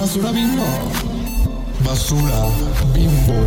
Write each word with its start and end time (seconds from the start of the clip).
Basura 0.00 0.32
bimbo. 0.32 0.64
Basura 1.84 2.40
bimbo. 2.94 3.38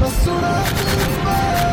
Basura 0.00 1.64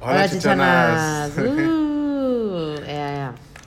Hola, 0.00 0.28
chichonas. 0.28 1.32
Uh. 1.38 1.98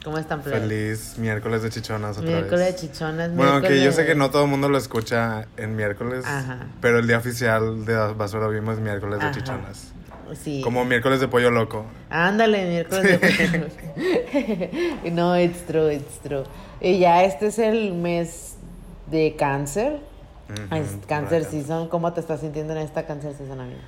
¿Cómo 0.03 0.17
están, 0.17 0.41
plebes? 0.41 0.61
Feliz 0.61 1.17
miércoles 1.19 1.61
de 1.61 1.69
chichonas 1.69 2.17
otra 2.17 2.27
Miércoles 2.31 2.65
de 2.65 2.75
chichonas. 2.75 3.35
Bueno, 3.35 3.61
que 3.61 3.67
yo 3.67 3.73
miércoles- 3.91 3.95
sé 3.95 4.05
que 4.07 4.15
no 4.15 4.31
todo 4.31 4.45
el 4.45 4.49
mundo 4.49 4.67
lo 4.67 4.77
escucha 4.79 5.45
en 5.57 5.75
miércoles, 5.75 6.25
Ajá. 6.25 6.57
pero 6.81 6.97
el 6.97 7.05
día 7.07 7.19
oficial 7.19 7.85
de 7.85 7.95
Basura 8.13 8.47
Bimbo 8.47 8.71
es 8.71 8.79
miércoles 8.79 9.19
de 9.19 9.25
Ajá. 9.27 9.35
chichonas. 9.35 9.93
Sí. 10.35 10.61
Como 10.63 10.85
miércoles 10.85 11.19
de 11.19 11.27
pollo 11.27 11.51
loco. 11.51 11.85
Ándale, 12.09 12.65
miércoles 12.67 13.19
de 13.21 15.01
No, 15.11 15.37
it's 15.39 15.65
true, 15.65 15.93
it's 15.93 16.19
true. 16.19 16.43
Y 16.79 16.99
ya 16.99 17.23
este 17.23 17.47
es 17.47 17.59
el 17.59 17.93
mes 17.93 18.55
de 19.07 19.35
cáncer. 19.37 19.99
Cáncer 21.07 21.45
season. 21.45 21.87
¿Cómo 21.89 22.11
te 22.13 22.19
estás 22.19 22.41
sintiendo 22.41 22.73
en 22.73 22.79
esta 22.79 23.05
cáncer 23.05 23.33
season, 23.35 23.59
amigo? 23.61 23.79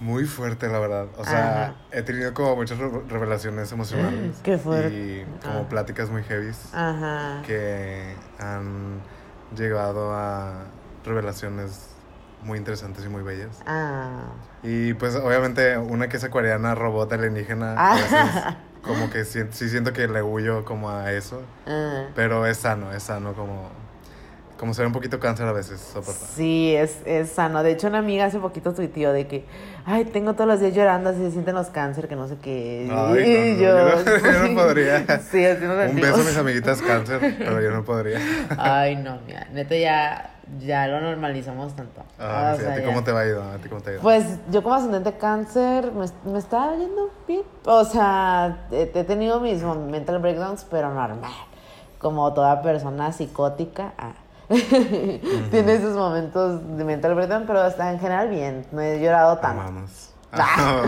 Muy 0.00 0.24
fuerte, 0.24 0.66
la 0.68 0.78
verdad. 0.78 1.08
O 1.18 1.24
sea, 1.24 1.62
Ajá. 1.64 1.74
he 1.92 2.00
tenido 2.02 2.32
como 2.32 2.56
muchas 2.56 2.78
re- 2.78 2.88
revelaciones 3.08 3.70
emocionales. 3.70 4.36
Qué 4.42 4.56
fuerte. 4.56 4.94
Y 4.96 5.26
como 5.44 5.60
Ah. 5.60 5.68
pláticas 5.68 6.08
muy 6.08 6.22
heavy 6.22 6.52
Ajá. 6.72 7.42
que 7.46 8.14
han 8.38 9.00
llegado 9.54 10.12
a 10.14 10.64
revelaciones 11.04 11.89
muy 12.42 12.58
interesantes 12.58 13.04
y 13.04 13.08
muy 13.08 13.22
bellas. 13.22 13.60
Ah. 13.66 14.24
Y 14.62 14.94
pues 14.94 15.14
obviamente 15.16 15.76
una 15.78 16.08
que 16.08 16.16
es 16.16 16.24
acuariana, 16.24 16.74
robot 16.74 17.12
alienígena, 17.12 17.74
Ah. 17.76 17.92
a 17.92 17.94
veces 17.96 18.56
como 18.82 19.10
que 19.10 19.24
sí, 19.24 19.40
sí 19.50 19.68
siento 19.68 19.92
que 19.92 20.08
le 20.08 20.22
huyo 20.22 20.64
como 20.64 20.90
a 20.90 21.12
eso, 21.12 21.42
ah. 21.66 22.04
pero 22.14 22.46
es 22.46 22.56
sano, 22.58 22.92
es 22.92 23.02
sano 23.02 23.34
como, 23.34 23.68
como 24.58 24.74
ser 24.74 24.86
un 24.86 24.92
poquito 24.92 25.18
cáncer 25.20 25.46
a 25.46 25.52
veces, 25.52 25.80
soportar. 25.80 26.28
Sí, 26.34 26.74
es, 26.76 26.98
es 27.06 27.30
sano. 27.30 27.62
De 27.62 27.70
hecho, 27.72 27.88
una 27.88 27.98
amiga 27.98 28.26
hace 28.26 28.38
poquito 28.38 28.74
tuiteó 28.74 29.12
de 29.12 29.26
que, 29.26 29.46
ay, 29.86 30.04
tengo 30.04 30.34
todos 30.34 30.48
los 30.48 30.60
días 30.60 30.74
llorando, 30.74 31.08
así 31.10 31.18
se 31.20 31.30
sienten 31.30 31.54
los 31.54 31.68
cáncer, 31.68 32.08
que 32.08 32.16
no 32.16 32.28
sé 32.28 32.36
qué. 32.42 32.86
Ay, 32.90 33.56
no, 33.62 33.72
no, 33.72 34.04
yo 34.04 34.04
no- 34.04 34.32
yo 34.32 34.48
no 34.48 34.54
podría. 34.62 35.06
Sí, 35.30 35.44
así 35.46 35.64
Un 35.64 35.96
beso 36.00 36.14
a 36.20 36.24
mis 36.24 36.36
amiguitas 36.36 36.82
cáncer, 36.82 37.36
pero 37.38 37.60
yo 37.62 37.70
no 37.70 37.84
podría. 37.84 38.18
Ay, 38.58 38.96
no, 38.96 39.18
mira, 39.26 39.46
neta 39.52 39.74
ya, 39.76 40.29
ya 40.58 40.86
lo 40.88 41.00
normalizamos 41.00 41.74
tanto. 41.74 42.02
Ah, 42.18 42.52
O 42.54 42.56
sí, 42.56 42.62
sea, 42.64 42.72
¿A 42.72 42.76
ti 42.76 42.80
ya. 42.82 42.86
cómo 42.88 43.04
te 43.04 43.12
va 43.12 43.20
a 43.20 43.26
ir? 43.26 43.36
¿A 43.36 43.56
ti 43.58 43.68
cómo 43.68 43.80
te 43.80 43.90
ha 43.90 43.92
ido? 43.94 44.02
Pues 44.02 44.24
yo 44.50 44.62
como 44.62 44.74
ascendente 44.74 45.12
cáncer 45.16 45.92
me, 45.92 46.06
me 46.30 46.38
está 46.38 46.74
yendo 46.76 47.10
bien. 47.28 47.42
O 47.64 47.84
sea, 47.84 48.66
he, 48.70 48.90
he 48.94 49.04
tenido 49.04 49.40
mis 49.40 49.62
mental 49.62 50.18
breakdowns, 50.18 50.64
pero 50.70 50.92
normal. 50.92 51.30
Como 51.98 52.32
toda 52.32 52.62
persona 52.62 53.12
psicótica. 53.12 53.92
ah. 53.98 54.12
Tiene 54.48 55.74
esos 55.74 55.96
momentos 55.96 56.76
de 56.76 56.82
mental 56.84 57.14
breakdown, 57.14 57.44
pero 57.46 57.64
está 57.64 57.92
en 57.92 58.00
general 58.00 58.28
bien. 58.28 58.66
No 58.72 58.80
he 58.80 59.00
llorado 59.00 59.38
tanto. 59.38 59.62
Amamos. 59.62 60.06
Ah. 60.32 60.84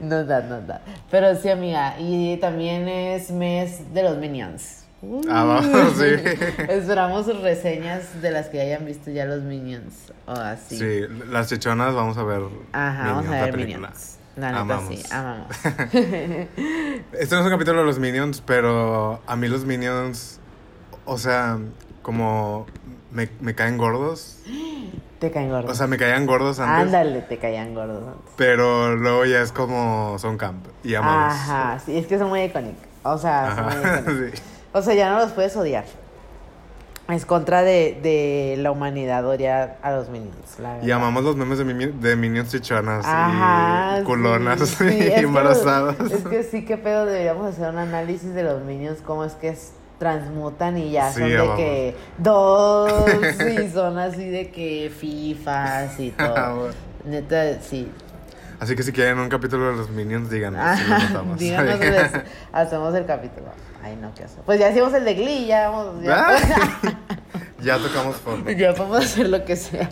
No 0.00 0.24
da, 0.24 0.40
no 0.40 0.60
da. 0.62 0.80
Pero 1.10 1.34
sí, 1.36 1.48
amiga. 1.48 1.94
Y 1.98 2.36
también 2.38 2.88
es 2.88 3.30
mes 3.30 3.92
de 3.94 4.02
los 4.02 4.16
Minions. 4.16 4.84
Amamos, 5.02 5.92
sí. 5.98 6.04
Esperamos 6.68 7.26
reseñas 7.42 8.20
de 8.22 8.30
las 8.30 8.48
que 8.48 8.60
hayan 8.60 8.84
visto 8.84 9.10
ya 9.10 9.24
los 9.26 9.42
Minions. 9.42 10.12
O 10.26 10.32
así. 10.32 10.78
Sí, 10.78 11.00
las 11.28 11.48
chichonas 11.48 11.94
vamos 11.94 12.16
a 12.16 12.24
ver. 12.24 12.42
Ajá, 12.72 13.08
vamos 13.12 13.24
Minions, 13.24 13.28
a 13.28 13.38
la 13.38 13.44
ver 13.44 13.54
película. 13.54 13.76
Minions. 13.88 14.18
La 14.36 14.48
neta 14.48 14.60
Amamos. 14.60 14.94
sí, 14.94 15.02
amamos. 15.10 15.46
Este 17.12 17.34
no 17.34 17.40
es 17.40 17.46
un 17.46 17.50
capítulo 17.50 17.80
de 17.80 17.86
los 17.86 17.98
Minions, 17.98 18.42
pero 18.44 19.20
a 19.26 19.36
mí 19.36 19.48
los 19.48 19.64
Minions, 19.64 20.40
o 21.06 21.16
sea, 21.16 21.58
como 22.02 22.66
me, 23.12 23.30
me 23.40 23.54
caen 23.54 23.78
gordos. 23.78 24.40
te 25.20 25.30
caen 25.30 25.48
gordos. 25.50 25.70
O 25.70 25.74
sea, 25.74 25.86
me 25.86 25.96
caían 25.96 26.26
gordos 26.26 26.58
antes. 26.60 26.86
Ándale, 26.86 27.22
te 27.22 27.38
caían 27.38 27.74
gordos 27.74 28.02
antes. 28.06 28.32
Pero 28.36 28.94
luego 28.96 29.24
ya 29.24 29.40
es 29.40 29.52
como 29.52 30.18
son 30.18 30.36
camp 30.36 30.66
y 30.84 30.94
amamos. 30.94 31.34
Ajá, 31.34 31.78
sí, 31.84 31.96
es 31.96 32.06
que 32.06 32.18
son 32.18 32.28
muy 32.28 32.42
icónicos. 32.42 32.82
O 33.04 33.16
sea, 33.16 33.54
son 33.54 33.64
muy 33.64 33.74
icónicos. 33.74 34.34
sí. 34.36 34.42
O 34.76 34.82
sea, 34.82 34.94
ya 34.94 35.10
no 35.10 35.18
los 35.20 35.32
puedes 35.32 35.56
odiar. 35.56 35.84
Es 37.08 37.24
contra 37.24 37.62
de, 37.62 37.98
de 38.02 38.56
la 38.58 38.72
humanidad 38.72 39.24
odiar 39.24 39.78
a 39.80 39.92
los 39.92 40.08
Minions, 40.08 40.58
la 40.60 40.84
Y 40.84 40.90
amamos 40.90 41.22
los 41.22 41.36
memes 41.36 41.56
de, 41.58 41.64
mimi- 41.64 41.92
de 42.00 42.16
Minions 42.16 42.50
chichonas 42.50 43.04
Ajá, 43.06 44.00
y 44.00 44.02
culonas 44.04 44.58
sí, 44.60 44.74
sí, 44.76 44.84
y 44.98 45.02
es 45.02 45.14
que- 45.14 45.20
embarazadas. 45.20 45.96
es 46.00 46.24
que 46.26 46.42
sí, 46.42 46.64
qué 46.64 46.76
pedo, 46.76 47.06
deberíamos 47.06 47.46
hacer 47.46 47.70
un 47.70 47.78
análisis 47.78 48.34
de 48.34 48.42
los 48.42 48.60
Minions, 48.62 48.98
cómo 49.06 49.24
es 49.24 49.34
que 49.34 49.50
es- 49.50 49.72
transmutan 50.00 50.76
y 50.78 50.90
ya 50.90 51.10
Sí, 51.12 51.20
son 51.20 51.28
de 51.30 51.54
que 51.56 51.96
dos 52.18 53.20
y 53.40 53.70
son 53.70 53.98
así 53.98 54.28
de 54.28 54.50
que 54.50 54.90
FIFAs 54.94 56.00
y 56.00 56.12
Ah, 56.18 56.34
todo. 56.54 56.70
Neta, 57.04 57.60
sí. 57.62 57.88
Así 58.58 58.74
que 58.74 58.82
si 58.82 58.92
quieren 58.92 59.18
un 59.18 59.28
capítulo 59.28 59.70
de 59.70 59.76
los 59.76 59.90
Minions, 59.90 60.30
díganos. 60.30 60.78
si 60.78 60.84
Ajá, 60.92 61.08
notamos. 61.08 61.38
díganos, 61.38 61.76
pues, 61.76 62.12
hacemos 62.52 62.94
el 62.94 63.06
capítulo. 63.06 63.46
Ay, 63.82 63.96
no, 64.00 64.12
qué 64.14 64.24
hacer. 64.24 64.42
Pues 64.44 64.58
ya 64.58 64.70
hicimos 64.70 64.92
el 64.94 65.04
de 65.04 65.14
Glee, 65.14 65.46
ya 65.46 65.68
vamos. 65.68 66.02
Ya, 66.02 66.26
Ay, 66.28 66.96
ya 67.62 67.78
tocamos 67.78 68.16
fondo. 68.16 68.50
ya 68.50 68.72
podemos 68.74 69.04
hacer 69.04 69.28
lo 69.28 69.44
que 69.44 69.56
sea. 69.56 69.88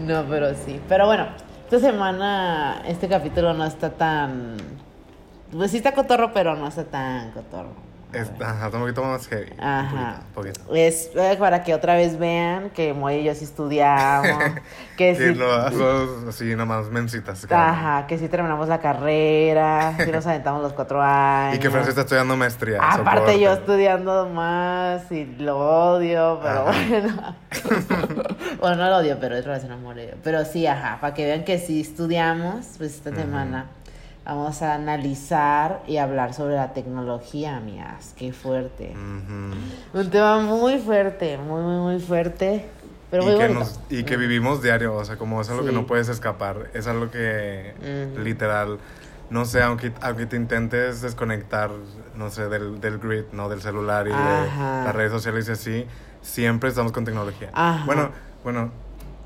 No, 0.00 0.24
pero 0.28 0.54
sí. 0.54 0.80
Pero 0.88 1.06
bueno, 1.06 1.28
esta 1.64 1.78
semana 1.80 2.82
este 2.86 3.08
capítulo 3.08 3.52
no 3.54 3.64
está 3.64 3.90
tan. 3.90 4.56
Pues 5.52 5.70
sí 5.70 5.78
está 5.78 5.92
cotorro, 5.92 6.32
pero 6.32 6.56
no 6.56 6.68
está 6.68 6.84
tan 6.84 7.30
cotorro. 7.32 7.72
Está, 8.12 8.50
ajá, 8.50 8.66
está 8.66 8.76
un 8.78 8.82
poquito 8.84 9.04
más 9.04 9.26
heavy. 9.28 9.52
Ajá. 9.60 10.22
Un 10.28 10.34
poquito. 10.34 10.60
un 10.68 10.76
Es 10.76 11.10
eh, 11.14 11.36
para 11.38 11.62
que 11.62 11.74
otra 11.74 11.94
vez 11.94 12.18
vean 12.18 12.70
que 12.70 12.92
Moy 12.92 13.16
y 13.16 13.24
yo 13.24 13.34
sí 13.34 13.44
estudiamos. 13.44 14.42
que 14.96 15.14
sí. 15.14 15.28
Sí, 15.28 15.34
lo, 15.34 15.70
lo- 15.70 16.28
así 16.28 16.44
nada 16.52 16.64
más 16.64 16.86
mencitas. 16.90 17.46
claro. 17.46 17.72
Ajá, 17.72 18.06
que 18.06 18.18
sí 18.18 18.28
terminamos 18.28 18.68
la 18.68 18.80
carrera, 18.80 19.94
que 19.96 20.10
nos 20.12 20.26
aventamos 20.28 20.62
los 20.62 20.72
cuatro 20.72 21.00
años. 21.02 21.56
Y 21.56 21.58
que 21.60 21.70
Francia 21.70 21.90
está 21.90 22.02
estudiando 22.02 22.36
maestría. 22.36 22.78
Aparte 22.82 23.18
soporte. 23.20 23.40
yo 23.40 23.52
estudiando 23.52 24.28
más 24.28 25.10
y 25.12 25.24
lo 25.26 25.58
odio, 25.58 26.40
pero 26.42 26.68
Ajá. 26.68 26.72
bueno. 26.88 27.36
bueno, 28.60 28.76
no 28.76 28.90
lo 28.90 28.96
odio, 28.98 29.18
pero 29.20 29.36
otra 29.38 29.52
vez 29.54 29.64
enamoré. 29.64 30.14
Pero 30.22 30.44
sí, 30.44 30.66
ajá, 30.66 30.98
para 31.00 31.14
que 31.14 31.24
vean 31.24 31.44
que 31.44 31.58
sí 31.58 31.80
estudiamos, 31.80 32.66
pues 32.78 32.94
esta 32.96 33.14
semana 33.14 33.66
vamos 34.24 34.62
a 34.62 34.74
analizar 34.74 35.82
y 35.86 35.96
hablar 35.96 36.34
sobre 36.34 36.56
la 36.56 36.72
tecnología, 36.72 37.56
amigas. 37.56 38.14
Qué 38.16 38.32
fuerte. 38.32 38.94
Un 38.94 40.10
tema 40.10 40.40
muy 40.40 40.78
fuerte, 40.78 41.38
muy, 41.38 41.62
muy, 41.62 41.76
muy 41.92 42.00
fuerte. 42.00 42.66
Pero 43.10 43.24
muy 43.24 43.32
y, 43.34 43.36
que 43.38 43.48
nos- 43.48 43.80
y 43.88 44.04
que 44.04 44.16
vivimos 44.16 44.62
diario, 44.62 44.94
o 44.94 45.04
sea, 45.04 45.16
como 45.16 45.40
es 45.40 45.50
algo 45.50 45.64
que 45.64 45.72
no 45.72 45.86
puedes 45.86 46.08
escapar, 46.08 46.70
es 46.74 46.86
algo 46.86 47.10
que 47.10 47.74
literal, 48.16 48.78
no 49.30 49.44
sé, 49.44 49.62
aunque, 49.62 49.92
aunque 50.00 50.26
te 50.26 50.36
intentes 50.36 51.00
desconectar, 51.02 51.70
no 52.14 52.30
sé, 52.30 52.48
del, 52.48 52.80
del 52.80 52.98
grid, 52.98 53.24
¿no? 53.32 53.48
Del 53.48 53.62
celular 53.62 54.06
y 54.06 54.12
Ajá. 54.12 54.78
de 54.78 54.84
las 54.84 54.94
redes 54.94 55.10
sociales 55.10 55.48
y 55.48 55.52
así, 55.52 55.86
siempre 56.22 56.68
estamos 56.68 56.92
con 56.92 57.04
tecnología. 57.04 57.50
Ajá. 57.52 57.84
Bueno, 57.84 58.10
bueno, 58.44 58.70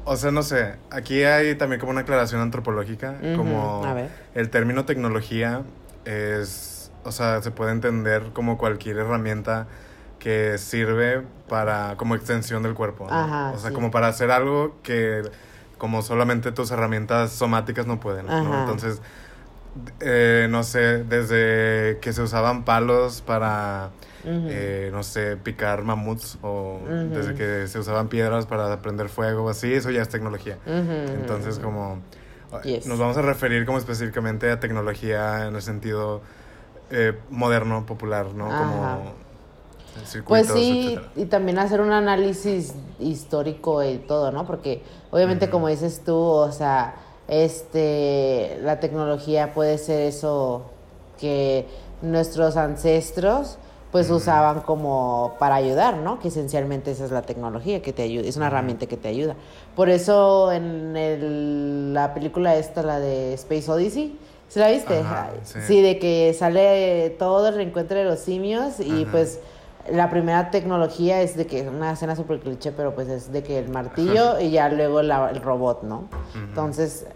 o 0.04 0.16
sea, 0.16 0.30
no 0.30 0.42
sé, 0.42 0.76
aquí 0.90 1.22
hay 1.24 1.54
también 1.54 1.80
como 1.80 1.92
una 1.92 2.02
aclaración 2.02 2.40
antropológica, 2.40 3.16
como 3.36 3.84
a 3.84 3.94
ver. 3.94 4.10
el 4.34 4.50
término 4.50 4.84
tecnología 4.84 5.62
es, 6.04 6.90
o 7.04 7.12
sea, 7.12 7.42
se 7.42 7.50
puede 7.50 7.72
entender 7.72 8.30
como 8.32 8.58
cualquier 8.58 8.98
herramienta 8.98 9.66
que 10.18 10.56
sirve 10.58 11.22
para 11.48 11.96
como 11.96 12.14
extensión 12.14 12.62
del 12.62 12.74
cuerpo. 12.74 13.06
¿no? 13.08 13.14
Ajá, 13.14 13.52
o 13.54 13.58
sea, 13.58 13.70
sí. 13.70 13.74
como 13.74 13.90
para 13.90 14.08
hacer 14.08 14.30
algo 14.30 14.76
que 14.82 15.22
como 15.78 16.02
solamente 16.02 16.52
tus 16.52 16.70
herramientas 16.70 17.32
somáticas 17.32 17.86
no 17.86 18.00
pueden. 18.00 18.30
Entonces, 18.30 19.02
eh, 20.00 20.46
no 20.50 20.62
sé, 20.62 21.04
desde 21.04 21.98
que 22.00 22.12
se 22.12 22.22
usaban 22.22 22.64
palos 22.64 23.20
para, 23.20 23.90
Eh, 24.26 24.88
no 24.92 25.02
sé, 25.02 25.36
picar 25.36 25.82
mamuts 25.82 26.38
o 26.42 26.80
desde 27.12 27.34
que 27.34 27.68
se 27.68 27.78
usaban 27.78 28.08
piedras 28.08 28.46
para 28.46 28.80
prender 28.80 29.08
fuego 29.08 29.44
o 29.44 29.48
así, 29.50 29.72
eso 29.74 29.90
ya 29.90 30.02
es 30.02 30.08
tecnología. 30.08 30.58
Entonces, 30.66 31.58
como 31.58 31.98
Yes. 32.62 32.86
nos 32.86 33.00
vamos 33.00 33.16
a 33.16 33.22
referir 33.22 33.66
como 33.66 33.78
específicamente 33.78 34.48
a 34.50 34.60
tecnología 34.60 35.48
en 35.48 35.56
el 35.56 35.62
sentido 35.62 36.20
eh, 36.90 37.18
moderno, 37.30 37.84
popular, 37.84 38.26
¿no? 38.34 38.44
Como 38.56 39.12
Pues 40.26 40.46
sí, 40.48 40.88
etcétera. 40.94 41.12
y 41.16 41.24
también 41.26 41.58
hacer 41.58 41.80
un 41.80 41.90
análisis 41.92 42.74
histórico 43.00 43.82
y 43.82 43.98
todo, 43.98 44.30
¿no? 44.30 44.46
Porque 44.46 44.82
obviamente 45.10 45.50
como 45.50 45.68
dices 45.68 46.02
tú, 46.04 46.16
o 46.16 46.52
sea, 46.52 46.94
este, 47.26 48.58
la 48.62 48.80
tecnología 48.80 49.52
puede 49.52 49.78
ser 49.78 50.02
eso 50.02 50.70
que 51.18 51.66
nuestros 52.02 52.56
ancestros 52.56 53.58
pues 53.94 54.10
usaban 54.10 54.62
como 54.62 55.36
para 55.38 55.54
ayudar, 55.54 55.98
¿no? 55.98 56.18
Que 56.18 56.26
esencialmente 56.26 56.90
esa 56.90 57.04
es 57.04 57.12
la 57.12 57.22
tecnología 57.22 57.80
que 57.80 57.92
te 57.92 58.02
ayuda, 58.02 58.26
es 58.26 58.36
una 58.36 58.48
herramienta 58.48 58.86
que 58.86 58.96
te 58.96 59.06
ayuda. 59.06 59.36
Por 59.76 59.88
eso 59.88 60.50
en 60.50 60.96
el- 60.96 61.94
la 61.94 62.12
película 62.12 62.56
esta, 62.56 62.82
la 62.82 62.98
de 62.98 63.34
Space 63.34 63.70
Odyssey, 63.70 64.18
¿Se 64.48 64.58
la 64.58 64.68
viste? 64.72 64.98
Ajá, 64.98 65.30
sí. 65.44 65.58
sí. 65.64 65.80
de 65.80 66.00
que 66.00 66.34
sale 66.36 67.10
todo 67.20 67.46
el 67.50 67.54
reencuentro 67.54 67.96
de 67.96 68.04
los 68.04 68.18
simios 68.18 68.80
y 68.80 69.02
Ajá. 69.04 69.12
pues 69.12 69.38
la 69.88 70.10
primera 70.10 70.50
tecnología 70.50 71.22
es 71.22 71.36
de 71.36 71.46
que 71.46 71.62
una 71.68 71.92
escena 71.92 72.16
súper 72.16 72.40
cliché, 72.40 72.72
pero 72.72 72.96
pues 72.96 73.06
es 73.08 73.30
de 73.32 73.44
que 73.44 73.60
el 73.60 73.68
martillo 73.68 74.40
y 74.40 74.50
ya 74.50 74.68
luego 74.70 75.02
la- 75.02 75.30
el 75.30 75.40
robot, 75.40 75.84
¿no? 75.84 76.08
Entonces, 76.34 77.06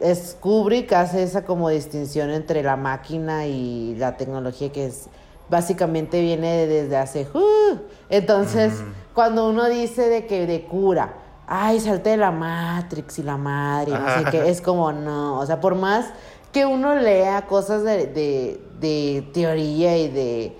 es 0.00 0.34
Kubrick 0.40 0.94
hace 0.94 1.22
esa 1.22 1.44
como 1.44 1.68
distinción 1.68 2.30
entre 2.30 2.62
la 2.62 2.76
máquina 2.76 3.46
y 3.46 3.94
la 3.96 4.16
tecnología 4.16 4.72
que 4.72 4.86
es 4.86 5.08
básicamente 5.52 6.22
viene 6.22 6.66
desde 6.66 6.96
hace 6.96 7.28
¡uh! 7.34 7.76
entonces 8.08 8.82
cuando 9.12 9.50
uno 9.50 9.68
dice 9.68 10.08
de 10.08 10.26
que 10.26 10.46
de 10.46 10.64
cura 10.64 11.12
ay 11.46 11.78
salte 11.78 12.08
de 12.08 12.16
la 12.16 12.30
Matrix 12.30 13.18
y 13.18 13.22
la 13.22 13.36
madre 13.36 13.92
no 13.92 14.14
sé 14.16 14.24
qué 14.30 14.48
es 14.48 14.62
como 14.62 14.90
no 14.92 15.38
o 15.38 15.44
sea 15.44 15.60
por 15.60 15.74
más 15.74 16.06
que 16.52 16.64
uno 16.64 16.94
lea 16.94 17.46
cosas 17.46 17.84
de, 17.84 18.06
de, 18.06 18.66
de 18.80 19.30
teoría 19.34 19.98
y 19.98 20.08
de 20.08 20.56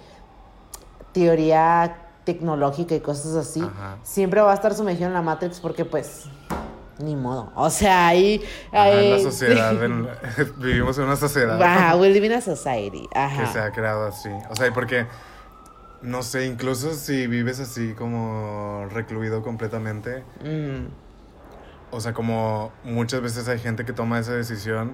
teoría 1.12 1.96
tecnológica 2.24 2.94
y 2.94 3.00
cosas 3.00 3.34
así 3.34 3.62
Ajá. 3.62 3.96
siempre 4.02 4.42
va 4.42 4.52
a 4.52 4.54
estar 4.54 4.74
sumergido 4.74 5.08
en 5.08 5.14
la 5.14 5.22
Matrix 5.22 5.58
porque 5.58 5.86
pues 5.86 6.26
ni 6.98 7.16
modo 7.16 7.52
o 7.56 7.70
sea 7.70 8.08
ahí 8.08 8.42
Ajá, 8.72 8.90
en 8.92 9.10
la 9.10 9.16
ahí- 9.16 9.78
en- 9.84 10.08
vivimos 10.58 10.98
en 10.98 11.04
una 11.04 11.16
sociedad 11.16 11.60
Ajá, 11.62 11.96
we 11.96 12.10
live 12.10 12.26
in 12.26 12.32
a 12.32 12.40
society. 12.40 13.08
Ajá. 13.14 13.40
que 13.40 13.46
se 13.48 13.58
ha 13.60 13.70
creado 13.72 14.06
así. 14.06 14.28
O 14.50 14.56
sea, 14.56 14.66
y 14.66 14.70
porque, 14.72 15.06
no 16.02 16.22
sé, 16.22 16.46
incluso 16.46 16.94
si 16.94 17.26
vives 17.26 17.60
así 17.60 17.94
como 17.94 18.86
recluido 18.90 19.42
completamente, 19.42 20.22
Mm, 20.44 20.86
o 21.90 22.00
sea, 22.00 22.12
como 22.14 22.72
muchas 22.84 23.20
veces 23.20 23.48
hay 23.48 23.58
gente 23.58 23.84
que 23.84 23.92
toma 23.92 24.18
esa 24.18 24.32
decisión, 24.32 24.92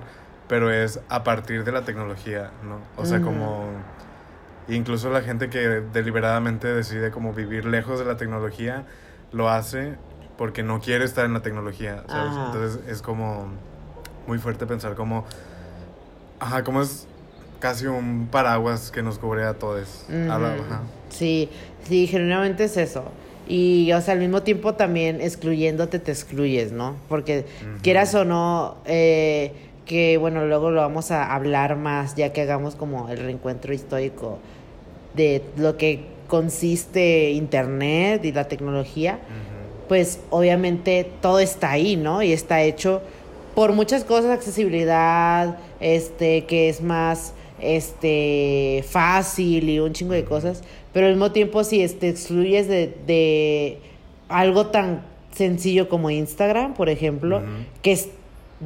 pero 0.48 0.70
es 0.72 1.00
a 1.08 1.22
partir 1.24 1.62
de 1.64 1.72
la 1.72 1.82
tecnología, 1.82 2.50
¿no? 2.64 2.78
O 3.00 3.04
sea, 3.06 3.20
como 3.20 3.66
incluso 4.68 5.10
la 5.10 5.22
gente 5.22 5.48
que 5.48 5.58
deliberadamente 5.92 6.66
decide 6.68 7.10
como 7.10 7.32
vivir 7.32 7.64
lejos 7.66 7.98
de 7.98 8.04
la 8.04 8.16
tecnología, 8.16 8.84
lo 9.32 9.48
hace 9.48 9.96
porque 10.38 10.62
no 10.62 10.80
quiere 10.80 11.04
estar 11.04 11.26
en 11.26 11.34
la 11.34 11.42
tecnología, 11.42 12.04
¿sabes? 12.06 12.32
Ajá. 12.32 12.46
Entonces 12.46 12.80
es 12.88 13.02
como 13.02 13.48
muy 14.26 14.38
fuerte 14.38 14.64
pensar 14.66 14.94
como, 14.94 15.24
ajá, 16.38 16.62
como 16.62 16.80
es 16.80 17.06
casi 17.58 17.86
un 17.86 18.28
paraguas 18.30 18.92
que 18.92 19.02
nos 19.02 19.18
cubre 19.18 19.44
a 19.44 19.54
todos. 19.54 20.04
Ujú. 20.08 20.32
ajá. 20.32 20.82
Sí, 21.10 21.50
sí, 21.82 22.06
genuinamente 22.06 22.64
es 22.64 22.76
eso. 22.76 23.04
Y, 23.48 23.90
o 23.92 24.00
sea, 24.00 24.14
al 24.14 24.20
mismo 24.20 24.42
tiempo 24.42 24.74
también 24.74 25.20
excluyéndote 25.20 25.98
te 25.98 26.12
excluyes, 26.12 26.70
¿no? 26.70 26.96
Porque 27.08 27.46
quieras 27.82 28.14
o 28.14 28.24
no, 28.24 28.76
eh, 28.84 29.52
que 29.86 30.18
bueno, 30.18 30.46
luego 30.46 30.70
lo 30.70 30.82
vamos 30.82 31.10
a 31.10 31.34
hablar 31.34 31.76
más 31.76 32.14
ya 32.14 32.32
que 32.32 32.42
hagamos 32.42 32.76
como 32.76 33.08
el 33.08 33.18
reencuentro 33.18 33.72
histórico 33.72 34.38
de 35.14 35.42
lo 35.56 35.78
que 35.78 36.04
consiste 36.28 37.30
Internet 37.30 38.24
y 38.24 38.32
la 38.32 38.46
tecnología. 38.46 39.18
Ujú. 39.24 39.57
Pues 39.88 40.20
obviamente 40.30 41.10
todo 41.20 41.40
está 41.40 41.72
ahí, 41.72 41.96
¿no? 41.96 42.22
Y 42.22 42.32
está 42.32 42.62
hecho 42.62 43.02
por 43.54 43.72
muchas 43.72 44.04
cosas, 44.04 44.30
accesibilidad, 44.30 45.58
este, 45.80 46.44
que 46.44 46.68
es 46.68 46.80
más 46.80 47.32
este 47.60 48.84
fácil 48.88 49.68
y 49.68 49.80
un 49.80 49.92
chingo 49.92 50.12
de 50.12 50.24
cosas, 50.24 50.62
pero 50.92 51.06
al 51.06 51.12
mismo 51.14 51.32
tiempo 51.32 51.64
si 51.64 51.86
te 51.88 52.08
excluyes 52.08 52.68
de, 52.68 52.96
de 53.06 53.80
algo 54.28 54.68
tan 54.68 55.02
sencillo 55.34 55.88
como 55.88 56.10
Instagram, 56.10 56.74
por 56.74 56.88
ejemplo, 56.88 57.42
que 57.82 57.92
es, 57.92 58.08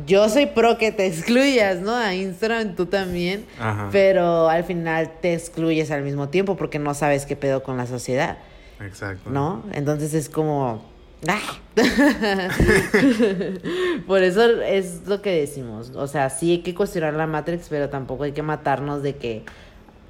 yo 0.06 0.28
soy 0.28 0.46
pro 0.46 0.76
que 0.76 0.92
te 0.92 1.06
excluyas, 1.06 1.80
¿no? 1.80 1.94
A 1.94 2.14
Instagram 2.14 2.74
tú 2.74 2.86
también, 2.86 3.46
Ajá. 3.58 3.88
pero 3.92 4.48
al 4.48 4.64
final 4.64 5.10
te 5.20 5.34
excluyes 5.34 5.90
al 5.90 6.02
mismo 6.02 6.28
tiempo 6.28 6.56
porque 6.56 6.78
no 6.78 6.92
sabes 6.94 7.24
qué 7.24 7.36
pedo 7.36 7.62
con 7.62 7.76
la 7.76 7.86
sociedad. 7.86 8.38
Exacto. 8.84 9.30
¿no? 9.30 9.62
Entonces 9.72 10.14
es 10.14 10.28
como... 10.28 10.82
Por 14.06 14.22
eso 14.22 14.42
es 14.62 15.06
lo 15.06 15.22
que 15.22 15.30
decimos. 15.30 15.92
O 15.94 16.06
sea, 16.06 16.30
sí 16.30 16.52
hay 16.52 16.58
que 16.58 16.74
cuestionar 16.74 17.14
la 17.14 17.26
Matrix, 17.26 17.68
pero 17.68 17.88
tampoco 17.88 18.24
hay 18.24 18.32
que 18.32 18.42
matarnos 18.42 19.02
de 19.02 19.16
que, 19.16 19.44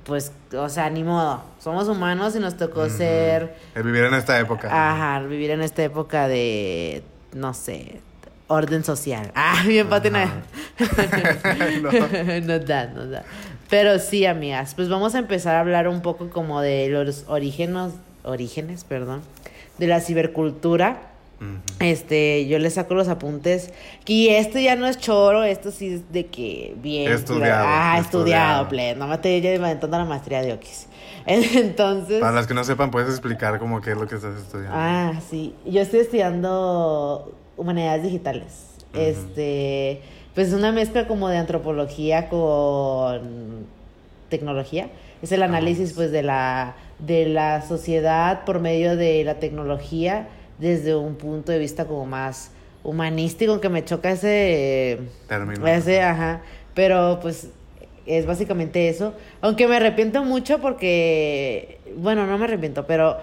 pues, 0.05 0.33
o 0.57 0.69
sea, 0.69 0.91
ni 0.91 1.05
modo. 1.05 1.43
Somos 1.61 1.89
humanos 1.89 2.35
y 2.35 2.41
nos 2.41 2.57
tocó 2.57 2.89
ser... 2.89 3.55
El 3.75 3.83
vivir 3.83 4.05
en 4.05 4.15
esta 4.15 4.41
época. 4.41 4.69
Ajá, 4.71 5.21
vivir 5.27 5.51
en 5.51 5.61
esta 5.61 5.83
época 5.83 6.29
de, 6.29 7.03
no 7.35 7.53
sé, 7.53 8.01
orden 8.47 8.83
social. 8.83 9.31
Ah, 9.35 9.63
bien 9.67 9.89
patina. 9.89 10.43
No. 11.83 11.91
no 12.41 12.59
da, 12.59 12.87
no 12.87 13.07
da. 13.07 13.25
Pero 13.69 13.99
sí, 13.99 14.25
amigas, 14.27 14.75
pues 14.75 14.89
vamos 14.89 15.15
a 15.15 15.19
empezar 15.19 15.57
a 15.57 15.61
hablar 15.61 15.89
un 15.89 16.03
poco 16.03 16.31
como 16.31 16.61
de 16.61 16.89
los 16.89 17.25
orígenes, 17.29 17.93
orígenes, 18.23 18.85
perdón, 18.85 19.23
de 19.83 19.89
la 19.89 20.01
cibercultura. 20.01 21.09
Este, 21.81 22.47
yo 22.47 22.61
le 22.61 22.71
saco 22.71 22.95
los 22.95 23.09
apuntes. 23.09 23.73
Y 24.07 24.29
esto 24.29 24.61
ya 24.61 24.77
no 24.77 24.87
es 24.87 24.97
choro, 24.99 25.43
esto 25.43 25.73
sí 25.73 25.95
es 25.95 26.13
de 26.13 26.27
que 26.27 26.75
bien. 26.81 27.11
Estudiado, 27.11 27.65
Ah, 27.69 27.99
estudiado, 28.01 28.69
play. 28.69 28.95
No 28.95 29.09
me 29.09 29.17
estoy 29.17 29.45
aventando 29.45 29.99
la 29.99 30.05
maestría 30.05 30.41
de 30.41 30.53
Oquis. 30.53 30.87
Entonces. 31.27 32.21
Para 32.21 32.33
las 32.33 32.47
que 32.47 32.55
no 32.55 32.63
sepan, 32.63 32.93
puedes 32.93 33.09
explicar 33.11 33.59
como 33.59 33.81
qué 33.81 33.91
es 33.91 33.97
lo 33.99 34.07
que 34.07 34.15
estás 34.15 34.39
estudiando. 34.41 34.73
Ah, 34.79 35.15
sí. 35.29 35.53
Yo 35.67 35.81
estoy 35.81 36.01
estudiando 36.01 37.35
humanidades 37.57 38.05
digitales. 38.05 38.69
Este, 38.95 40.01
pues 40.37 40.49
es 40.49 40.55
una 40.55 40.71
mezcla 40.71 41.09
como 41.09 41.29
de 41.29 41.39
antropología 41.39 42.29
con 42.29 43.67
tecnología. 44.29 44.91
Es 45.23 45.33
el 45.33 45.43
análisis 45.43 45.91
Ah. 45.91 45.95
pues 45.97 46.13
de 46.13 46.23
la 46.23 46.75
de 47.07 47.27
la 47.27 47.63
sociedad 47.63 48.45
por 48.45 48.61
medio 48.61 48.97
de 48.97 49.25
la 49.25 49.35
tecnología 49.35 50.29
desde 50.59 50.95
un 50.95 51.17
punto 51.17 51.51
de 51.53 51.59
vista 51.59 51.85
como 51.87 52.07
más 52.07 52.51
humanístico, 52.85 53.61
que 53.61 53.69
me 53.69 53.85
choca 53.85 54.11
ese 54.13 54.99
Término. 55.29 55.67
ese, 55.67 56.03
ajá, 56.03 56.43
pero 56.75 57.19
pues 57.21 57.49
es 58.07 58.27
básicamente 58.27 58.89
eso. 58.89 59.15
Aunque 59.41 59.67
me 59.69 59.77
arrepiento 59.77 60.25
mucho 60.25 60.59
porque, 60.61 61.79
bueno, 61.97 62.27
no 62.27 62.39
me 62.39 62.45
arrepiento, 62.45 62.87
pero 62.87 63.17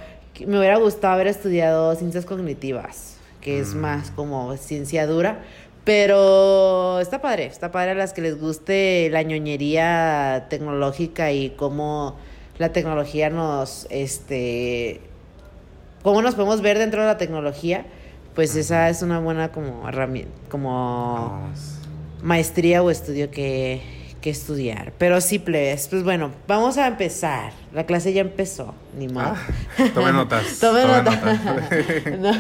me 0.45 0.57
hubiera 0.59 0.77
gustado 0.77 1.13
haber 1.15 1.27
estudiado 1.27 1.93
ciencias 1.95 2.25
cognitivas, 2.25 3.17
que 3.41 3.59
es 3.59 3.73
Mm. 3.75 3.79
más 3.79 4.11
como 4.11 4.55
ciencia 4.57 5.05
dura. 5.07 5.39
Pero 5.83 6.99
está 6.99 7.19
padre, 7.21 7.45
está 7.47 7.71
padre 7.71 7.91
a 7.91 7.95
las 7.95 8.13
que 8.13 8.21
les 8.21 8.39
guste 8.39 9.09
la 9.11 9.23
ñoñería 9.23 10.45
tecnológica 10.49 11.31
y 11.31 11.49
cómo 11.51 12.15
la 12.59 12.71
tecnología 12.71 13.29
nos, 13.31 13.87
este, 13.89 15.01
cómo 16.03 16.21
nos 16.21 16.35
podemos 16.35 16.61
ver 16.61 16.77
dentro 16.77 17.01
de 17.01 17.07
la 17.07 17.17
tecnología. 17.17 17.85
Pues 18.35 18.55
esa 18.55 18.89
es 18.89 19.01
una 19.01 19.19
buena 19.19 19.51
como 19.51 19.89
herramienta, 19.89 20.31
como 20.49 21.41
Vamos. 21.41 21.59
maestría 22.21 22.83
o 22.83 22.89
estudio 22.91 23.31
que, 23.31 23.81
que 24.21 24.29
estudiar. 24.29 24.93
Pero 24.97 25.19
sí, 25.19 25.39
plebes. 25.39 25.87
Pues 25.89 26.03
bueno, 26.03 26.31
vamos 26.47 26.77
a 26.77 26.87
empezar. 26.87 27.51
La 27.73 27.85
clase 27.85 28.13
ya 28.13 28.21
empezó, 28.21 28.75
ni 28.97 29.07
modo. 29.07 29.33
Ah, 29.35 29.85
tome 29.93 30.13
notas. 30.13 30.57
Tome 30.61 30.81
tome 30.81 30.93
nota. 30.93 31.11
notas. 31.11 31.79
No, 32.19 32.31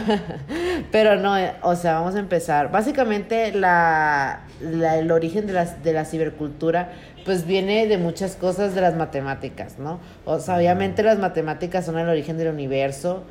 pero 0.91 1.15
no, 1.17 1.37
eh, 1.37 1.53
o 1.63 1.75
sea, 1.75 1.95
vamos 1.95 2.15
a 2.15 2.19
empezar. 2.19 2.71
Básicamente, 2.71 3.51
la, 3.51 4.41
la- 4.61 4.97
el 4.99 5.11
origen 5.11 5.47
de, 5.47 5.53
las, 5.53 5.83
de 5.83 5.91
la 5.93 6.05
cibercultura, 6.05 6.93
pues 7.29 7.45
viene 7.45 7.85
de 7.85 7.99
muchas 7.99 8.35
cosas 8.35 8.73
de 8.73 8.81
las 8.81 8.95
matemáticas, 8.95 9.77
¿no? 9.77 9.99
O 10.25 10.39
sea, 10.39 10.55
obviamente 10.57 11.03
las 11.03 11.19
matemáticas 11.19 11.85
son 11.85 11.99
el 11.99 12.09
origen 12.09 12.39
del 12.39 12.47
universo. 12.47 13.21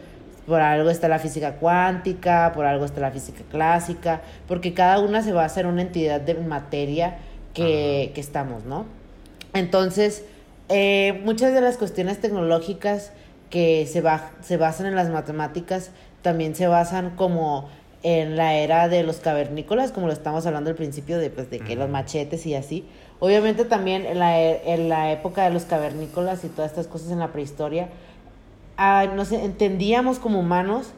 Por 0.46 0.60
algo 0.60 0.88
está 0.88 1.08
la 1.08 1.18
física 1.18 1.54
cuántica, 1.56 2.52
por 2.54 2.64
algo 2.64 2.84
está 2.84 3.00
la 3.00 3.10
física 3.10 3.42
clásica, 3.50 4.20
porque 4.46 4.72
cada 4.72 5.00
una 5.00 5.20
se 5.22 5.32
va 5.32 5.42
a 5.42 5.46
hacer 5.46 5.66
una 5.66 5.82
entidad 5.82 6.20
de 6.20 6.34
materia 6.34 7.16
que, 7.54 8.12
que 8.14 8.20
estamos, 8.20 8.64
¿no? 8.66 8.86
Entonces, 9.52 10.22
eh, 10.68 11.20
muchas 11.24 11.52
de 11.52 11.60
las 11.60 11.76
cuestiones 11.76 12.20
tecnológicas 12.20 13.10
que 13.50 13.84
se, 13.90 14.00
ba- 14.00 14.30
se 14.42 14.58
basan 14.58 14.86
en 14.86 14.94
las 14.94 15.08
matemáticas 15.10 15.90
también 16.22 16.54
se 16.54 16.68
basan 16.68 17.16
como 17.16 17.68
en 18.04 18.36
la 18.36 18.54
era 18.54 18.86
de 18.88 19.02
los 19.02 19.16
cavernícolas, 19.16 19.90
como 19.90 20.06
lo 20.06 20.12
estamos 20.12 20.46
hablando 20.46 20.70
al 20.70 20.76
principio, 20.76 21.18
de, 21.18 21.30
pues, 21.30 21.50
de 21.50 21.58
que 21.58 21.74
los 21.74 21.90
machetes 21.90 22.46
y 22.46 22.54
así. 22.54 22.86
Obviamente 23.20 23.64
también 23.64 24.06
en 24.06 24.18
la, 24.18 24.40
en 24.40 24.88
la 24.88 25.10
época 25.12 25.44
de 25.44 25.50
los 25.50 25.64
cavernícolas 25.64 26.44
y 26.44 26.48
todas 26.48 26.70
estas 26.70 26.86
cosas 26.86 27.10
en 27.10 27.18
la 27.18 27.32
prehistoria, 27.32 27.88
ah, 28.76 29.06
nos 29.14 29.32
entendíamos 29.32 30.18
como 30.18 30.38
humanos 30.38 30.92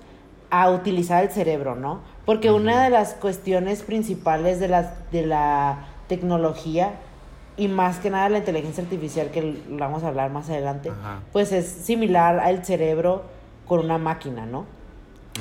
a 0.51 0.71
utilizar 0.71 1.25
el 1.25 1.31
cerebro, 1.31 1.77
¿no? 1.77 2.01
Porque 2.27 2.51
una 2.51 2.85
de 2.85 2.91
las 2.91 3.15
cuestiones 3.15 3.83
principales 3.83 4.61
de 4.61 4.69
la, 4.69 4.95
de 5.13 5.27
la 5.27 5.87
tecnología 6.09 6.93
y 7.57 7.69
más 7.69 7.99
que 7.99 8.11
nada 8.11 8.29
la 8.29 8.39
inteligencia 8.39 8.83
artificial, 8.83 9.31
que 9.31 9.43
lo 9.43 9.79
vamos 9.79 10.03
a 10.03 10.09
hablar 10.09 10.31
más 10.31 10.51
adelante, 10.51 10.91
Ajá. 10.91 11.21
pues 11.33 11.53
es 11.53 11.67
similar 11.67 12.39
al 12.41 12.65
cerebro 12.65 13.23
con 13.67 13.81
una 13.81 13.99
máquina, 13.99 14.45
¿no? 14.45 14.67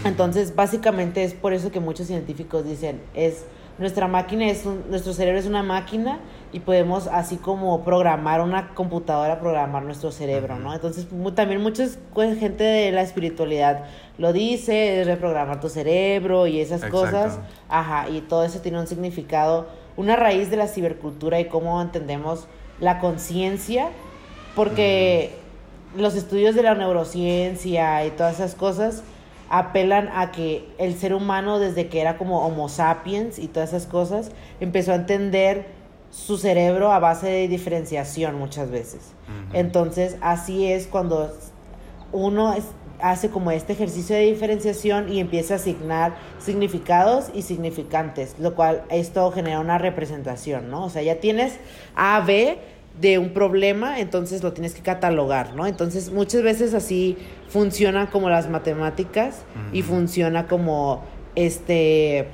Entonces, 0.05 0.55
básicamente 0.55 1.23
es 1.23 1.33
por 1.33 1.53
eso 1.53 1.71
que 1.71 1.79
muchos 1.79 2.07
científicos 2.07 2.63
dicen, 2.63 3.01
es 3.13 3.45
nuestra 3.79 4.07
máquina 4.07 4.47
es 4.49 4.65
un- 4.65 4.83
nuestro 4.89 5.13
cerebro 5.13 5.39
es 5.39 5.45
una 5.45 5.63
máquina 5.63 6.19
y 6.51 6.59
podemos 6.59 7.07
así 7.07 7.37
como 7.37 7.83
programar 7.83 8.41
una 8.41 8.73
computadora, 8.73 9.39
programar 9.39 9.83
nuestro 9.83 10.11
cerebro, 10.11 10.59
¿no? 10.59 10.73
Entonces 10.73 11.07
también 11.33 11.61
mucha 11.61 11.85
gente 12.39 12.63
de 12.63 12.91
la 12.91 13.01
espiritualidad 13.01 13.85
lo 14.17 14.33
dice, 14.33 15.01
es 15.01 15.07
reprogramar 15.07 15.59
tu 15.61 15.69
cerebro 15.69 16.45
y 16.47 16.59
esas 16.59 16.83
Exacto. 16.83 16.97
cosas. 16.97 17.39
Ajá, 17.69 18.09
y 18.09 18.21
todo 18.21 18.43
eso 18.43 18.59
tiene 18.59 18.79
un 18.79 18.87
significado, 18.87 19.67
una 19.95 20.15
raíz 20.15 20.49
de 20.51 20.57
la 20.57 20.67
cibercultura 20.67 21.39
y 21.39 21.45
cómo 21.45 21.81
entendemos 21.81 22.47
la 22.81 22.99
conciencia, 22.99 23.89
porque 24.55 25.31
los 25.95 26.15
estudios 26.15 26.55
de 26.55 26.63
la 26.63 26.75
neurociencia 26.75 28.05
y 28.05 28.11
todas 28.11 28.35
esas 28.35 28.55
cosas 28.55 29.03
apelan 29.49 30.09
a 30.13 30.31
que 30.31 30.67
el 30.77 30.95
ser 30.95 31.13
humano 31.13 31.59
desde 31.59 31.87
que 31.89 32.01
era 32.01 32.17
como 32.17 32.45
Homo 32.45 32.69
sapiens 32.69 33.39
y 33.39 33.47
todas 33.47 33.69
esas 33.69 33.87
cosas 33.87 34.31
empezó 34.59 34.91
a 34.91 34.95
entender 34.95 35.67
su 36.11 36.37
cerebro 36.37 36.91
a 36.91 36.99
base 36.99 37.27
de 37.27 37.47
diferenciación 37.47 38.35
muchas 38.35 38.69
veces. 38.71 39.11
Entonces 39.53 40.17
así 40.21 40.71
es 40.71 40.87
cuando 40.87 41.31
uno 42.11 42.53
es- 42.53 42.65
hace 43.01 43.29
como 43.29 43.51
este 43.51 43.73
ejercicio 43.73 44.15
de 44.15 44.23
diferenciación 44.23 45.07
y 45.11 45.19
empieza 45.21 45.53
a 45.53 45.57
asignar 45.57 46.15
significados 46.37 47.27
y 47.33 47.43
significantes, 47.43 48.35
lo 48.39 48.55
cual 48.55 48.83
esto 48.89 49.31
genera 49.31 49.59
una 49.61 49.77
representación, 49.77 50.69
¿no? 50.69 50.83
O 50.85 50.89
sea, 50.89 51.01
ya 51.01 51.15
tienes 51.21 51.57
A, 51.95 52.19
B 52.19 52.57
de 52.99 53.17
un 53.17 53.29
problema, 53.29 53.99
entonces 53.99 54.43
lo 54.43 54.53
tienes 54.53 54.73
que 54.73 54.81
catalogar, 54.81 55.55
¿no? 55.55 55.65
Entonces 55.65 56.11
muchas 56.11 56.43
veces 56.43 56.73
así 56.73 57.17
funciona 57.47 58.09
como 58.09 58.29
las 58.29 58.49
matemáticas 58.49 59.43
y 59.71 59.81
funciona 59.81 60.47
como 60.47 61.03
este 61.35 62.27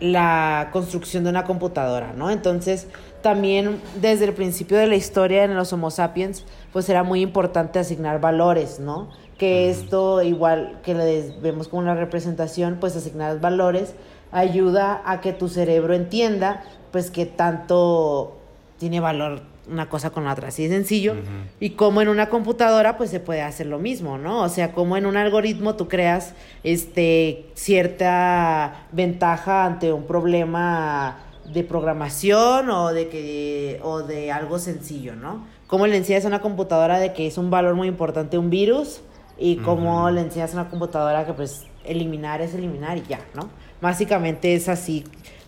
la 0.00 0.70
construcción 0.72 1.22
de 1.22 1.30
una 1.30 1.44
computadora, 1.44 2.12
¿no? 2.16 2.30
Entonces, 2.30 2.88
también 3.22 3.80
desde 4.00 4.24
el 4.24 4.32
principio 4.34 4.76
de 4.76 4.88
la 4.88 4.96
historia 4.96 5.44
en 5.44 5.54
los 5.54 5.72
Homo 5.72 5.92
sapiens, 5.92 6.44
pues 6.72 6.88
era 6.88 7.04
muy 7.04 7.20
importante 7.20 7.78
asignar 7.78 8.20
valores, 8.20 8.80
¿no? 8.80 9.10
Que 9.38 9.70
esto, 9.70 10.20
igual 10.22 10.80
que 10.82 10.94
le 10.94 11.32
vemos 11.40 11.68
como 11.68 11.82
una 11.82 11.94
representación, 11.94 12.78
pues 12.80 12.96
asignar 12.96 13.38
valores 13.40 13.94
ayuda 14.32 15.02
a 15.04 15.20
que 15.20 15.32
tu 15.32 15.48
cerebro 15.48 15.94
entienda, 15.94 16.64
pues 16.90 17.12
que 17.12 17.24
tanto 17.24 18.41
tiene 18.82 18.98
valor 18.98 19.42
una 19.70 19.88
cosa 19.88 20.10
con 20.10 20.24
la 20.24 20.32
otra, 20.32 20.48
así 20.48 20.66
de 20.66 20.74
sencillo. 20.74 21.14
Y 21.60 21.70
como 21.70 22.02
en 22.02 22.08
una 22.08 22.28
computadora, 22.28 22.96
pues 22.96 23.10
se 23.10 23.20
puede 23.20 23.40
hacer 23.40 23.68
lo 23.68 23.78
mismo, 23.78 24.18
¿no? 24.18 24.42
O 24.42 24.48
sea, 24.48 24.72
como 24.72 24.96
en 24.96 25.06
un 25.06 25.16
algoritmo 25.16 25.76
tú 25.76 25.86
creas 25.86 26.34
este, 26.64 27.46
cierta 27.54 28.86
ventaja 28.90 29.66
ante 29.66 29.92
un 29.92 30.04
problema 30.08 31.20
de 31.54 31.62
programación 31.62 32.70
o 32.70 32.92
de 32.92 33.08
que 33.08 33.78
o 33.84 34.02
de 34.02 34.32
algo 34.32 34.58
sencillo, 34.58 35.14
¿no? 35.14 35.46
Como 35.68 35.86
le 35.86 35.96
enseñas 35.96 36.24
a 36.24 36.28
una 36.28 36.40
computadora 36.40 36.98
de 36.98 37.12
que 37.12 37.28
es 37.28 37.38
un 37.38 37.48
valor 37.48 37.76
muy 37.76 37.86
importante 37.86 38.38
un 38.38 38.50
virus 38.50 39.00
y 39.38 39.58
como 39.58 40.06
Ujú. 40.06 40.14
le 40.14 40.22
enseñas 40.22 40.50
a 40.50 40.60
una 40.60 40.70
computadora 40.70 41.24
que 41.24 41.34
pues 41.34 41.66
eliminar 41.84 42.40
es 42.40 42.52
eliminar 42.52 42.98
y 42.98 43.04
ya, 43.08 43.20
¿no? 43.36 43.48
Básicamente 43.80 44.54
es 44.54 44.68
así 44.68 45.04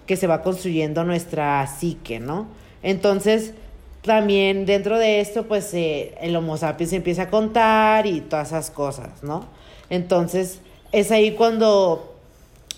que 0.07 0.15
se 0.17 0.29
va 0.29 0.41
construyendo 0.43 1.03
nuestra 1.03 1.67
psique, 1.67 2.21
¿no? 2.21 2.63
Entonces, 2.85 3.55
también 4.03 4.67
dentro 4.67 4.99
de 4.99 5.21
esto, 5.21 5.45
pues 5.49 5.75
eh, 5.75 6.15
el 6.21 6.37
Homo 6.37 6.57
sapiens 6.57 6.93
empieza 6.93 7.23
a 7.23 7.31
contar 7.31 8.07
y 8.07 8.21
todas 8.21 8.49
esas 8.49 8.71
cosas, 8.71 9.23
¿no? 9.25 9.47
Entonces, 9.91 10.61
es 10.93 11.11
ahí 11.11 11.33
cuando, 11.33 12.15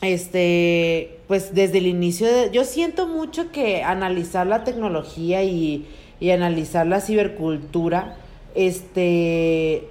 este, 0.02 1.18
pues 1.28 1.54
desde 1.54 1.78
el 1.78 1.86
inicio, 1.86 2.26
de- 2.26 2.50
yo 2.52 2.64
siento 2.64 3.06
mucho 3.08 3.50
que 3.50 3.82
analizar 3.82 4.46
la 4.46 4.64
tecnología 4.64 5.42
y, 5.42 5.86
y 6.20 6.30
analizar 6.30 6.86
la 6.86 7.00
cibercultura, 7.00 8.16
este, 8.54 9.88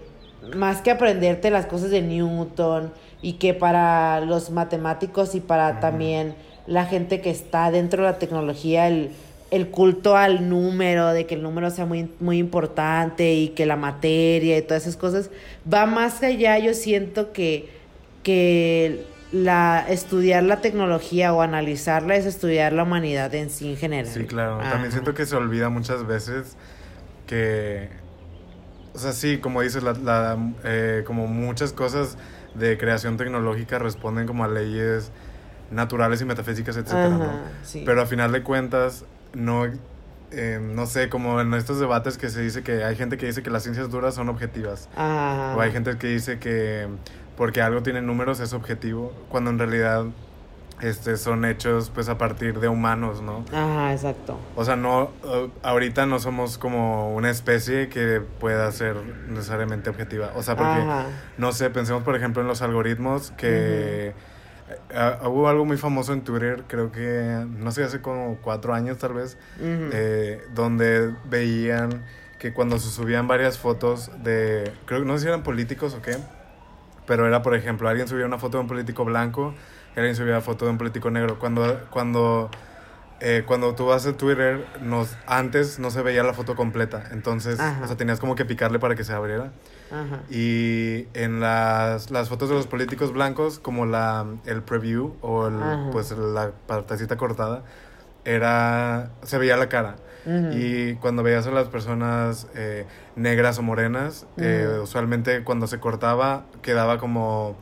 más 0.56 0.82
que 0.82 0.92
aprenderte 0.92 1.50
las 1.50 1.66
cosas 1.66 1.90
de 1.90 2.02
Newton 2.02 2.92
y 3.22 3.34
que 3.34 3.54
para 3.54 4.22
los 4.22 4.52
matemáticos 4.52 5.36
y 5.36 5.40
para 5.42 5.80
también 5.80 6.36
la 6.68 6.86
gente 6.86 7.22
que 7.22 7.30
está 7.30 7.70
dentro 7.72 8.04
de 8.06 8.12
la 8.12 8.18
tecnología, 8.20 8.88
el, 8.88 9.12
el 9.56 9.70
culto 9.70 10.18
al 10.18 10.50
número, 10.50 11.14
de 11.14 11.26
que 11.26 11.36
el 11.36 11.44
número 11.44 11.70
sea 11.70 11.86
muy, 11.86 12.10
muy 12.20 12.38
importante 12.38 13.34
y 13.34 13.50
que 13.50 13.66
la 13.66 13.76
materia 13.76 14.58
y 14.58 14.62
todas 14.62 14.84
esas 14.84 14.98
cosas, 14.98 15.30
va 15.72 15.86
más 15.86 16.22
allá, 16.24 16.60
yo 16.60 16.74
siento 16.74 17.32
que, 17.32 17.70
que 18.24 19.06
la, 19.32 19.86
estudiar 19.88 20.44
la 20.44 20.62
tecnología 20.62 21.34
o 21.34 21.42
analizarla 21.42 22.16
es 22.16 22.26
estudiar 22.26 22.74
la 22.74 22.84
humanidad 22.84 23.34
en 23.36 23.50
sí 23.50 23.72
en 23.72 23.78
general. 23.78 24.12
Sí, 24.12 24.26
claro. 24.26 24.60
Ajá. 24.60 24.72
También 24.72 24.92
siento 24.92 25.14
que 25.14 25.26
se 25.26 25.36
olvida 25.36 25.70
muchas 25.70 26.06
veces 26.06 26.58
que, 27.28 27.90
o 28.94 29.00
sea, 29.00 29.14
sí, 29.14 29.38
como 29.38 29.62
dices, 29.62 29.84
la, 29.84 29.94
la, 29.94 30.38
eh, 30.64 31.04
como 31.06 31.28
muchas 31.28 31.74
cosas 31.74 32.18
de 32.56 32.78
creación 32.78 33.18
tecnológica 33.18 33.80
responden 33.80 34.28
como 34.28 34.44
a 34.44 34.48
leyes 34.48 35.12
naturales 35.72 36.22
y 36.22 36.26
metafísicas, 36.26 36.78
etcétera, 36.78 37.10
¿no? 37.10 37.32
Sí. 37.64 37.84
Pero 37.86 38.02
a 38.02 38.06
final 38.06 38.32
de 38.32 38.44
cuentas, 38.44 39.06
no, 39.36 39.66
eh, 40.32 40.60
no 40.62 40.86
sé, 40.86 41.10
como 41.10 41.40
en 41.40 41.54
estos 41.54 41.80
debates 41.80 42.18
que 42.18 42.30
se 42.30 42.42
dice 42.42 42.64
que 42.64 42.84
hay 42.84 42.96
gente 42.96 43.18
que 43.18 43.28
dice 43.28 43.44
que 43.44 43.50
las 43.50 43.64
ciencias 43.64 43.90
duras 43.92 44.16
son 44.16 44.30
objetivas. 44.30 44.90
O 44.98 45.62
hay 45.62 45.72
gente 45.72 45.98
que 45.98 46.08
dice 46.08 46.40
que 46.40 46.88
porque 47.38 47.62
algo 47.62 47.84
tiene 47.84 48.02
números 48.02 48.40
es 48.40 48.54
objetivo, 48.54 49.14
cuando 49.30 49.50
en 49.50 49.60
realidad 49.60 50.06
este, 50.82 51.16
son 51.18 51.46
hechos 51.46 51.90
pues 51.94 52.10
a 52.10 52.18
partir 52.18 52.60
de 52.60 52.68
humanos, 52.68 53.22
¿no? 53.22 53.46
Ajá, 53.52 53.94
exacto. 53.94 54.38
O 54.56 54.66
sea, 54.66 54.76
no, 54.76 55.12
eh, 55.24 55.50
ahorita 55.64 56.06
no 56.06 56.20
somos 56.20 56.58
como 56.58 57.14
una 57.14 57.30
especie 57.30 57.90
que 57.90 58.22
pueda 58.40 58.72
ser 58.72 58.96
necesariamente 59.30 59.90
objetiva. 59.90 60.32
O 60.36 60.44
sea, 60.44 60.56
porque, 60.56 60.82
Ajá. 60.82 61.06
no 61.38 61.52
sé, 61.52 61.70
pensemos 61.70 62.04
por 62.04 62.16
ejemplo 62.16 62.42
en 62.42 62.48
los 62.48 62.62
algoritmos 62.62 63.32
que... 63.32 64.14
eh, 64.90 65.18
hubo 65.26 65.48
algo 65.50 65.66
muy 65.66 65.78
famoso 65.78 66.14
en 66.14 66.22
Twitter, 66.22 66.64
creo 66.68 66.92
que, 66.92 67.46
no 67.48 67.72
sé, 67.72 67.84
hace 67.84 68.02
como 68.02 68.38
cuatro 68.42 68.74
años 68.74 68.98
tal 68.98 69.14
vez, 69.14 69.38
eh, 69.60 70.44
donde 70.54 71.14
veían 71.26 72.04
que 72.40 72.54
cuando 72.54 72.78
se 72.78 72.90
subían 72.90 73.28
varias 73.28 73.58
fotos 73.58 74.12
de, 74.24 74.72
creo 74.86 75.02
que 75.02 75.06
no 75.06 75.14
sé 75.18 75.24
si 75.24 75.28
eran 75.28 75.44
políticos 75.44 75.96
o 75.96 76.02
qué, 76.02 76.18
pero 77.08 77.28
era, 77.28 77.42
por 77.42 77.56
ejemplo, 77.56 77.88
alguien 77.90 78.08
subía 78.08 78.26
una 78.26 78.38
foto 78.38 78.58
de 78.58 78.64
un 78.64 78.68
político 78.68 79.06
blanco 79.06 79.54
y 79.96 80.00
alguien 80.00 80.16
subía 80.16 80.42
foto 80.42 80.66
de 80.66 80.72
un 80.72 80.78
político 80.78 81.10
negro. 81.12 81.40
Cuando, 81.40 81.88
cuando, 81.90 82.50
eh, 83.20 83.44
cuando 83.46 83.76
tú 83.76 83.86
vas 83.86 84.06
a 84.06 84.18
Twitter, 84.18 84.66
nos, 84.82 85.16
antes 85.26 85.80
no 85.80 85.92
se 85.92 86.02
veía 86.02 86.24
la 86.24 86.34
foto 86.34 86.56
completa, 86.56 87.04
entonces, 87.12 87.60
Ajá. 87.60 87.84
o 87.84 87.88
sea, 87.88 87.96
tenías 87.96 88.20
como 88.20 88.36
que 88.36 88.46
picarle 88.46 88.80
para 88.80 88.96
que 88.96 89.04
se 89.04 89.14
abriera. 89.14 89.52
Ajá. 89.92 90.22
Y 90.30 91.08
en 91.14 91.40
las, 91.40 92.12
las 92.12 92.30
fotos 92.30 92.50
de 92.50 92.56
los 92.56 92.68
políticos 92.68 93.14
blancos, 93.14 93.60
como 93.60 93.86
la, 93.86 94.26
el 94.46 94.62
preview 94.64 95.16
o 95.22 95.48
el, 95.48 95.56
pues 95.92 96.12
la 96.12 96.52
partecita 96.68 97.18
cortada, 97.18 97.64
era, 98.26 99.12
se 99.24 99.38
veía 99.38 99.58
la 99.58 99.70
cara. 99.70 99.96
Y 100.54 100.96
cuando 100.96 101.22
veías 101.22 101.46
a 101.46 101.52
las 101.52 101.68
personas 101.68 102.48
eh, 102.56 102.88
negras 103.16 103.60
o 103.60 103.62
morenas, 103.62 104.26
eh, 104.38 104.80
usualmente 104.82 105.44
cuando 105.44 105.68
se 105.68 105.80
cortaba 105.80 106.46
quedaba 106.64 106.98
como 106.98 107.56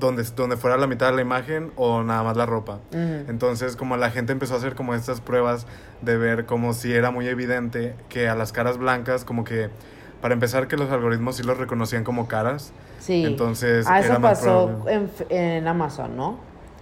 donde, 0.00 0.24
donde 0.34 0.56
fuera 0.56 0.76
la 0.76 0.88
mitad 0.88 1.10
de 1.10 1.12
la 1.14 1.22
imagen 1.22 1.70
o 1.76 2.02
nada 2.02 2.24
más 2.24 2.36
la 2.36 2.44
ropa. 2.44 2.80
Entonces 2.92 3.76
como 3.76 3.96
la 3.96 4.10
gente 4.10 4.32
empezó 4.32 4.54
a 4.54 4.56
hacer 4.56 4.74
como 4.74 4.94
estas 4.96 5.20
pruebas 5.20 5.68
de 6.00 6.16
ver 6.16 6.44
como 6.44 6.74
si 6.74 6.92
era 6.92 7.12
muy 7.12 7.28
evidente 7.28 7.94
que 8.08 8.28
a 8.28 8.34
las 8.34 8.50
caras 8.50 8.78
blancas 8.78 9.24
como 9.24 9.44
que 9.44 9.70
para 10.22 10.32
empezar 10.32 10.68
que 10.68 10.76
los 10.78 10.90
algoritmos 10.90 11.36
sí 11.36 11.42
los 11.42 11.58
reconocían 11.58 12.04
como 12.04 12.28
caras. 12.28 12.72
Sí. 13.00 13.24
Entonces 13.24 13.84
Ah, 13.88 13.98
eso 13.98 14.10
era 14.10 14.18
más 14.20 14.38
pasó 14.38 14.84
en, 14.88 15.10
en 15.28 15.68
Amazon, 15.68 16.16
¿no? 16.16 16.38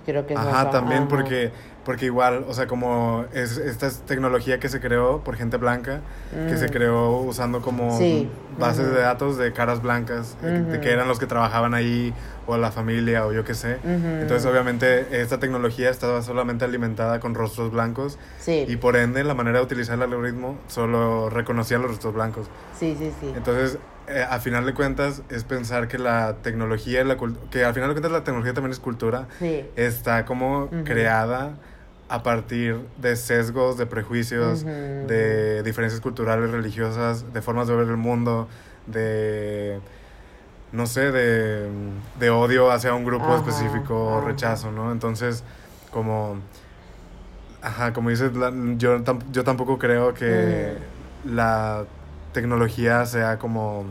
Creo 0.06 0.26
que 0.26 0.34
eso 0.34 0.42
Ajá, 0.42 0.64
pasó. 0.64 0.70
también 0.70 1.00
Ajá. 1.02 1.08
porque 1.08 1.52
porque 1.84 2.04
igual, 2.04 2.44
o 2.46 2.52
sea, 2.52 2.66
como 2.66 3.24
es 3.32 3.56
esta 3.56 3.86
es 3.86 4.00
tecnología 4.02 4.60
que 4.60 4.68
se 4.68 4.80
creó 4.80 5.24
por 5.24 5.34
gente 5.36 5.56
blanca, 5.56 6.02
que 6.48 6.56
se 6.58 6.66
Mm. 6.66 6.70
creó 6.70 7.16
usando 7.22 7.62
como 7.62 7.96
Sí, 7.98 8.28
bases 8.58 8.86
ujú. 8.86 8.94
de 8.96 9.00
datos 9.00 9.38
de 9.38 9.52
caras 9.54 9.80
blancas, 9.82 10.36
de- 10.42 10.60
de 10.62 10.72
Ujú. 10.74 10.80
que 10.82 10.90
eran 10.92 11.08
los 11.08 11.18
que 11.18 11.26
trabajaban 11.26 11.72
ahí 11.72 12.12
o 12.46 12.58
la 12.58 12.70
familia 12.70 13.26
o 13.26 13.32
yo 13.32 13.44
qué 13.44 13.54
sé. 13.54 13.76
Ujú. 13.82 14.06
Entonces, 14.20 14.44
obviamente, 14.46 15.20
esta 15.22 15.40
tecnología 15.40 15.88
estaba 15.90 16.22
solamente 16.22 16.64
alimentada 16.66 17.18
con 17.18 17.34
rostros 17.34 17.72
blancos 17.72 18.18
Sí, 18.38 18.66
y 18.68 18.76
por 18.76 18.96
ende 18.96 19.24
la 19.24 19.34
manera 19.34 19.58
de 19.58 19.64
utilizar 19.64 19.96
el 19.96 20.02
algoritmo 20.02 20.58
solo 20.68 21.30
reconocía 21.30 21.78
los 21.78 21.88
rostros 21.92 22.12
blancos. 22.14 22.46
sí, 22.78 22.94
sí, 22.98 23.10
sí. 23.20 23.32
Entonces, 23.34 23.78
eh, 24.10 24.26
a 24.28 24.38
final 24.40 24.66
de 24.66 24.74
cuentas, 24.74 25.22
es 25.30 25.44
pensar 25.44 25.88
que 25.88 25.98
la 25.98 26.36
tecnología, 26.42 27.04
la 27.04 27.16
que 27.50 27.64
al 27.64 27.72
final 27.74 27.88
de 27.90 27.94
cuentas 27.94 28.12
la 28.12 28.24
tecnología 28.24 28.52
también 28.54 28.72
es 28.72 28.80
cultura, 28.80 29.28
Sí. 29.38 29.64
está 29.76 30.24
como 30.24 30.68
creada 30.84 31.54
a 32.08 32.22
partir 32.22 32.76
de 33.00 33.14
sesgos, 33.16 33.76
de 33.78 33.86
prejuicios, 33.86 34.64
de 35.06 35.62
diferencias 35.62 36.00
culturales, 36.00 36.50
religiosas, 36.50 37.32
de 37.32 37.40
formas 37.40 37.68
de 37.68 37.76
ver 37.76 37.88
el 37.88 37.96
mundo, 37.96 38.48
de, 38.86 39.78
no 40.72 40.86
sé, 40.86 41.12
de, 41.12 41.68
de 42.18 42.30
odio 42.30 42.70
hacia 42.72 42.94
un 42.94 43.04
grupo 43.04 43.26
Ajá, 43.26 43.36
específico 43.36 43.94
o 43.96 44.18
ajá. 44.18 44.26
rechazo, 44.26 44.72
¿no? 44.72 44.90
Entonces, 44.92 45.44
como 45.92 46.36
Ajá, 47.62 47.92
como 47.92 48.08
dices, 48.08 48.32
yo, 48.78 49.00
tam- 49.04 49.20
yo 49.32 49.44
tampoco 49.44 49.78
creo 49.78 50.14
que 50.14 50.78
la 51.24 51.84
tecnología 52.32 53.04
sea 53.06 53.38
como 53.38 53.84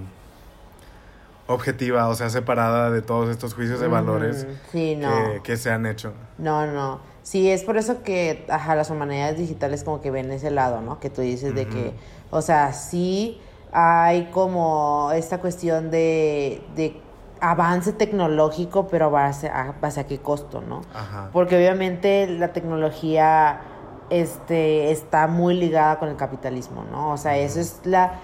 objetiva, 1.48 2.08
o 2.08 2.16
sea, 2.16 2.30
separada 2.30 2.92
de 2.92 3.02
todos 3.02 3.30
estos 3.30 3.56
juicios 3.56 3.80
de 3.80 3.88
valores 3.88 4.44
Ujú, 4.44 4.54
Sí, 4.72 4.96
no. 4.96 5.10
que, 5.10 5.42
que 5.42 5.58
se 5.58 5.72
han 5.72 5.86
hecho. 5.86 6.14
No, 6.38 6.68
no. 6.68 7.00
Sí, 7.24 7.50
es 7.50 7.64
por 7.64 7.78
eso 7.78 8.04
que, 8.04 8.46
ajá, 8.50 8.76
las 8.76 8.90
humanidades 8.90 9.38
digitales 9.38 9.84
como 9.84 10.00
que 10.02 10.12
ven 10.12 10.32
ese 10.32 10.52
lado, 10.52 10.82
¿no? 10.82 11.00
Que 11.00 11.10
tú 11.10 11.22
dices 11.22 11.54
de 11.56 11.68
que, 11.68 11.94
o 12.32 12.42
sea, 12.42 12.74
sí 12.74 13.42
hay 13.72 14.30
como 14.32 15.12
esta 15.14 15.40
cuestión 15.40 15.92
de, 15.92 16.62
de 16.76 17.00
avance 17.42 17.94
tecnológico, 17.94 18.88
pero 18.88 19.06
a 19.06 19.10
base 19.10 19.48
a, 19.50 19.74
base 19.80 20.00
a 20.00 20.08
qué 20.08 20.20
costo, 20.20 20.62
¿no? 20.62 20.82
Ajá. 20.94 21.30
Porque 21.34 21.56
obviamente 21.56 22.28
la 22.28 22.54
tecnología 22.54 23.62
este, 24.10 24.92
está 24.92 25.28
muy 25.28 25.56
ligada 25.56 26.00
con 26.00 26.10
el 26.10 26.16
capitalismo, 26.16 26.84
¿no? 26.92 27.12
O 27.12 27.18
sea, 27.18 27.38
eso 27.38 27.60
es 27.60 27.82
la... 27.86 28.20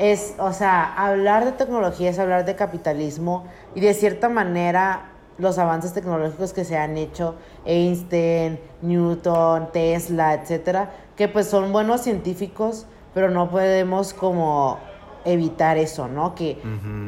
Es, 0.00 0.34
o 0.38 0.54
sea, 0.54 0.94
hablar 0.94 1.44
de 1.44 1.52
tecnología 1.52 2.08
es 2.08 2.18
hablar 2.18 2.46
de 2.46 2.56
capitalismo 2.56 3.44
y 3.74 3.80
de 3.80 3.92
cierta 3.92 4.30
manera 4.30 5.10
los 5.36 5.58
avances 5.58 5.92
tecnológicos 5.92 6.54
que 6.54 6.64
se 6.64 6.78
han 6.78 6.96
hecho, 6.96 7.34
Einstein, 7.66 8.58
Newton, 8.80 9.68
Tesla, 9.72 10.32
etcétera, 10.34 10.90
que 11.16 11.28
pues 11.28 11.48
son 11.48 11.70
buenos 11.70 12.00
científicos, 12.00 12.86
pero 13.12 13.28
no 13.30 13.50
podemos 13.50 14.14
como 14.14 14.78
evitar 15.26 15.76
eso, 15.76 16.08
¿no? 16.08 16.34
Que 16.34 16.58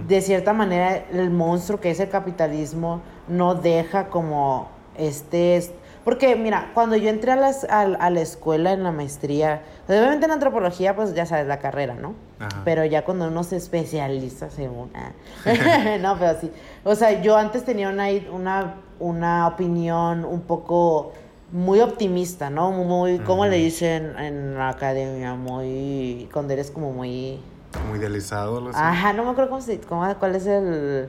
de 0.07 0.21
cierta 0.21 0.53
manera 0.53 0.97
el 1.13 1.31
monstruo 1.31 1.81
que 1.81 1.91
es 1.91 1.99
el 1.99 2.11
capitalismo 2.11 3.01
no 3.27 3.55
deja 3.55 4.09
como 4.09 4.69
este... 4.99 5.75
Porque 6.05 6.35
mira, 6.35 6.73
cuando 6.75 6.97
yo 6.97 7.09
entré 7.09 7.31
a, 7.33 7.37
las, 7.37 7.65
a, 7.65 7.83
a 7.83 8.11
la 8.11 8.21
escuela 8.21 8.73
en 8.73 8.83
la 8.83 8.91
maestría, 8.91 9.63
obviamente 9.87 10.27
en 10.27 10.33
antropología 10.33 10.97
pues 10.97 11.15
ya 11.15 11.25
sabes 11.25 11.47
la 11.47 11.59
carrera, 11.59 11.95
¿no? 11.95 12.15
Ajá. 12.43 12.63
Pero 12.65 12.85
ya 12.85 13.05
cuando 13.05 13.29
uno 13.29 13.45
se 13.45 13.57
especializa 13.57 14.51
según... 14.51 14.91
ah. 14.95 15.13
no, 16.01 16.19
pero 16.19 16.41
sí. 16.41 16.51
O 16.85 16.95
sea, 16.95 17.23
yo 17.23 17.37
antes 17.37 17.65
tenía 17.65 17.89
una, 17.89 18.07
una, 18.33 18.75
una 18.99 19.47
opinión 19.47 20.25
un 20.25 20.41
poco 20.43 21.13
muy 21.53 21.81
optimista, 21.81 22.51
¿no? 22.51 22.71
Muy, 22.73 23.19
¿cómo 23.21 23.47
le 23.47 23.57
dicen 23.57 24.19
en 24.19 24.55
la 24.55 24.71
academia? 24.71 25.35
Muy... 25.35 26.29
Cuando 26.33 26.55
eres 26.55 26.71
como 26.71 26.93
muy... 26.93 27.41
Como 27.73 27.97
idealizado, 27.97 28.59
así. 28.71 28.79
Ajá, 28.81 29.13
no 29.13 29.25
me 29.25 29.31
acuerdo 29.31 29.51
cómo 29.51 29.63
se, 29.63 29.79
cómo- 29.81 30.15
cuál 30.19 30.35
es 30.35 30.47
el, 30.47 31.09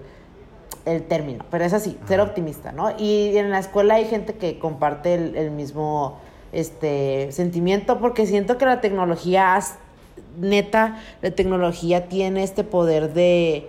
el 0.85 1.03
término, 1.03 1.45
pero 1.49 1.63
es 1.63 1.73
así, 1.73 1.97
ser 2.07 2.19
optimista, 2.19 2.71
¿no? 2.71 2.91
Y 2.97 3.37
en 3.37 3.51
la 3.51 3.59
escuela 3.59 3.95
hay 3.95 4.05
gente 4.05 4.35
que 4.35 4.59
comparte 4.59 5.13
el, 5.13 5.35
el 5.35 5.51
mismo 5.51 6.17
este, 6.51 7.31
sentimiento 7.31 7.99
porque 7.99 8.25
siento 8.25 8.57
que 8.57 8.65
la 8.65 8.79
tecnología, 8.81 9.55
neta, 10.39 10.99
la 11.21 11.31
tecnología 11.31 12.07
tiene 12.09 12.43
este 12.43 12.63
poder 12.63 13.13
de 13.13 13.67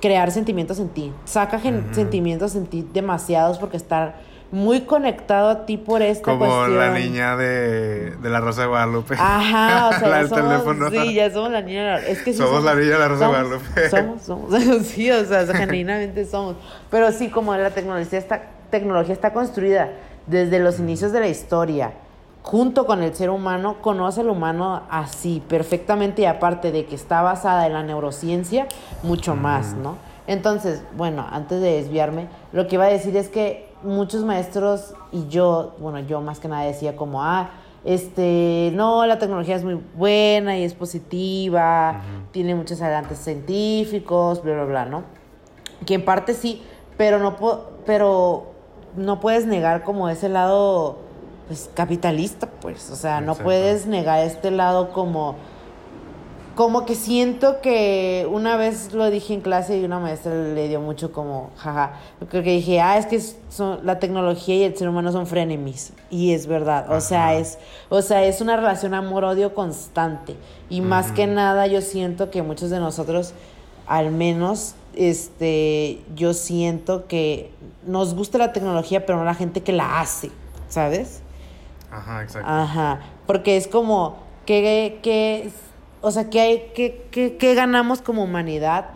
crear 0.00 0.30
sentimientos 0.30 0.78
en 0.78 0.88
ti. 0.88 1.12
Saca 1.24 1.58
gen- 1.58 1.84
Ujú. 1.86 1.94
sentimientos 1.94 2.54
en 2.56 2.66
ti 2.66 2.86
demasiados 2.92 3.58
porque 3.58 3.76
está 3.76 4.16
muy 4.52 4.82
conectado 4.82 5.48
a 5.48 5.66
ti 5.66 5.76
por 5.78 6.00
esta 6.02 6.22
Como 6.24 6.46
cuestión. 6.46 6.78
la 6.78 6.90
niña 6.92 7.36
de, 7.36 8.14
de 8.16 8.30
la 8.30 8.40
Rosa 8.40 8.62
de 8.62 8.66
Guadalupe. 8.68 9.14
Ajá, 9.18 9.88
o 9.88 9.98
sea, 9.98 10.08
la 10.08 10.22
ya 10.22 10.28
somos, 10.28 10.44
teléfono. 10.50 10.90
sí, 10.90 11.14
ya 11.14 11.30
somos 11.32 11.50
la 11.50 11.62
niña. 11.62 11.82
de 11.82 11.90
la- 12.02 12.06
Es 12.08 12.22
que 12.22 12.32
sí 12.32 12.38
Somos 12.38 12.62
la 12.62 12.74
niña 12.74 12.92
de 12.92 12.98
la 12.98 13.08
Rosa 13.08 13.26
de 13.28 13.32
somos, 13.34 13.48
Guadalupe. 13.48 13.90
Somos, 13.90 14.22
somos, 14.22 14.82
sí, 14.86 15.10
o 15.10 15.24
sea, 15.24 15.46
genuinamente 15.46 16.24
somos. 16.26 16.56
Pero 16.90 17.10
sí, 17.10 17.30
como 17.30 17.56
la 17.56 17.70
tecnología 17.70 18.18
está, 18.18 18.42
tecnología 18.70 19.14
está 19.14 19.32
construida 19.32 19.90
desde 20.26 20.60
los 20.60 20.78
inicios 20.78 21.10
de 21.12 21.20
la 21.20 21.28
historia, 21.28 21.92
junto 22.44 22.84
con 22.86 23.02
el 23.02 23.14
ser 23.14 23.30
humano, 23.30 23.76
conoce 23.80 24.20
al 24.20 24.28
humano 24.28 24.82
así, 24.90 25.42
perfectamente, 25.48 26.22
y 26.22 26.24
aparte 26.26 26.70
de 26.72 26.84
que 26.84 26.94
está 26.94 27.22
basada 27.22 27.66
en 27.66 27.72
la 27.72 27.82
neurociencia, 27.82 28.66
mucho 29.02 29.34
más, 29.34 29.72
¿no? 29.74 29.96
Entonces, 30.26 30.82
bueno, 30.96 31.26
antes 31.30 31.60
de 31.60 31.72
desviarme, 31.76 32.28
lo 32.52 32.66
que 32.68 32.76
iba 32.76 32.84
a 32.84 32.88
decir 32.88 33.16
es 33.16 33.28
que 33.30 33.72
muchos 33.82 34.24
maestros 34.24 34.94
y 35.10 35.26
yo, 35.28 35.74
bueno, 35.78 36.00
yo 36.00 36.20
más 36.20 36.38
que 36.38 36.48
nada 36.48 36.64
decía 36.64 36.94
como, 36.96 37.22
ah, 37.24 37.48
este, 37.84 38.70
no, 38.74 39.04
la 39.06 39.18
tecnología 39.18 39.56
es 39.56 39.64
muy 39.64 39.80
buena 39.94 40.56
y 40.58 40.64
es 40.64 40.74
positiva, 40.74 42.00
tiene 42.30 42.54
muchos 42.54 42.80
adelantos 42.82 43.18
científicos, 43.18 44.42
bla, 44.42 44.54
bla, 44.54 44.64
bla, 44.64 44.84
¿no? 44.84 45.02
Que 45.86 45.94
en 45.94 46.04
parte 46.04 46.34
sí, 46.34 46.62
pero 46.98 47.18
no, 47.18 47.36
po- 47.36 47.70
pero 47.86 48.52
no 48.96 49.18
puedes 49.20 49.46
negar 49.46 49.82
como 49.82 50.08
ese 50.08 50.28
lado, 50.30 50.98
pues, 51.46 51.70
capitalista, 51.74 52.48
pues, 52.48 52.90
o 52.90 52.96
sea, 52.96 53.20
no 53.20 53.32
Exacto. 53.32 53.44
puedes 53.44 53.86
negar 53.86 54.20
este 54.24 54.50
lado 54.50 54.92
como 54.92 55.36
como 56.54 56.86
que 56.86 56.94
siento 56.94 57.60
que 57.60 58.28
una 58.30 58.56
vez 58.56 58.92
lo 58.92 59.10
dije 59.10 59.34
en 59.34 59.40
clase 59.40 59.76
y 59.76 59.84
una 59.84 59.98
maestra 59.98 60.32
le 60.32 60.68
dio 60.68 60.80
mucho 60.80 61.10
como, 61.10 61.50
jaja, 61.56 61.94
creo 62.30 62.44
que 62.44 62.50
dije, 62.52 62.80
ah, 62.80 62.96
es 62.96 63.06
que 63.06 63.20
son- 63.48 63.80
la 63.84 63.98
tecnología 63.98 64.54
y 64.54 64.62
el 64.62 64.76
ser 64.76 64.88
humano 64.88 65.10
son 65.10 65.26
frenemies. 65.26 65.92
Y 66.10 66.32
es 66.32 66.46
verdad, 66.46 66.92
o 66.92 67.00
sea, 67.00 67.34
es, 67.34 67.58
o 67.88 68.02
sea, 68.02 68.22
es 68.22 68.40
una 68.40 68.54
relación 68.54 68.94
amor-odio 68.94 69.52
constante. 69.52 70.36
Y 70.70 70.80
más 70.80 71.10
que 71.10 71.26
nada 71.26 71.66
yo 71.66 71.80
siento 71.80 72.30
que 72.30 72.42
muchos 72.44 72.70
de 72.70 72.78
nosotros, 72.78 73.32
al 73.88 74.12
menos, 74.12 74.76
este, 74.94 76.04
yo 76.14 76.34
siento 76.34 77.08
que 77.08 77.50
nos 77.84 78.14
gusta 78.14 78.38
la 78.38 78.52
tecnología, 78.52 79.06
pero 79.06 79.18
no 79.18 79.24
la 79.24 79.34
gente 79.34 79.64
que 79.64 79.72
la 79.72 79.98
hace, 80.00 80.30
¿sabes? 80.68 81.20
Ajá, 81.94 82.22
exacto. 82.22 82.50
Ajá, 82.50 83.00
porque 83.26 83.56
es 83.56 83.68
como 83.68 84.16
que, 84.46 84.98
que 85.02 85.50
o 86.00 86.10
sea, 86.10 86.28
que 86.28 86.40
hay 86.40 86.58
que, 86.74 87.06
que, 87.10 87.36
que 87.36 87.54
ganamos 87.54 88.02
como 88.02 88.24
humanidad 88.24 88.86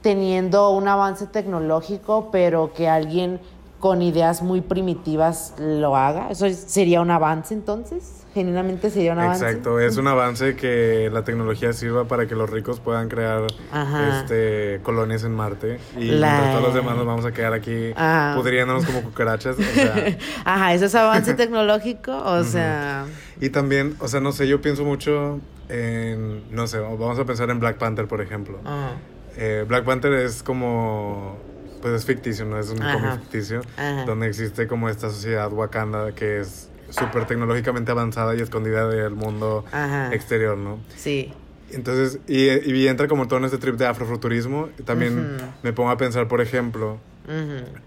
teniendo 0.00 0.70
un 0.70 0.86
avance 0.86 1.26
tecnológico, 1.26 2.28
pero 2.30 2.72
que 2.72 2.88
alguien 2.88 3.40
con 3.80 4.02
ideas 4.02 4.42
muy 4.42 4.60
primitivas 4.60 5.54
lo 5.58 5.96
haga. 5.96 6.30
Eso 6.30 6.46
sería 6.50 7.00
un 7.00 7.10
avance 7.10 7.52
entonces, 7.52 8.24
genuinamente 8.36 8.90
sería 8.90 9.14
un 9.14 9.18
avance. 9.18 9.44
Exacto, 9.46 9.80
es 9.80 9.96
un 9.96 10.06
avance 10.08 10.56
que 10.56 11.08
la 11.10 11.24
tecnología 11.24 11.72
sirva 11.72 12.04
para 12.06 12.26
que 12.26 12.34
los 12.34 12.50
ricos 12.50 12.80
puedan 12.80 13.08
crear 13.08 13.46
Ajá. 13.72 14.20
este 14.20 14.80
colonias 14.82 15.24
en 15.24 15.32
Marte 15.32 15.78
y 15.98 16.10
La- 16.10 16.50
todos 16.50 16.62
los 16.62 16.74
demás 16.74 16.96
nos 16.96 17.06
vamos 17.06 17.24
a 17.24 17.32
quedar 17.32 17.54
aquí 17.54 17.92
Ah. 17.96 18.34
pudriéndonos 18.36 18.84
como 18.84 19.02
cucarachas, 19.02 19.56
o 19.58 19.62
sea, 19.62 20.16
Ajá, 20.44 20.74
eso 20.74 20.84
es 20.84 20.94
avance 20.94 21.32
tecnológico, 21.42 22.14
o 22.14 22.44
sea, 22.44 23.06
y 23.40 23.48
también, 23.48 23.96
o 24.00 24.08
sea, 24.08 24.20
no 24.20 24.32
sé, 24.32 24.46
yo 24.46 24.60
pienso 24.60 24.84
mucho 24.84 25.40
en, 25.70 26.42
no 26.54 26.66
sé, 26.66 26.78
vamos 26.78 27.18
a 27.18 27.24
pensar 27.24 27.48
en 27.50 27.58
Black 27.58 27.78
Panther, 27.78 28.06
por 28.06 28.20
ejemplo. 28.20 28.58
ajá, 28.64 28.92
Eh, 29.38 29.64
Black 29.66 29.84
Panther 29.84 30.12
es 30.12 30.42
como, 30.42 31.36
pues 31.82 31.94
es 31.94 32.04
ficticio, 32.04 32.44
¿no? 32.44 32.58
Es 32.58 32.68
un 32.70 32.78
cómic 32.78 33.20
ficticio, 33.20 33.60
Ajá. 33.78 34.04
donde 34.04 34.28
existe 34.28 34.66
como 34.66 34.88
esta 34.88 35.08
sociedad 35.10 35.50
Wakanda 35.52 36.12
que 36.12 36.40
es 36.40 36.68
súper 36.90 37.26
tecnológicamente 37.26 37.90
avanzada 37.90 38.34
y 38.34 38.40
escondida 38.40 38.88
del 38.88 39.14
mundo 39.14 39.64
Ajá. 39.72 40.12
exterior, 40.14 40.56
¿no? 40.56 40.78
sí, 40.96 41.32
Entonces, 41.70 42.20
y, 42.28 42.48
y 42.72 42.86
entra 42.88 43.08
como 43.08 43.26
todo 43.26 43.38
en 43.40 43.44
este 43.46 43.58
trip 43.58 43.76
de 43.76 43.86
afrofuturismo. 43.86 44.68
También 44.84 45.36
me 45.62 45.72
pongo 45.72 45.90
a 45.90 45.96
pensar, 45.96 46.28
por 46.28 46.40
ejemplo, 46.40 46.98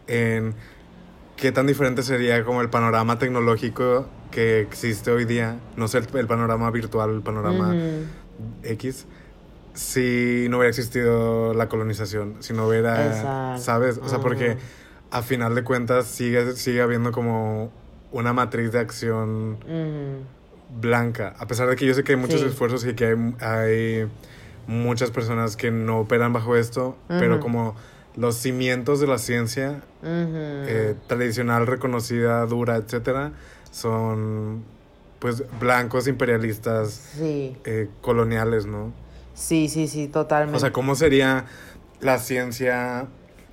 en 0.07 0.53
qué 1.37 1.51
tan 1.51 1.65
diferente 1.67 2.03
sería 2.03 2.43
como 2.43 2.61
el 2.61 2.69
panorama 2.69 3.17
tecnológico 3.19 4.07
que 4.31 4.59
existe 4.59 5.11
hoy 5.11 5.25
día. 5.25 5.57
No 5.77 5.87
sé, 5.87 5.99
el, 5.99 6.07
el 6.17 6.27
panorama 6.27 6.69
virtual, 6.71 7.11
el 7.11 7.21
panorama. 7.21 7.73
X. 8.63 9.05
Si 9.73 10.47
no 10.49 10.57
hubiera 10.57 10.69
existido 10.69 11.53
la 11.53 11.69
colonización, 11.69 12.35
si 12.39 12.53
no 12.53 12.67
hubiera, 12.67 13.07
Exacto. 13.07 13.61
¿sabes? 13.61 13.97
O 14.03 14.09
sea, 14.09 14.19
porque 14.19 14.57
a 15.11 15.21
final 15.21 15.55
de 15.55 15.63
cuentas 15.63 16.05
sigue, 16.07 16.51
sigue 16.53 16.81
habiendo 16.81 17.11
como 17.13 17.71
una 18.11 18.33
matriz 18.33 18.71
de 18.71 18.79
acción 18.79 19.57
blanca. 20.79 21.35
A 21.39 21.47
pesar 21.47 21.67
de 21.67 21.75
que 21.75 21.85
yo 21.85 21.93
sé 21.93 22.03
que 22.03 22.13
hay 22.13 22.17
muchos 22.17 22.41
Sí. 22.41 22.47
esfuerzos 22.47 22.85
y 22.85 22.93
que 22.93 23.05
hay, 23.05 23.35
hay 23.41 24.07
muchas 24.67 25.09
personas 25.11 25.55
que 25.57 25.71
no 25.71 25.99
operan 25.99 26.31
bajo 26.33 26.55
esto, 26.55 26.95
pero 27.07 27.39
como 27.39 27.75
los 28.15 28.35
cimientos 28.35 28.99
de 28.99 29.07
la 29.07 29.17
ciencia 29.17 29.81
eh, 30.03 30.95
tradicional, 31.07 31.65
reconocida, 31.67 32.45
dura, 32.45 32.75
etcétera, 32.77 33.31
son 33.71 34.63
pues 35.19 35.43
blancos 35.59 36.07
imperialistas 36.07 36.91
Sí, 37.17 37.57
eh, 37.65 37.89
coloniales, 38.01 38.65
¿no? 38.65 38.93
sí, 39.33 39.67
sí, 39.69 39.87
sí, 39.87 40.07
totalmente. 40.07 40.55
O 40.57 40.59
sea, 40.59 40.71
¿cómo 40.71 40.95
sería 40.95 41.45
la 42.01 42.17
ciencia 42.19 43.07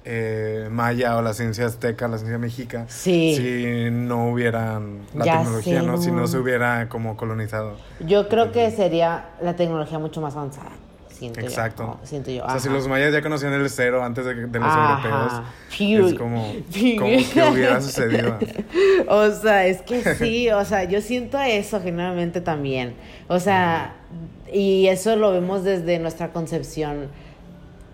eh, 0.08 0.68
maya 0.70 1.16
o 1.16 1.22
la 1.22 1.34
ciencia 1.34 1.66
azteca, 1.66 2.06
la 2.06 2.18
ciencia 2.18 2.38
mexica, 2.38 2.84
Sí. 2.88 3.34
si 3.36 3.90
no 3.90 4.30
hubieran 4.30 5.00
la 5.14 5.24
Ya 5.24 5.38
tecnología, 5.38 5.80
sé, 5.80 5.86
¿no? 5.86 5.98
Si 5.98 6.12
no 6.12 6.26
se 6.28 6.38
hubiera 6.38 6.88
como 6.88 7.16
colonizado. 7.16 7.76
Yo 8.00 8.28
creo 8.28 8.52
que 8.52 8.70
sería 8.70 9.30
la 9.42 9.56
tecnología 9.56 9.98
mucho 9.98 10.20
más 10.20 10.36
avanzada. 10.36 10.70
siento 11.10 11.40
Exacto. 11.40 11.82
yo. 11.82 11.88
¿no? 11.88 12.00
Siento 12.06 12.30
yo. 12.30 12.44
O 12.44 12.50
sea, 12.50 12.60
si 12.60 12.68
los 12.68 12.86
mayas 12.88 13.10
ya 13.12 13.22
conocían 13.22 13.52
el 13.54 13.68
cero 13.70 14.04
antes 14.04 14.24
de, 14.26 14.34
de 14.34 14.58
los 14.60 14.68
Ajá. 14.68 15.02
europeos, 15.02 16.12
es 16.12 16.18
como, 16.18 16.42
como 16.98 17.06
que 17.32 17.50
hubiera 17.52 17.80
sucedido. 17.80 18.38
O 19.08 19.30
sea, 19.30 19.66
es 19.66 19.80
que 19.82 20.02
sí, 20.16 20.50
o 20.50 20.64
sea, 20.64 20.84
yo 20.84 21.00
siento 21.00 21.40
eso 21.40 21.80
generalmente 21.80 22.40
también. 22.42 22.94
O 23.28 23.40
sea, 23.40 23.94
y 24.52 24.86
eso 24.88 25.16
lo 25.16 25.32
vemos 25.32 25.64
desde 25.64 25.98
nuestra 25.98 26.32
concepción. 26.32 27.08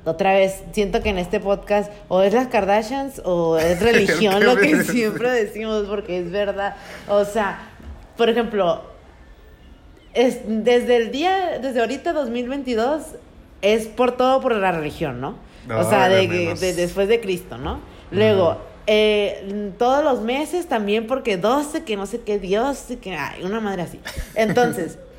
Otra 0.04 0.32
vez, 0.34 0.62
siento 0.72 1.00
que 1.02 1.10
en 1.10 1.18
este 1.18 1.38
podcast 1.38 1.90
o 2.08 2.22
es 2.22 2.32
las 2.32 2.48
Kardashians 2.48 3.20
o 3.24 3.56
es 3.58 3.80
religión 3.82 4.44
lo 4.44 4.56
que 4.56 4.82
siempre 4.82 5.30
decimos, 5.30 5.84
porque 5.88 6.18
es 6.18 6.30
verdad. 6.30 6.74
O 7.08 7.24
sea, 7.24 7.68
por 8.16 8.28
ejemplo, 8.28 8.82
es, 10.14 10.40
desde 10.46 10.96
el 10.96 11.10
día, 11.12 11.58
desde 11.60 11.80
ahorita 11.80 12.12
2022, 12.12 13.02
es 13.62 13.86
por 13.86 14.16
todo 14.16 14.40
por 14.40 14.54
la 14.56 14.72
religión, 14.72 15.20
¿no? 15.20 15.36
o 15.78 15.88
sea, 15.88 16.08
de, 16.08 16.26
de 16.26 16.54
de- 16.54 16.74
después 16.74 17.06
de 17.08 17.20
Cristo, 17.20 17.56
¿no? 17.56 17.78
Luego, 18.10 18.58
eh, 18.88 19.70
todos 19.78 20.02
los 20.02 20.20
meses 20.20 20.66
también 20.66 21.06
porque 21.06 21.36
12, 21.36 21.84
que 21.84 21.96
no 21.96 22.06
sé 22.06 22.20
qué 22.22 22.40
Dios, 22.40 22.86
que 23.00 23.14
ay, 23.16 23.44
una 23.44 23.60
madre 23.60 23.82
así. 23.82 24.00
Entonces, 24.34 24.98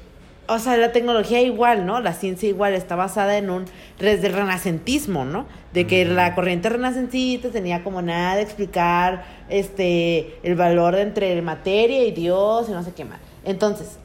o 0.47 0.59
sea, 0.59 0.75
la 0.77 0.91
tecnología 0.91 1.41
igual, 1.41 1.85
¿no? 1.85 2.01
La 2.01 2.13
ciencia 2.13 2.49
igual 2.49 2.73
está 2.73 2.95
basada 2.95 3.37
en 3.37 3.49
un 3.49 3.65
desde 3.99 4.27
el 4.27 4.33
renacentismo, 4.33 5.23
¿no? 5.25 5.45
De 5.71 5.87
que 5.87 6.05
la 6.05 6.35
corriente 6.35 6.69
renacentista 6.69 7.49
tenía 7.49 7.83
como 7.83 8.01
nada 8.01 8.35
de 8.35 8.41
explicar 8.41 9.25
este 9.49 10.37
el 10.43 10.55
valor 10.55 10.95
entre 10.95 11.41
materia 11.41 12.03
y 12.03 12.11
Dios 12.11 12.67
y 12.67 12.71
no 12.73 12.83
sé 12.83 12.91
qué 12.93 13.05
más. 13.05 13.19
Entonces, 13.45 13.97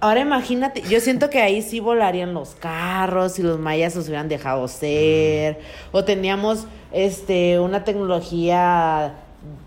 ahora 0.00 0.20
imagínate, 0.20 0.82
yo 0.82 1.00
siento 1.00 1.30
que 1.30 1.40
ahí 1.40 1.62
sí 1.62 1.80
volarían 1.80 2.34
los 2.34 2.54
carros 2.54 3.32
si 3.32 3.42
los 3.42 3.58
mayas 3.58 3.96
los 3.96 4.06
hubieran 4.06 4.28
dejado 4.28 4.68
ser 4.68 5.60
o 5.92 6.04
teníamos 6.04 6.66
este 6.92 7.58
una 7.58 7.84
tecnología 7.84 9.14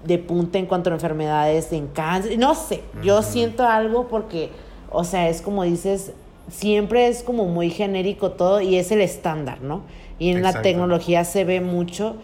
de 0.03 0.17
punta 0.17 0.59
en 0.59 0.65
cuanto 0.65 0.89
a 0.91 0.93
enfermedades 0.93 1.71
en 1.71 1.87
cáncer, 1.87 2.37
no 2.37 2.53
sé, 2.53 2.83
yo 3.01 3.21
siento 3.23 3.65
algo 3.65 4.07
porque 4.07 4.49
o 4.91 5.03
sea, 5.03 5.29
es 5.29 5.41
como 5.41 5.63
dices, 5.63 6.13
siempre 6.49 7.07
es 7.07 7.23
como 7.23 7.45
muy 7.45 7.69
genérico 7.69 8.31
todo 8.31 8.61
y 8.61 8.75
es 8.77 8.91
el 8.91 9.01
estándar, 9.01 9.61
¿no? 9.61 9.81
Y 10.17 10.29
en 10.29 10.41
la 10.41 10.61
tecnología 10.61 11.23
se 11.23 11.45
ve 11.45 11.61
mucho 11.61 12.15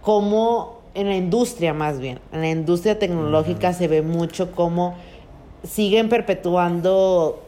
como 0.00 0.78
en 0.94 1.08
la 1.08 1.16
industria 1.16 1.74
más 1.74 1.98
bien, 1.98 2.20
en 2.32 2.40
la 2.40 2.50
industria 2.50 2.98
tecnológica 2.98 3.72
se 3.72 3.88
ve 3.88 4.02
mucho 4.02 4.52
como 4.52 4.94
siguen 5.64 6.08
perpetuando 6.08 7.42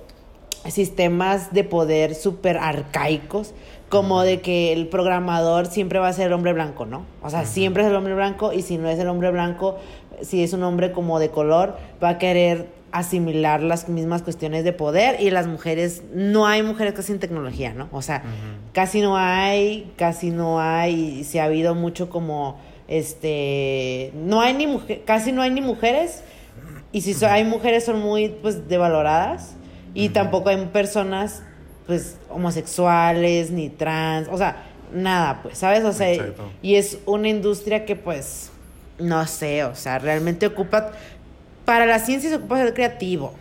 sistemas 0.67 1.53
de 1.53 1.65
poder 1.65 2.15
súper 2.15 2.59
arcaicos, 2.59 3.55
como 3.89 4.23
de 4.23 4.41
que 4.41 4.73
el 4.73 4.89
programador 4.89 5.67
siempre 5.67 6.01
va 6.01 6.09
a 6.09 6.13
ser 6.13 6.27
el 6.27 6.33
hombre 6.33 6.53
blanco, 6.53 6.87
¿no? 6.87 7.05
O 7.23 7.31
sea, 7.31 7.45
siempre 7.45 7.85
es 7.85 7.89
el 7.89 7.95
hombre 7.95 8.15
blanco 8.15 8.53
y 8.53 8.63
si 8.63 8.79
no 8.79 8.89
es 8.89 8.99
el 8.99 9.09
hombre 9.09 9.31
blanco, 9.31 9.77
si 10.23 10.43
es 10.43 10.53
un 10.53 10.65
hombre 10.65 10.91
como 10.91 11.21
de 11.21 11.31
color, 11.31 11.77
va 12.03 12.11
a 12.11 12.19
querer 12.19 12.67
asimilar 12.93 13.63
las 13.63 13.89
mismas 13.89 14.23
cuestiones 14.23 14.65
de 14.65 14.73
poder 14.73 15.21
y 15.21 15.31
las 15.31 15.47
mujeres, 15.47 16.03
no 16.15 16.47
hay 16.47 16.63
mujeres 16.63 16.95
casi 16.95 17.13
en 17.13 17.19
tecnología, 17.19 17.75
¿no? 17.75 17.89
O 17.93 18.01
sea, 18.03 18.23
casi 18.73 19.01
no 19.03 19.17
hay, 19.17 19.93
casi 19.97 20.31
no 20.31 20.61
hay, 20.61 21.25
se 21.25 21.41
ha 21.41 21.45
habido 21.45 21.75
mucho 21.75 22.09
como, 22.09 22.59
este, 22.89 24.13
no 24.15 24.41
hay 24.41 24.55
ni 24.55 24.67
mujer, 24.67 25.03
casi 25.05 25.33
no 25.33 25.43
hay 25.43 25.51
ni 25.51 25.61
mujeres 25.61 26.23
y 26.93 27.01
si 27.03 27.15
so- 27.15 27.27
hay 27.29 27.45
mujeres 27.45 27.85
son 27.85 28.01
muy, 28.01 28.29
pues, 28.29 28.69
devaloradas 28.69 29.55
y 29.95 30.11
tampoco 30.11 30.49
hay 30.51 30.65
personas, 30.67 31.43
pues, 31.87 32.17
homosexuales 32.31 33.51
ni 33.51 33.69
trans, 33.69 34.29
o 34.31 34.39
sea, 34.39 34.65
nada, 34.93 35.41
pues, 35.43 35.59
¿sabes? 35.59 35.85
O 35.85 35.93
sea, 35.93 36.13
Exacto. 36.13 36.51
y 36.63 36.77
es 36.77 36.99
una 37.07 37.29
industria 37.29 37.85
que, 37.85 37.97
pues, 37.97 38.51
no 38.99 39.27
sé, 39.27 39.65
o 39.65 39.75
sea, 39.75 39.99
realmente 39.99 40.47
ocupa, 40.47 40.93
para 41.67 41.85
la 41.85 41.99
ciencia 41.99 42.31
se 42.31 42.37
ocupa 42.37 42.57
ser 42.57 42.73
creativo. 42.73 43.35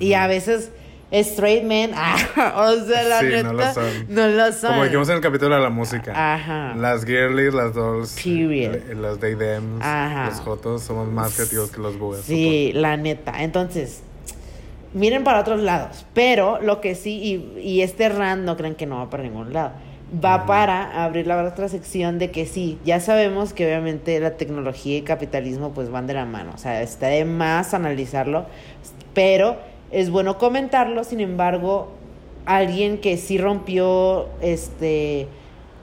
Y 0.00 0.14
a 0.14 0.26
veces 0.26 0.70
straight 1.12 1.64
men, 1.64 1.90
ah, 1.96 2.16
o 2.56 2.84
sea, 2.86 3.02
la 3.04 3.20
Sí, 3.20 3.26
neta, 3.26 3.42
no 3.42 3.52
lo 3.52 3.72
son. 3.74 3.84
no 4.08 4.28
lo 4.28 4.52
son. 4.52 4.70
Como 4.70 4.84
dijimos 4.84 5.08
en 5.08 5.16
el 5.16 5.20
capítulo 5.20 5.54
de 5.56 5.60
la 5.60 5.70
música. 5.70 6.34
Ajá. 6.34 6.74
Las 6.76 7.04
girlies, 7.04 7.52
las 7.54 7.74
dolls, 7.74 8.12
Period. 8.22 8.74
eh, 8.76 8.94
los 8.94 9.18
day 9.20 9.34
dems, 9.34 9.82
Ajá. 9.84 10.26
los 10.26 10.40
jotos 10.40 10.82
somos 10.82 11.08
más 11.08 11.34
creativos 11.34 11.70
que 11.70 11.80
los 11.80 11.98
bugas. 11.98 12.22
Sí, 12.22 12.70
la 12.74 12.96
neta. 12.96 13.42
Entonces, 13.42 14.02
miren 14.94 15.24
para 15.24 15.40
otros 15.40 15.60
lados. 15.60 16.06
Pero 16.14 16.60
lo 16.62 16.80
que 16.80 16.94
sí, 16.94 17.18
y, 17.56 17.60
y 17.60 17.82
este 17.82 18.08
rand 18.08 18.44
no 18.44 18.56
crean 18.56 18.74
que 18.76 18.86
no 18.86 18.98
va 18.98 19.10
para 19.10 19.22
ningún 19.24 19.52
lado. 19.52 19.72
Va 20.12 20.44
para 20.44 21.04
abrir 21.04 21.28
la 21.28 21.40
otra 21.44 21.68
sección 21.68 22.18
de 22.18 22.32
que 22.32 22.44
sí, 22.44 22.78
ya 22.84 22.98
sabemos 22.98 23.52
que 23.52 23.64
obviamente 23.64 24.18
la 24.18 24.32
tecnología 24.32 24.96
y 24.96 25.02
capitalismo 25.02 25.70
pues 25.72 25.88
van 25.88 26.08
de 26.08 26.14
la 26.14 26.24
mano. 26.24 26.50
O 26.52 26.58
sea, 26.58 26.82
está 26.82 27.06
de 27.06 27.24
más 27.24 27.74
analizarlo, 27.74 28.46
pero 29.14 29.58
es 29.92 30.10
bueno 30.10 30.36
comentarlo. 30.36 31.04
Sin 31.04 31.20
embargo, 31.20 31.92
alguien 32.44 32.98
que 32.98 33.16
sí 33.18 33.38
rompió 33.38 34.28
este 34.40 35.28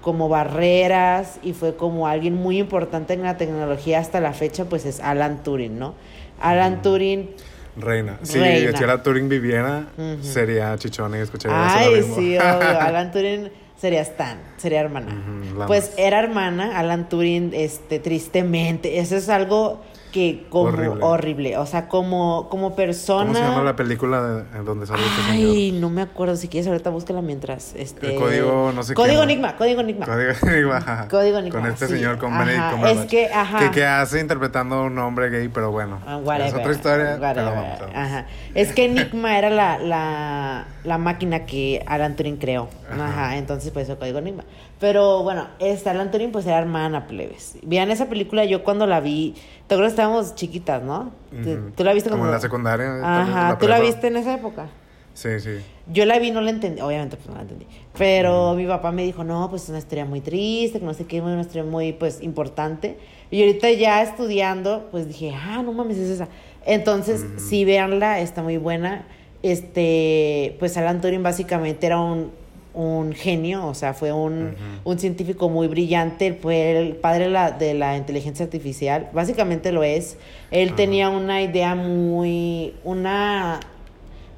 como 0.02 0.30
barreras 0.30 1.40
y 1.44 1.54
fue 1.54 1.76
como 1.76 2.08
alguien 2.08 2.36
muy 2.36 2.60
importante 2.60 3.14
en 3.14 3.24
la 3.24 3.38
tecnología 3.38 4.00
hasta 4.00 4.20
la 4.20 4.34
fecha, 4.34 4.66
pues 4.66 4.86
es 4.86 5.00
Alan 5.00 5.44
Turing, 5.44 5.80
¿no? 5.80 5.96
Alan 6.40 6.82
Turing, 6.82 7.30
Reina. 7.78 8.18
Si 8.24 8.40
Reina. 8.40 8.78
si 8.78 8.86
la 8.86 9.04
Turing 9.04 9.30
viviera, 9.30 9.88
sería 10.22 10.78
chichona 10.78 11.18
y 11.18 11.22
escucharía 11.22 11.68
eso 11.68 11.78
ay, 11.78 11.96
mismo. 11.96 12.16
sí, 12.16 12.38
obvio, 12.38 12.80
Alan 12.82 13.12
Turing 13.12 13.50
sería 13.80 14.02
Stan, 14.02 14.40
sería 14.58 14.82
hermana. 14.82 15.66
Pues 15.68 15.94
era 15.98 16.20
hermana, 16.20 16.78
Alan 16.80 17.10
Turing, 17.10 17.52
este, 17.54 18.00
tristemente, 18.00 19.00
eso 19.00 19.16
es 19.16 19.30
algo 19.30 19.82
que 20.12 20.46
como 20.50 20.70
horrible, 20.70 21.04
Horrible. 21.04 21.58
o 21.58 21.66
sea, 21.66 21.88
como, 21.88 22.48
como 22.50 22.76
persona... 22.76 23.26
¿Cómo 23.26 23.36
se 23.36 23.42
llama 23.42 23.64
la 23.64 23.76
película 23.76 24.46
en 24.56 24.66
donde 24.66 24.86
sale 24.88 25.02
este 25.06 25.22
señor? 25.34 25.56
Ay, 25.56 25.72
no 25.74 25.90
me 25.90 26.02
acuerdo, 26.02 26.36
si 26.36 26.48
quieres 26.48 26.68
ahorita 26.68 26.90
búscala 26.90 27.22
mientras, 27.22 27.74
este... 27.76 28.14
El 28.14 28.20
código 28.20 28.72
no 28.74 28.84
sé 28.84 28.94
qué, 28.94 28.96
Código. 28.96 29.24
Enigma, 29.24 29.56
código 29.58 29.82
Enigma. 29.82 30.06
Código 30.06 30.32
Enigma. 30.44 31.08
Código 31.10 31.38
Enigma, 31.40 31.60
Con 31.60 31.70
este 31.70 31.88
sí. 31.88 31.94
señor, 31.96 32.18
con 32.18 32.38
Benedict 32.38 32.64
es 32.66 32.72
Cumberbatch. 32.74 33.10
que, 33.10 33.26
ajá. 33.28 33.60
Que, 33.60 33.72
que 33.72 33.86
hace 33.86 34.20
interpretando 34.20 34.76
a 34.76 34.84
un 34.84 34.98
hombre 35.00 35.30
gay, 35.30 35.48
pero 35.50 35.72
bueno. 35.72 36.00
Ah, 36.06 36.18
es 36.22 36.26
whatever, 36.28 36.56
otra 36.62 36.72
historia. 36.72 37.06
whatever, 37.20 37.34
pero 37.36 37.46
vamos, 37.46 37.80
vamos. 37.80 37.96
Ajá. 37.96 38.26
Es 38.54 38.74
que 38.74 38.86
Enigma 38.88 39.38
era 39.38 39.50
la, 39.50 39.78
la, 39.80 40.68
la 40.84 40.98
máquina 40.98 41.46
que 41.46 41.84
Alan 41.86 42.16
Turing 42.16 42.38
creó. 42.38 42.70
Ajá. 42.92 43.06
Ajá. 43.08 43.38
entonces 43.38 43.72
por 43.72 43.82
eso 43.82 43.98
código 44.00 44.20
Enigma. 44.20 44.44
Pero 44.80 45.24
bueno, 45.24 45.48
esta 45.60 45.92
Alan 45.92 46.12
Turing 46.12 46.32
pues 46.32 46.46
era 46.46 46.60
hermana 46.60 47.08
plebes. 47.08 47.58
Vean 47.64 47.90
esa 47.90 48.08
película, 48.08 48.46
yo 48.46 48.64
cuando 48.64 48.86
la 48.86 49.00
vi, 49.00 49.34
te 49.66 49.74
acuerdas 49.74 49.94
que 49.94 50.02
estábamos 50.02 50.36
chiquitas, 50.36 50.84
¿no? 50.84 51.12
¿Tú, 51.32 51.50
Ujú. 51.50 51.72
tú 51.76 51.84
la 51.84 51.94
viste 51.94 52.10
Como 52.10 52.22
como... 52.22 52.30
en 52.30 52.36
la 52.36 52.42
secundaria. 52.42 53.22
Ajá, 53.22 53.58
¿tú 53.58 53.68
la 53.68 53.80
viste 53.80 54.08
en 54.08 54.18
esa 54.18 54.36
época? 54.36 54.68
Sí, 55.16 55.40
sí. 55.40 55.58
Yo 55.92 56.06
la 56.06 56.20
vi, 56.20 56.30
no 56.30 56.42
la 56.42 56.52
entendí, 56.52 56.80
obviamente 56.80 57.18
pues 57.18 57.28
no 57.28 57.34
la 57.36 57.42
entendí. 57.42 57.66
Pero 57.98 58.54
mi 58.54 58.68
papá 58.68 58.92
me 58.92 59.04
dijo, 59.04 59.24
no, 59.24 59.50
pues 59.50 59.64
es 59.64 59.70
una 59.70 59.80
historia 59.80 60.06
muy 60.06 60.22
triste, 60.22 60.80
que 60.80 60.86
no 60.86 60.94
sé 60.94 61.06
qué, 61.06 61.22
una 61.22 61.42
historia 61.42 61.64
muy 61.64 61.92
pues 61.94 62.22
importante. 62.22 63.00
Y 63.32 63.42
ahorita 63.42 63.72
ya 63.72 64.04
estudiando, 64.04 64.90
pues 64.92 65.08
dije, 65.08 65.34
ah, 65.34 65.64
no 65.64 65.74
mames, 65.74 65.98
es 65.98 66.12
esa. 66.12 66.28
Entonces, 66.68 67.26
sí, 67.38 67.66
véanla, 67.66 68.20
está 68.20 68.44
muy 68.44 68.58
buena. 68.58 69.08
Este, 69.42 70.56
pues 70.60 70.78
Alan 70.78 71.02
Turing 71.02 71.24
básicamente 71.24 71.88
era 71.88 72.00
un, 72.00 72.32
un 72.78 73.14
genio, 73.14 73.66
o 73.66 73.74
sea, 73.74 73.94
fue 73.94 74.12
un, 74.12 74.56
un 74.84 75.00
científico 75.00 75.50
muy 75.50 75.68
brillante, 75.68 76.34
fue 76.34 76.78
el 76.78 76.96
padre 76.96 77.26
de 77.26 77.30
la, 77.32 77.52
de 77.52 77.74
la 77.74 77.98
inteligencia 77.98 78.46
artificial, 78.46 79.10
básicamente 79.14 79.72
lo 79.72 79.84
es. 79.84 80.18
Él 80.52 80.76
tenía 80.76 81.10
una 81.10 81.42
idea 81.42 81.74
muy, 81.76 82.76
una 82.84 83.60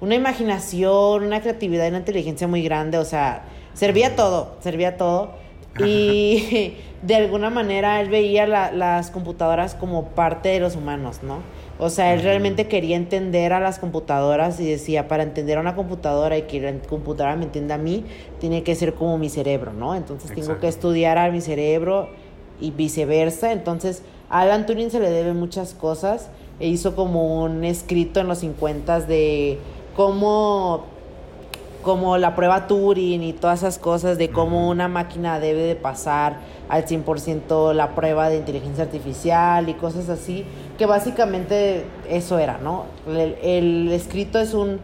una 0.01 0.15
imaginación, 0.15 1.23
una 1.23 1.41
creatividad 1.41 1.85
y 1.85 1.89
una 1.89 1.99
inteligencia 1.99 2.47
muy 2.47 2.63
grande, 2.63 2.97
o 2.97 3.05
sea, 3.05 3.43
servía 3.73 4.15
todo, 4.15 4.55
servía 4.61 4.97
todo. 4.97 5.31
Y 5.85 6.75
de 7.01 7.15
alguna 7.15 7.49
manera 7.49 8.01
él 8.01 8.09
veía 8.09 8.45
la- 8.45 8.71
las 8.71 9.09
computadoras 9.11 9.73
como 9.75 10.03
parte 10.09 10.49
de 10.49 10.59
los 10.59 10.75
humanos, 10.75 11.21
¿no? 11.23 11.37
O 11.79 11.89
sea, 11.89 12.13
él 12.13 12.21
realmente 12.23 12.67
quería 12.67 12.97
entender 12.97 13.53
a 13.53 13.61
las 13.61 13.79
computadoras 13.79 14.59
y 14.59 14.69
decía, 14.69 15.07
para 15.07 15.23
entender 15.23 15.57
a 15.57 15.61
una 15.61 15.75
computadora 15.75 16.37
y 16.37 16.41
que 16.41 16.59
la 16.59 16.73
computadora 16.89 17.37
me 17.37 17.45
entienda 17.45 17.75
a 17.75 17.77
mí, 17.77 18.03
tiene 18.39 18.63
que 18.63 18.75
ser 18.75 18.95
como 18.95 19.17
mi 19.17 19.29
cerebro, 19.29 19.71
¿no? 19.71 19.95
Entonces 19.95 20.29
tengo 20.35 20.59
que 20.59 20.67
estudiar 20.67 21.17
a 21.17 21.31
mi 21.31 21.39
cerebro 21.39 22.09
y 22.59 22.71
viceversa. 22.71 23.53
Entonces, 23.53 24.03
a 24.29 24.41
Alan 24.41 24.65
Turing 24.65 24.91
se 24.91 24.99
le 24.99 25.09
debe 25.09 25.31
muchas 25.33 25.73
cosas. 25.73 26.29
E 26.59 26.67
hizo 26.67 26.93
como 26.97 27.41
un 27.43 27.63
escrito 27.63 28.19
en 28.19 28.27
los 28.27 28.39
50 28.39 28.99
de 28.99 29.57
cómo, 29.95 30.83
como 31.81 32.17
la 32.17 32.35
prueba 32.35 32.67
Turing 32.67 33.23
y 33.23 33.33
todas 33.33 33.59
esas 33.59 33.79
cosas, 33.79 34.17
de 34.17 34.29
cómo 34.29 34.69
una 34.69 34.87
máquina 34.87 35.39
debe 35.39 35.61
de 35.61 35.75
pasar 35.75 36.37
al 36.67 36.85
100% 36.85 37.73
la 37.73 37.95
prueba 37.95 38.29
de 38.29 38.37
inteligencia 38.37 38.83
artificial 38.83 39.69
y 39.69 39.73
cosas 39.73 40.09
así, 40.09 40.45
que 40.77 40.85
básicamente 40.85 41.85
eso 42.09 42.39
era, 42.39 42.57
¿no? 42.57 42.85
El, 43.07 43.35
el 43.41 43.91
escrito 43.91 44.39
es 44.39 44.53
un 44.53 44.79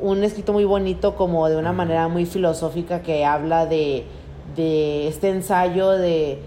un 0.00 0.24
escrito 0.24 0.52
muy 0.52 0.64
bonito, 0.64 1.14
como 1.14 1.48
de 1.48 1.56
una 1.56 1.72
manera 1.72 2.08
muy 2.08 2.26
filosófica, 2.26 3.02
que 3.02 3.24
habla 3.24 3.66
de, 3.66 4.06
de 4.56 5.08
este 5.08 5.28
ensayo 5.28 5.90
de 5.90 6.40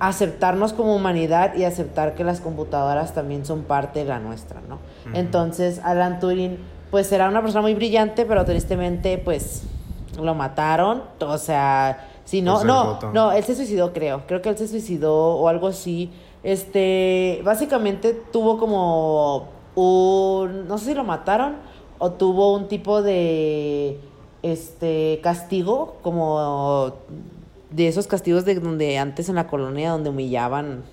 aceptarnos 0.00 0.72
como 0.72 0.94
humanidad 0.94 1.54
y 1.56 1.64
aceptar 1.64 2.14
que 2.14 2.24
las 2.24 2.40
computadoras 2.40 3.14
también 3.14 3.44
son 3.44 3.62
parte 3.62 4.00
de 4.00 4.04
la 4.06 4.20
nuestra, 4.20 4.60
¿no? 4.68 4.78
Entonces, 5.12 5.80
Alan 5.82 6.20
Turing, 6.20 6.58
pues 6.90 7.10
era 7.12 7.28
una 7.28 7.42
persona 7.42 7.62
muy 7.62 7.74
brillante, 7.74 8.24
pero 8.24 8.44
tristemente, 8.44 9.18
pues, 9.18 9.62
lo 10.20 10.34
mataron, 10.34 11.02
o 11.20 11.38
sea, 11.38 12.08
sí, 12.24 12.42
no, 12.42 12.58
ser 12.58 12.66
no, 12.66 12.98
no, 13.12 13.32
él 13.32 13.44
se 13.44 13.54
suicidó, 13.54 13.92
creo, 13.92 14.22
creo 14.26 14.42
que 14.42 14.48
él 14.48 14.58
se 14.58 14.68
suicidó 14.68 15.36
o 15.36 15.48
algo 15.48 15.68
así, 15.68 16.10
este, 16.42 17.40
básicamente 17.44 18.14
tuvo 18.32 18.58
como 18.58 19.48
un, 19.74 20.66
no 20.66 20.78
sé 20.78 20.86
si 20.86 20.94
lo 20.94 21.04
mataron 21.04 21.56
o 21.98 22.12
tuvo 22.12 22.54
un 22.54 22.68
tipo 22.68 23.02
de, 23.02 24.00
este, 24.42 25.20
castigo, 25.22 25.96
como 26.02 26.92
de 27.70 27.88
esos 27.88 28.06
castigos 28.06 28.44
de 28.44 28.54
donde 28.54 28.98
antes 28.98 29.28
en 29.28 29.34
la 29.34 29.46
colonia 29.46 29.90
donde 29.90 30.10
humillaban 30.10 30.84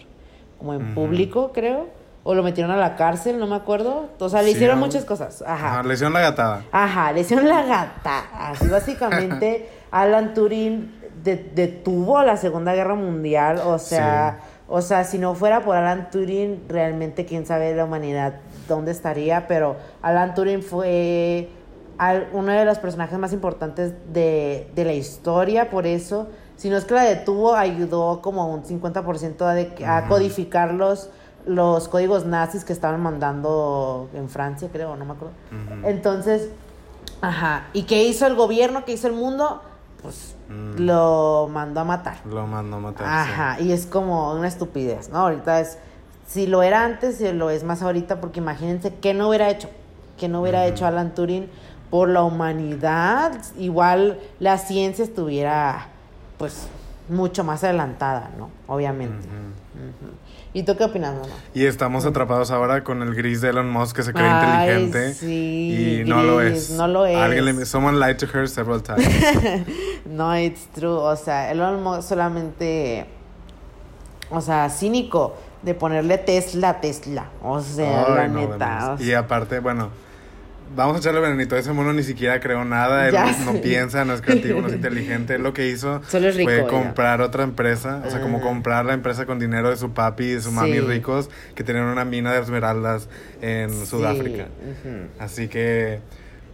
como 0.57 0.73
en 0.73 0.93
público, 0.93 1.51
creo. 1.53 1.87
O 2.27 2.33
lo 2.33 2.41
metieron 2.41 2.71
a 2.71 2.77
la 2.77 2.95
cárcel, 2.95 3.37
no 3.37 3.45
me 3.45 3.55
acuerdo. 3.55 4.09
O 4.19 4.29
sea, 4.29 4.41
le 4.41 4.47
Sí, 4.49 4.55
hicieron 4.55 4.79
muchas 4.79 5.05
cosas. 5.05 5.43
Ajá. 5.45 5.75
Ajá, 5.75 5.83
le 5.83 5.93
hicieron 5.93 6.13
la 6.13 6.21
gatada. 6.21 6.63
Ajá, 6.71 7.11
le 7.11 7.21
hicieron 7.21 7.47
la 7.47 7.61
gata. 7.63 8.23
Así 8.33 8.67
básicamente 8.67 9.69
Alan 9.91 10.33
Turing 10.33 10.91
de- 11.23 11.51
detuvo 11.53 12.21
la 12.23 12.35
Segunda 12.37 12.73
Guerra 12.73 12.95
Mundial. 12.95 13.61
O 13.63 13.77
sea, 13.77 14.39
o 14.67 14.81
sea, 14.81 15.03
si 15.03 15.19
no 15.19 15.35
fuera 15.35 15.61
por 15.61 15.75
Alan 15.75 16.09
Turing, 16.09 16.63
realmente 16.67 17.25
quién 17.27 17.45
sabe 17.45 17.75
la 17.75 17.85
humanidad 17.85 18.33
dónde 18.67 18.89
estaría. 18.91 19.45
Pero 19.47 19.75
Alan 20.01 20.33
Turing 20.33 20.63
fue 20.63 21.49
al- 21.99 22.27
uno 22.33 22.51
de 22.53 22.65
los 22.65 22.79
personajes 22.79 23.19
más 23.19 23.33
importantes 23.33 23.93
de, 24.11 24.67
de 24.73 24.83
la 24.83 24.93
historia, 24.93 25.69
por 25.69 25.85
eso. 25.85 26.29
Si 26.55 26.69
no 26.71 26.77
es 26.77 26.85
que 26.85 26.95
la 26.95 27.03
detuvo, 27.03 27.53
ayudó 27.53 28.21
como 28.23 28.47
un 28.51 28.63
50% 28.63 29.41
a, 29.45 29.53
de- 29.53 29.85
a 29.85 29.99
Ujú. 29.99 30.09
Los, 31.45 31.87
códigos 31.87 32.25
nazis 32.25 32.63
que 32.65 32.73
estaban 32.73 33.01
mandando 33.01 34.09
en 34.13 34.29
Francia, 34.29 34.69
creo, 34.71 34.95
no 34.95 35.05
me 35.05 35.13
acuerdo. 35.13 35.33
Entonces, 35.83 36.49
ajá. 37.21 37.65
¿Y 37.73 37.83
qué 37.83 38.03
hizo 38.03 38.25
el 38.27 38.35
gobierno? 38.35 38.85
¿Qué 38.85 38.93
hizo 38.93 39.07
el 39.07 39.13
mundo? 39.13 39.61
Pues 40.01 40.35
Mm. 40.47 40.81
lo 40.85 41.49
mandó 41.51 41.79
a 41.79 41.83
matar. 41.85 42.17
Lo 42.23 42.45
mandó 42.45 42.77
a 42.77 42.79
matar. 42.79 43.07
sí. 43.07 43.31
Ajá. 43.31 43.59
Y 43.59 43.71
es 43.71 43.87
como 43.87 44.31
una 44.33 44.47
estupidez, 44.47 45.09
¿no? 45.09 45.17
Ahorita 45.19 45.59
es. 45.59 45.79
Si 46.27 46.45
lo 46.45 46.61
era 46.61 46.83
antes, 46.85 47.17
si 47.17 47.31
lo 47.33 47.49
es 47.49 47.63
más 47.63 47.81
ahorita, 47.81 48.21
porque 48.21 48.39
imagínense 48.41 48.93
qué 48.93 49.13
no 49.15 49.29
hubiera 49.29 49.49
hecho. 49.49 49.69
Que 50.17 50.27
no 50.27 50.41
hubiera 50.41 50.65
hecho 50.67 50.85
Alan 50.85 51.15
Turing 51.15 51.49
por 51.89 52.09
la 52.09 52.21
humanidad. 52.23 53.31
Igual 53.57 54.19
la 54.39 54.57
ciencia 54.59 55.03
estuviera, 55.03 55.87
pues, 56.37 56.67
mucho 57.09 57.43
más 57.43 57.63
adelantada, 57.63 58.29
¿no? 58.37 58.49
Obviamente. 58.67 59.27
¿Y 60.55 60.63
tú 60.63 60.77
qué 60.77 60.85
opinas, 60.85 61.13
mamá? 61.13 61.27
Y 61.53 61.65
estamos 61.65 62.05
atrapados 62.05 62.49
ahora 62.49 62.81
con 62.81 63.01
el 63.01 63.13
gris 63.13 63.41
de 63.41 63.49
Elon 63.49 63.69
Musk 63.69 63.93
que 63.97 64.03
se 64.03 64.13
cree 64.13 64.25
Ay, 64.25 64.69
inteligente. 64.85 65.13
sí, 65.13 66.01
y 66.05 66.09
no 66.09 66.23
lo 66.23 66.39
es. 66.39 66.69
no 66.69 66.87
lo 66.87 67.05
es. 67.05 67.17
Alguien 67.17 67.43
le, 67.43 67.65
someone 67.65 67.99
lied 67.99 68.15
to 68.15 68.25
her 68.33 68.47
several 68.47 68.81
times. 68.81 69.05
No, 70.05 70.33
it's 70.39 70.67
true. 70.73 70.95
O 70.97 71.15
sea, 71.17 71.51
Elon 71.51 71.83
Musk 71.83 72.07
solamente. 72.07 73.05
O 74.29 74.39
sea, 74.39 74.69
cínico 74.69 75.35
de 75.61 75.73
ponerle 75.73 76.17
Tesla 76.19 76.69
a 76.69 76.79
Tesla. 76.79 77.25
O 77.43 77.59
sea, 77.59 78.07
la 78.09 78.27
no, 78.29 78.39
neta. 78.39 78.53
demás. 78.53 78.89
o 78.91 78.97
sea, 78.97 79.05
Y 79.05 79.11
aparte, 79.13 79.59
bueno, 79.59 79.89
vamos 80.75 80.95
a 80.95 80.99
echarle 80.99 81.19
venenito. 81.19 81.57
Ese 81.57 81.73
mono 81.73 81.91
ni 81.93 82.03
siquiera 82.03 82.39
creó 82.39 82.63
nada. 82.65 83.07
Él 83.09 83.15
no 83.45 83.53
piensa, 83.61 84.05
no 84.05 84.13
es 84.13 84.21
creativo, 84.21 84.61
no 84.61 84.67
es 84.67 84.73
inteligente. 84.75 85.35
Él 85.35 85.43
lo 85.43 85.53
que 85.53 85.67
hizo 85.67 86.01
Solo 86.07 86.29
es 86.29 86.35
rico, 86.35 86.49
fue 86.51 86.61
ya. 86.61 86.67
comprar 86.67 87.21
otra 87.21 87.43
empresa. 87.43 88.01
O 88.05 88.09
sea, 88.09 88.21
como 88.21 88.37
Ah. 88.37 88.41
comprar 88.41 88.85
la 88.85 88.93
empresa 88.93 89.25
con 89.25 89.39
dinero 89.39 89.69
de 89.69 89.77
su 89.77 89.91
papi 89.93 90.23
y 90.23 90.31
de 90.35 90.41
su 90.41 90.51
mami 90.51 90.73
Sí. 90.73 90.79
ricos 90.79 91.29
que 91.55 91.63
tenían 91.63 91.85
una 91.85 92.05
mina 92.05 92.33
de 92.33 92.39
esmeraldas 92.41 93.09
en 93.41 93.69
sí, 93.71 93.85
Sudáfrica. 93.85 94.47
Así 95.19 95.47
que, 95.47 95.99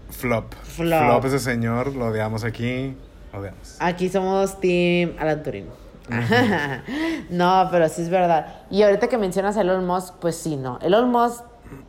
flop. 0.09 0.53
Flop. 0.63 1.25
ese 1.25 1.39
señor, 1.39 1.95
lo 1.95 2.07
odiamos 2.07 2.43
aquí. 2.43 2.95
Lo 3.33 3.39
odiamos. 3.39 3.77
Aquí 3.79 4.09
somos 4.09 4.59
Team 4.59 5.13
Alan 5.19 5.41
Turing. 5.43 5.65
no, 7.29 7.67
pero 7.71 7.87
sí 7.89 8.01
es 8.01 8.09
verdad. 8.09 8.63
Y 8.69 8.81
ahorita 8.83 9.07
que 9.07 9.17
mencionas 9.17 9.57
a 9.57 9.61
Elon 9.61 9.85
Musk, 9.85 10.15
pues 10.19 10.35
sí, 10.35 10.55
no. 10.57 10.79
Elon 10.81 11.09
Musk, 11.09 11.43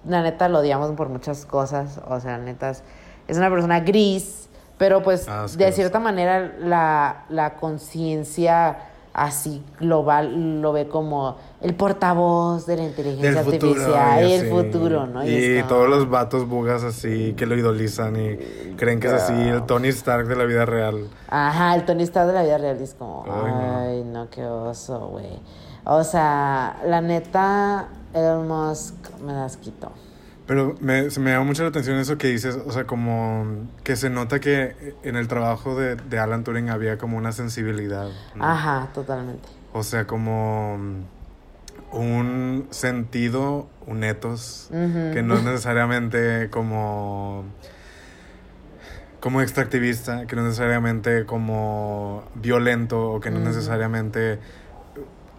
la 0.06 0.22
neta, 0.22 0.48
lo 0.48 0.58
odiamos 0.60 0.90
por 0.92 1.08
muchas 1.08 1.46
cosas. 1.46 2.00
O 2.08 2.18
sea, 2.20 2.38
neta, 2.38 2.70
es, 2.70 2.82
es 3.28 3.36
una 3.38 3.50
persona 3.50 3.80
gris. 3.80 4.48
Pero 4.78 5.02
pues, 5.02 5.28
Ah, 5.28 5.46
de 5.56 5.70
cierta 5.72 6.00
manera, 6.00 6.54
la, 6.58 7.24
la 7.28 7.54
conciencia 7.54 8.88
así 9.14 9.62
global 9.78 10.62
lo 10.62 10.72
ve 10.72 10.88
como 10.88 11.36
el 11.60 11.74
portavoz 11.74 12.64
de 12.66 12.76
la 12.78 12.84
inteligencia 12.84 13.40
artificial 13.40 14.26
y 14.26 14.32
el 14.32 14.48
futuro, 14.48 15.06
¿no? 15.06 15.22
Y, 15.22 15.58
como- 15.58 15.68
todos 15.68 15.88
los 15.90 16.08
vatos 16.08 16.48
bugas 16.48 16.82
así 16.82 17.34
que 17.36 17.44
lo 17.44 17.54
idolizan 17.54 18.16
y 18.16 18.36
creen 18.76 18.98
que 19.00 19.08
es 19.08 19.12
así 19.12 19.34
el 19.34 19.64
Tony 19.66 19.88
Stark 19.88 20.26
de 20.26 20.34
la 20.36 20.44
vida 20.44 20.64
real. 20.64 21.08
Ajá, 21.28 21.74
el 21.74 21.84
Tony 21.84 22.04
Stark 22.04 22.28
de 22.28 22.32
la 22.32 22.42
vida 22.42 22.56
real 22.58 22.78
y 22.80 22.84
es 22.84 22.94
como, 22.94 23.22
Ay, 23.26 23.52
no. 23.52 23.76
ay, 23.78 24.04
no, 24.04 24.30
qué 24.30 24.46
oso, 24.46 25.08
güey. 25.08 25.38
O 25.84 26.02
sea, 26.04 26.78
la 26.86 27.00
neta, 27.02 27.88
Elon 28.14 28.46
Musk 28.48 28.94
me 29.24 29.32
las 29.32 29.56
quitó. 29.56 29.92
Pero 30.46 30.74
me, 30.80 31.08
se 31.10 31.20
me 31.20 31.30
llama 31.30 31.44
mucho 31.44 31.62
la 31.62 31.68
atención 31.68 31.96
eso 31.98 32.18
que 32.18 32.28
dices, 32.28 32.58
o 32.66 32.72
sea, 32.72 32.84
como 32.84 33.68
que 33.84 33.94
se 33.96 34.10
nota 34.10 34.40
que 34.40 34.96
en 35.04 35.16
el 35.16 35.28
trabajo 35.28 35.78
de, 35.78 35.94
de 35.96 36.18
Alan 36.18 36.42
Turing 36.44 36.68
había 36.68 36.98
como 36.98 37.16
una 37.16 37.32
sensibilidad. 37.32 38.08
¿no? 38.34 38.44
Ajá, 38.44 38.88
totalmente. 38.92 39.48
O 39.72 39.82
sea, 39.84 40.06
como 40.06 40.78
un 41.92 42.66
sentido, 42.70 43.68
un 43.86 44.02
ethos, 44.04 44.68
Ujú. 44.70 45.12
que 45.14 45.22
no 45.22 45.34
es 45.36 45.44
necesariamente 45.44 46.50
como 46.50 47.44
como 49.20 49.40
extractivista, 49.40 50.26
que 50.26 50.34
no 50.34 50.42
es 50.42 50.48
necesariamente 50.48 51.26
como 51.26 52.24
violento 52.34 53.12
o 53.12 53.20
que 53.20 53.30
no 53.30 53.38
es 53.38 53.44
necesariamente 53.44 54.40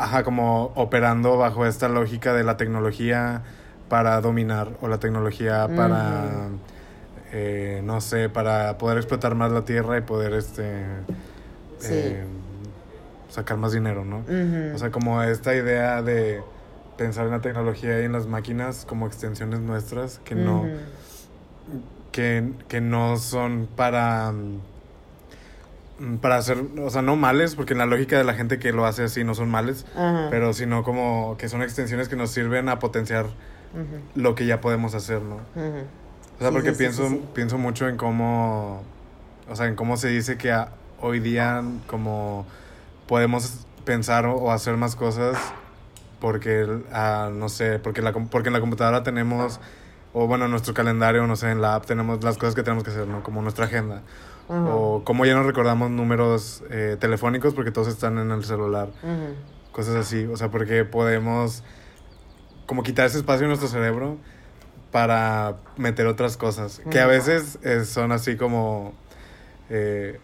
ajá, 0.04 0.24
como 0.24 0.74
operando 0.76 1.38
bajo 1.38 1.66
esta 1.66 1.88
lógica 1.88 2.34
de 2.34 2.44
la 2.44 2.58
tecnología 2.58 3.42
para 3.88 4.20
dominar 4.20 4.70
o 4.82 4.88
la 4.90 4.98
tecnología 5.00 5.70
para 5.76 6.50
eh, 7.32 7.82
no 7.84 8.02
sé, 8.02 8.28
para 8.30 8.78
poder 8.78 8.98
explotar 8.98 9.34
más 9.36 9.52
la 9.52 9.64
tierra 9.66 9.98
y 9.98 10.02
poder 10.02 10.34
este 10.34 10.84
Sí. 11.80 11.90
eh, 11.94 12.24
sacar 13.30 13.58
más 13.58 13.72
dinero, 13.72 14.06
¿no? 14.06 14.24
O 14.76 14.78
sea, 14.78 14.92
como 14.92 15.22
esta 15.24 15.56
idea 15.56 16.02
de 16.02 16.42
pensar 16.98 17.26
en 17.26 17.32
la 17.32 17.42
tecnología 17.42 18.00
y 18.02 18.06
en 18.06 18.12
las 18.12 18.28
máquinas 18.28 18.86
como 18.86 19.08
extensiones 19.08 19.60
nuestras 19.62 20.20
que 20.20 20.36
no 20.36 20.64
que, 22.12 22.52
que 22.68 22.80
no 22.82 23.18
son 23.18 23.68
para 23.76 24.32
para 26.22 26.38
hacer, 26.38 26.58
o 26.82 26.90
sea, 26.90 27.02
no 27.02 27.16
males, 27.16 27.56
porque 27.56 27.74
en 27.74 27.80
la 27.80 27.86
lógica 27.86 28.18
de 28.18 28.24
la 28.24 28.34
gente 28.34 28.60
que 28.60 28.72
lo 28.74 28.86
hace 28.86 29.04
así 29.04 29.24
no 29.24 29.36
son 29.36 29.50
males, 29.50 29.86
Ajá. 29.96 30.28
pero 30.30 30.54
sino 30.54 30.84
como 30.84 31.36
que 31.38 31.48
son 31.50 31.62
extensiones 31.62 32.10
que 32.10 32.16
nos 32.16 32.32
sirven 32.32 32.68
a 32.70 32.80
potenciar 32.80 33.28
lo 34.16 34.36
que 34.36 34.46
ya 34.46 34.62
podemos 34.62 34.94
hacer, 34.96 35.22
¿no? 35.22 35.36
O 35.36 36.40
sea, 36.40 36.50
Sí, 36.50 36.54
porque 36.54 36.72
sí, 36.72 36.78
pienso, 36.78 37.10
sí, 37.10 37.24
pienso 37.34 37.58
mucho 37.58 37.88
en 37.88 37.98
cómo, 37.98 38.84
o 39.50 39.56
sea, 39.56 39.68
en 39.68 39.76
cómo 39.76 39.98
se 39.98 40.10
dice 40.10 40.38
que 40.38 40.52
a- 40.52 40.70
hoy 41.00 41.20
día 41.20 41.64
como 41.88 42.46
podemos 43.08 43.66
pensar 43.86 44.26
o, 44.26 44.36
o 44.36 44.52
hacer 44.52 44.78
más 44.78 44.96
cosas 44.96 45.38
porque, 46.20 46.68
ah, 46.92 47.30
no 47.34 47.50
sé, 47.50 47.80
porque, 47.80 48.02
la, 48.02 48.14
porque 48.14 48.50
en 48.50 48.54
la 48.54 48.60
computadora 48.62 49.04
tenemos, 49.04 49.60
o 50.14 50.28
bueno, 50.28 50.46
en 50.46 50.52
nuestro 50.52 50.74
calendario, 50.74 51.26
no 51.28 51.36
sé, 51.36 51.50
en 51.52 51.62
la 51.62 51.76
app 51.76 51.86
tenemos 51.86 52.24
las 52.24 52.38
cosas 52.38 52.56
que 52.56 52.64
tenemos 52.64 52.84
que 52.84 52.92
hacer, 52.92 53.08
¿no? 53.08 53.24
Como 53.24 53.42
nuestra 53.42 53.66
agenda. 53.66 54.04
Ujú. 54.48 54.68
O 54.70 55.04
como 55.04 55.26
ya 55.26 55.34
no 55.34 55.44
recordamos 55.44 55.90
números 55.90 56.64
eh, 56.70 56.98
telefónicos 57.00 57.54
porque 57.54 57.72
todos 57.72 57.88
están 57.88 58.18
en 58.18 58.32
el 58.32 58.44
celular. 58.44 58.90
Cosas 59.72 59.96
así, 59.96 60.26
o 60.26 60.38
sea, 60.38 60.50
porque 60.50 60.86
podemos 60.86 61.64
como 62.68 62.84
quitar 62.84 63.06
ese 63.08 63.18
espacio 63.18 63.44
en 63.44 63.50
nuestro 63.50 63.68
cerebro 63.68 64.18
para 64.92 65.56
meter 65.76 66.06
otras 66.06 66.38
cosas, 66.38 66.82
que 66.92 67.00
a 67.00 67.08
veces 67.08 67.58
eh, 67.64 67.84
son 67.84 68.12
así 68.12 68.38
como 68.38 68.94
eh, 69.70 70.20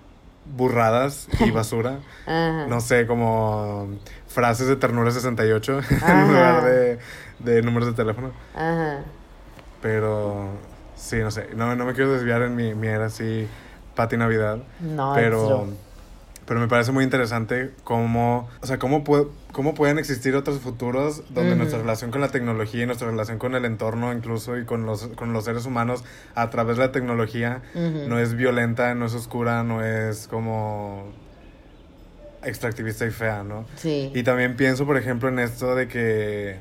burradas 0.46 1.28
y 1.40 1.50
basura. 1.52 1.98
No 2.28 2.80
sé, 2.80 3.08
como 3.08 3.88
frases 4.28 4.68
de 4.68 4.76
ternura 4.76 5.10
68 5.10 5.80
Ajá. 6.04 6.22
en 6.22 6.28
lugar 6.28 6.64
de, 6.66 7.00
de 7.40 7.62
números 7.64 7.88
de 7.90 7.96
teléfono. 7.96 8.32
Ajá. 8.54 9.00
Pero 9.82 10.50
sí, 10.96 11.18
no 11.18 11.32
sé, 11.32 11.50
no, 11.56 11.76
no 11.76 11.86
me 11.86 11.94
quiero 11.94 12.14
desviar 12.14 12.42
en 12.42 12.56
mi, 12.56 12.74
mi 12.74 12.88
era 12.88 13.06
así, 13.06 13.48
Pati 13.96 14.18
Navidad. 14.18 14.60
No, 14.80 15.14
pero. 15.16 15.68
Pero 16.50 16.62
me 16.62 16.68
parece 16.68 16.92
muy 16.92 17.04
interesante 17.04 17.76
cómo, 17.84 18.50
o 18.60 18.66
sea, 18.66 18.80
cómo, 18.80 19.04
puede, 19.04 19.28
cómo 19.52 19.76
pueden 19.76 20.00
existir 20.00 20.36
otros 20.36 20.58
futuros 20.58 21.22
donde 21.30 21.56
nuestra 21.56 21.78
relación 21.78 22.10
con 22.10 22.22
la 22.22 22.30
tecnología 22.30 22.82
y 22.82 22.86
nuestra 22.88 23.08
relación 23.08 23.38
con 23.38 23.54
el 23.54 23.66
entorno 23.66 24.12
incluso 24.14 24.58
y 24.58 24.66
con 24.66 24.84
los, 24.88 25.10
con 25.10 25.32
los 25.32 25.46
seres 25.46 25.68
humanos 25.68 26.04
a 26.34 26.50
través 26.50 26.78
de 26.78 26.88
la 26.88 26.92
tecnología 26.92 27.62
no 27.76 28.18
es 28.18 28.34
violenta, 28.34 28.96
no 28.96 29.06
es 29.06 29.14
oscura, 29.14 29.64
no 29.64 29.84
es 29.86 30.28
como 30.28 31.14
extractivista 32.44 33.06
y 33.06 33.12
fea, 33.12 33.44
¿no? 33.44 33.66
Sí. 33.76 34.12
Y 34.16 34.24
también 34.24 34.56
pienso, 34.56 34.88
por 34.88 34.98
ejemplo, 34.98 35.30
en 35.30 35.38
esto 35.38 35.76
de 35.76 35.88
que 35.88 36.58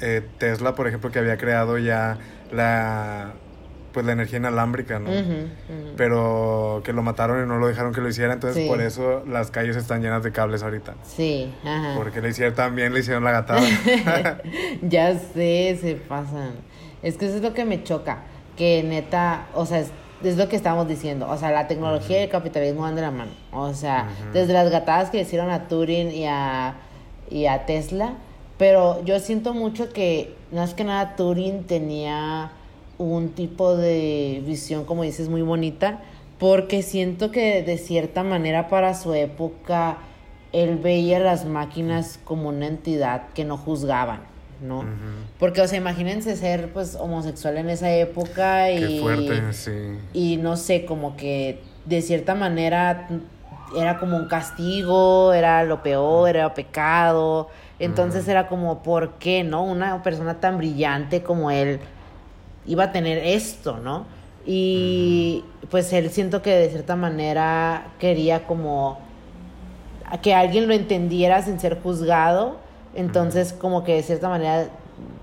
eh, 0.00 0.22
Tesla, 0.38 0.74
por 0.74 0.88
ejemplo, 0.88 1.10
que 1.10 1.18
había 1.18 1.36
creado 1.36 1.76
ya 1.76 2.16
la 2.52 3.32
pues 3.92 4.04
la 4.06 4.12
energía 4.12 4.38
inalámbrica, 4.38 4.98
¿no? 5.00 5.10
Pero 5.96 6.82
que 6.84 6.92
lo 6.92 7.02
mataron 7.02 7.42
y 7.42 7.48
no 7.48 7.58
lo 7.58 7.66
dejaron 7.66 7.92
que 7.92 8.00
lo 8.00 8.08
hiciera, 8.08 8.34
entonces 8.34 8.62
Sí. 8.62 8.68
por 8.68 8.80
eso 8.80 9.24
las 9.26 9.50
calles 9.50 9.76
están 9.76 10.02
llenas 10.02 10.22
de 10.22 10.30
cables 10.30 10.62
ahorita. 10.62 10.94
Sí, 11.04 11.52
ajá. 11.64 11.94
Porque 11.96 12.20
le 12.20 12.28
hicieron 12.28 12.54
también, 12.54 12.92
le 12.92 13.00
hicieron 13.00 13.24
la 13.24 13.32
gatada. 13.32 13.60
ya 14.82 15.18
sé, 15.18 15.78
se 15.80 15.94
pasan. 15.96 16.52
Es 17.02 17.16
que 17.16 17.26
eso 17.26 17.36
es 17.36 17.42
lo 17.42 17.54
que 17.54 17.64
me 17.64 17.82
choca. 17.82 18.18
Que 18.56 18.82
neta, 18.84 19.46
o 19.54 19.66
sea, 19.66 19.78
es, 19.80 19.90
es 20.22 20.36
lo 20.36 20.48
que 20.48 20.56
estamos 20.56 20.86
diciendo. 20.86 21.28
O 21.28 21.36
sea, 21.36 21.50
la 21.50 21.66
tecnología 21.66 22.20
y 22.20 22.24
el 22.24 22.30
capitalismo 22.30 22.82
van 22.82 22.94
de 22.94 23.02
la 23.02 23.10
mano. 23.10 23.30
O 23.52 23.72
sea, 23.74 24.08
desde 24.32 24.52
las 24.52 24.70
gatadas 24.70 25.10
que 25.10 25.20
hicieron 25.20 25.50
a 25.50 25.66
Turing 25.68 26.10
y 26.10 26.26
a, 26.26 26.74
y 27.30 27.46
a 27.46 27.66
Tesla. 27.66 28.12
Pero 28.58 29.04
yo 29.04 29.18
siento 29.20 29.54
mucho 29.54 29.92
que, 29.92 30.34
más 30.52 30.74
que 30.74 30.84
nada, 30.84 31.16
Turing 31.16 31.64
tenía 31.64 32.50
un 32.98 33.30
tipo 33.30 33.76
de 33.76 34.42
visión, 34.44 34.84
como 34.84 35.04
dices, 35.04 35.28
muy 35.28 35.42
bonita. 35.42 36.00
Porque 36.38 36.82
siento 36.82 37.30
que 37.32 37.62
de 37.62 37.78
cierta 37.78 38.22
manera 38.22 38.68
para 38.68 38.94
su 38.94 39.12
época 39.14 39.98
él 40.52 40.78
veía 40.78 41.18
las 41.18 41.44
máquinas 41.44 42.20
como 42.24 42.48
una 42.50 42.66
entidad 42.66 43.28
que 43.34 43.44
no 43.44 43.56
juzgaban, 43.56 44.20
¿no? 44.62 44.84
Porque, 45.38 45.60
o 45.60 45.66
sea, 45.66 45.78
imagínense 45.78 46.36
ser, 46.36 46.72
pues, 46.72 46.94
homosexual 46.94 47.58
en 47.58 47.70
esa 47.70 47.92
época 47.92 48.70
y... 48.70 48.80
Qué 48.80 49.00
fuerte, 49.00 49.52
sí. 49.52 49.98
Y 50.12 50.36
no 50.36 50.56
sé, 50.56 50.84
como 50.84 51.16
que 51.16 51.60
de 51.86 52.02
cierta 52.02 52.34
manera 52.36 53.08
era 53.76 53.98
como 53.98 54.16
un 54.16 54.28
castigo, 54.28 55.32
era 55.32 55.64
lo 55.64 55.82
peor, 55.82 56.28
era 56.28 56.54
pecado. 56.54 57.48
Entonces 57.78 58.26
era 58.26 58.48
como, 58.48 58.82
¿por 58.82 59.14
qué, 59.14 59.44
no? 59.44 59.62
Una 59.62 60.02
persona 60.02 60.40
tan 60.40 60.58
brillante 60.58 61.22
como 61.22 61.50
él 61.50 61.80
iba 62.66 62.84
a 62.84 62.92
tener 62.92 63.18
esto, 63.18 63.78
¿no? 63.78 64.04
Y 64.44 65.44
pues 65.70 65.92
él 65.92 66.10
siento 66.10 66.42
que 66.42 66.50
de 66.54 66.70
cierta 66.70 66.96
manera 66.96 67.88
quería 67.98 68.46
como 68.46 68.98
que 70.22 70.34
alguien 70.34 70.66
lo 70.66 70.74
entendiera 70.74 71.42
sin 71.42 71.60
ser 71.60 71.80
juzgado. 71.82 72.56
Entonces, 72.94 73.52
como 73.52 73.84
que 73.84 73.94
de 73.94 74.02
cierta 74.02 74.28
manera, 74.28 74.68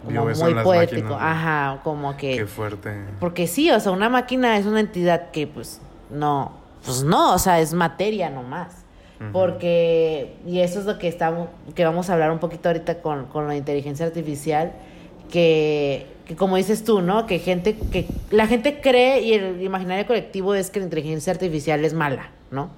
como 0.06 0.26
muy 0.26 0.54
poético. 0.64 1.16
Ajá, 1.16 1.82
como 1.84 2.16
que. 2.16 2.38
Qué 2.38 2.46
fuerte. 2.46 2.94
Porque 3.20 3.48
sí, 3.48 3.72
o 3.72 3.80
sea, 3.80 3.92
una 3.92 4.10
máquina 4.10 4.58
es 4.58 4.66
una 4.66 4.80
entidad 4.80 5.32
que 5.32 5.48
pues 5.48 5.82
no, 6.10 6.54
pues 6.86 7.04
no, 7.04 7.34
o 7.34 7.40
sea, 7.40 7.60
es 7.60 7.74
materia 7.74 8.30
nomás. 8.30 8.85
Porque, 9.32 10.36
y 10.46 10.60
eso 10.60 10.80
es 10.80 10.86
lo 10.86 11.00
que 11.00 11.08
estamos, 11.08 11.48
que 11.74 11.86
vamos 11.86 12.10
a 12.10 12.14
hablar 12.14 12.32
un 12.32 12.40
poquito 12.40 12.68
ahorita 12.70 13.02
con, 13.02 13.26
con 13.28 13.48
la 13.48 13.56
inteligencia 13.56 14.06
artificial, 14.06 14.74
que, 15.32 16.08
que 16.26 16.36
como 16.36 16.58
dices 16.58 16.84
tú, 16.84 17.02
¿no? 17.02 17.26
Que 17.26 17.40
gente, 17.40 17.78
que 17.92 18.08
la 18.32 18.48
gente 18.48 18.82
cree 18.82 19.22
y 19.22 19.34
el 19.34 19.62
imaginario 19.62 20.06
colectivo 20.06 20.54
es 20.54 20.70
que 20.70 20.80
la 20.80 20.86
inteligencia 20.86 21.32
artificial 21.32 21.86
es 21.86 21.94
mala, 21.94 22.30
¿no? 22.52 22.70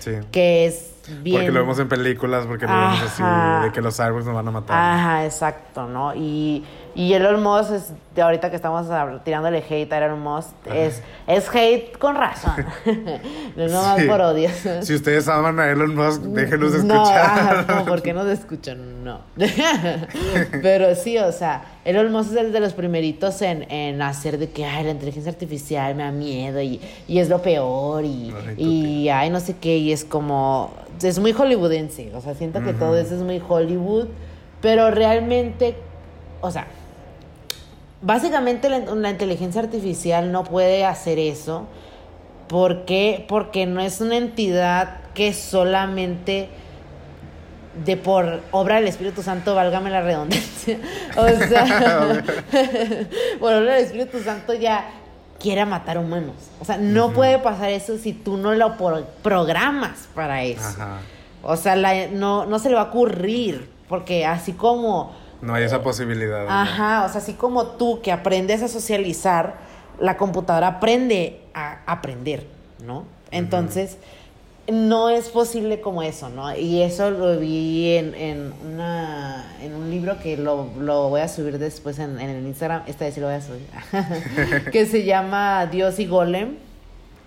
Sí. 0.00 0.12
Que 0.30 0.66
es 0.66 0.92
bien. 1.22 1.36
Porque 1.36 1.52
lo 1.52 1.60
vemos 1.60 1.78
en 1.78 1.88
películas, 1.88 2.46
porque 2.46 2.66
lo 2.66 2.72
vemos 2.72 3.02
así, 3.02 3.22
de 3.64 3.72
que 3.72 3.80
los 3.80 3.98
árboles 4.00 4.26
nos 4.26 4.34
van 4.34 4.48
a 4.48 4.50
matar. 4.50 4.76
Ajá, 4.76 5.24
exacto, 5.24 5.86
¿no? 5.86 6.14
Y, 6.14 6.64
y 6.94 7.12
Elon 7.12 7.42
Musk, 7.42 7.72
es, 7.72 7.92
de 8.14 8.22
ahorita 8.22 8.50
que 8.50 8.56
estamos 8.56 8.86
tirándole 9.24 9.62
hate 9.68 9.92
a 9.92 9.98
Elon 9.98 10.20
Musk, 10.20 10.48
es, 10.72 11.02
es 11.26 11.48
hate 11.54 11.96
con 11.98 12.16
razón. 12.16 12.52
no 13.56 13.64
es 13.64 13.72
nomás 13.72 13.98
Sí. 14.00 14.06
por 14.06 14.20
odio. 14.20 14.48
Si 14.82 14.94
ustedes 14.94 15.28
aman 15.28 15.58
a 15.60 15.70
Elon 15.70 15.94
Musk, 15.94 16.22
déjenos 16.22 16.72
de 16.72 16.84
No, 16.84 17.02
escuchar. 17.02 17.66
como, 17.66 17.84
¿por 17.86 18.02
qué 18.02 18.12
no 18.12 18.28
escuchan? 18.28 19.04
No. 19.04 19.20
Pero 20.62 20.94
sí, 20.94 21.18
o 21.18 21.32
sea, 21.32 21.62
Elon 21.84 22.10
Musk 22.12 22.32
es 22.32 22.36
el 22.38 22.52
de 22.52 22.60
los 22.60 22.72
primeritos 22.72 23.40
en, 23.42 23.70
en 23.70 24.00
hacer 24.02 24.38
de 24.38 24.50
que, 24.50 24.64
ay, 24.64 24.84
la 24.84 24.90
inteligencia 24.90 25.30
artificial 25.32 25.94
me 25.94 26.02
da 26.04 26.10
miedo 26.12 26.60
y, 26.60 26.80
y 27.08 27.18
es 27.18 27.28
lo 27.28 27.40
peor 27.42 28.04
y, 28.04 28.32
Ay, 28.46 28.54
y 29.04 29.08
ay, 29.08 29.30
no 29.30 29.40
sé 29.40 29.56
qué, 29.60 29.76
y 29.78 29.92
es 29.92 30.04
como, 30.04 30.72
es 31.02 31.18
muy 31.18 31.32
hollywoodense, 31.32 32.12
o 32.14 32.20
sea, 32.20 32.34
siento 32.34 32.62
que 32.62 32.72
todo 32.72 32.96
eso 32.98 33.14
es 33.14 33.22
muy 33.22 33.40
Hollywood, 33.46 34.06
pero 34.60 34.90
realmente, 34.90 35.74
o 36.40 36.50
sea, 36.50 36.66
básicamente 38.02 38.68
la, 38.68 38.78
la 38.80 39.10
inteligencia 39.10 39.60
artificial 39.60 40.32
no 40.32 40.44
puede 40.44 40.84
hacer 40.84 41.18
eso. 41.18 41.66
¿Por 42.48 42.84
qué? 42.84 43.24
Porque 43.28 43.66
no 43.66 43.80
es 43.80 44.00
una 44.00 44.16
entidad 44.16 44.98
que 45.14 45.32
solamente 45.32 46.48
de 47.84 47.96
por 47.96 48.40
obra 48.50 48.76
del 48.76 48.88
Espíritu 48.88 49.22
Santo, 49.22 49.54
válgame 49.54 49.90
la 49.90 50.02
redundancia. 50.02 50.78
O 51.16 51.26
sea, 51.28 51.64
por 53.40 53.52
obra 53.52 53.74
del 53.74 53.84
Espíritu 53.84 54.20
Santo 54.22 54.54
ya 54.54 54.90
quiera 55.38 55.64
matar 55.64 55.98
humanos. 55.98 56.34
O 56.60 56.64
sea, 56.64 56.76
no 56.76 57.12
puede 57.12 57.38
pasar 57.38 57.70
eso 57.70 57.96
si 57.98 58.12
tú 58.12 58.36
no 58.36 58.52
lo 58.54 58.76
programas 59.22 60.08
para 60.14 60.42
eso. 60.44 60.62
Ajá. 60.66 60.98
O 61.42 61.56
sea, 61.56 61.76
la- 61.76 62.08
no, 62.08 62.44
no 62.46 62.58
se 62.58 62.68
le 62.68 62.74
va 62.74 62.82
a 62.82 62.84
ocurrir, 62.84 63.70
porque 63.88 64.26
así 64.26 64.52
como... 64.52 65.12
No 65.42 65.54
hay 65.54 65.64
esa 65.64 65.82
posibilidad. 65.82 66.44
¿no? 66.44 66.50
Ajá, 66.50 67.04
o 67.04 67.08
sea, 67.08 67.20
así 67.20 67.34
como 67.34 67.66
tú 67.68 68.00
que 68.02 68.12
aprendes 68.12 68.62
a 68.62 68.68
socializar, 68.68 69.54
la 69.98 70.16
computadora 70.16 70.66
aprende 70.66 71.40
a 71.54 71.80
aprender, 71.86 72.46
¿no? 72.84 73.04
Entonces, 73.30 73.96
no 74.70 75.10
es 75.10 75.28
posible 75.28 75.80
como 75.80 76.02
eso, 76.02 76.28
¿no? 76.28 76.54
Y 76.56 76.82
eso 76.82 77.10
lo 77.10 77.38
vi 77.38 77.96
en, 77.96 78.14
en, 78.14 78.52
una, 78.72 79.56
en 79.62 79.74
un 79.74 79.90
libro 79.90 80.18
que 80.20 80.36
lo, 80.36 80.68
lo 80.78 81.08
voy 81.08 81.20
a 81.20 81.28
subir 81.28 81.58
después 81.58 81.98
en, 81.98 82.20
en 82.20 82.30
el 82.30 82.46
Instagram, 82.46 82.82
esta 82.86 83.04
vez 83.04 83.14
sí 83.14 83.20
lo 83.20 83.26
voy 83.26 83.36
a 83.36 83.40
subir, 83.40 83.66
que 84.72 84.86
se 84.86 85.04
llama 85.04 85.66
Dios 85.66 85.98
y 85.98 86.06
Golem 86.06 86.56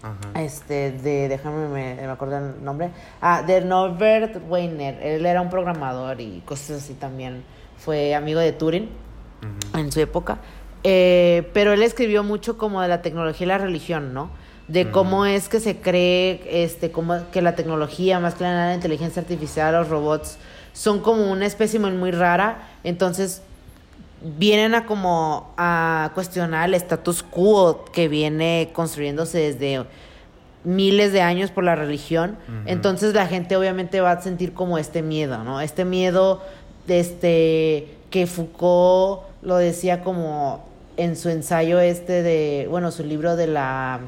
Ajá. 0.01 0.41
este, 0.41 0.91
de, 0.91 1.27
déjame, 1.27 1.67
me, 1.67 1.95
me 1.95 2.07
acuerdo 2.07 2.37
el 2.37 2.63
nombre, 2.63 2.89
ah, 3.21 3.43
de 3.45 3.61
Norbert 3.61 4.37
Weiner, 4.49 4.99
él 5.01 5.25
era 5.25 5.41
un 5.41 5.49
programador 5.49 6.19
y 6.21 6.41
cosas 6.45 6.83
así 6.83 6.93
también, 6.93 7.43
fue 7.83 8.15
amigo 8.15 8.39
de 8.39 8.51
Turing 8.51 8.89
en 9.75 9.91
su 9.91 9.99
época, 9.99 10.37
Eh, 10.85 11.49
pero 11.53 11.71
él 11.71 11.81
escribió 11.81 12.23
mucho 12.23 12.57
como 12.57 12.81
de 12.81 12.89
la 12.89 13.01
tecnología 13.01 13.45
y 13.45 13.47
la 13.47 13.57
religión, 13.57 14.13
¿no? 14.13 14.29
De 14.67 14.91
cómo 14.91 15.25
es 15.25 15.47
que 15.47 15.61
se 15.61 15.77
cree 15.77 16.41
este, 16.45 16.91
como 16.91 17.29
que 17.31 17.41
la 17.41 17.55
tecnología, 17.55 18.19
más 18.19 18.35
que 18.35 18.43
nada 18.43 18.67
la 18.67 18.75
inteligencia 18.75 19.21
artificial, 19.21 19.73
los 19.73 19.87
robots, 19.87 20.37
son 20.73 20.99
como 20.99 21.31
una 21.31 21.45
especie 21.45 21.79
muy, 21.79 21.91
muy 21.91 22.11
rara, 22.11 22.67
entonces 22.83 23.41
vienen 24.37 24.73
a 24.75 24.85
como 24.85 25.53
a 25.57 26.11
cuestionar 26.15 26.67
el 26.67 26.75
status 26.75 27.23
quo 27.23 27.85
que 27.93 28.07
viene 28.07 28.69
construyéndose 28.73 29.37
desde 29.37 29.85
miles 30.63 31.11
de 31.11 31.21
años 31.21 31.51
por 31.51 31.63
la 31.63 31.75
religión. 31.75 32.37
Entonces 32.65 33.13
la 33.13 33.27
gente 33.27 33.55
obviamente 33.57 34.01
va 34.01 34.11
a 34.11 34.21
sentir 34.21 34.53
como 34.53 34.77
este 34.77 35.01
miedo, 35.01 35.43
¿no? 35.43 35.59
Este 35.59 35.83
miedo 35.83 36.41
este 36.87 37.87
que 38.09 38.27
Foucault 38.27 39.21
lo 39.41 39.57
decía 39.57 40.01
como 40.03 40.63
en 40.97 41.15
su 41.15 41.29
ensayo 41.29 41.79
este 41.79 42.21
de, 42.21 42.67
bueno, 42.69 42.91
su 42.91 43.03
libro 43.03 43.35
de 43.35 43.47
la 43.47 43.99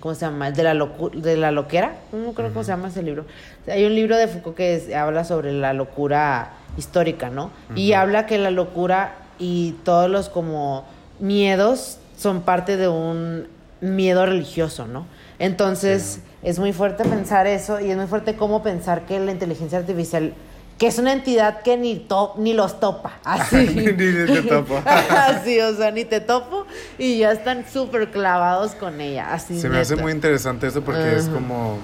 ¿cómo 0.00 0.14
se 0.14 0.26
llama? 0.26 0.50
De 0.50 0.62
la, 0.62 0.74
locu 0.74 1.10
de 1.10 1.36
la 1.36 1.50
loquera, 1.50 1.96
no 2.12 2.32
creo 2.32 2.50
cómo 2.50 2.62
se 2.64 2.70
llama 2.72 2.88
ese 2.88 3.02
libro. 3.02 3.24
Hay 3.66 3.84
un 3.86 3.94
libro 3.94 4.16
de 4.16 4.28
Foucault 4.28 4.56
que 4.56 4.74
es- 4.76 4.94
habla 4.94 5.24
sobre 5.24 5.52
la 5.52 5.72
locura 5.72 6.50
histórica, 6.76 7.30
¿no? 7.30 7.50
Y 7.74 7.92
habla 7.94 8.26
que 8.26 8.36
la 8.38 8.50
locura 8.50 9.14
y 9.38 9.72
todos 9.84 10.10
los 10.10 10.28
como 10.28 10.84
miedos 11.18 11.98
son 12.18 12.42
parte 12.42 12.76
de 12.76 12.88
un 12.88 13.48
miedo 13.80 14.26
religioso, 14.26 14.86
¿no? 14.86 15.06
Entonces, 15.38 16.20
es 16.42 16.58
muy 16.58 16.72
fuerte 16.72 17.04
pensar 17.04 17.46
eso 17.46 17.80
y 17.80 17.90
es 17.90 17.96
muy 17.96 18.06
fuerte 18.06 18.36
cómo 18.36 18.62
pensar 18.62 19.06
que 19.06 19.18
la 19.18 19.32
inteligencia 19.32 19.78
artificial, 19.78 20.34
que 20.78 20.86
es 20.86 20.98
una 20.98 21.12
entidad 21.12 21.62
que 21.62 21.76
ni, 21.76 21.96
to 21.98 22.34
ni 22.36 22.52
los 22.52 22.80
topa, 22.80 23.18
así. 23.24 23.56
Ni 23.74 23.92
te 23.94 24.42
topo. 24.42 24.82
Así, 24.86 25.58
o 25.60 25.74
sea, 25.74 25.90
ni 25.90 26.04
te 26.04 26.20
topo 26.20 26.66
y 26.98 27.18
ya 27.18 27.32
están 27.32 27.66
súper 27.66 28.10
clavados 28.10 28.72
con 28.72 29.00
ella. 29.00 29.32
Así 29.32 29.58
Se 29.58 29.68
me 29.68 29.78
hace 29.78 29.96
muy 29.96 30.12
interesante 30.12 30.66
eso 30.66 30.82
porque 30.82 31.16
es 31.16 31.28
como. 31.28 31.78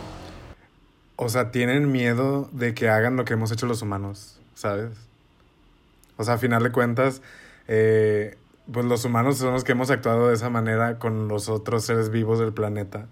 O 1.16 1.28
sea, 1.28 1.50
tienen 1.50 1.90
miedo 1.90 2.48
de 2.52 2.74
que 2.74 2.88
hagan 2.88 3.16
lo 3.16 3.24
que 3.24 3.34
hemos 3.34 3.52
hecho 3.52 3.66
los 3.66 3.80
humanos, 3.80 4.40
¿sabes? 4.54 4.90
O 6.16 6.24
sea, 6.24 6.34
a 6.34 6.38
final 6.38 6.62
de 6.62 6.72
cuentas, 6.72 7.22
eh, 7.68 8.36
pues 8.70 8.84
los 8.86 9.04
humanos 9.04 9.38
son 9.38 9.52
los 9.52 9.64
que 9.64 9.72
hemos 9.72 9.90
actuado 9.90 10.28
de 10.28 10.34
esa 10.34 10.50
manera 10.50 10.98
con 10.98 11.28
los 11.28 11.48
otros 11.48 11.84
seres 11.84 12.10
vivos 12.10 12.38
del 12.38 12.52
planeta. 12.52 13.06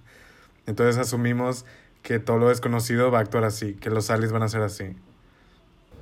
Entonces 0.66 0.98
asumimos 0.98 1.64
que 2.02 2.18
todo 2.18 2.38
lo 2.38 2.48
desconocido 2.48 3.10
va 3.10 3.18
a 3.18 3.22
actuar 3.22 3.44
así, 3.44 3.74
que 3.74 3.90
los 3.90 4.10
aliens 4.10 4.32
van 4.32 4.42
a 4.42 4.48
ser 4.48 4.62
así. 4.62 4.96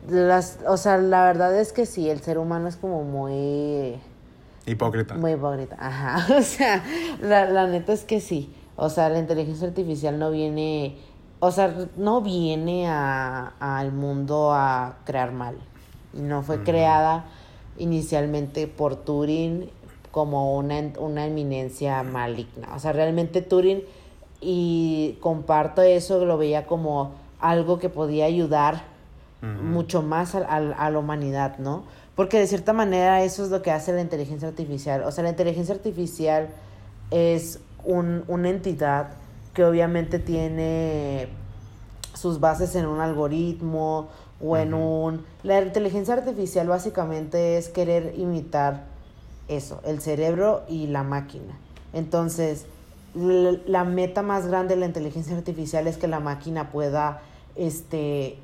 Las, 0.08 0.58
o 0.66 0.76
sea, 0.76 0.98
la 0.98 1.24
verdad 1.24 1.58
es 1.58 1.72
que 1.72 1.86
sí, 1.86 2.08
el 2.08 2.20
ser 2.20 2.38
humano 2.38 2.68
es 2.68 2.76
como 2.76 3.02
muy... 3.04 3.98
Hipócrita. 4.66 5.14
Muy 5.14 5.32
hipócrita, 5.32 5.76
ajá. 5.78 6.34
O 6.38 6.42
sea, 6.42 6.84
la, 7.20 7.46
la 7.50 7.66
neta 7.66 7.92
es 7.92 8.04
que 8.04 8.20
sí. 8.20 8.54
O 8.76 8.90
sea, 8.90 9.08
la 9.08 9.18
inteligencia 9.18 9.66
artificial 9.66 10.18
no 10.18 10.30
viene, 10.30 10.96
o 11.40 11.50
sea, 11.50 11.74
no 11.96 12.20
viene 12.20 12.86
a, 12.88 13.54
al 13.58 13.92
mundo 13.92 14.52
a 14.52 14.98
crear 15.04 15.32
mal. 15.32 15.56
No 16.12 16.42
fue 16.42 16.62
creada 16.62 17.24
inicialmente 17.76 18.66
por 18.66 18.96
Turing 18.96 19.68
como 20.10 20.56
una, 20.56 20.92
una 20.98 21.26
eminencia 21.26 22.02
maligna. 22.02 22.74
O 22.74 22.78
sea, 22.78 22.92
realmente 22.92 23.42
Turing, 23.42 23.82
y 24.40 25.18
comparto 25.20 25.82
eso, 25.82 26.24
lo 26.24 26.38
veía 26.38 26.66
como 26.66 27.12
algo 27.40 27.78
que 27.78 27.88
podía 27.88 28.26
ayudar 28.26 28.82
Mucho 29.42 30.02
más 30.02 30.34
a, 30.34 30.38
a- 30.40 30.56
a 30.56 30.90
la 30.90 30.98
humanidad, 30.98 31.58
¿no? 31.58 31.84
Porque 32.16 32.38
de 32.40 32.46
cierta 32.48 32.72
manera 32.72 33.22
eso 33.22 33.44
es 33.44 33.50
lo 33.50 33.62
que 33.62 33.70
hace 33.70 33.92
la 33.92 34.00
inteligencia 34.00 34.48
artificial. 34.48 35.02
O 35.04 35.12
sea, 35.12 35.22
la 35.24 35.30
inteligencia 35.30 35.74
artificial 35.74 36.48
es 37.12 37.60
un, 37.84 38.24
una 38.26 38.50
entidad 38.50 39.10
que 39.54 39.64
obviamente 39.64 40.18
tiene 40.18 41.28
sus 42.14 42.40
bases 42.40 42.74
en 42.74 42.86
un 42.86 43.00
algoritmo 43.00 44.08
o 44.40 44.56
en 44.56 44.74
un... 44.74 45.24
La 45.44 45.60
inteligencia 45.60 46.14
artificial 46.14 46.66
básicamente 46.66 47.56
es 47.58 47.68
querer 47.68 48.14
imitar 48.16 48.86
eso, 49.46 49.80
el 49.84 50.00
cerebro 50.00 50.62
y 50.68 50.88
la 50.88 51.04
máquina. 51.04 51.56
Entonces, 51.92 52.66
la 53.14 53.84
meta 53.84 54.22
más 54.22 54.46
grande 54.48 54.74
de 54.74 54.80
la 54.80 54.86
inteligencia 54.86 55.36
artificial 55.36 55.86
es 55.86 55.96
que 55.96 56.08
la 56.08 56.20
máquina 56.20 56.70
pueda, 56.70 57.22
este, 57.56 58.38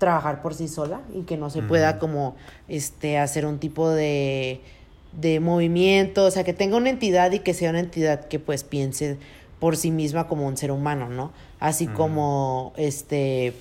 trabajar 0.00 0.42
por 0.42 0.54
sí 0.54 0.66
sola 0.66 1.02
y 1.14 1.22
que 1.22 1.36
no 1.36 1.50
se 1.50 1.62
pueda 1.62 2.00
como, 2.00 2.34
este, 2.66 3.18
hacer 3.18 3.46
un 3.46 3.60
tipo 3.60 3.88
de, 3.88 4.60
de 5.12 5.38
movimiento, 5.38 6.24
o 6.24 6.30
sea, 6.32 6.42
que 6.42 6.54
tenga 6.54 6.76
una 6.76 6.90
entidad 6.90 7.30
y 7.30 7.40
que 7.40 7.54
sea 7.54 7.70
una 7.70 7.80
entidad 7.80 8.26
que 8.26 8.40
pues 8.40 8.64
piense 8.64 9.18
por 9.60 9.76
sí 9.76 9.90
misma 9.90 10.26
como 10.26 10.46
un 10.46 10.56
ser 10.56 10.72
humano, 10.72 11.08
¿no? 11.08 11.32
Así 11.60 11.86
como, 11.86 12.72
este, 12.76 13.52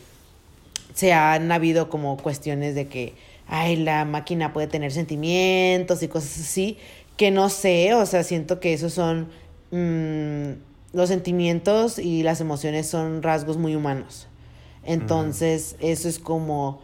se 0.94 1.12
han 1.12 1.52
habido 1.52 1.90
como 1.90 2.16
cuestiones 2.16 2.74
de 2.74 2.88
que, 2.88 3.14
ay, 3.48 3.76
la 3.76 4.06
máquina 4.06 4.54
puede 4.54 4.68
tener 4.68 4.94
sentimientos 4.94 6.02
y 6.02 6.08
cosas 6.08 6.40
así, 6.40 6.78
que 7.18 7.32
no 7.32 7.50
sé, 7.50 7.94
o 7.94 8.06
sea, 8.06 8.24
siento 8.24 8.62
que 8.62 8.74
esos 8.74 8.94
son, 8.94 9.28
mm, 9.72 10.52
los 10.94 11.10
sentimientos 11.10 12.00
y 12.00 12.24
las 12.24 12.40
emociones 12.40 12.88
son 12.88 13.22
rasgos 13.22 13.58
muy 13.58 13.76
humanos. 13.76 14.28
Entonces, 14.90 15.76
eso 15.82 16.10
es 16.10 16.18
como 16.18 16.82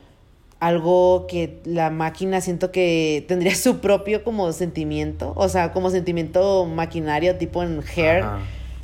algo 0.60 1.26
que 1.28 1.60
la 1.66 1.90
máquina 1.90 2.40
siento 2.40 2.72
que 2.72 3.26
tendría 3.28 3.56
su 3.56 3.80
propio 3.80 4.24
como 4.24 4.52
sentimiento, 4.52 5.34
o 5.36 5.50
sea, 5.50 5.72
como 5.74 5.90
sentimiento 5.90 6.66
maquinario 6.66 7.36
tipo 7.38 7.64
en 7.64 7.84
Hair, 7.96 8.24
Ajá. 8.24 8.40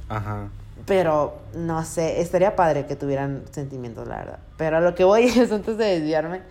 Ajá. 0.10 0.50
pero 0.88 1.36
no 1.54 1.86
sé, 1.86 2.20
estaría 2.20 2.56
padre 2.56 2.88
que 2.88 2.96
tuvieran 2.96 3.44
sentimientos, 3.52 4.08
la 4.08 4.18
verdad. 4.18 4.40
Pero 4.58 4.78
a 4.78 4.82
lo 4.82 4.96
que 4.96 5.04
voy 5.04 5.26
es, 5.36 5.52
antes 5.52 5.78
de 5.78 6.00
desviarme, 6.00 6.42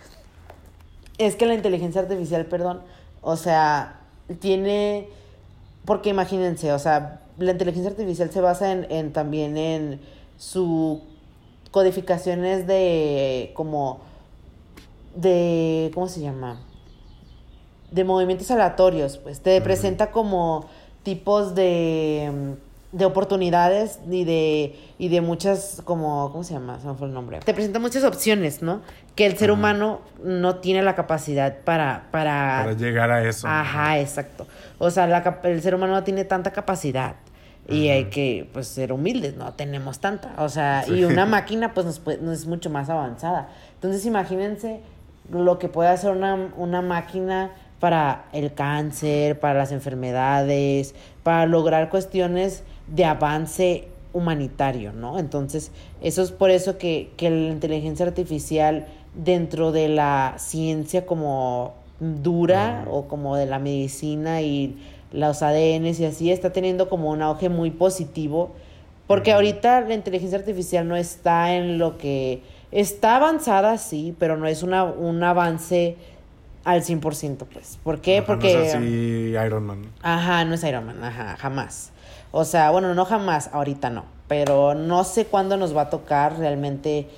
es 1.19 1.35
que 1.35 1.47
la 1.47 1.55
inteligencia 1.55 2.01
artificial, 2.01 2.47
perdón, 2.47 2.83
o 3.21 3.37
sea, 3.37 3.99
tiene, 4.39 5.09
porque 5.85 6.11
imagínense, 6.11 6.73
o 6.73 6.79
sea, 6.79 7.21
la 7.37 7.51
inteligencia 7.51 7.91
artificial 7.91 8.31
se 8.31 8.41
basa 8.41 8.71
en, 8.71 8.87
en 8.91 9.13
también 9.13 9.57
en 9.57 10.01
su 10.39 11.03
codificaciones 11.71 12.67
de 12.67 13.53
como 13.55 14.01
de 15.15 15.91
¿cómo 15.95 16.09
se 16.09 16.21
llama? 16.21 16.61
de 17.91 18.05
movimientos 18.05 18.51
aleatorios, 18.51 19.19
pues 19.19 19.41
te 19.41 19.61
presenta 19.61 20.11
como 20.11 20.67
tipos 21.03 21.55
de, 21.55 22.55
de 22.93 23.05
oportunidades 23.05 23.99
y 24.09 24.25
de, 24.25 24.79
y 24.99 25.09
de 25.09 25.21
muchas, 25.21 25.83
como, 25.85 26.31
¿cómo 26.31 26.45
se 26.45 26.55
llama? 26.55 26.79
Se 26.81 26.87
me 26.87 26.95
fue 26.95 27.09
el 27.09 27.15
nombre. 27.15 27.41
Te 27.41 27.53
presenta 27.53 27.79
muchas 27.79 28.05
opciones, 28.05 28.63
¿no? 28.63 28.83
Que 29.17 29.27
el 29.27 29.37
ser 29.37 29.51
Ajá. 29.51 29.59
humano 29.59 30.01
no 30.23 30.57
tiene 30.57 30.83
la 30.83 30.95
capacidad 30.95 31.59
para... 31.65 32.07
Para, 32.11 32.61
Para 32.65 32.73
llegar 32.75 33.11
a 33.11 33.27
eso. 33.27 33.49
Ajá, 33.49 33.99
exacto. 33.99 34.47
O 34.79 34.91
sea, 34.91 35.07
la 35.07 35.41
el 35.45 35.63
ser 35.63 35.75
humano 35.75 35.95
no 35.95 36.05
tiene 36.05 36.25
tanta 36.25 36.53
capacidad. 36.53 37.17
Y 37.71 37.89
Ajá. 37.89 37.97
hay 37.97 38.05
que, 38.07 38.49
pues, 38.53 38.67
ser 38.67 38.93
humildes, 38.93 39.37
no 39.37 39.53
tenemos 39.55 40.01
tanta. 40.01 40.35
O 40.39 40.49
sea, 40.49 40.83
Sí. 40.87 40.95
y 40.95 41.05
una 41.05 41.25
máquina, 41.27 41.73
pues, 41.75 41.87
nos, 41.87 41.99
puede- 42.01 42.19
nos 42.19 42.41
es 42.41 42.47
mucho 42.47 42.69
más 42.71 42.91
avanzada. 42.91 43.49
Entonces, 43.75 44.05
imagínense 44.07 44.81
lo 45.31 45.59
que 45.59 45.69
puede 45.69 45.89
hacer 45.91 46.11
una, 46.11 46.53
una 46.57 46.83
máquina 46.83 47.53
para 47.79 48.25
el 48.33 48.53
cáncer, 48.53 49.39
para 49.41 49.55
las 49.59 49.73
enfermedades, 49.73 50.95
para 51.23 51.47
lograr 51.47 51.89
cuestiones 51.89 52.63
de 52.89 53.05
avance 53.05 53.89
humanitario, 54.13 54.93
¿no? 54.93 55.19
Entonces, 55.19 55.71
eso 56.03 56.23
es 56.23 56.33
por 56.33 56.51
eso 56.51 56.77
que, 56.79 57.13
que 57.17 57.31
la 57.31 57.49
inteligencia 57.53 58.05
artificial 58.05 58.87
dentro 59.15 59.71
de 59.73 59.89
la 59.89 60.35
ciencia 60.39 61.07
como 61.07 61.75
dura 62.01 62.85
o 62.91 63.07
como 63.07 63.37
de 63.37 63.47
la 63.47 63.59
medicina 63.59 64.41
y 64.43 64.77
los 65.13 65.43
ADNs 65.43 66.01
y 66.01 66.05
así 66.05 66.31
está 66.31 66.53
teniendo 66.53 66.89
como 66.89 67.11
un 67.11 67.23
auge 67.23 67.49
muy 67.49 67.71
positivo 67.71 68.53
porque 69.11 69.33
ahorita 69.33 69.81
la 69.81 69.95
inteligencia 69.95 70.39
artificial 70.39 70.87
no 70.87 70.95
está 70.95 71.57
en 71.57 71.79
lo 71.79 71.99
que 71.99 72.45
está 72.71 73.17
avanzada 73.17 73.77
sí, 73.77 74.15
pero 74.21 74.37
no 74.37 74.47
es 74.47 74.63
una, 74.63 74.85
un 74.85 75.21
avance 75.25 75.97
al 76.63 76.85
100%, 76.85 77.45
pues. 77.53 77.81
¿Por 77.83 78.01
qué? 78.01 78.19
Ajá, 78.19 78.27
Porque 78.29 78.55
No 78.55 78.61
es 78.61 78.75
así 78.77 79.35
Iron 79.45 79.67
Man. 79.67 79.83
Ajá, 80.01 80.45
no 80.45 80.55
es 80.55 80.63
Iron 80.63 80.87
Man, 80.87 81.03
ajá, 81.03 81.37
jamás. 81.39 81.91
O 82.31 82.45
sea, 82.45 82.71
bueno, 82.71 82.95
no 82.95 83.05
jamás, 83.05 83.51
ahorita 83.53 83.91
no. 83.91 84.05
Pero 84.29 84.77
no 84.77 85.03
sé 85.03 85.27
cuándo 85.27 85.57
nos 85.57 85.77
va 85.77 85.83
a 85.83 85.91
tocar 85.91 86.39
realmente. 86.39 87.09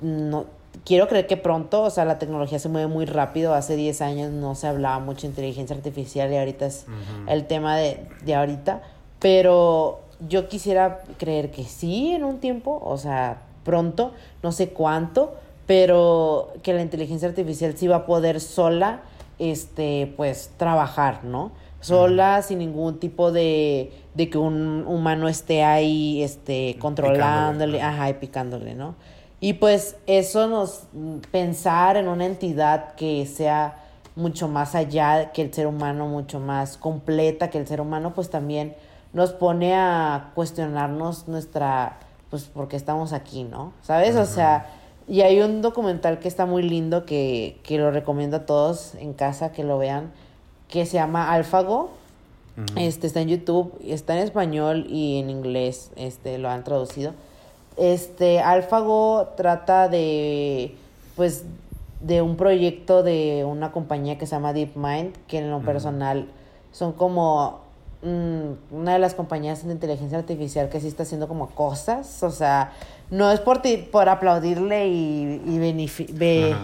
No, 0.00 0.46
quiero 0.84 1.08
creer 1.08 1.26
que 1.26 1.36
pronto, 1.36 1.82
o 1.82 1.90
sea, 1.90 2.04
la 2.04 2.18
tecnología 2.18 2.58
se 2.58 2.68
mueve 2.68 2.88
muy 2.88 3.06
rápido. 3.06 3.54
Hace 3.54 3.76
10 3.76 4.02
años 4.02 4.32
no 4.32 4.54
se 4.54 4.66
hablaba 4.66 4.98
mucho 4.98 5.22
de 5.22 5.28
inteligencia 5.28 5.76
artificial 5.76 6.32
y 6.32 6.36
ahorita 6.36 6.66
es 6.66 6.86
el 7.26 7.46
tema 7.46 7.76
de, 7.76 8.06
de 8.24 8.34
ahorita. 8.34 8.82
Pero 9.18 10.00
yo 10.28 10.48
quisiera 10.48 11.02
creer 11.18 11.50
que 11.50 11.64
sí 11.64 12.12
en 12.12 12.24
un 12.24 12.38
tiempo, 12.38 12.80
o 12.84 12.98
sea, 12.98 13.42
pronto, 13.64 14.12
no 14.42 14.52
sé 14.52 14.70
cuánto, 14.70 15.34
pero 15.66 16.52
que 16.62 16.72
la 16.72 16.82
inteligencia 16.82 17.28
artificial 17.28 17.76
sí 17.76 17.88
va 17.88 17.96
a 17.96 18.06
poder 18.06 18.40
sola, 18.40 19.00
este, 19.38 20.12
pues, 20.16 20.52
trabajar, 20.56 21.24
¿no? 21.24 21.52
Sola, 21.80 22.42
sin 22.42 22.58
ningún 22.58 22.98
tipo 22.98 23.30
de, 23.30 23.92
de 24.14 24.30
que 24.30 24.38
un 24.38 24.84
humano 24.86 25.28
esté 25.28 25.62
ahí, 25.62 26.22
este, 26.22 26.76
controlándole, 26.78 27.82
ajá, 27.82 28.10
y 28.10 28.14
picándole, 28.14 28.74
¿no? 28.74 28.94
Y 29.40 29.54
pues 29.54 29.96
eso 30.06 30.46
nos, 30.48 30.84
pensar 31.30 31.96
en 31.96 32.08
una 32.08 32.26
entidad 32.26 32.94
que 32.94 33.26
sea 33.26 33.82
mucho 34.14 34.48
más 34.48 34.74
allá 34.74 35.32
que 35.32 35.42
el 35.42 35.52
ser 35.52 35.66
humano, 35.66 36.08
mucho 36.08 36.40
más 36.40 36.78
completa 36.78 37.50
que 37.50 37.58
el 37.58 37.66
ser 37.66 37.80
humano, 37.80 38.14
pues 38.14 38.30
también 38.30 38.74
nos 39.12 39.32
pone 39.32 39.74
a 39.74 40.32
cuestionarnos 40.34 41.28
nuestra, 41.28 41.98
pues, 42.30 42.44
por 42.44 42.68
qué 42.68 42.76
estamos 42.76 43.12
aquí, 43.12 43.44
¿no? 43.44 43.72
¿Sabes? 43.82 44.16
O 44.16 44.24
sea, 44.24 44.66
y 45.06 45.20
hay 45.20 45.40
un 45.40 45.62
documental 45.62 46.18
que 46.18 46.28
está 46.28 46.46
muy 46.46 46.62
lindo 46.62 47.04
que, 47.04 47.60
que 47.62 47.78
lo 47.78 47.90
recomiendo 47.90 48.38
a 48.38 48.46
todos 48.46 48.94
en 48.96 49.12
casa 49.12 49.52
que 49.52 49.64
lo 49.64 49.78
vean, 49.78 50.12
que 50.68 50.86
se 50.86 50.94
llama 50.94 51.32
Alfago. 51.32 51.90
Este 52.74 53.06
está 53.06 53.20
en 53.20 53.28
YouTube, 53.28 53.78
está 53.84 54.16
en 54.16 54.24
español 54.24 54.86
y 54.88 55.18
en 55.18 55.28
inglés, 55.28 55.90
este 55.94 56.38
lo 56.38 56.48
han 56.48 56.64
traducido. 56.64 57.12
Este 57.76 58.40
Alfago 58.40 59.28
trata 59.36 59.88
de 59.88 60.74
pues 61.14 61.44
de 62.00 62.22
un 62.22 62.36
proyecto 62.36 63.02
de 63.02 63.44
una 63.44 63.72
compañía 63.72 64.18
que 64.18 64.26
se 64.26 64.32
llama 64.36 64.52
DeepMind, 64.52 65.14
que 65.26 65.38
en 65.38 65.50
lo 65.50 65.60
personal 65.60 66.28
son 66.72 66.92
como 66.92 67.60
mm, 68.02 68.74
una 68.76 68.92
de 68.92 68.98
las 68.98 69.14
compañías 69.14 69.66
de 69.66 69.72
inteligencia 69.72 70.18
artificial 70.18 70.68
que 70.68 70.80
sí 70.80 70.88
está 70.88 71.02
haciendo 71.04 71.26
como 71.26 71.48
cosas, 71.48 72.22
o 72.22 72.30
sea, 72.30 72.72
no 73.10 73.30
es 73.32 73.40
por 73.40 73.62
ti, 73.62 73.78
por 73.78 74.08
aplaudirle 74.08 74.88
y, 74.88 75.42
y 75.46 75.58
be- 76.12 76.56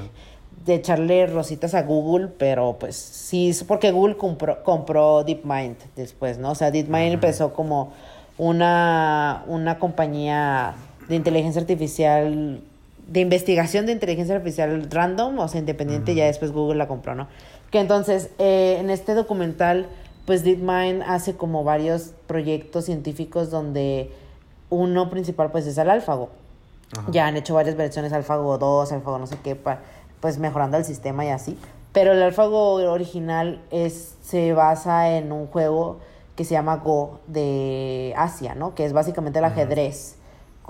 de 0.65 0.75
echarle 0.75 1.27
rositas 1.27 1.75
a 1.75 1.83
Google, 1.83 2.29
pero 2.29 2.77
pues 2.79 2.95
sí, 2.95 3.49
es 3.51 3.65
porque 3.65 3.91
Google 3.91 4.17
compró, 4.17 4.63
compró 4.63 5.25
DeepMind 5.25 5.77
después, 5.97 6.39
¿no? 6.39 6.53
O 6.53 6.55
sea, 6.55 6.71
DeepMind 6.71 7.07
Ajá. 7.07 7.13
empezó 7.15 7.53
como 7.53 7.93
una, 8.39 9.45
una 9.49 9.79
compañía 9.79 10.75
de 11.13 11.17
inteligencia 11.17 11.61
artificial, 11.61 12.61
de 13.07 13.21
investigación 13.21 13.87
de 13.87 13.93
inteligencia 13.93 14.35
artificial 14.35 14.89
random, 14.91 15.39
o 15.39 15.49
sea, 15.49 15.61
independiente, 15.61 16.15
ya 16.15 16.25
después 16.27 16.53
Google 16.53 16.77
la 16.79 16.89
compró, 16.89 17.15
¿no? 17.15 17.29
Que 17.71 17.81
entonces, 17.81 18.31
eh, 18.39 18.79
en 18.81 18.91
este 18.91 19.15
documental, 19.15 19.87
pues 20.27 20.43
DeepMind 20.45 21.03
hace 21.07 21.35
como 21.37 21.65
varios 21.65 22.13
proyectos 22.27 22.85
científicos 22.87 23.51
donde 23.51 24.11
uno 24.71 25.11
principal 25.11 25.51
pues 25.51 25.67
es 25.67 25.77
el. 25.79 26.31
Ajá. 26.97 27.07
Ya 27.11 27.27
han 27.27 27.37
hecho 27.37 27.55
varias 27.55 27.77
versiones, 27.77 28.13
AlphaGo 28.13 28.57
2, 28.59 28.93
AlphaGo 28.93 29.19
no 29.19 29.27
sé 29.27 29.37
qué, 29.43 29.55
pa- 29.57 29.81
pues 30.21 30.39
mejorando 30.39 30.77
el 30.77 30.85
sistema 30.85 31.25
y 31.25 31.29
así. 31.29 31.59
Pero 31.93 32.13
el 32.13 32.23
AlphaGo 32.23 32.75
original 32.91 33.61
es, 33.71 34.15
se 34.23 34.53
basa 34.55 35.11
en 35.17 35.33
un 35.33 35.47
juego 35.47 35.99
que 36.37 36.45
se 36.45 36.53
llama 36.55 36.77
Go 36.77 37.21
de 37.27 38.15
Asia, 38.17 38.55
¿no? 38.55 38.75
Que 38.75 38.87
es 38.87 38.93
básicamente 38.95 39.39
el 39.41 39.45
ajedrez, 39.45 40.17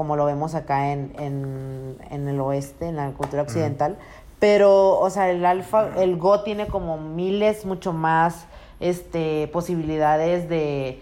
como 0.03 0.17
lo 0.17 0.25
vemos 0.25 0.57
acá 0.57 0.91
en, 0.93 1.13
en, 1.17 1.97
en 2.11 2.27
el 2.27 2.41
oeste, 2.41 2.89
en 2.89 2.97
la 2.97 3.09
cultura 3.13 3.43
occidental. 3.43 3.97
Pero, 4.41 4.99
o 4.99 5.09
sea, 5.11 5.31
el 5.31 5.47
alfa, 5.47 5.91
el 5.97 6.17
Go 6.17 6.43
tiene 6.43 6.67
como 6.67 6.99
miles, 6.99 7.65
mucho 7.65 7.93
más 7.93 8.47
este, 8.81 9.47
posibilidades 9.53 10.49
de, 10.49 11.01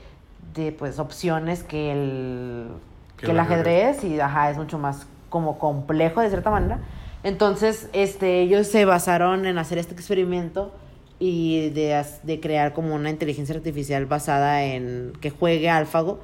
de 0.54 0.72
pues 0.72 0.98
opciones 0.98 1.62
que 1.62 1.92
el, 1.92 2.68
Que 3.16 3.24
que 3.24 3.32
el 3.32 3.38
ajedrez. 3.40 3.96
ajedrez 3.96 4.04
y 4.04 4.20
ajá, 4.20 4.50
es 4.50 4.58
mucho 4.58 4.76
más 4.76 5.06
como 5.30 5.58
complejo 5.58 6.20
de 6.20 6.28
cierta 6.28 6.50
manera. 6.50 6.80
Entonces, 7.22 7.88
este, 7.94 8.42
ellos 8.42 8.66
se 8.66 8.84
basaron 8.84 9.46
en 9.46 9.56
hacer 9.56 9.78
este 9.78 9.94
experimento 9.94 10.74
y 11.18 11.70
de, 11.70 12.04
de 12.22 12.40
crear 12.40 12.74
como 12.74 12.94
una 12.94 13.08
inteligencia 13.08 13.54
artificial 13.54 14.04
basada 14.04 14.62
en 14.64 15.14
que 15.22 15.30
juegue 15.30 15.70
AlphaGo. 15.70 16.18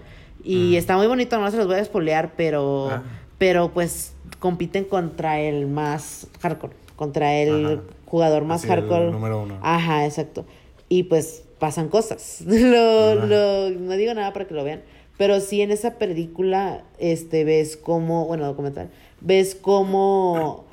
Y 0.49 0.75
Mm. 0.75 0.75
está 0.77 0.97
muy 0.97 1.09
bonito, 1.09 1.39
no 1.41 1.51
se 1.51 1.57
los 1.57 1.67
voy 1.67 1.77
a 1.77 1.85
spoilear, 1.85 2.33
pero, 2.37 2.89
Ah. 2.91 3.03
pero 3.37 3.73
pues 3.75 4.15
compiten 4.39 4.85
contra 4.85 5.41
el 5.41 5.67
más 5.67 6.29
hardcore, 6.41 6.75
contra 6.95 7.35
el 7.35 7.67
Ajá. 7.67 7.81
jugador 8.07 8.45
más 8.45 8.61
Así, 8.63 8.67
el 8.73 8.79
hardcore. 8.81 9.11
número 9.11 9.43
uno. 9.43 9.59
Ajá, 9.63 10.05
exacto. 10.07 10.45
Y 10.89 11.03
pues 11.05 11.43
pasan 11.59 11.89
cosas. 11.89 12.43
Lo, 12.47 13.15
lo- 13.27 13.71
no 13.71 13.93
digo 13.97 14.15
nada 14.15 14.33
para 14.33 14.47
que 14.47 14.55
lo 14.55 14.63
vean. 14.63 14.83
Pero 15.19 15.41
sí 15.41 15.63
en 15.63 15.71
esa 15.73 15.95
película, 15.95 16.85
este, 16.99 17.43
ves 17.45 17.77
cómo, 17.77 18.27
bueno, 18.27 18.45
documental, 18.47 18.91
ves 19.23 19.55
cómo 19.55 20.67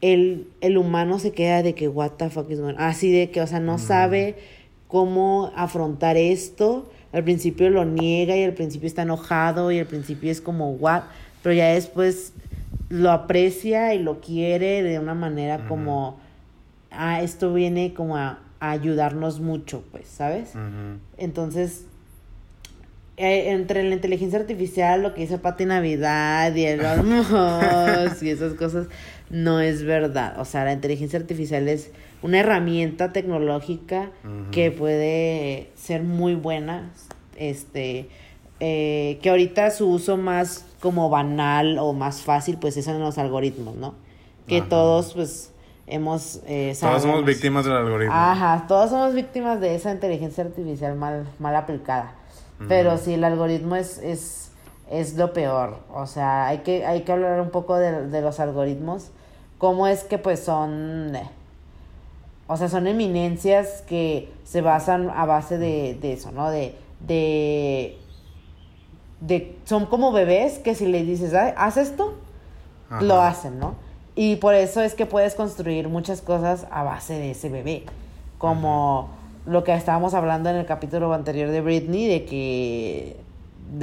el, 0.00 0.46
el 0.60 0.78
humano 0.78 1.18
se 1.18 1.32
queda 1.32 1.62
de 1.64 1.74
que 1.74 1.88
what 1.88 2.12
the 2.12 2.30
fuck 2.30 2.48
is 2.50 2.60
going 2.60 2.74
on? 2.76 2.80
Así 2.80 3.10
de 3.10 3.30
que, 3.30 3.40
o 3.42 3.46
sea, 3.48 3.58
no 3.60 3.76
sabe 3.78 4.36
cómo 4.86 5.50
afrontar 5.56 6.16
esto. 6.16 6.88
Al 7.12 7.24
principio 7.24 7.70
lo 7.70 7.84
niega 7.84 8.36
y 8.36 8.44
al 8.44 8.52
principio 8.52 8.86
está 8.86 9.02
enojado 9.02 9.72
y 9.72 9.78
al 9.78 9.86
principio 9.86 10.30
es 10.30 10.40
como 10.40 10.72
what, 10.72 11.04
pero 11.42 11.54
ya 11.54 11.68
después 11.68 12.32
lo 12.88 13.10
aprecia 13.10 13.94
y 13.94 14.02
lo 14.02 14.20
quiere 14.20 14.82
de 14.82 14.98
una 14.98 15.14
manera 15.14 15.66
como, 15.68 16.18
ah, 16.90 17.22
esto 17.22 17.52
viene 17.52 17.94
como 17.94 18.16
a, 18.16 18.40
a 18.60 18.70
ayudarnos 18.70 19.40
mucho, 19.40 19.84
pues, 19.90 20.08
¿sabes? 20.08 20.52
Entonces, 21.16 21.84
eh, 23.16 23.50
entre 23.50 23.82
la 23.82 23.94
inteligencia 23.94 24.38
artificial, 24.38 25.02
lo 25.02 25.12
que 25.12 25.22
dice 25.22 25.38
Pati 25.38 25.64
Navidad 25.64 26.54
y 26.54 26.64
el 26.64 26.80
Olmos 26.84 28.22
y 28.22 28.30
esas 28.30 28.54
cosas, 28.54 28.86
no 29.30 29.60
es 29.60 29.84
verdad. 29.84 30.40
O 30.40 30.44
sea, 30.44 30.64
la 30.64 30.72
inteligencia 30.72 31.18
artificial 31.18 31.68
es 31.68 31.90
una 32.22 32.40
herramienta 32.40 33.12
tecnológica 33.12 34.10
que 34.50 34.70
puede 34.70 35.70
ser 35.76 36.02
muy 36.02 36.34
buena. 36.34 36.90
Este, 37.36 38.08
eh, 38.60 39.18
que 39.22 39.30
ahorita 39.30 39.70
su 39.70 39.88
uso 39.88 40.16
más 40.16 40.64
como 40.80 41.08
banal 41.10 41.78
o 41.78 41.92
más 41.92 42.22
fácil, 42.22 42.58
pues 42.60 42.76
es 42.76 42.88
en 42.88 42.98
los 42.98 43.16
algoritmos, 43.18 43.76
¿no? 43.76 43.94
Que 44.48 44.58
Ajá. 44.58 44.68
todos, 44.68 45.14
pues, 45.14 45.52
hemos... 45.86 46.40
eh, 46.46 46.76
Todos 46.80 47.02
somos 47.02 47.24
víctimas 47.24 47.64
del 47.64 47.74
algoritmo. 47.74 48.12
Ajá, 48.14 48.64
todos 48.66 48.90
somos 48.90 49.14
víctimas 49.14 49.60
de 49.60 49.76
esa 49.76 49.92
inteligencia 49.92 50.42
artificial 50.42 50.96
mal, 50.96 51.28
mal 51.38 51.54
aplicada. 51.54 52.14
Pero 52.66 52.98
sí, 52.98 53.14
el 53.14 53.22
algoritmo 53.22 53.76
es, 53.76 53.98
es, 53.98 54.50
es 54.90 55.14
lo 55.16 55.32
peor. 55.32 55.78
O 55.94 56.06
sea, 56.06 56.48
hay 56.48 56.58
que, 56.58 56.84
hay 56.84 57.02
que 57.02 57.12
hablar 57.12 57.40
un 57.40 57.50
poco 57.50 57.76
de, 57.76 58.08
de 58.08 58.20
los 58.20 58.40
algoritmos. 58.40 59.12
Cómo 59.58 59.86
es 59.86 60.04
que 60.04 60.18
pues 60.18 60.40
son... 60.40 61.14
eh, 61.14 61.28
O 62.46 62.56
sea, 62.56 62.68
son 62.68 62.86
eminencias 62.86 63.82
que 63.88 64.32
se 64.44 64.60
basan 64.62 65.10
a 65.10 65.26
base 65.26 65.58
de, 65.58 65.94
de 66.00 66.12
eso, 66.14 66.32
¿no? 66.32 66.50
De, 66.50 66.74
de, 67.06 67.98
de... 69.20 69.56
Son 69.64 69.86
como 69.86 70.12
bebés 70.12 70.58
que 70.58 70.74
si 70.74 70.86
le 70.86 71.02
dices, 71.04 71.34
"Ah, 71.34 71.54
haz 71.56 71.76
esto, 71.76 72.14
Ajá. 72.88 73.02
lo 73.02 73.20
hacen, 73.20 73.58
¿no? 73.58 73.74
Y 74.14 74.36
por 74.36 74.54
eso 74.54 74.80
es 74.82 74.94
que 74.94 75.06
puedes 75.06 75.34
construir 75.34 75.88
muchas 75.88 76.22
cosas 76.22 76.66
a 76.70 76.82
base 76.82 77.14
de 77.14 77.30
ese 77.32 77.48
bebé. 77.48 77.84
Como 78.38 79.10
lo 79.46 79.62
que 79.64 79.72
estábamos 79.74 80.14
hablando 80.14 80.50
en 80.50 80.56
el 80.56 80.66
capítulo 80.66 81.12
anterior 81.12 81.50
de 81.50 81.60
Britney, 81.60 82.06
de 82.08 82.24
que 82.24 83.16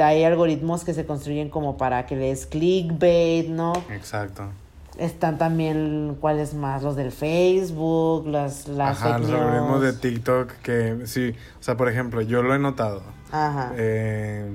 hay 0.01 0.23
algoritmos 0.23 0.83
que 0.83 0.93
se 0.93 1.05
construyen 1.05 1.49
como 1.49 1.77
para 1.77 2.05
que 2.05 2.15
les 2.15 2.45
clickbait, 2.47 3.47
¿no? 3.49 3.73
Exacto. 3.91 4.49
Están 4.97 5.37
también, 5.37 6.17
¿cuáles 6.19 6.53
más? 6.53 6.83
Los 6.83 6.95
del 6.95 7.11
Facebook, 7.11 8.27
las, 8.27 8.67
las 8.67 9.01
Ajá, 9.01 9.19
los 9.19 9.29
algoritmos 9.29 9.81
de 9.81 9.93
TikTok 9.93 10.51
que 10.63 11.01
sí, 11.05 11.35
o 11.59 11.63
sea, 11.63 11.75
por 11.75 11.89
ejemplo, 11.89 12.21
yo 12.21 12.41
lo 12.41 12.55
he 12.55 12.59
notado. 12.59 13.03
Ajá. 13.31 13.73
Eh, 13.75 14.49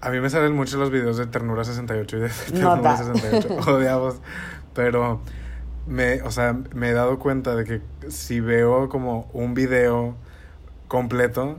a 0.00 0.10
mí 0.10 0.20
me 0.20 0.30
salen 0.30 0.52
mucho 0.52 0.78
los 0.78 0.90
videos 0.90 1.16
de 1.16 1.26
Ternura 1.26 1.64
68 1.64 2.16
y 2.16 2.20
de 2.20 2.28
Ternura 2.52 2.76
Nota. 2.76 2.96
68. 2.96 3.56
Odiamos. 3.70 4.16
Pero, 4.74 5.20
me, 5.86 6.22
o 6.22 6.30
sea, 6.30 6.56
me 6.74 6.90
he 6.90 6.92
dado 6.92 7.18
cuenta 7.18 7.56
de 7.56 7.64
que 7.64 7.80
si 8.10 8.40
veo 8.40 8.88
como 8.88 9.28
un 9.32 9.54
video 9.54 10.14
completo, 10.88 11.58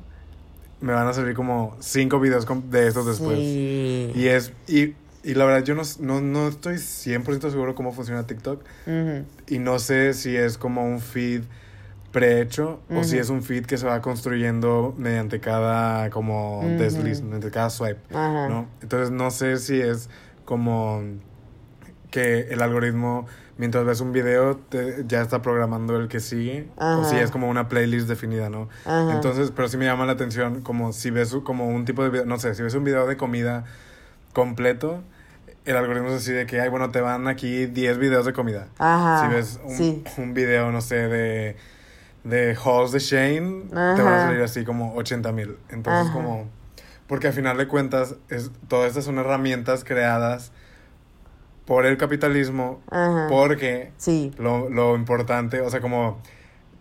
me 0.79 0.93
van 0.93 1.07
a 1.07 1.13
salir 1.13 1.33
como 1.33 1.75
cinco 1.79 2.19
videos 2.19 2.45
de 2.69 2.87
estos 2.87 3.05
después. 3.05 3.37
Sí. 3.37 4.11
Y 4.15 4.27
es, 4.27 4.53
y, 4.67 4.93
y 5.29 5.33
la 5.35 5.45
verdad 5.45 5.63
yo 5.63 5.75
no, 5.75 5.83
no, 5.99 6.21
no 6.21 6.47
estoy 6.47 6.77
100% 6.77 7.51
seguro 7.51 7.75
cómo 7.75 7.91
funciona 7.91 8.25
TikTok. 8.25 8.63
Y 9.47 9.59
no 9.59 9.79
sé 9.79 10.13
si 10.13 10.35
es 10.35 10.57
como 10.57 10.85
un 10.85 10.99
feed 10.99 11.43
prehecho 12.11 12.79
o 12.89 13.03
si 13.03 13.17
es 13.17 13.29
un 13.29 13.43
feed 13.43 13.65
que 13.65 13.77
se 13.77 13.85
va 13.85 14.01
construyendo 14.01 14.95
mediante 14.97 15.39
cada 15.39 16.09
como 16.09 16.61
desliz, 16.77 17.21
mediante 17.21 17.51
cada 17.51 17.69
swipe. 17.69 17.99
¿no? 18.49 18.67
Entonces 18.81 19.11
no 19.11 19.29
sé 19.31 19.57
si 19.57 19.79
es 19.81 20.09
como 20.45 21.01
que 22.11 22.47
el 22.51 22.61
algoritmo 22.61 23.27
mientras 23.57 23.83
ves 23.85 23.99
un 24.01 24.11
video 24.13 24.55
te- 24.55 25.03
ya 25.07 25.21
está 25.21 25.41
programando 25.41 25.97
el 25.97 26.07
que 26.07 26.19
sigue 26.19 26.67
o 27.01 27.03
si 27.03 27.17
es 27.17 27.31
como 27.31 27.49
una 27.49 27.67
playlist 27.67 28.07
definida, 28.07 28.49
¿no? 28.49 28.69
Ajá. 28.85 29.13
Entonces, 29.13 29.51
pero 29.53 29.67
sí 29.67 29.77
me 29.77 29.85
llama 29.85 30.05
la 30.05 30.13
atención 30.13 30.61
como 30.61 30.93
si 30.93 31.09
ves 31.11 31.35
como 31.43 31.67
un 31.67 31.83
tipo 31.85 32.03
de 32.03 32.09
video, 32.09 32.25
no 32.25 32.39
sé, 32.39 32.55
si 32.55 32.63
ves 32.63 32.73
un 32.75 32.83
video 32.85 33.05
de 33.07 33.17
comida 33.17 33.65
completo, 34.33 35.01
el 35.67 35.75
algoritmo 35.77 36.07
es 36.09 36.15
así 36.15 36.31
de 36.31 36.45
que, 36.45 36.59
ay, 36.61 36.69
bueno, 36.69 36.89
te 36.91 37.01
van 37.01 37.27
aquí 37.27 37.65
10 37.67 37.97
videos 37.97 38.25
de 38.25 38.33
comida. 38.33 38.67
Ajá, 38.77 39.21
Si 39.27 39.35
ves 39.35 39.59
un, 39.63 39.75
sí. 39.75 40.03
un 40.17 40.33
video, 40.33 40.71
no 40.71 40.81
sé, 40.81 40.95
de, 41.07 41.55
de 42.23 42.57
hauls 42.63 42.91
de 42.91 42.99
Shane, 42.99 43.65
te 43.69 43.75
van 44.01 44.13
a 44.13 44.19
salir 44.27 44.41
así 44.41 44.63
como 44.65 44.95
80 44.95 45.31
mil. 45.31 45.57
Entonces, 45.69 46.05
Ajá. 46.07 46.13
como, 46.13 46.47
porque 47.07 47.27
al 47.27 47.33
final 47.33 47.57
de 47.57 47.67
cuentas, 47.67 48.15
es, 48.29 48.49
todas 48.67 48.87
estas 48.89 49.03
son 49.05 49.17
herramientas 49.19 49.83
creadas 49.83 50.51
por 51.65 51.85
el 51.85 51.97
capitalismo, 51.97 52.81
Ajá. 52.89 53.27
porque 53.29 53.91
Sí. 53.97 54.31
lo, 54.37 54.69
lo 54.69 54.95
importante, 54.95 55.59
o 55.61 55.69
sea, 55.69 55.81
como 55.81 56.21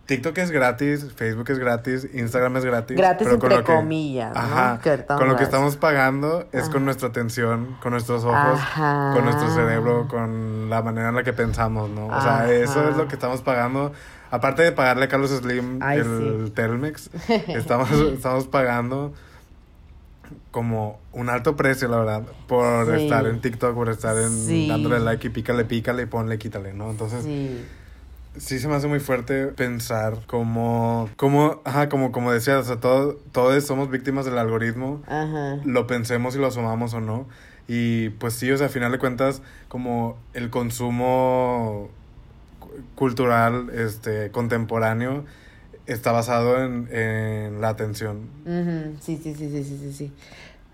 TikTok 0.07 0.37
es 0.39 0.51
gratis, 0.51 1.05
Facebook 1.15 1.49
es 1.51 1.59
gratis, 1.59 2.07
Instagram 2.13 2.57
es 2.57 2.65
gratis. 2.65 2.97
Gratis 2.97 3.27
pero 3.27 3.39
con 3.39 3.51
entre 3.51 3.57
lo 3.59 3.65
que- 3.67 3.73
comillas. 3.75 4.35
Ajá, 4.35 4.79
con 5.17 5.27
lo 5.27 5.35
que 5.35 5.43
estamos 5.43 5.75
pagando 5.77 6.47
es 6.53 6.63
Ajá. 6.63 6.71
con 6.71 6.85
nuestra 6.85 7.09
atención, 7.09 7.77
con 7.81 7.91
nuestros 7.91 8.23
ojos, 8.23 8.35
Ajá. 8.59 9.11
con 9.13 9.25
nuestro 9.25 9.53
cerebro, 9.53 10.07
con 10.07 10.69
la 10.69 10.81
manera 10.81 11.09
en 11.09 11.15
la 11.15 11.23
que 11.23 11.33
pensamos, 11.33 11.89
¿no? 11.89 12.07
O 12.07 12.21
sea, 12.21 12.49
eso 12.51 12.89
es 12.89 12.95
lo 12.97 13.07
que 13.07 13.15
estamos 13.15 13.41
pagando. 13.41 13.91
Aparte 14.31 14.61
de 14.63 14.71
pagarle 14.71 15.05
a 15.05 15.07
Carlos 15.09 15.29
Slim 15.31 15.79
Ay, 15.81 15.99
el 15.99 16.45
sí. 16.47 16.51
Telmex, 16.51 17.09
estamos, 17.49 17.91
estamos 17.91 18.47
pagando 18.47 19.13
como 20.51 20.99
un 21.13 21.29
alto 21.29 21.55
precio, 21.55 21.87
la 21.87 21.97
verdad, 21.97 22.23
por 22.47 22.95
Sí. 22.97 23.03
estar 23.03 23.25
en 23.27 23.39
TikTok, 23.41 23.73
por 23.73 23.89
estar 23.89 24.17
en 24.17 24.29
Sí. 24.29 24.67
dándole 24.67 24.99
like 24.99 25.27
y 25.27 25.29
pícale, 25.29 25.65
pícale 25.65 26.03
y 26.03 26.05
ponle, 26.05 26.37
quítale, 26.37 26.73
¿no? 26.73 26.89
Entonces, 26.91 27.23
Sí. 27.23 27.65
Sí 28.39 28.59
se 28.59 28.67
me 28.67 28.75
hace 28.75 28.87
muy 28.87 28.99
fuerte 28.99 29.47
pensar 29.47 30.19
como, 30.27 31.09
como, 31.17 31.61
ajá, 31.65 31.89
como, 31.89 32.11
como 32.11 32.31
decías, 32.31 32.57
o 32.59 32.63
sea, 32.63 32.77
todo, 32.79 33.15
todos 33.31 33.63
somos 33.65 33.89
víctimas 33.89 34.25
del 34.25 34.37
algoritmo, 34.37 35.01
Ajá. 35.07 35.59
lo 35.65 35.87
pensemos 35.87 36.35
y 36.35 36.39
lo 36.39 36.47
asumamos 36.47 36.93
o 36.93 37.01
no. 37.01 37.27
Y 37.67 38.09
pues 38.11 38.33
sí, 38.33 38.49
o 38.51 38.57
sea, 38.57 38.67
a 38.67 38.69
final 38.69 38.91
de 38.91 38.99
cuentas, 38.99 39.41
como 39.67 40.17
el 40.33 40.49
consumo 40.49 41.89
cu- 42.59 42.69
cultural, 42.95 43.69
este, 43.73 44.31
contemporáneo, 44.31 45.25
está 45.85 46.11
basado 46.11 46.63
en, 46.63 46.87
en 46.91 47.59
la 47.61 47.69
atención. 47.69 48.29
Sí, 49.01 49.19
sí, 49.21 49.33
sí, 49.35 49.49
sí, 49.49 49.63
sí, 49.63 49.93
sí. 49.93 50.13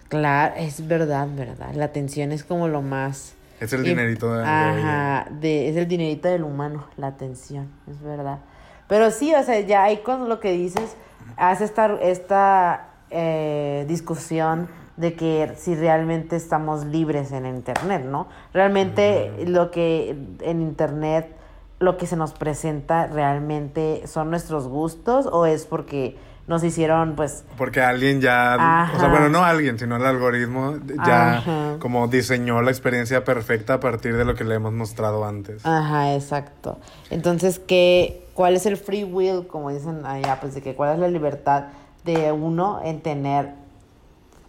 Claro, 0.10 0.54
es 0.58 0.88
verdad, 0.88 1.28
verdad. 1.36 1.74
La 1.74 1.86
atención 1.86 2.32
es 2.32 2.44
como 2.44 2.68
lo 2.68 2.82
más... 2.82 3.34
Es 3.64 3.74
el 3.74 3.84
dinerito 3.84 4.34
de, 4.34 4.40
de 4.40 4.46
Ajá, 4.46 5.28
de, 5.32 5.70
es 5.70 5.78
el 5.78 5.88
dinerito 5.88 6.28
del 6.28 6.44
humano, 6.44 6.88
la 6.98 7.08
atención, 7.08 7.70
es 7.90 8.02
verdad. 8.02 8.40
Pero 8.88 9.10
sí, 9.12 9.34
o 9.34 9.42
sea, 9.44 9.60
ya 9.62 9.84
ahí 9.84 9.98
con 9.98 10.28
lo 10.28 10.40
que 10.40 10.52
dices, 10.52 10.98
hace 11.38 11.64
esta, 11.64 11.96
esta 12.02 12.90
eh, 13.10 13.86
discusión 13.88 14.68
de 14.98 15.16
que 15.16 15.54
si 15.58 15.76
realmente 15.76 16.36
estamos 16.36 16.86
libres 16.86 17.32
en 17.32 17.46
internet, 17.46 18.04
¿no? 18.06 18.28
Realmente 18.54 19.32
lo 19.48 19.72
que 19.72 20.16
en 20.42 20.62
internet 20.62 21.36
lo 21.80 21.98
que 21.98 22.08
se 22.08 22.16
nos 22.16 22.34
presenta 22.34 23.08
realmente 23.08 24.04
son 24.08 24.30
nuestros 24.30 24.68
gustos 24.68 25.28
o 25.30 25.46
es 25.46 25.66
porque 25.66 26.18
nos 26.48 26.64
hicieron 26.64 27.16
pues 27.16 27.46
Porque 27.58 27.82
alguien 27.82 28.20
ya, 28.20 28.90
o 28.94 29.00
sea, 29.00 29.10
bueno, 29.10 29.30
no 29.30 29.44
alguien, 29.44 29.80
sino 29.80 29.96
el 29.96 30.06
algoritmo 30.06 30.78
ya 31.06 31.38
Ajá. 31.38 31.76
como 31.80 32.08
diseñó 32.08 32.62
la 32.62 32.72
experiencia 32.72 33.24
perfecta 33.24 33.76
a 33.76 33.80
partir 33.80 34.18
de 34.18 34.26
lo 34.26 34.36
que 34.36 34.44
le 34.44 34.56
hemos 34.56 34.74
mostrado 34.74 35.26
antes. 35.26 35.66
Ajá, 35.66 36.14
exacto. 36.16 36.80
Entonces, 37.10 37.60
¿qué, 37.60 38.26
¿cuál 38.34 38.56
es 38.56 38.66
el 38.66 38.78
free 38.78 39.06
will, 39.06 39.48
como 39.48 39.70
dicen 39.70 40.06
allá? 40.06 40.40
Pues 40.42 40.54
de 40.54 40.62
que 40.62 40.76
cuál 40.76 40.94
es 40.94 41.00
la 41.00 41.08
libertad 41.08 41.66
de 42.04 42.32
uno 42.32 42.82
en 42.84 43.02
tener 43.02 43.64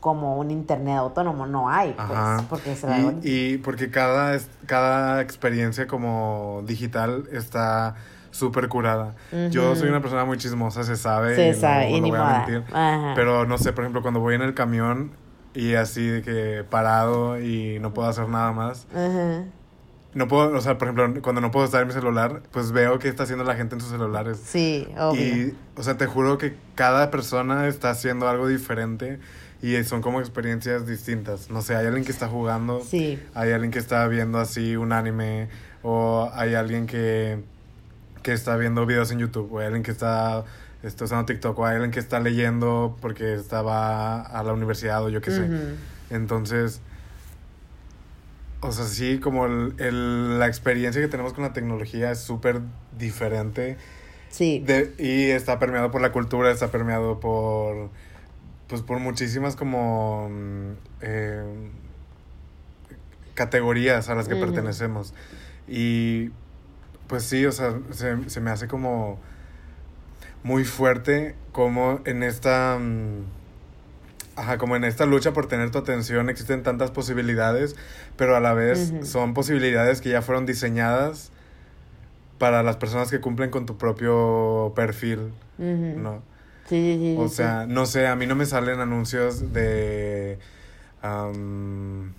como 0.00 0.36
un 0.36 0.50
internet 0.50 0.98
autónomo. 0.98 1.46
No 1.46 1.70
hay, 1.70 1.92
pues, 1.92 2.10
Ajá. 2.10 2.44
porque 2.50 2.76
y, 3.22 3.54
y 3.54 3.58
porque 3.58 3.90
cada, 3.90 4.38
cada 4.66 5.22
experiencia 5.22 5.86
como 5.86 6.62
digital 6.66 7.24
está 7.32 7.94
súper 8.34 8.68
curada. 8.68 9.14
Yo 9.50 9.76
soy 9.76 9.88
una 9.88 10.00
persona 10.00 10.24
muy 10.24 10.36
chismosa, 10.38 10.82
se 10.82 10.96
sabe. 10.96 11.36
Se 11.36 11.48
y 11.48 11.50
no- 11.52 11.56
sabe, 11.60 11.90
y 11.90 12.00
no 12.00 12.00
ni 12.02 12.10
voy 12.10 12.20
a 12.20 12.44
mentir. 12.46 12.64
Ajá. 12.74 13.12
Pero 13.14 13.46
no 13.46 13.58
sé, 13.58 13.72
por 13.72 13.84
ejemplo, 13.84 14.02
cuando 14.02 14.18
voy 14.20 14.34
en 14.34 14.42
el 14.42 14.54
camión 14.54 15.12
y 15.54 15.74
así 15.74 16.04
de 16.06 16.22
que 16.22 16.64
parado 16.68 17.40
y 17.40 17.78
no 17.80 17.94
puedo 17.94 18.08
hacer 18.08 18.28
nada 18.28 18.52
más. 18.52 18.86
Ajá. 18.92 19.44
No 20.14 20.28
puedo, 20.28 20.56
o 20.56 20.60
sea, 20.60 20.78
por 20.78 20.88
ejemplo, 20.88 21.22
cuando 21.22 21.40
no 21.40 21.50
puedo 21.50 21.64
estar 21.66 21.80
en 21.82 21.88
mi 21.88 21.92
celular, 21.94 22.42
pues 22.52 22.70
veo 22.72 22.98
qué 23.00 23.08
está 23.08 23.24
haciendo 23.24 23.44
la 23.44 23.54
gente 23.56 23.74
en 23.74 23.80
sus 23.80 23.90
celulares. 23.90 24.40
Sí, 24.44 24.86
obvio. 24.98 25.20
Y, 25.20 25.56
o 25.76 25.82
sea, 25.82 25.96
te 25.96 26.06
juro 26.06 26.38
que 26.38 26.54
cada 26.76 27.10
persona 27.10 27.66
está 27.66 27.90
haciendo 27.90 28.28
algo 28.28 28.46
diferente 28.46 29.18
y 29.62 29.82
son 29.84 30.02
como 30.02 30.20
experiencias 30.20 30.86
distintas. 30.86 31.50
No 31.50 31.62
sé, 31.62 31.74
hay 31.74 31.86
alguien 31.86 32.04
que 32.04 32.12
está 32.12 32.28
jugando, 32.28 32.80
Sí. 32.82 33.20
hay 33.34 33.50
alguien 33.52 33.70
que 33.72 33.78
está 33.80 34.06
viendo 34.06 34.38
así 34.38 34.76
un 34.76 34.92
anime, 34.92 35.48
o 35.82 36.30
hay 36.34 36.54
alguien 36.54 36.86
que, 36.86 37.42
que 38.24 38.32
está 38.32 38.56
viendo 38.56 38.84
videos 38.86 39.12
en 39.12 39.20
YouTube, 39.20 39.52
o 39.52 39.58
hay 39.60 39.66
alguien 39.66 39.84
que 39.84 39.92
está, 39.92 40.44
está 40.82 41.04
usando 41.04 41.26
TikTok, 41.26 41.56
o 41.58 41.66
hay 41.66 41.74
alguien 41.74 41.92
que 41.92 42.00
está 42.00 42.18
leyendo 42.18 42.96
porque 43.00 43.34
estaba 43.34 44.20
a 44.22 44.42
la 44.42 44.52
universidad 44.52 45.04
o 45.04 45.08
yo 45.10 45.20
qué 45.20 45.30
sé. 45.30 45.48
Entonces, 46.10 46.80
o 48.60 48.72
sea, 48.72 48.86
sí, 48.86 49.18
como 49.20 49.46
el- 49.46 49.74
el- 49.78 50.38
la 50.38 50.46
experiencia 50.46 51.00
que 51.02 51.08
tenemos 51.08 51.34
con 51.34 51.44
la 51.44 51.52
tecnología 51.52 52.10
es 52.10 52.20
súper 52.20 52.60
diferente. 52.98 53.76
Sí. 54.30 54.64
De- 54.66 54.94
y 54.98 55.30
está 55.30 55.58
permeado 55.58 55.90
por 55.90 56.00
la 56.00 56.10
cultura, 56.10 56.50
está 56.50 56.68
permeado 56.72 57.20
por 57.20 57.90
pues 58.66 58.80
por 58.80 58.98
muchísimas 58.98 59.54
como 59.56 60.28
mm, 60.30 60.70
eh, 61.02 61.44
categorías 63.34 64.08
a 64.08 64.14
las 64.14 64.28
que 64.28 64.36
pertenecemos. 64.36 65.12
Y 65.68 66.30
pues 67.08 67.24
sí, 67.24 67.44
o 67.46 67.52
sea, 67.52 67.78
se, 67.90 68.28
se 68.30 68.40
me 68.40 68.50
hace 68.50 68.68
como 68.68 69.18
muy 70.42 70.64
fuerte 70.64 71.34
como 71.52 72.00
en 72.04 72.22
esta 72.22 72.78
mm, 72.80 73.22
ajá, 74.36 74.58
como 74.58 74.76
en 74.76 74.84
esta 74.84 75.06
lucha 75.06 75.32
por 75.32 75.46
tener 75.46 75.70
tu 75.70 75.78
atención 75.78 76.28
existen 76.28 76.62
tantas 76.62 76.90
posibilidades, 76.90 77.76
pero 78.16 78.36
a 78.36 78.40
la 78.40 78.52
vez 78.52 78.92
son 79.02 79.32
posibilidades 79.34 80.00
que 80.00 80.10
ya 80.10 80.22
fueron 80.22 80.44
diseñadas 80.46 81.30
para 82.38 82.62
las 82.62 82.76
personas 82.76 83.10
que 83.10 83.20
cumplen 83.20 83.50
con 83.50 83.64
tu 83.66 83.76
propio 83.78 84.72
perfil. 84.74 85.32
¿no? 85.58 86.22
Sí, 86.68 86.76
sí, 86.76 86.98
sí. 86.98 87.16
O 87.18 87.28
sí, 87.28 87.36
sea, 87.36 87.66
no 87.68 87.86
sé, 87.86 88.06
a 88.06 88.16
mí 88.16 88.26
no 88.26 88.34
me 88.34 88.46
salen 88.46 88.80
anuncios 88.80 89.52
de 89.52 90.38
am, 91.02 92.12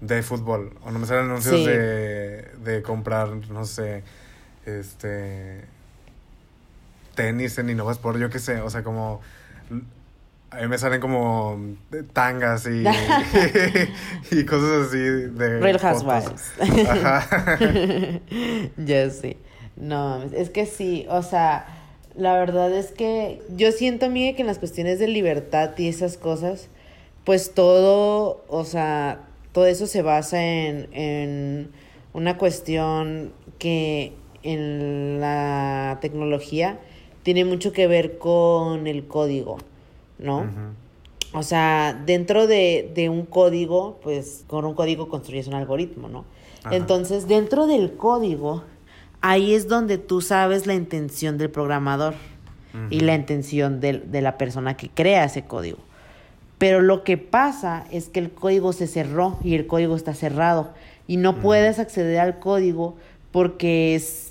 de 0.00 0.22
fútbol 0.22 0.72
o 0.82 0.90
no 0.90 0.98
me 0.98 1.06
salen 1.06 1.26
anuncios 1.26 1.60
Sí. 1.60 1.66
de, 1.66 2.50
de 2.64 2.82
comprar, 2.82 3.28
no 3.50 3.64
sé, 3.64 4.02
este 4.66 5.64
tenis 7.14 7.58
en 7.58 7.70
Innova 7.70 7.92
Sport, 7.92 8.18
yo 8.18 8.30
qué 8.30 8.38
sé, 8.38 8.60
o 8.60 8.70
sea, 8.70 8.82
como 8.82 9.20
a 10.50 10.62
mí 10.62 10.68
me 10.68 10.78
salen 10.78 11.00
como 11.00 11.58
tangas 12.12 12.66
y, 12.66 12.84
y 14.32 14.44
cosas 14.44 14.88
así 14.88 14.98
de 14.98 15.60
Real. 15.60 15.78
Housewives. 15.78 16.52
Ajá. 16.88 17.58
ya 18.76 19.10
sé. 19.10 19.36
No, 19.76 20.22
es 20.24 20.50
que 20.50 20.66
sí, 20.66 21.06
o 21.08 21.22
sea, 21.22 21.66
la 22.16 22.34
verdad 22.34 22.72
es 22.72 22.90
que 22.90 23.40
yo 23.56 23.72
siento, 23.72 24.06
amiga, 24.06 24.34
que 24.36 24.42
en 24.42 24.48
las 24.48 24.58
cuestiones 24.58 24.98
de 24.98 25.08
libertad 25.08 25.70
y 25.78 25.88
esas 25.88 26.16
cosas, 26.16 26.68
pues 27.24 27.54
todo, 27.54 28.44
o 28.48 28.64
sea, 28.64 29.20
todo 29.52 29.66
eso 29.66 29.86
se 29.86 30.02
basa 30.02 30.42
en, 30.42 30.88
en 30.92 31.70
una 32.12 32.36
cuestión 32.36 33.32
que 33.58 34.14
en 34.42 35.20
la 35.20 35.98
tecnología 36.00 36.78
tiene 37.22 37.44
mucho 37.44 37.72
que 37.72 37.86
ver 37.86 38.18
con 38.18 38.86
el 38.86 39.06
código, 39.06 39.58
¿no? 40.18 40.46
O 41.32 41.42
sea, 41.42 42.00
dentro 42.06 42.46
de, 42.46 42.90
de 42.94 43.08
un 43.08 43.24
código, 43.24 44.00
pues 44.02 44.44
con 44.48 44.64
un 44.64 44.74
código 44.74 45.08
construyes 45.08 45.46
un 45.46 45.54
algoritmo, 45.54 46.08
¿no? 46.08 46.24
Ajá. 46.64 46.74
Entonces, 46.74 47.28
dentro 47.28 47.66
del 47.66 47.92
código, 47.96 48.64
ahí 49.20 49.54
es 49.54 49.68
donde 49.68 49.98
tú 49.98 50.22
sabes 50.22 50.66
la 50.66 50.74
intención 50.74 51.38
del 51.38 51.50
programador 51.50 52.14
y 52.88 53.00
la 53.00 53.14
intención 53.16 53.80
del- 53.80 54.10
de, 54.12 54.22
la 54.22 54.38
persona 54.38 54.76
que 54.76 54.88
crea 54.88 55.24
ese 55.24 55.42
código. 55.44 55.78
Pero 56.58 56.80
lo 56.80 57.02
que 57.04 57.16
pasa 57.16 57.84
es 57.90 58.08
que 58.08 58.20
el 58.20 58.30
código 58.30 58.72
se 58.72 58.86
cerró 58.86 59.38
y 59.42 59.54
el 59.54 59.66
código 59.66 59.96
está 59.96 60.14
cerrado 60.14 60.70
y 61.08 61.16
no 61.16 61.40
puedes 61.40 61.78
acceder 61.78 62.18
al 62.20 62.38
código 62.38 62.96
porque 63.32 63.94
es 63.94 64.29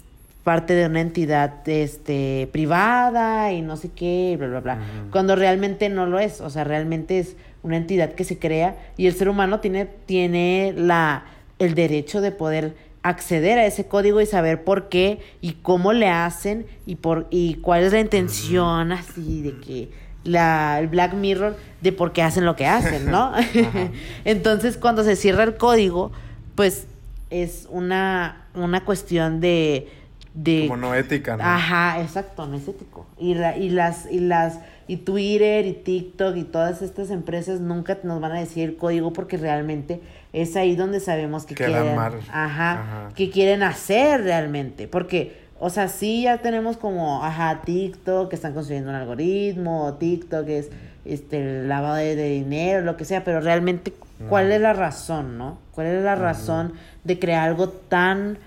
parte 0.50 0.74
de 0.74 0.88
una 0.88 1.02
entidad 1.02 1.70
este, 1.70 2.50
privada 2.52 3.54
y 3.54 3.62
no 3.62 3.78
sé 3.78 3.91
qué, 3.91 4.36
bla, 4.36 4.47
bla, 4.47 4.60
bla. 4.62 4.80
Cuando 5.12 5.36
realmente 5.36 5.89
no 5.89 6.08
lo 6.08 6.18
es, 6.18 6.41
o 6.41 6.50
sea, 6.50 6.64
realmente 6.64 7.20
es 7.20 7.36
una 7.62 7.78
entidad 7.78 8.14
que 8.14 8.24
se 8.24 8.39
crea 8.39 8.76
y 8.97 9.06
el 9.06 9.14
ser 9.14 9.30
humano 9.30 9.60
tiene, 9.60 9.86
tiene 9.86 10.74
la, 10.76 11.26
el 11.60 11.76
derecho 11.76 12.20
de 12.20 12.32
poder 12.32 12.74
acceder 13.04 13.60
a 13.60 13.68
ese 13.68 13.86
código 13.86 14.22
y 14.22 14.26
saber 14.26 14.64
por 14.64 14.89
qué 14.89 15.20
y 15.39 15.52
cómo 15.62 15.93
le 15.93 16.10
hacen 16.10 16.66
y 16.88 16.95
por 16.95 17.28
y 17.30 17.54
cuál 17.62 17.84
es 17.84 17.93
la 17.93 18.00
intención 18.00 18.91
así 18.91 19.43
de 19.43 19.60
que 19.60 19.91
la 20.24 20.80
el 20.80 20.88
Black 20.88 21.14
Mirror 21.14 21.58
de 21.82 21.91
por 21.91 22.12
qué 22.12 22.24
hacen 22.24 22.43
lo 22.43 22.56
que 22.56 22.66
hacen, 22.66 23.12
¿no? 23.12 23.34
Entonces, 24.26 24.78
cuando 24.78 25.04
se 25.04 25.16
cierra 25.16 25.43
el 25.43 25.58
código, 25.58 26.12
pues 26.56 26.88
es 27.30 27.68
una 27.70 28.47
una 28.56 28.84
cuestión 28.84 29.41
de 29.41 29.99
de 30.43 30.67
Como 30.67 30.77
no 30.77 30.93
ética, 30.95 31.35
¿no? 31.37 31.43
Ajá, 31.43 32.01
exacto, 32.01 32.45
no 32.47 32.55
es 32.55 32.67
ético. 32.67 33.05
Y, 33.17 33.33
la- 33.35 33.57
y 33.57 33.69
las, 33.69 34.09
y 34.09 34.19
las, 34.19 34.59
y 34.87 34.97
Twitter 34.97 35.65
y 35.65 35.73
TikTok 35.73 36.37
y 36.37 36.43
todas 36.43 36.81
estas 36.81 37.09
empresas 37.11 37.59
nunca 37.59 37.97
nos 38.03 38.21
van 38.21 38.31
a 38.33 38.39
decir 38.39 38.69
el 38.69 38.77
código 38.77 39.11
porque 39.11 39.37
realmente 39.37 40.01
es 40.31 40.55
ahí 40.55 40.75
donde 40.75 40.99
sabemos 40.99 41.45
que 41.45 41.55
quieren, 41.55 41.95
mal. 41.95 42.13
ajá, 42.31 42.71
Ajá. 42.71 43.09
que 43.15 43.29
quieren 43.29 43.63
hacer 43.63 44.21
realmente. 44.23 44.87
Porque, 44.87 45.37
o 45.59 45.69
sea, 45.69 45.87
sí 45.89 46.21
ya 46.23 46.37
tenemos 46.37 46.77
como, 46.77 47.23
ajá, 47.23 47.61
TikTok, 47.65 48.29
que 48.29 48.35
están 48.35 48.53
construyendo 48.53 48.91
un 48.91 48.95
algoritmo, 48.95 49.85
o 49.85 49.93
TikTok 49.95 50.47
es 50.47 50.69
este 51.05 51.37
el 51.61 51.67
lavado 51.67 51.95
de, 51.95 52.15
de 52.15 52.29
dinero, 52.29 52.81
lo 52.85 52.95
que 52.95 53.03
sea, 53.05 53.23
pero 53.23 53.41
realmente, 53.41 53.93
¿cuál 54.29 54.51
es 54.51 54.61
la 54.61 54.73
razón, 54.73 55.37
no? 55.37 55.57
¿Cuál 55.73 55.87
es 55.87 56.03
la 56.03 56.15
razón 56.15 56.73
de 57.03 57.19
crear 57.19 57.47
algo 57.49 57.69
tan 57.69 58.37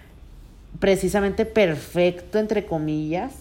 precisamente 0.78 1.44
perfecto, 1.44 2.38
entre 2.38 2.66
comillas, 2.66 3.32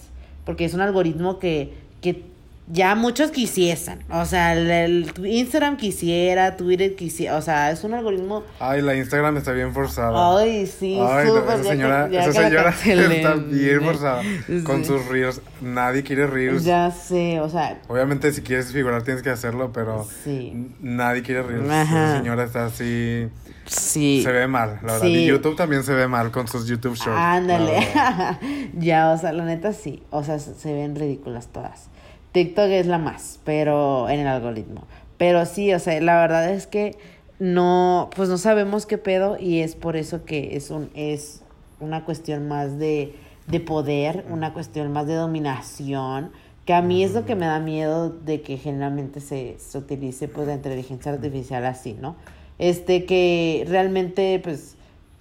porque 0.44 0.64
es 0.64 0.74
un 0.74 0.80
algoritmo 0.80 1.38
que, 1.38 1.72
que 2.00 2.24
ya 2.72 2.94
muchos 2.94 3.30
quisiesen. 3.30 4.02
O 4.10 4.24
sea, 4.24 4.54
el, 4.54 4.70
el 4.70 5.26
Instagram 5.26 5.76
quisiera, 5.76 6.56
Twitter 6.56 6.96
quisiera, 6.96 7.36
o 7.36 7.42
sea, 7.42 7.70
es 7.70 7.84
un 7.84 7.92
algoritmo... 7.92 8.44
Ay, 8.60 8.80
la 8.80 8.96
Instagram 8.96 9.36
está 9.36 9.52
bien 9.52 9.74
forzada. 9.74 10.38
Ay, 10.38 10.66
sí, 10.66 10.98
Ay, 10.98 11.26
no, 11.26 11.36
súper, 11.36 11.60
esa 11.60 11.68
señora, 11.68 12.08
ya 12.08 12.24
esa 12.24 12.32
señora 12.32 12.70
está 12.84 13.34
bien 13.34 13.82
forzada 13.82 14.22
con 14.64 14.86
sus 14.86 15.06
reels. 15.06 15.42
Nadie 15.60 16.02
quiere 16.02 16.26
reels. 16.26 16.64
Ya 16.64 16.90
sé, 16.90 17.40
o 17.40 17.48
sea, 17.50 17.78
Obviamente, 17.88 18.32
si 18.32 18.40
quieres 18.40 18.72
figurar, 18.72 19.02
tienes 19.02 19.22
que 19.22 19.28
hacerlo, 19.28 19.70
pero 19.74 20.06
sí, 20.24 20.70
nadie 20.80 21.22
quiere 21.22 21.42
reels. 21.42 21.66
Esa 21.66 22.16
señora 22.16 22.44
está 22.44 22.64
así. 22.66 23.28
sí. 23.66 24.22
Se 24.24 24.32
ve 24.32 24.46
mal, 24.46 24.78
la 24.82 24.94
verdad. 24.94 25.06
Sí. 25.06 25.14
Y 25.14 25.26
YouTube 25.26 25.56
también 25.56 25.82
se 25.84 25.92
ve 25.92 26.08
mal 26.08 26.30
con 26.30 26.48
sus 26.48 26.66
YouTube 26.66 26.94
Shorts. 26.94 27.20
Ándale. 27.20 27.86
ya, 28.78 29.10
o 29.10 29.18
sea, 29.18 29.32
la 29.32 29.44
neta 29.44 29.74
sí. 29.74 30.02
O 30.08 30.24
sea, 30.24 30.38
se 30.38 30.54
se 30.54 30.72
ven 30.72 30.96
ridículas 30.96 31.48
todas. 31.48 31.91
TikTok 32.32 32.66
es 32.66 32.86
la 32.86 32.98
más, 32.98 33.38
pero 33.44 34.08
en 34.08 34.20
el 34.20 34.26
algoritmo. 34.26 34.84
Pero 35.18 35.46
sí, 35.46 35.72
o 35.72 35.78
sea, 35.78 36.00
la 36.00 36.20
verdad 36.20 36.50
es 36.50 36.66
que 36.66 36.96
no, 37.38 38.10
pues 38.16 38.28
no 38.28 38.38
sabemos 38.38 38.86
qué 38.86 38.98
pedo 38.98 39.36
y 39.38 39.60
es 39.60 39.74
por 39.74 39.96
eso 39.96 40.24
que 40.24 40.56
es 40.56 40.70
un, 40.70 40.90
es 40.94 41.42
una 41.80 42.04
cuestión 42.04 42.48
más 42.48 42.78
de, 42.78 43.14
de 43.48 43.60
poder, 43.60 44.24
una 44.30 44.52
cuestión 44.52 44.92
más 44.92 45.06
de 45.06 45.14
dominación 45.14 46.30
Que 46.64 46.74
a 46.74 46.82
mí 46.82 47.02
es 47.02 47.12
lo 47.12 47.24
que 47.26 47.34
me 47.34 47.46
da 47.46 47.58
miedo 47.58 48.10
de 48.10 48.42
que 48.42 48.56
generalmente 48.56 49.20
se, 49.20 49.56
se 49.58 49.78
utilice 49.78 50.28
pues 50.28 50.46
la 50.46 50.54
inteligencia 50.54 51.12
artificial 51.12 51.66
así, 51.66 51.94
¿no? 51.94 52.16
Este 52.58 53.04
que 53.04 53.64
realmente 53.68 54.40
pues 54.42 54.76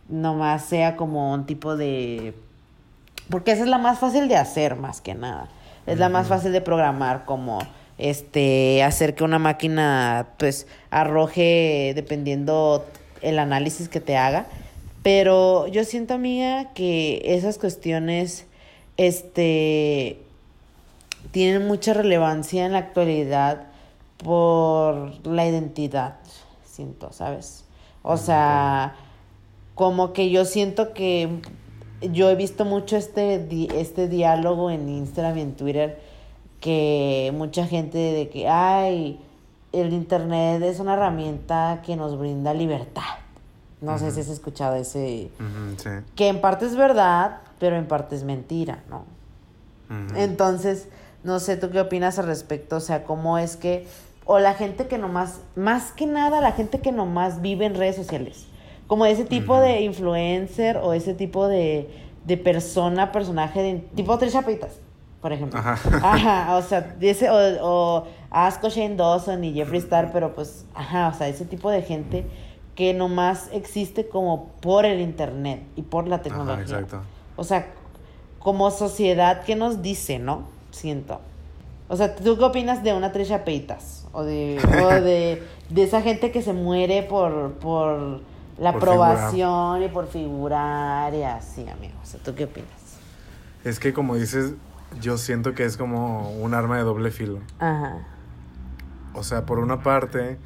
nomás 0.08 0.66
sea 0.66 0.96
como 0.96 1.34
un 1.34 1.46
tipo 1.46 1.76
de... 1.76 2.36
Porque 3.30 3.52
esa 3.52 3.64
es 3.64 3.70
la 3.70 3.78
más 3.78 3.98
fácil 4.00 4.28
de 4.28 4.36
hacer 4.36 4.76
más 4.76 5.02
que 5.02 5.16
nada. 5.16 5.50
Es 5.92 6.00
la 6.00 6.08
más 6.08 6.28
fácil 6.28 6.54
de 6.54 6.62
programar 6.62 7.26
como 7.26 7.60
este 7.98 8.82
hacer 8.82 9.14
que 9.14 9.26
una 9.26 9.40
máquina 9.40 10.30
pues 10.38 10.66
arroje 10.90 11.92
dependiendo 11.94 12.86
el 13.22 13.38
análisis 13.38 13.90
que 13.90 14.00
te 14.00 14.16
haga. 14.16 14.46
Pero 15.04 15.68
yo 15.68 15.84
siento, 15.84 16.14
amiga, 16.14 16.72
que 16.74 17.22
esas 17.26 17.58
cuestiones 17.58 18.46
este 18.96 20.22
tienen 21.32 21.68
mucha 21.68 21.94
relevancia 21.94 22.66
en 22.66 22.72
la 22.72 22.78
actualidad 22.78 23.64
por 24.16 25.28
la 25.28 25.46
identidad, 25.46 26.16
siento, 26.64 27.12
¿sabes? 27.12 27.66
O 28.02 28.16
sea, 28.16 28.96
como 29.76 30.14
que 30.14 30.30
yo 30.30 30.46
siento 30.46 30.94
que 30.94 31.28
yo 32.02 32.30
he 32.30 32.36
visto 32.36 32.66
mucho 32.66 32.98
este, 32.98 33.40
di- 33.40 33.70
este 33.74 34.08
diálogo 34.08 34.70
en 34.72 34.90
Instagram 34.90 35.38
y 35.38 35.42
en 35.42 35.54
Twitter 35.56 36.00
que 36.60 37.32
mucha 37.36 37.66
gente 37.68 37.98
de 37.98 38.30
que, 38.30 38.48
ay, 38.48 39.20
el 39.72 39.94
Internet 39.94 40.62
es 40.64 40.80
una 40.80 40.94
herramienta 40.94 41.82
que 41.86 41.96
nos 41.96 42.18
brinda 42.20 42.54
libertad. 42.54 43.02
No 43.82 43.98
sé 43.98 44.12
si 44.12 44.20
has 44.20 44.28
escuchado 44.28 44.76
ese... 44.76 45.32
Sí. 45.78 45.90
Que 46.16 46.28
en 46.28 46.40
parte 46.40 46.66
es 46.66 46.76
verdad, 46.76 47.40
pero 47.60 47.78
en 47.78 47.88
parte 47.88 48.16
es 48.16 48.24
mentira, 48.24 48.84
¿no? 48.90 49.06
Entonces, 50.16 50.88
no 51.24 51.40
sé, 51.40 51.58
¿tú 51.58 51.72
qué 51.72 51.82
opinas 51.82 52.20
al 52.20 52.28
respecto? 52.28 52.76
O 52.78 52.80
sea, 52.80 53.04
¿cómo 53.04 53.38
es 53.38 53.58
que... 53.58 53.88
O 54.26 54.38
la 54.38 54.54
gente 54.54 54.88
que 54.88 55.00
nomás, 55.00 55.40
más 55.56 55.92
que 55.92 56.06
nada, 56.06 56.42
la 56.42 56.52
gente 56.52 56.80
que 56.80 56.92
nomás 56.92 57.42
vive 57.42 57.66
en 57.66 57.74
redes 57.74 57.96
sociales. 57.96 58.46
Como 58.92 59.06
ese 59.06 59.24
tipo 59.24 59.58
de 59.58 59.84
influencer 59.84 60.76
o 60.76 60.92
ese 60.92 61.14
tipo 61.14 61.48
de, 61.48 61.90
de 62.26 62.36
persona, 62.36 63.14
personaje, 63.14 63.62
de, 63.62 63.76
tipo 63.96 64.18
Tres 64.18 64.34
Chapitas, 64.34 64.82
por 65.22 65.32
ejemplo. 65.32 65.58
Ajá. 65.58 65.80
Ajá, 66.04 66.58
o 66.58 66.62
sea, 66.62 66.98
ese, 67.00 67.30
o, 67.30 67.38
o 67.62 68.08
Asco 68.30 68.68
Shane 68.68 68.98
Dawson 68.98 69.46
y 69.46 69.54
Jeffree 69.54 69.80
Star, 69.80 70.12
pero 70.12 70.36
pues, 70.36 70.66
ajá, 70.76 71.08
o 71.08 71.14
sea, 71.14 71.30
ese 71.30 71.46
tipo 71.46 71.72
de 71.72 71.84
gente 71.84 72.26
que 72.76 72.94
nomás 72.94 73.48
existe 73.54 74.10
como 74.10 74.50
por 74.60 74.84
el 74.84 75.00
internet 75.00 75.64
y 75.78 75.84
por 75.84 76.10
la 76.10 76.22
tecnología. 76.22 76.56
Ajá, 76.56 76.62
exacto. 76.64 77.02
O 77.38 77.46
sea, 77.46 77.68
como 78.40 78.72
sociedad, 78.72 79.44
¿qué 79.46 79.56
nos 79.56 79.82
dice, 79.82 80.20
no? 80.20 80.50
Siento. 80.72 81.22
O 81.88 81.96
sea, 81.96 82.14
¿tú 82.14 82.38
qué 82.38 82.44
opinas 82.44 82.84
de 82.84 82.92
una 82.92 83.14
Trisha 83.14 83.46
Peitas? 83.46 84.06
O 84.12 84.24
de, 84.24 84.60
o 84.84 84.88
de, 85.02 85.42
de 85.70 85.84
esa 85.84 86.02
gente 86.02 86.34
que 86.34 86.42
se 86.42 86.52
muere 86.52 87.04
por, 87.04 87.54
por 87.54 88.30
la 88.58 88.74
Por 88.74 88.84
aprobación 88.84 89.84
y 89.84 89.88
por 89.88 90.08
figurar 90.08 91.14
y 91.14 91.24
así, 91.24 91.68
amigo. 91.68 91.94
O 92.02 92.06
sea, 92.06 92.20
¿tú 92.22 92.36
qué 92.36 92.46
opinas? 92.46 92.70
Es 93.64 93.80
que 93.80 93.94
como 93.94 94.16
dices, 94.16 94.54
yo 95.00 95.18
siento 95.18 95.54
que 95.54 95.64
es 95.66 95.78
como 95.78 96.32
un 96.32 96.54
arma 96.54 96.78
de 96.78 96.84
doble 96.84 97.12
filo. 97.12 97.40
Ajá. 97.60 98.08
O 99.14 99.24
sea, 99.24 99.46
por 99.46 99.60
una 99.60 99.84
parte, 99.84 100.38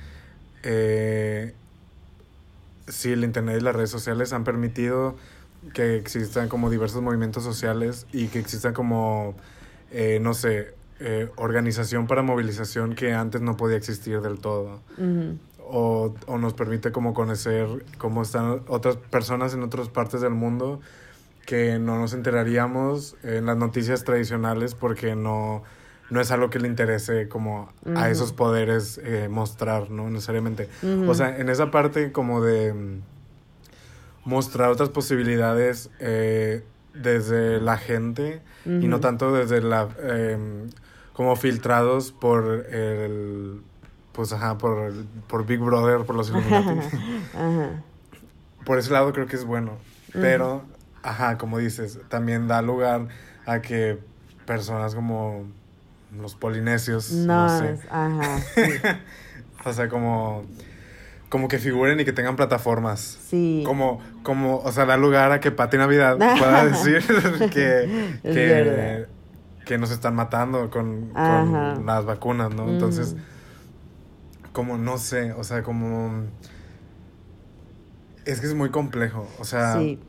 eh, 0.63 1.53
sí, 2.87 3.11
el 3.11 3.23
Internet 3.23 3.57
y 3.59 3.63
las 3.63 3.75
redes 3.75 3.89
sociales 3.89 4.33
han 4.33 4.43
permitido 4.43 5.15
que 5.73 5.95
existan 5.95 6.49
como 6.49 6.69
diversos 6.69 7.01
movimientos 7.01 7.43
sociales 7.43 8.05
y 8.11 8.27
que 8.27 8.39
existan 8.39 8.73
como, 8.73 9.35
eh, 9.91 10.19
no 10.21 10.33
sé, 10.33 10.73
eh, 10.99 11.29
organización 11.35 12.07
para 12.07 12.21
movilización 12.21 12.95
que 12.95 13.13
antes 13.13 13.41
no 13.41 13.57
podía 13.57 13.77
existir 13.77 14.21
del 14.21 14.39
todo. 14.39 14.79
O, 15.67 16.13
o 16.27 16.37
nos 16.37 16.53
permite 16.53 16.91
como 16.91 17.13
conocer 17.13 17.67
cómo 17.97 18.21
están 18.21 18.61
otras 18.67 18.97
personas 18.97 19.53
en 19.55 19.63
otras 19.63 19.89
partes 19.89 20.21
del 20.21 20.33
mundo 20.33 20.79
que 21.45 21.79
no 21.79 21.97
nos 21.99 22.13
enteraríamos 22.13 23.15
en 23.23 23.45
las 23.45 23.57
noticias 23.57 24.03
tradicionales 24.03 24.75
porque 24.75 25.15
no, 25.15 25.63
no 26.09 26.21
es 26.21 26.31
algo 26.31 26.49
que 26.49 26.59
le 26.59 26.67
interese 26.67 27.27
como 27.27 27.71
a 27.95 28.09
esos 28.09 28.33
poderes 28.33 28.99
eh, 29.03 29.27
mostrar, 29.29 29.89
¿no? 29.89 30.09
Necesariamente. 30.09 30.69
O 31.07 31.13
sea, 31.13 31.37
en 31.37 31.49
esa 31.49 31.71
parte 31.71 32.11
como 32.11 32.41
de 32.41 32.99
mostrar 34.23 34.69
otras 34.69 34.89
posibilidades 34.89 35.89
eh, 35.99 36.63
desde 36.93 37.59
la 37.61 37.77
gente 37.77 38.41
y 38.65 38.87
no 38.87 38.99
tanto 38.99 39.31
desde 39.33 39.61
la... 39.61 39.87
em, 40.03 40.69
como 41.13 41.35
filtrados 41.35 42.11
por 42.11 42.65
el... 42.69 43.61
Pues 44.15 44.31
ajá, 44.31 44.57
por, 44.57 44.93
por 45.27 45.45
Big 45.45 45.59
Brother, 45.59 46.05
por 46.05 46.15
los 46.15 46.29
Illuminati. 46.29 46.69
Ajá. 47.35 47.83
por 48.65 48.79
ese 48.79 48.91
lado 48.91 49.11
creo 49.13 49.27
que 49.27 49.35
es 49.35 49.45
bueno. 49.45 49.73
Pero, 50.13 50.63
ajá, 51.03 51.37
como 51.37 51.57
dices, 51.57 51.99
también 52.07 52.47
da 52.47 52.61
lugar 52.61 53.09
a 53.45 53.59
que 53.61 53.99
personas 54.45 54.95
como 54.95 55.43
los 56.17 56.35
polinesios, 56.35 57.11
no, 57.11 57.47
No, 57.47 57.59
sé, 57.59 57.79
ajá, 57.89 58.39
sí. 58.55 58.61
o 59.65 59.73
sea, 59.73 59.89
como, 59.89 60.45
como 61.27 61.49
que 61.49 61.59
figuren 61.59 61.99
y 61.99 62.05
que 62.05 62.13
tengan 62.13 62.37
plataformas. 62.37 63.19
Sí. 63.27 63.63
Como, 63.65 63.99
como, 64.23 64.59
o 64.59 64.71
sea, 64.71 64.85
da 64.85 64.95
lugar 64.95 65.33
a 65.33 65.41
que 65.41 65.51
Pati 65.51 65.77
Navidad 65.77 66.17
pueda 66.17 66.65
decir 66.69 67.03
que, 67.51 68.19
que, 68.23 69.05
que 69.65 69.77
nos 69.77 69.91
están 69.91 70.15
matando 70.15 70.69
con, 70.69 71.09
con 71.09 71.85
las 71.85 72.05
vacunas, 72.05 72.55
¿no? 72.55 72.69
Entonces, 72.69 73.13
Ujú. 73.13 73.21
Como, 74.55 74.77
no 74.77 74.97
sé, 74.97 75.33
o 75.33 75.43
sea, 75.43 75.61
como... 75.61 76.23
Es 78.25 78.39
que 78.39 78.47
es 78.47 78.55
muy 78.55 78.69
complejo, 78.71 79.27
o 79.37 79.43
sea, 79.43 79.73
Sí. 79.73 79.99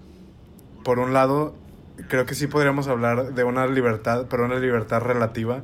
por 0.85 0.99
un 0.99 1.13
lado, 1.13 1.55
creo 2.09 2.25
que 2.25 2.35
sí 2.35 2.47
podríamos 2.47 2.89
hablar 2.89 3.35
de 3.35 3.45
una 3.45 3.67
libertad, 3.67 4.27
pero 4.31 4.47
una 4.47 4.59
libertad 4.59 5.03
relativa. 5.03 5.63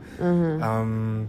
Am, 0.61 1.29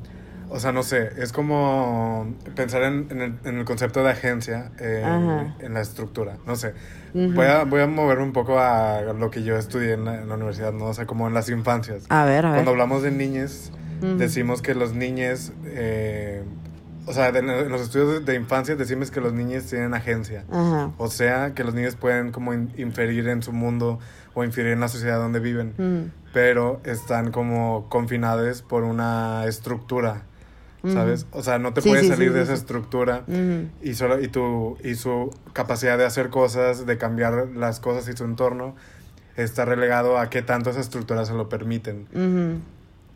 o 0.50 0.60
sea, 0.60 0.72
no 0.74 0.84
sé, 0.84 1.12
es 1.18 1.32
como 1.32 2.36
pensar 2.56 2.84
en, 2.84 3.08
en 3.10 3.22
el, 3.22 3.40
en 3.46 3.58
el 3.60 3.66
concepto 3.66 4.04
de 4.04 4.10
agencia, 4.10 4.72
en 4.80 5.74
la 5.74 5.80
estructura, 5.82 6.38
no 6.46 6.56
sé. 6.58 6.74
Voy, 7.14 7.46
a, 7.46 7.64
voy 7.64 7.82
a 7.82 7.88
moverme 7.88 8.24
un 8.24 8.34
poco 8.34 8.60
a 8.60 9.02
lo 9.18 9.30
que 9.30 9.44
yo 9.44 9.56
estudié 9.56 9.94
en 9.94 10.06
la, 10.06 10.36
universidad, 10.36 10.74
¿no? 10.74 10.86
O 10.86 10.94
sea, 10.94 11.06
como 11.06 11.28
en 11.28 11.34
las 11.36 11.48
infancias. 11.50 12.04
A 12.10 12.26
ver, 12.26 12.46
a 12.46 12.50
ver. 12.50 12.56
Cuando 12.58 12.72
hablamos 12.72 13.04
de 13.04 13.12
niñez, 13.12 13.72
Ujú. 14.02 14.18
decimos 14.18 14.62
que 14.62 14.76
los 14.76 14.94
niñes, 14.94 15.54
eh, 15.66 16.44
o 17.06 17.14
sea, 17.14 17.30
en 17.30 17.70
los 17.70 17.82
estudios 17.82 18.26
de, 18.26 18.36
infancia 18.36 18.76
decimos 18.76 19.12
que 19.12 19.22
los 19.22 19.34
niños 19.34 19.66
tienen 19.66 19.94
agencia. 19.94 20.46
Ajá. 20.52 20.92
O 20.98 21.08
sea, 21.10 21.54
que 21.54 21.64
los 21.64 21.74
niños 21.74 21.96
pueden 21.96 22.32
como 22.32 22.54
in- 22.54 22.72
inferir 22.78 23.28
en 23.28 23.42
su 23.44 23.52
mundo 23.52 24.00
o 24.34 24.44
inferir 24.44 24.72
en 24.74 24.80
la 24.80 24.88
sociedad 24.88 25.18
donde 25.20 25.40
viven, 25.40 25.74
Ujú. 25.78 26.10
pero 26.34 26.82
están 26.86 27.32
como 27.32 27.88
confinados 27.90 28.62
por 28.62 28.84
una 28.84 29.46
estructura, 29.46 30.24
¿sabes? 30.86 31.28
O 31.32 31.44
sea, 31.44 31.60
no 31.60 31.74
te 31.74 31.82
Sí, 31.82 31.90
puedes 31.90 32.06
sí, 32.06 32.12
salir 32.12 32.30
sí, 32.30 32.34
de 32.36 32.42
esa 32.42 32.54
estructura 32.54 33.24
y 33.82 33.94
solo 33.94 34.20
y 34.22 34.28
tu 34.28 34.78
y 34.84 34.96
su 34.96 35.30
capacidad 35.54 35.98
de 35.98 36.06
hacer 36.06 36.30
cosas, 36.30 36.86
de 36.86 36.98
cambiar 36.98 37.48
las 37.56 37.80
cosas 37.80 38.08
y 38.10 38.18
su 38.18 38.26
entorno 38.26 38.76
está 39.38 39.66
relegado 39.66 40.18
a 40.20 40.30
qué 40.30 40.42
tanto 40.42 40.70
esa 40.72 40.80
estructura 40.82 41.26
se 41.26 41.34
lo 41.34 41.48
permiten. 41.48 42.08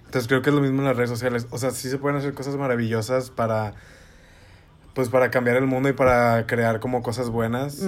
Entonces 0.07 0.27
creo 0.27 0.41
que 0.41 0.49
es 0.49 0.55
lo 0.55 0.61
mismo 0.61 0.79
en 0.79 0.85
las 0.85 0.95
redes 0.97 1.09
sociales. 1.09 1.47
O 1.51 1.57
sea, 1.57 1.71
sí 1.71 1.89
se 1.89 1.97
pueden 1.97 2.17
hacer 2.17 2.33
cosas 2.33 2.55
maravillosas 2.55 3.29
para 3.29 3.73
pues 4.93 5.09
para 5.09 5.29
cambiar 5.29 5.57
el 5.57 5.67
mundo 5.67 5.89
y 5.89 5.93
para 5.93 6.47
crear 6.47 6.79
como 6.79 7.03
cosas 7.03 7.29
buenas, 7.29 7.83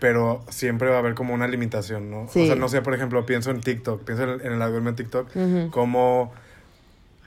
pero 0.00 0.42
siempre 0.48 0.88
va 0.88 0.96
a 0.96 0.98
haber 1.00 1.14
como 1.14 1.34
una 1.34 1.46
limitación, 1.46 2.10
¿no? 2.10 2.28
Sí. 2.30 2.44
O 2.44 2.46
sea, 2.46 2.54
no 2.56 2.70
sé, 2.70 2.80
por 2.80 2.94
ejemplo, 2.94 3.26
pienso 3.26 3.50
en 3.50 3.60
TikTok, 3.60 4.04
pienso 4.04 4.22
en 4.22 4.30
el, 4.30 4.40
en 4.40 4.52
el 4.54 4.62
algoritmo 4.62 4.92
de 4.92 4.96
TikTok, 4.96 5.28
Ujú. 5.36 5.70
como 5.70 6.32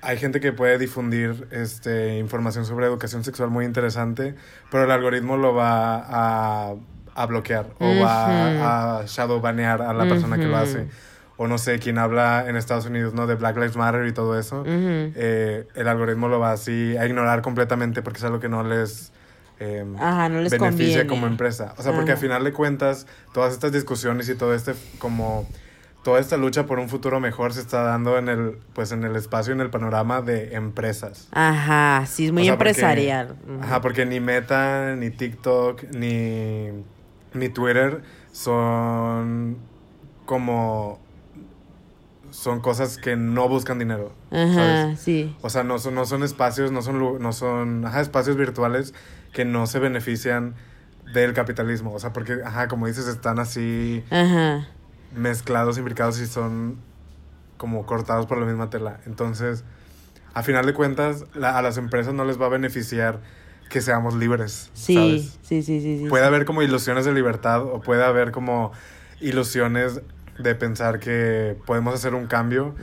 hay 0.01 0.17
gente 0.17 0.39
que 0.39 0.51
puede 0.51 0.79
difundir 0.79 1.47
este, 1.51 2.17
información 2.17 2.65
sobre 2.65 2.87
educación 2.87 3.23
sexual 3.23 3.51
muy 3.51 3.65
interesante, 3.65 4.33
pero 4.71 4.85
el 4.85 4.89
algoritmo 4.91 5.37
lo 5.37 5.53
va 5.53 5.97
a, 5.97 6.73
a 7.13 7.25
bloquear 7.27 7.67
o 7.79 7.99
va 8.01 8.99
a 9.01 9.05
shadow 9.05 9.39
banear 9.41 9.83
a 9.83 9.93
la 9.93 10.05
persona 10.05 10.37
que 10.37 10.45
lo 10.45 10.57
hace. 10.57 10.87
O 11.39 11.47
no 11.47 11.57
sé, 11.59 11.77
quien 11.79 11.99
habla 11.99 12.45
en 12.49 12.55
Estados 12.55 12.87
Unidos, 12.87 13.13
¿no? 13.13 13.27
De 13.27 13.35
Black 13.35 13.55
Lives 13.57 13.75
Matter 13.75 14.07
y 14.07 14.11
todo 14.11 14.39
eso. 14.39 14.63
Eh, 14.67 15.67
el 15.75 15.87
algoritmo 15.87 16.27
lo 16.27 16.39
va 16.39 16.51
así 16.51 16.97
a 16.97 17.05
ignorar 17.05 17.41
completamente 17.43 18.01
porque 18.01 18.17
es 18.17 18.23
algo 18.23 18.39
que 18.39 18.49
no 18.49 18.63
les... 18.63 19.11
eh, 19.59 19.85
Ajá, 19.99 20.29
no 20.29 20.41
les 20.41 20.51
beneficia 20.51 21.01
conviene. 21.01 21.07
como 21.07 21.27
empresa. 21.27 21.75
O 21.77 21.83
sea, 21.83 21.91
porque 21.93 22.11
Ajá. 22.11 22.19
al 22.19 22.21
final 22.27 22.43
de 22.43 22.53
cuentas, 22.53 23.05
todas 23.33 23.53
estas 23.53 23.71
discusiones 23.71 24.27
y 24.29 24.35
todo 24.35 24.55
este, 24.55 24.73
como, 24.97 25.47
toda 26.03 26.19
esta 26.19 26.37
lucha 26.37 26.65
por 26.65 26.79
un 26.79 26.89
futuro 26.89 27.19
mejor 27.19 27.53
se 27.53 27.59
está 27.61 27.83
dando 27.83 28.17
en 28.17 28.29
el, 28.29 28.57
pues 28.73 28.91
en 28.91 29.03
el 29.03 29.15
espacio, 29.15 29.53
en 29.53 29.61
el 29.61 29.69
panorama 29.69 30.23
de 30.23 30.55
empresas. 30.55 31.27
Ajá, 31.33 32.03
sí, 32.07 32.25
es 32.25 32.31
muy 32.31 32.41
O 32.41 32.45
sea, 32.45 32.57
porque- 32.57 32.69
empresarial. 32.69 33.35
Ajá, 33.61 33.81
porque 33.81 34.07
ni 34.07 34.19
Meta, 34.19 34.95
ni 34.95 35.11
TikTok, 35.11 35.83
ni, 35.91 36.69
ni 37.35 37.49
Twitter 37.49 38.01
son 38.31 39.57
como 40.25 40.99
son 42.37 42.59
cosas 42.59 42.99
que 42.99 43.15
no 43.15 43.49
buscan 43.49 43.79
dinero. 43.79 44.11
Ajá, 44.29 44.53
¿sabes? 44.53 44.99
sí. 44.99 45.35
O 45.41 45.49
sea, 45.49 45.63
no 45.63 45.79
son, 45.79 45.95
no 45.95 46.05
son 46.05 46.21
espacios, 46.21 46.71
no 46.71 46.83
son, 46.83 47.19
no 47.19 47.33
son 47.33 47.83
ajá, 47.83 47.99
espacios 48.01 48.37
virtuales 48.37 48.93
que 49.33 49.43
no 49.43 49.65
se 49.65 49.79
benefician 49.79 50.53
del 51.13 51.33
capitalismo. 51.33 51.93
O 51.93 51.99
sea, 51.99 52.13
porque, 52.13 52.37
ajá, 52.45 52.67
como 52.67 52.85
dices, 52.85 53.07
están 53.07 53.39
así 53.39 54.03
Ajá. 54.11 54.67
mezclados, 55.15 55.79
imbricados 55.79 56.19
y 56.21 56.27
son 56.27 56.77
como 57.57 57.87
cortados 57.87 58.27
por 58.27 58.37
la 58.37 58.45
misma 58.45 58.69
tela. 58.69 58.99
Entonces, 59.07 59.63
a 60.35 60.43
final 60.43 60.63
de 60.67 60.75
cuentas, 60.75 61.25
la- 61.33 61.57
a 61.57 61.63
las 61.63 61.77
empresas 61.77 62.13
no 62.13 62.23
les 62.23 62.39
va 62.39 62.45
a 62.45 62.49
beneficiar 62.49 63.19
que 63.67 63.81
seamos 63.81 64.13
libres. 64.13 64.69
Sí, 64.75 64.93
¿sabes? 64.93 65.39
sí, 65.41 65.63
sí, 65.63 65.81
sí, 65.81 65.97
sí. 66.03 66.05
Puede 66.07 66.25
haber 66.25 66.45
como 66.45 66.61
ilusiones 66.61 67.03
de 67.05 67.13
libertad 67.13 67.63
o 67.63 67.81
puede 67.81 68.03
haber 68.05 68.31
como 68.31 68.73
ilusiones 69.21 70.01
de 70.39 70.55
pensar 70.55 70.99
que 70.99 71.57
podemos 71.65 71.93
hacer 71.95 72.13
un 72.13 72.27
cambio, 72.27 72.75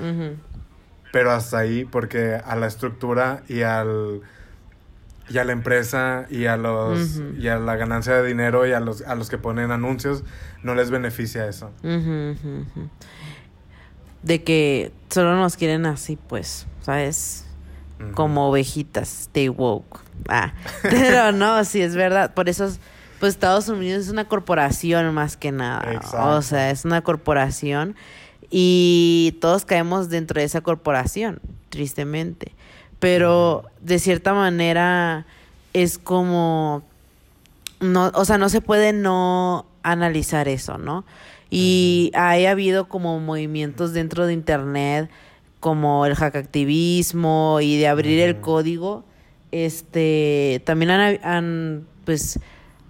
pero 1.12 1.30
hasta 1.32 1.58
ahí 1.58 1.84
porque 1.84 2.34
a 2.44 2.56
la 2.56 2.66
estructura 2.66 3.42
y 3.48 3.62
al 3.62 4.20
y 5.28 5.38
a 5.38 5.44
la 5.44 5.52
empresa 5.52 6.26
y 6.28 6.46
a 6.46 6.56
los 6.56 7.20
y 7.38 7.48
a 7.48 7.58
la 7.58 7.76
ganancia 7.76 8.14
de 8.14 8.26
dinero 8.26 8.66
y 8.66 8.72
a 8.72 8.80
los 8.80 9.02
a 9.02 9.14
los 9.14 9.30
que 9.30 9.38
ponen 9.38 9.70
anuncios 9.70 10.22
no 10.62 10.74
les 10.74 10.90
beneficia 10.90 11.46
eso. 11.46 11.70
De 14.22 14.42
que 14.42 14.90
solo 15.10 15.34
nos 15.36 15.56
quieren 15.56 15.84
así, 15.86 16.16
pues, 16.16 16.66
¿sabes? 16.82 17.46
Como 18.14 18.48
ovejitas, 18.48 19.08
stay 19.22 19.48
woke. 19.48 20.00
Ah, 20.28 20.52
pero 20.82 21.32
no, 21.32 21.62
sí 21.64 21.80
es 21.82 21.94
verdad. 21.94 22.34
Por 22.34 22.48
eso, 22.48 22.64
es- 22.66 22.80
pues 23.24 23.36
Estados 23.36 23.70
Unidos 23.70 24.02
es 24.02 24.10
una 24.10 24.26
corporación 24.26 25.14
más 25.14 25.38
que 25.38 25.50
nada. 25.50 25.94
Exacto. 25.94 26.36
O 26.36 26.42
sea, 26.42 26.70
es 26.70 26.84
una 26.84 27.00
corporación 27.00 27.96
y 28.50 29.38
todos 29.40 29.64
caemos 29.64 30.10
dentro 30.10 30.40
de 30.40 30.44
esa 30.44 30.60
corporación, 30.60 31.40
tristemente. 31.70 32.52
Pero 32.98 33.64
de 33.80 33.98
cierta 33.98 34.34
manera 34.34 35.24
es 35.72 35.96
como 35.96 36.82
no, 37.80 38.12
o 38.12 38.26
sea, 38.26 38.36
no 38.36 38.50
se 38.50 38.60
puede 38.60 38.92
no 38.92 39.64
analizar 39.82 40.46
eso, 40.46 40.76
¿no? 40.76 41.06
Y 41.48 42.10
hay 42.12 42.44
habido 42.44 42.88
como 42.88 43.18
movimientos 43.20 43.94
dentro 43.94 44.26
de 44.26 44.34
internet, 44.34 45.08
como 45.60 46.04
el 46.04 46.14
hackactivismo 46.14 47.60
y 47.62 47.78
de 47.78 47.88
abrir 47.88 48.20
el 48.20 48.42
código. 48.42 49.02
Este, 49.50 50.60
también 50.66 50.90
han, 50.90 51.20
han, 51.24 51.86
pues, 52.04 52.38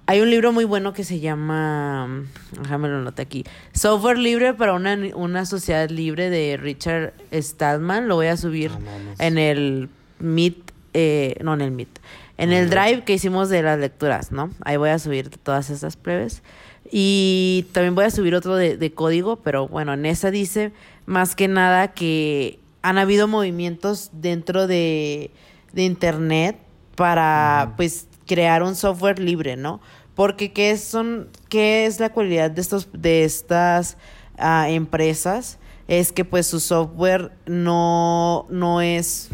hay 0.06 0.20
un 0.20 0.30
libro 0.30 0.52
muy 0.52 0.64
bueno 0.64 0.92
que 0.92 1.04
se 1.04 1.20
llama, 1.20 2.24
déjame 2.60 2.88
lo 2.88 3.00
noté 3.02 3.22
aquí, 3.22 3.44
Software 3.72 4.18
Libre 4.18 4.52
para 4.54 4.74
una, 4.74 4.98
una 5.14 5.46
sociedad 5.46 5.88
libre 5.88 6.28
de 6.30 6.56
Richard 6.56 7.14
Stallman. 7.32 8.08
Lo 8.08 8.16
voy 8.16 8.26
a 8.26 8.36
subir 8.36 8.70
en 9.18 9.38
el 9.38 9.88
Meet, 10.18 10.72
eh, 10.92 11.36
no 11.42 11.54
en 11.54 11.62
el 11.62 11.70
Meet, 11.70 12.00
en 12.36 12.52
el 12.52 12.68
Drive 12.68 13.04
que 13.04 13.14
hicimos 13.14 13.48
de 13.48 13.62
las 13.62 13.78
lecturas, 13.78 14.30
¿no? 14.30 14.50
Ahí 14.64 14.76
voy 14.76 14.90
a 14.90 14.98
subir 14.98 15.30
todas 15.30 15.70
esas 15.70 15.96
plebes. 15.96 16.42
Y 16.90 17.66
también 17.72 17.94
voy 17.94 18.04
a 18.04 18.10
subir 18.10 18.34
otro 18.34 18.56
de, 18.56 18.76
de 18.76 18.92
código, 18.92 19.36
pero 19.36 19.68
bueno, 19.68 19.94
en 19.94 20.04
esa 20.04 20.30
dice 20.30 20.72
más 21.06 21.34
que 21.34 21.48
nada 21.48 21.88
que 21.88 22.58
han 22.82 22.98
habido 22.98 23.26
movimientos 23.26 24.10
dentro 24.12 24.66
de, 24.66 25.30
de 25.72 25.82
Internet 25.84 26.58
para, 26.94 27.72
pues, 27.78 28.06
crear 28.26 28.62
un 28.62 28.74
software 28.76 29.18
libre, 29.18 29.56
¿no? 29.56 29.80
Porque 30.14 30.52
¿qué 30.52 30.76
son, 30.78 31.28
qué 31.48 31.86
es 31.86 31.98
la 32.00 32.10
cualidad 32.12 32.50
de 32.50 32.60
estos, 32.60 32.88
de 32.92 33.24
estas 33.24 33.96
ah, 34.38 34.68
empresas? 34.70 35.58
Es 35.88 36.12
que 36.12 36.24
pues 36.24 36.46
su 36.46 36.60
software 36.60 37.32
no, 37.46 38.46
no 38.48 38.80
es 38.80 39.28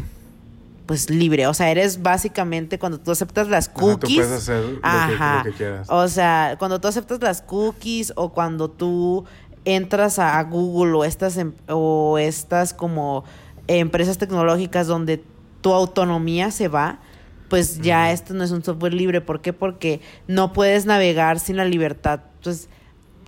pues 0.85 1.09
libre. 1.09 1.47
O 1.47 1.53
sea, 1.53 1.71
eres 1.71 2.01
básicamente 2.01 2.77
cuando 2.79 2.99
tú 2.99 3.11
aceptas 3.11 3.47
las 3.47 3.67
Ajá, 3.69 3.75
cookies. 3.79 4.09
tú 4.09 4.15
puedes 4.15 4.31
hacer 4.31 4.63
lo 4.65 4.81
que- 4.81 4.87
Ajá. 4.87 5.37
lo 5.45 5.51
que 5.51 5.57
quieras. 5.57 5.87
O 5.89 6.07
sea, 6.09 6.55
cuando 6.59 6.81
tú 6.81 6.87
aceptas 6.89 7.21
las 7.21 7.41
cookies 7.41 8.11
o 8.17 8.33
cuando 8.33 8.69
tú 8.69 9.23
entras 9.63 10.19
a, 10.19 10.39
a 10.39 10.43
Google 10.43 10.93
o 10.95 11.03
estas 11.05 11.37
em- 11.37 11.53
o 11.69 12.17
estas 12.17 12.73
como 12.73 13.23
empresas 13.67 14.17
tecnológicas 14.17 14.87
donde 14.87 15.23
tu 15.61 15.71
autonomía 15.71 16.51
se 16.51 16.67
va, 16.67 16.99
pues 17.51 17.81
ya 17.81 18.13
esto 18.13 18.33
no 18.33 18.45
es 18.45 18.51
un 18.51 18.63
software 18.63 18.93
libre. 18.93 19.19
¿Por 19.19 19.41
qué? 19.41 19.51
Porque 19.51 19.99
no 20.27 20.53
puedes 20.53 20.85
navegar 20.85 21.37
sin 21.37 21.57
la 21.57 21.65
libertad, 21.65 22.21
pues 22.41 22.69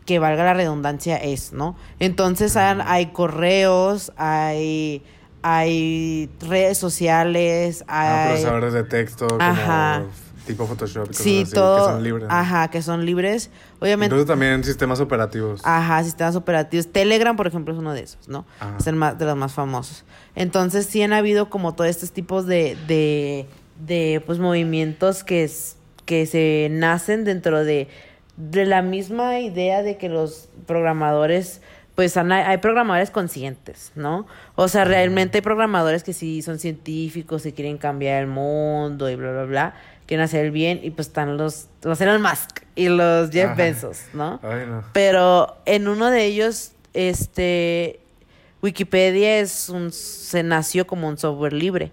que 0.05 0.17
valga 0.17 0.45
la 0.45 0.53
redundancia 0.53 1.17
es, 1.17 1.51
¿no? 1.51 1.75
Entonces 1.99 2.55
hay 2.55 3.07
correos, 3.07 4.13
hay 4.15 5.03
hay 5.41 6.29
redes 6.39 6.77
sociales, 6.77 7.83
Ah, 7.89 8.23
hay 8.23 8.29
procesadores 8.29 8.71
de 8.73 8.83
texto 8.85 9.27
como 9.27 10.07
tipo 10.45 10.67
Photoshop 10.67 11.07
cosas 11.07 11.23
sí, 11.23 11.41
así, 11.43 11.53
todo, 11.53 11.87
que 11.87 11.93
son 11.93 12.03
libres. 12.03 12.27
ajá, 12.29 12.67
que 12.69 12.81
son 12.81 13.05
libres. 13.05 13.49
Obviamente, 13.81 14.13
Incluso 14.15 14.25
también 14.31 14.63
sistemas 14.63 15.01
operativos. 15.01 15.59
ajá, 15.65 16.01
sistemas 16.03 16.35
operativos. 16.37 16.87
Telegram, 16.93 17.35
por 17.35 17.47
ejemplo, 17.47 17.73
es 17.73 17.79
uno 17.79 17.93
de 17.93 18.03
esos, 18.03 18.27
¿no? 18.29 18.45
Ajá. 18.59 18.77
Es 18.79 18.87
el 18.87 18.95
más, 18.95 19.17
de 19.17 19.25
los 19.25 19.35
más 19.35 19.53
famosos. 19.53 20.05
Entonces, 20.35 20.85
sí 20.85 21.01
han 21.01 21.11
habido 21.11 21.49
como 21.49 21.75
todos 21.75 21.89
estos 21.89 22.11
tipos 22.13 22.45
de, 22.45 22.77
de, 22.87 23.47
de 23.85 24.21
pues, 24.25 24.39
movimientos 24.39 25.23
que, 25.23 25.43
es- 25.43 25.75
que 26.05 26.25
se 26.25 26.67
nacen 26.71 27.23
dentro 27.23 27.63
de, 27.63 27.87
de 28.37 28.65
la 28.65 28.81
misma 28.81 29.39
idea 29.39 29.83
de 29.83 29.97
que 29.97 30.09
los 30.09 30.49
programadores, 30.65 31.61
pues 31.95 32.17
han- 32.17 32.31
hay 32.31 32.57
programadores 32.57 33.11
conscientes, 33.11 33.91
¿no? 33.95 34.25
O 34.55 34.67
sea, 34.67 34.85
realmente 34.85 35.37
hay 35.37 35.41
programadores 35.41 36.03
que 36.03 36.13
sí 36.13 36.41
son 36.41 36.59
científicos 36.59 37.45
y 37.45 37.51
quieren 37.53 37.77
cambiar 37.77 38.21
el 38.21 38.27
mundo 38.27 39.09
y 39.09 39.15
bla, 39.15 39.31
bla, 39.31 39.43
bla, 39.45 39.73
quieren 40.07 40.23
hacer 40.23 40.45
el 40.45 40.51
bien 40.51 40.79
y 40.83 40.89
pues 40.91 41.07
están 41.07 41.37
los, 41.37 41.67
los 41.83 41.99
Elon 42.01 42.21
Musk 42.21 42.61
y 42.75 42.89
los 42.89 43.29
Jeff 43.31 43.45
Ajá. 43.51 43.55
Bezos, 43.55 44.01
¿no? 44.13 44.39
Ay, 44.43 44.65
no. 44.67 44.83
Pero 44.93 45.55
en 45.65 45.87
uno 45.87 46.09
de 46.09 46.25
ellos, 46.25 46.71
este, 46.93 47.99
Wikipedia 48.61 49.39
es 49.39 49.69
un, 49.69 49.91
se 49.91 50.43
nació 50.43 50.87
como 50.87 51.07
un 51.07 51.17
software 51.17 51.53
libre. 51.53 51.91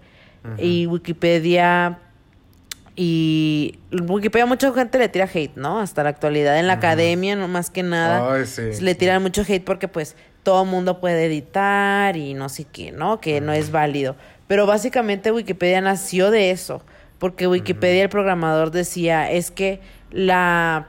Y 0.57 0.87
Wikipedia, 0.87 1.99
y 2.95 3.79
Wikipedia 3.91 4.45
mucha 4.45 4.71
gente 4.73 4.97
le 4.97 5.07
tira 5.09 5.29
hate, 5.31 5.55
¿no? 5.55 5.79
Hasta 5.79 6.03
la 6.03 6.09
actualidad. 6.09 6.57
En 6.59 6.67
la 6.67 6.73
academia, 6.73 7.35
no 7.35 7.47
más 7.47 7.69
que 7.69 7.83
nada, 7.83 8.33
Ay, 8.33 8.45
sí, 8.45 8.61
le 8.61 8.91
sí. 8.93 8.95
tiran 8.95 9.21
mucho 9.21 9.43
hate 9.47 9.63
porque 9.63 9.87
pues 9.87 10.15
todo 10.43 10.65
mundo 10.65 10.99
puede 10.99 11.25
editar 11.25 12.17
y 12.17 12.33
no 12.33 12.49
sé 12.49 12.65
qué, 12.65 12.91
¿no? 12.91 13.21
Que 13.21 13.41
no 13.41 13.53
es 13.53 13.71
válido. 13.71 14.15
Pero 14.47 14.65
básicamente 14.65 15.31
Wikipedia 15.31 15.81
nació 15.81 16.31
de 16.31 16.51
eso. 16.51 16.83
Porque 17.19 17.47
Wikipedia, 17.47 18.01
el 18.01 18.09
programador 18.09 18.71
decía, 18.71 19.31
es 19.31 19.51
que 19.51 19.79
la 20.09 20.87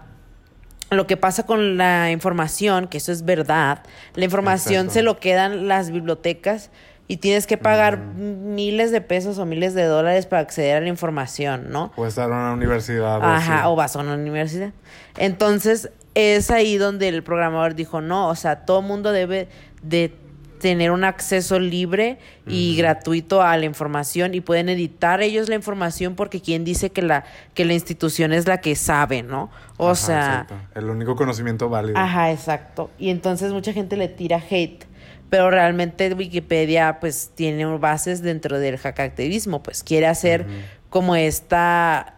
lo 0.90 1.06
que 1.06 1.16
pasa 1.16 1.46
con 1.46 1.76
la 1.76 2.10
información, 2.10 2.86
que 2.86 2.98
eso 2.98 3.12
es 3.12 3.24
verdad, 3.24 3.82
la 4.14 4.24
información 4.24 4.86
Exacto. 4.86 4.94
se 4.94 5.02
lo 5.02 5.20
quedan 5.20 5.68
las 5.68 5.90
bibliotecas 5.90 6.70
y 7.08 7.18
tienes 7.18 7.46
que 7.46 7.58
pagar 7.58 7.98
miles 7.98 8.90
de 8.90 9.00
pesos 9.00 9.38
o 9.38 9.44
miles 9.44 9.74
de 9.74 9.84
dólares 9.84 10.26
para 10.26 10.42
acceder 10.42 10.76
a 10.76 10.80
la 10.80 10.88
información, 10.88 11.70
¿no? 11.70 11.92
O 11.96 12.06
estar 12.06 12.28
en 12.30 12.36
una 12.36 12.52
universidad. 12.52 13.18
o 13.18 13.24
Ajá, 13.24 13.68
o 13.68 13.76
vas 13.76 13.96
a 13.96 14.00
una 14.00 14.14
universidad. 14.14 14.72
Entonces, 15.18 15.90
es 16.14 16.50
ahí 16.50 16.76
donde 16.78 17.08
el 17.08 17.22
programador 17.22 17.74
dijo, 17.74 18.00
no, 18.00 18.28
o 18.28 18.34
sea, 18.34 18.64
todo 18.64 18.82
mundo 18.82 19.12
debe 19.12 19.48
de 19.82 20.14
tener 20.62 20.92
un 20.92 21.02
acceso 21.02 21.58
libre 21.58 22.18
y 22.46 22.76
gratuito 22.76 23.42
a 23.42 23.56
la 23.56 23.64
información 23.64 24.32
y 24.32 24.40
pueden 24.40 24.68
editar 24.68 25.20
ellos 25.20 25.48
la 25.48 25.56
información 25.56 26.14
porque 26.14 26.40
quien 26.40 26.64
dice 26.64 26.90
que 26.90 27.02
la 27.02 27.24
que 27.52 27.64
la 27.64 27.74
institución 27.74 28.32
es 28.32 28.46
la 28.46 28.60
que 28.60 28.76
sabe, 28.76 29.24
¿no? 29.24 29.50
O 29.76 29.86
Ajá, 29.86 29.94
sea, 29.96 30.32
exacto. 30.42 30.78
El 30.78 30.88
único 30.88 31.16
conocimiento 31.16 31.68
válido. 31.68 31.98
Ajá, 31.98 32.30
exacto. 32.30 32.90
Y 32.96 33.10
entonces 33.10 33.52
mucha 33.52 33.72
gente 33.72 33.96
le 33.96 34.06
tira 34.06 34.40
hate. 34.48 34.84
Pero 35.32 35.50
realmente 35.50 36.12
Wikipedia 36.12 37.00
pues 37.00 37.30
tiene 37.34 37.64
bases 37.78 38.20
dentro 38.20 38.58
del 38.58 38.76
hackactivismo. 38.76 39.62
Pues 39.62 39.82
quiere 39.82 40.06
hacer 40.06 40.44
como 40.90 41.16
esta 41.16 42.16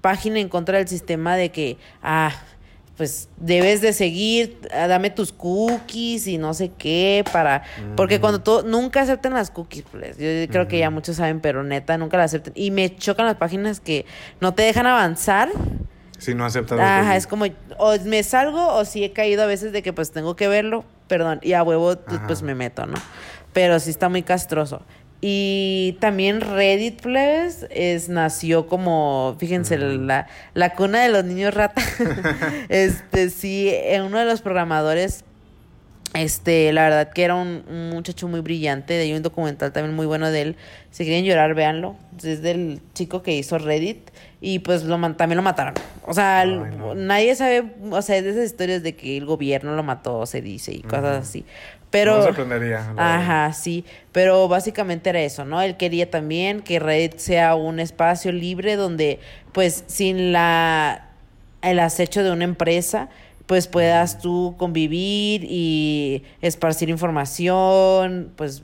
página 0.00 0.40
en 0.40 0.48
contra 0.48 0.78
del 0.78 0.88
sistema 0.88 1.36
de 1.36 1.50
que, 1.52 1.78
ah, 2.02 2.32
pues 2.96 3.28
debes 3.36 3.82
de 3.82 3.92
seguir, 3.92 4.58
ah, 4.74 4.88
dame 4.88 5.10
tus 5.10 5.32
cookies 5.32 6.26
y 6.26 6.38
no 6.38 6.52
sé 6.52 6.72
qué 6.76 7.24
para... 7.32 7.62
Porque 7.94 8.18
cuando 8.18 8.40
tú 8.40 8.64
nunca 8.66 9.02
aceptan 9.02 9.32
las 9.32 9.52
cookies, 9.52 9.84
pues 9.88 10.18
yo 10.18 10.26
creo 10.50 10.66
que 10.66 10.80
ya 10.80 10.90
muchos 10.90 11.18
saben, 11.18 11.38
pero 11.38 11.62
neta, 11.62 11.98
nunca 11.98 12.16
las 12.16 12.32
aceptan. 12.32 12.52
Y 12.56 12.72
me 12.72 12.96
chocan 12.96 13.26
las 13.26 13.36
páginas 13.36 13.78
que 13.78 14.06
no 14.40 14.54
te 14.54 14.64
dejan 14.64 14.88
avanzar. 14.88 15.50
Si 16.18 16.34
no 16.34 16.44
aceptas. 16.44 16.80
Ajá, 16.80 17.14
es 17.14 17.28
como, 17.28 17.44
o 17.78 17.96
me 18.06 18.24
salgo 18.24 18.74
o 18.74 18.84
sí 18.84 19.04
he 19.04 19.12
caído 19.12 19.44
a 19.44 19.46
veces 19.46 19.70
de 19.70 19.84
que 19.84 19.92
pues 19.92 20.10
tengo 20.10 20.34
que 20.34 20.48
verlo, 20.48 20.84
perdón, 21.10 21.40
y 21.42 21.52
a 21.54 21.62
huevo 21.64 21.96
pues, 21.96 22.18
Ajá. 22.18 22.26
pues 22.28 22.42
me 22.42 22.54
meto, 22.54 22.86
¿no? 22.86 22.94
Pero 23.52 23.80
sí 23.80 23.90
está 23.90 24.08
muy 24.08 24.22
castroso. 24.22 24.80
Y 25.20 25.98
también 26.00 26.40
Reddit, 26.40 27.02
plebes, 27.02 27.66
es, 27.68 28.08
nació 28.08 28.68
como, 28.68 29.36
fíjense, 29.38 29.76
la, 29.76 30.28
la 30.54 30.74
cuna 30.74 31.02
de 31.02 31.10
los 31.10 31.24
niños 31.24 31.52
rata. 31.52 31.82
este, 32.70 33.28
sí, 33.28 33.70
uno 34.02 34.18
de 34.18 34.24
los 34.24 34.40
programadores 34.40 35.24
Este, 36.14 36.72
la 36.72 36.84
verdad 36.84 37.12
que 37.12 37.24
era 37.24 37.34
un, 37.34 37.64
un 37.68 37.90
muchacho 37.90 38.28
muy 38.28 38.40
brillante. 38.40 38.98
Hay 38.98 39.12
un 39.12 39.22
documental 39.22 39.72
también 39.72 39.94
muy 39.94 40.06
bueno 40.06 40.30
de 40.30 40.42
él. 40.42 40.56
Si 40.90 41.04
quieren 41.04 41.24
llorar, 41.24 41.54
véanlo. 41.54 41.96
Es 42.22 42.40
del 42.40 42.80
chico 42.94 43.22
que 43.22 43.34
hizo 43.34 43.58
Reddit. 43.58 44.10
Y 44.40 44.60
pues 44.60 44.84
lo 44.84 44.98
también 45.14 45.36
lo 45.36 45.42
mataron. 45.42 45.74
O 46.06 46.14
sea, 46.14 46.40
Ay, 46.40 46.48
no. 46.76 46.94
nadie 46.94 47.34
sabe, 47.34 47.64
o 47.90 48.00
sea, 48.02 48.16
es 48.16 48.24
de 48.24 48.30
esas 48.30 48.44
historias 48.46 48.82
de 48.82 48.96
que 48.96 49.16
el 49.18 49.26
gobierno 49.26 49.74
lo 49.74 49.82
mató, 49.82 50.24
se 50.24 50.40
dice, 50.40 50.72
y 50.72 50.80
cosas 50.80 51.28
así. 51.28 51.40
No 51.40 51.46
Pero. 51.90 52.16
me 52.18 52.22
sorprendería. 52.22 52.78
verdad. 52.88 53.14
Ajá, 53.16 53.52
sí, 53.52 53.84
pero 54.12 54.48
básicamente 54.48 55.10
era 55.10 55.20
eso, 55.20 55.44
¿no? 55.44 55.60
Él 55.60 55.76
quería 55.76 56.10
también 56.10 56.62
que 56.62 56.78
Reddit 56.78 57.18
sea 57.18 57.54
un 57.54 57.80
espacio 57.80 58.32
libre 58.32 58.76
donde, 58.76 59.20
pues, 59.52 59.84
sin 59.86 60.32
la 60.32 61.06
el 61.62 61.78
acecho 61.78 62.22
de 62.22 62.30
una 62.30 62.44
empresa, 62.44 63.08
pues 63.46 63.66
puedas 63.66 64.18
tú 64.20 64.54
convivir 64.58 65.44
y 65.44 66.22
esparcir 66.40 66.88
información, 66.88 68.32
pues 68.36 68.62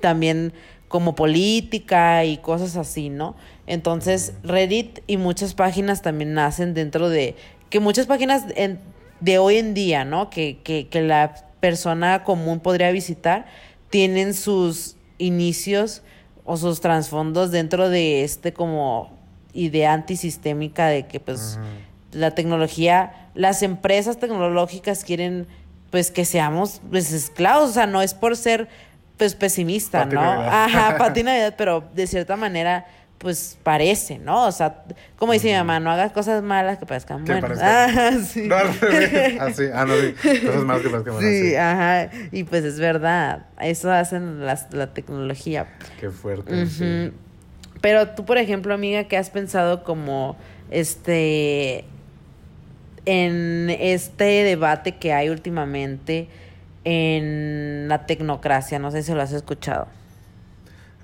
también 0.00 0.52
como 0.88 1.14
política 1.14 2.24
y 2.24 2.38
cosas 2.38 2.76
así, 2.76 3.08
¿no? 3.08 3.34
Entonces, 3.66 4.34
Reddit 4.44 5.00
y 5.06 5.16
muchas 5.16 5.54
páginas 5.54 6.02
también 6.02 6.34
nacen 6.34 6.74
dentro 6.74 7.08
de 7.08 7.34
que 7.70 7.80
muchas 7.80 8.06
páginas 8.06 8.44
en- 8.54 8.78
de 9.20 9.38
hoy 9.38 9.56
en 9.56 9.74
día, 9.74 10.04
¿no? 10.04 10.30
Que, 10.30 10.58
que, 10.62 10.88
que 10.88 11.00
la 11.02 11.34
persona 11.60 12.22
común 12.22 12.60
podría 12.60 12.90
visitar, 12.92 13.46
tienen 13.90 14.34
sus 14.34 14.96
inicios 15.18 16.02
o 16.44 16.56
sus 16.56 16.80
trasfondos 16.80 17.50
dentro 17.50 17.88
de 17.88 18.22
este 18.22 18.52
como 18.52 19.10
idea 19.52 19.92
antisistémica 19.94 20.86
de 20.88 21.06
que 21.06 21.18
pues 21.18 21.58
la 22.12 22.32
tecnología, 22.32 23.30
las 23.34 23.62
empresas 23.62 24.18
tecnológicas 24.18 25.02
quieren 25.02 25.46
pues 25.90 26.10
que 26.10 26.24
seamos 26.24 26.80
pues 26.90 27.12
esclavos, 27.12 27.70
o 27.70 27.72
sea, 27.72 27.86
no 27.86 28.02
es 28.02 28.12
por 28.14 28.36
ser 28.36 28.68
pues 29.16 29.34
pesimista, 29.34 30.04
Pati 30.04 30.14
¿no? 30.16 30.22
Navidad. 30.22 30.64
Ajá, 30.64 30.96
Pati 30.98 31.22
Navidad, 31.22 31.54
pero 31.56 31.84
de 31.94 32.06
cierta 32.06 32.36
manera 32.36 32.86
pues 33.18 33.56
parece, 33.62 34.18
¿no? 34.18 34.44
O 34.46 34.52
sea, 34.52 34.84
como 35.18 35.32
dice 35.32 35.48
mi 35.48 35.54
mamá, 35.54 35.80
no 35.80 35.90
hagas 35.90 36.12
cosas 36.12 36.42
malas 36.42 36.76
que 36.76 36.84
parezcan 36.84 37.24
buenas. 37.24 37.58
parezcan- 37.58 37.62
Ajá, 37.88 38.12
sí. 38.28 38.42
No, 38.46 38.58
revés. 38.58 39.38
Ah. 39.40 39.80
Ah, 39.80 39.84
no, 39.86 39.94
sí. 39.94 40.40
Cosas 40.46 40.64
más 40.64 40.80
que 40.82 40.88
que 40.90 41.10
más. 41.10 41.20
Sí, 41.20 41.48
Sí. 41.48 41.56
ajá, 41.56 42.10
y 42.30 42.44
pues 42.44 42.64
es 42.64 42.78
verdad, 42.78 43.46
eso 43.58 43.90
hacen 43.90 44.44
las, 44.44 44.70
la 44.74 44.88
tecnología. 44.92 45.66
Qué 45.98 46.10
fuerte. 46.10 46.66
sí. 46.66 47.10
Pero 47.80 48.08
tú, 48.10 48.24
por 48.26 48.36
ejemplo, 48.36 48.74
amiga, 48.74 49.04
¿qué 49.04 49.16
has 49.16 49.30
pensado 49.30 49.82
como 49.82 50.36
este 50.70 51.84
en 53.04 53.70
este 53.70 54.24
debate 54.44 54.96
que 54.96 55.12
hay 55.12 55.28
últimamente 55.28 56.28
en 56.88 57.88
la 57.88 58.06
tecnocracia? 58.06 58.78
No 58.78 58.92
sé 58.92 59.02
si 59.02 59.12
lo 59.12 59.20
has 59.20 59.32
escuchado. 59.32 59.88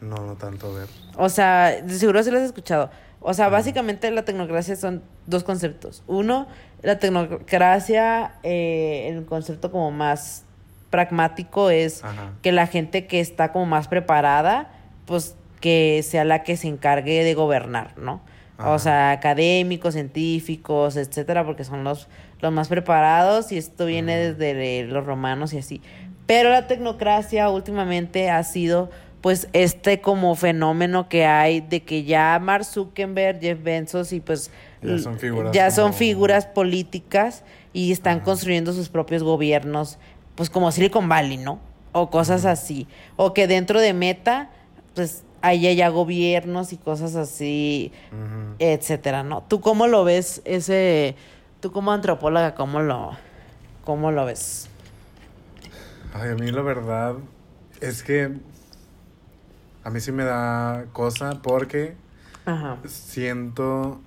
No, 0.00 0.14
no 0.16 0.36
tanto, 0.36 0.68
a 0.68 0.78
ver. 0.78 0.88
O 1.16 1.28
sea, 1.28 1.76
seguro 1.88 2.22
sí 2.22 2.30
lo 2.30 2.38
has 2.38 2.44
escuchado. 2.44 2.88
O 3.18 3.34
sea, 3.34 3.48
básicamente 3.48 4.08
la 4.12 4.24
tecnocracia 4.24 4.76
son 4.76 5.02
dos 5.26 5.42
conceptos. 5.42 6.04
Uno, 6.06 6.46
la 6.82 7.00
tecnocracia, 7.00 8.34
eh, 8.44 9.08
el 9.12 9.24
concepto 9.24 9.72
como 9.72 9.90
más 9.90 10.44
pragmático 10.90 11.70
es 11.70 12.04
Ajá. 12.04 12.32
que 12.42 12.52
la 12.52 12.68
gente 12.68 13.08
que 13.08 13.18
está 13.18 13.50
como 13.50 13.66
más 13.66 13.88
preparada, 13.88 14.70
pues 15.04 15.34
que 15.60 16.04
sea 16.04 16.24
la 16.24 16.44
que 16.44 16.56
se 16.56 16.68
encargue 16.68 17.24
de 17.24 17.34
gobernar, 17.34 17.98
¿no? 17.98 18.20
O 18.64 18.78
sea, 18.78 19.10
académicos, 19.10 19.94
científicos, 19.94 20.96
etcétera, 20.96 21.44
porque 21.44 21.64
son 21.64 21.82
los, 21.82 22.06
los 22.42 22.52
más 22.52 22.68
preparados 22.68 23.52
y 23.52 23.56
esto 23.56 23.86
viene 23.86 24.16
desde 24.34 24.82
los 24.84 25.06
romanos 25.06 25.52
y 25.54 25.58
así. 25.58 25.80
Pero 26.26 26.50
la 26.50 26.66
tecnocracia 26.66 27.48
últimamente 27.48 28.28
ha 28.30 28.42
sido 28.42 28.90
pues 29.20 29.48
este 29.52 30.00
como 30.00 30.34
fenómeno 30.34 31.08
que 31.08 31.24
hay 31.24 31.60
de 31.60 31.82
que 31.84 32.02
ya 32.02 32.36
Mark 32.42 32.64
Zuckerberg, 32.64 33.40
Jeff 33.40 33.62
Bezos 33.62 34.12
y 34.12 34.18
pues 34.20 34.50
Ya 34.82 34.98
son 34.98 35.18
figuras 35.20 35.52
ya 35.52 35.70
son 35.70 35.84
como- 35.86 35.94
figuras 35.98 36.46
políticas 36.46 37.44
y 37.72 37.92
están 37.92 38.16
Ajá. 38.16 38.24
construyendo 38.24 38.72
sus 38.72 38.88
propios 38.88 39.22
gobiernos, 39.22 39.98
pues 40.34 40.50
como 40.50 40.72
Silicon 40.72 41.08
Valley, 41.08 41.36
¿no? 41.36 41.60
O 41.92 42.10
cosas 42.10 42.44
así. 42.44 42.88
O 43.16 43.32
que 43.32 43.46
dentro 43.46 43.80
de 43.80 43.92
Meta, 43.92 44.50
pues 44.96 45.22
haya 45.40 45.72
ya 45.72 45.88
gobiernos 45.88 46.72
y 46.72 46.76
cosas 46.76 47.14
así, 47.14 47.92
Ujú. 48.10 48.54
etcétera, 48.58 49.22
¿no? 49.22 49.44
¿Tú 49.46 49.60
cómo 49.60 49.86
lo 49.86 50.02
ves 50.04 50.42
ese, 50.44 51.14
tú 51.62 51.70
como 51.70 51.92
antropóloga, 51.92 52.54
cómo 52.56 52.80
lo, 52.80 53.12
cómo 53.84 54.10
lo 54.10 54.26
ves? 54.26 54.68
Ay, 56.12 56.30
a 56.30 56.34
mí 56.34 56.50
la 56.50 56.60
verdad 56.60 57.14
es 57.80 58.02
que 58.02 58.32
a 59.84 59.90
mí 59.90 60.00
sí 60.00 60.10
me 60.10 60.24
da 60.24 60.86
cosa 60.92 61.40
porque 61.40 61.94
Ajá. 62.44 62.78
siento 62.84 64.00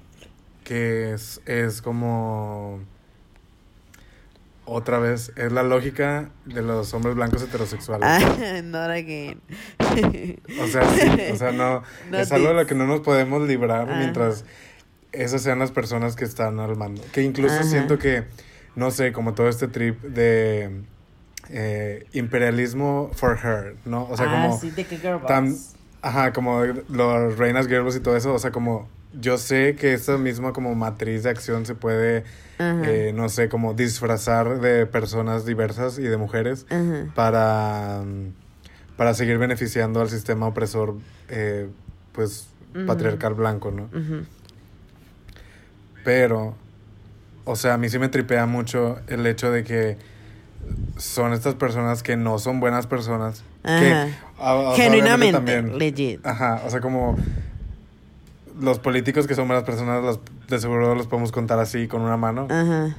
que 0.65 1.13
es, 1.13 1.41
es 1.45 1.81
como 1.81 2.81
otra 4.65 4.99
vez, 4.99 5.31
es 5.37 5.51
la 5.53 5.63
lógica 5.63 6.31
de 6.43 6.61
los 6.61 6.93
hombres 6.93 7.15
blancos 7.15 7.41
heterosexuales. 7.41 8.05
Ah, 8.09 8.61
not 8.63 8.89
again. 8.89 9.39
O 10.59 10.67
sea, 10.67 10.89
sí, 10.89 11.07
o 11.31 11.35
sea, 11.37 11.51
no, 11.53 11.83
No 12.09 12.17
es 12.17 12.31
algo 12.33 12.49
de 12.49 12.53
lo 12.55 12.65
que 12.65 12.75
no 12.75 12.85
nos 12.85 12.99
podemos 12.99 13.47
librar 13.47 13.89
Ajá. 13.89 13.95
mientras 13.95 14.43
esas 15.17 15.41
sean 15.41 15.59
las 15.59 15.71
personas 15.71 16.15
que 16.15 16.25
están 16.25 16.59
al 16.59 16.75
mando. 16.75 17.01
Que 17.11 17.21
incluso 17.23 17.55
Ajá. 17.55 17.63
siento 17.63 17.97
que, 17.97 18.25
no 18.75 18.91
sé, 18.91 19.11
como 19.11 19.33
todo 19.33 19.49
este 19.49 19.67
trip 19.67 20.01
de 20.01 20.81
eh, 21.49 22.05
imperialismo 22.13 23.11
for 23.13 23.37
her, 23.43 23.75
¿no? 23.85 24.07
O 24.09 24.17
sea, 24.17 24.27
ah, 24.27 24.31
como 24.31 24.59
sí, 24.59 24.71
de 24.71 24.85
que 24.85 24.97
girl 24.97 25.21
tan, 25.27 25.55
ajá, 26.01 26.33
como 26.33 26.63
los 26.63 27.37
reinas 27.37 27.67
girls 27.67 27.95
y 27.95 27.99
todo 27.99 28.15
eso, 28.17 28.33
o 28.33 28.39
sea, 28.39 28.51
como 28.51 28.87
yo 29.19 29.37
sé 29.37 29.75
que 29.75 29.93
esta 29.93 30.17
misma 30.17 30.53
como 30.53 30.75
matriz 30.75 31.23
de 31.23 31.29
acción 31.29 31.65
se 31.65 31.75
puede, 31.75 32.23
eh, 32.59 33.11
no 33.15 33.29
sé, 33.29 33.49
como 33.49 33.73
disfrazar 33.73 34.59
de 34.59 34.85
personas 34.85 35.45
diversas 35.45 35.99
y 35.99 36.03
de 36.03 36.17
mujeres 36.17 36.65
para, 37.13 38.01
mm, 38.05 38.33
para 38.97 39.13
seguir 39.13 39.37
beneficiando 39.37 40.01
al 40.01 40.09
sistema 40.09 40.47
opresor, 40.47 40.95
eh, 41.29 41.69
pues, 42.11 42.47
patriarcal 42.87 43.35
blanco, 43.35 43.71
¿no? 43.71 43.89
Pero, 46.05 46.53
o 47.43 47.55
sea, 47.57 47.73
a 47.73 47.77
mí 47.77 47.89
sí 47.89 47.99
me 47.99 48.07
tripea 48.07 48.45
mucho 48.45 48.99
el 49.07 49.25
hecho 49.27 49.51
de 49.51 49.63
que 49.65 49.97
son 50.97 51.33
estas 51.33 51.55
personas 51.55 52.01
que 52.03 52.15
no 52.15 52.39
son 52.39 52.59
buenas 52.61 52.87
personas. 52.87 53.43
Que, 53.63 54.13
a- 54.39 54.73
Genuinamente, 54.75 55.33
también- 55.33 55.77
legit. 55.77 56.25
Ajá, 56.25 56.61
o 56.65 56.69
sea, 56.69 56.79
como 56.79 57.17
los 58.61 58.79
políticos 58.79 59.27
que 59.27 59.35
son 59.35 59.47
buenas 59.47 59.65
personas, 59.65 60.01
los, 60.03 60.19
de 60.47 60.59
seguro 60.59 60.95
los 60.95 61.07
podemos 61.07 61.31
contar 61.31 61.59
así 61.59 61.87
con 61.87 62.01
una 62.01 62.15
mano. 62.17 62.47
Ajá. 62.49 62.95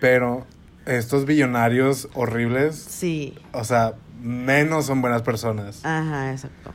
Pero 0.00 0.44
estos 0.86 1.26
billonarios 1.26 2.08
horribles, 2.14 2.76
Sí. 2.76 3.38
o 3.52 3.64
sea, 3.64 3.94
menos 4.22 4.86
son 4.86 5.00
buenas 5.02 5.22
personas. 5.22 5.84
Ajá, 5.84 6.32
exacto. 6.32 6.72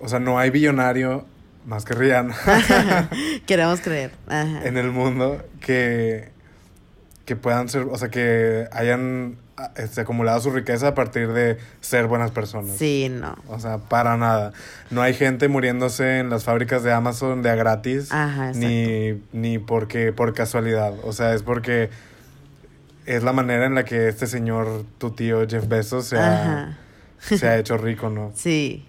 O 0.00 0.08
sea, 0.08 0.18
no 0.20 0.38
hay 0.38 0.50
billonario 0.50 1.24
más 1.66 1.84
que 1.84 1.94
Rihanna 1.94 2.34
Queremos 3.46 3.80
creer. 3.80 4.12
Ajá. 4.28 4.64
en 4.64 4.76
el 4.76 4.90
mundo 4.90 5.42
que, 5.60 6.30
que 7.24 7.36
puedan 7.36 7.68
ser, 7.68 7.82
o 7.82 7.96
sea, 7.96 8.08
que 8.08 8.68
hayan 8.72 9.36
ah, 9.56 9.70
este, 9.76 10.02
acumulado 10.02 10.40
su 10.40 10.50
riqueza 10.50 10.88
a 10.88 10.94
partir 10.94 11.32
de 11.32 11.58
ser 11.80 12.06
buenas 12.06 12.30
personas. 12.30 12.76
Sí, 12.76 13.08
no. 13.10 13.36
O 13.48 13.58
sea, 13.58 13.78
para 13.78 14.16
nada. 14.16 14.52
No 14.90 15.02
hay 15.02 15.14
gente 15.14 15.48
muriéndose 15.48 16.18
en 16.18 16.30
las 16.30 16.44
fábricas 16.44 16.82
de 16.82 16.92
Amazon 16.92 17.42
de 17.42 17.50
a 17.50 17.54
gratis. 17.54 18.12
Ajá, 18.12 18.52
ni, 18.52 19.22
ni 19.32 19.58
porque, 19.58 20.12
por 20.12 20.34
casualidad. 20.34 20.94
O 21.02 21.12
sea, 21.12 21.34
es 21.34 21.42
porque 21.42 21.90
es 23.06 23.22
la 23.22 23.32
manera 23.32 23.66
en 23.66 23.74
la 23.74 23.84
que 23.84 24.08
este 24.08 24.26
señor, 24.26 24.84
tu 24.98 25.10
tío 25.10 25.46
Jeff 25.48 25.68
Bezos, 25.68 26.06
se 26.06 26.18
ha, 26.18 26.78
se 27.18 27.46
ha 27.48 27.58
hecho 27.58 27.76
rico, 27.76 28.10
¿no? 28.10 28.32
Sí. 28.34 28.86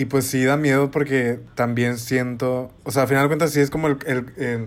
Y 0.00 0.04
pues 0.04 0.26
sí 0.26 0.44
da 0.44 0.56
miedo 0.56 0.90
porque 0.92 1.40
también 1.56 1.98
siento, 1.98 2.70
o 2.84 2.90
sea, 2.92 3.02
al 3.02 3.08
final 3.08 3.24
de 3.24 3.28
cuentas 3.30 3.50
sí 3.52 3.58
es 3.58 3.68
como 3.68 3.88
el, 3.88 3.96
el- 4.06 4.32
el- 4.36 4.66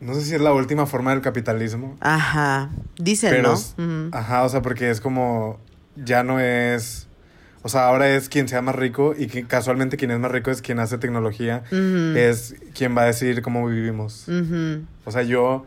no 0.00 0.14
sé 0.14 0.20
si 0.22 0.34
es 0.34 0.40
la 0.40 0.52
última 0.52 0.86
forma 0.86 1.10
del 1.10 1.22
capitalismo, 1.22 1.96
Ajá. 2.00 2.70
Dicen, 2.96 3.30
pero, 3.30 3.48
¿no? 3.48 3.54
es- 3.54 3.74
Ujú. 3.78 4.10
ajá, 4.12 4.44
o 4.44 4.48
sea, 4.48 4.62
porque 4.62 4.90
es 4.90 5.00
como, 5.00 5.58
ya 5.96 6.22
no 6.22 6.38
es, 6.38 7.08
o 7.62 7.68
sea, 7.68 7.86
ahora 7.88 8.08
es 8.10 8.28
quien 8.28 8.46
sea 8.46 8.62
más 8.62 8.76
rico 8.76 9.14
y 9.18 9.26
que 9.26 9.44
casualmente 9.44 9.96
quien 9.96 10.12
es 10.12 10.20
más 10.20 10.30
rico 10.30 10.52
es 10.52 10.62
quien 10.62 10.78
hace 10.78 10.98
tecnología, 10.98 11.64
Ujú. 11.72 12.16
es 12.16 12.54
quien 12.74 12.96
va 12.96 13.02
a 13.02 13.06
decir 13.06 13.42
cómo 13.42 13.66
vivimos. 13.66 14.28
Ujú. 14.28 14.84
O 15.04 15.10
sea, 15.10 15.22
yo, 15.22 15.64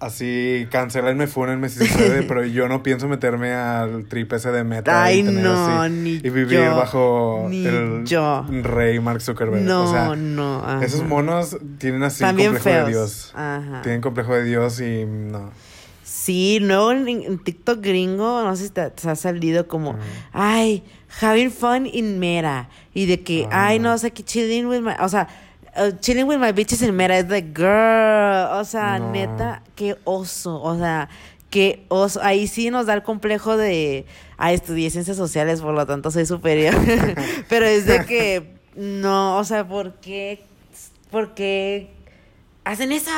así, 0.00 0.66
cancelenme, 0.70 1.26
fúnenme 1.26 1.68
si 1.68 1.84
se 1.86 1.94
puede, 1.98 2.22
pero 2.28 2.44
yo 2.44 2.68
no 2.68 2.82
pienso 2.82 3.08
meterme 3.08 3.52
al 3.52 4.04
trip 4.06 4.32
ese 4.32 4.50
de 4.52 4.64
meta 4.64 5.02
Ay, 5.04 5.20
y 5.20 5.22
tener 5.24 5.42
no, 5.44 5.82
así, 5.82 5.92
ni 5.92 6.10
y 6.14 6.30
vivir 6.30 6.60
yo, 6.60 6.76
bajo 6.76 7.46
ni 7.48 7.66
el 7.66 8.04
yo. 8.04 8.46
rey 8.62 9.00
Mark 9.00 9.20
Zuckerberg. 9.20 9.62
No, 9.62 9.84
o 9.84 9.92
sea, 9.92 10.14
no. 10.16 10.58
ajá. 10.64 10.84
esos 10.84 11.02
monos 11.04 11.56
tienen 11.78 12.02
así 12.02 12.22
complejo 12.24 12.58
feos. 12.58 12.86
de 12.86 12.92
Dios. 12.92 13.32
Ajá. 13.34 13.82
Tienen 13.82 14.00
complejo 14.00 14.34
de 14.34 14.44
Dios 14.44 14.80
y 14.80 15.04
no. 15.06 15.50
Sí, 16.04 16.58
no 16.62 16.90
en, 16.92 17.38
TikTok 17.38 17.80
gringo, 17.80 18.42
no 18.42 18.56
sé 18.56 18.64
si 18.64 18.70
te, 18.70 18.90
te 18.90 19.08
ha 19.10 19.14
salido 19.16 19.68
como, 19.68 19.96
ay, 20.32 20.82
having 21.20 21.50
fun 21.50 21.86
in 21.86 22.18
Meta. 22.18 22.68
Y 22.94 23.06
de 23.06 23.22
que, 23.22 23.46
Ah. 23.50 23.68
ay, 23.68 23.78
no, 23.78 23.96
sea, 23.98 24.10
que 24.10 24.22
chilling 24.22 24.66
with 24.66 24.80
my, 24.80 24.92
o 25.00 25.08
sea, 25.08 25.28
uh, 25.76 25.90
chilling 26.00 26.26
with 26.26 26.38
my 26.38 26.52
bitches 26.52 26.82
in 26.82 26.94
Meta. 26.96 27.16
Es 27.18 27.28
like, 27.28 27.52
girl, 27.54 28.58
o 28.58 28.64
sea, 28.64 28.98
No. 28.98 29.10
neta, 29.12 29.62
qué 29.76 29.96
oso, 30.04 30.60
o 30.62 30.76
sea, 30.78 31.08
qué 31.50 31.84
oso. 31.88 32.20
Ahí 32.22 32.46
sí 32.46 32.70
nos 32.70 32.86
da 32.86 32.94
el 32.94 33.02
complejo 33.02 33.56
de, 33.56 34.06
ay, 34.36 34.54
estudié 34.54 34.90
ciencias 34.90 35.16
sociales, 35.16 35.60
por 35.60 35.74
lo 35.74 35.86
tanto 35.86 36.10
soy 36.10 36.26
superior. 36.26 36.74
Pero 37.48 37.66
es 37.66 37.86
de 37.86 38.04
que, 38.04 38.54
no, 38.76 39.38
o 39.38 39.44
sea, 39.44 39.66
¿por 39.66 39.94
qué? 39.94 40.44
¿Por 41.10 41.34
qué 41.34 41.90
hacen 42.64 42.92
eso? 42.92 43.10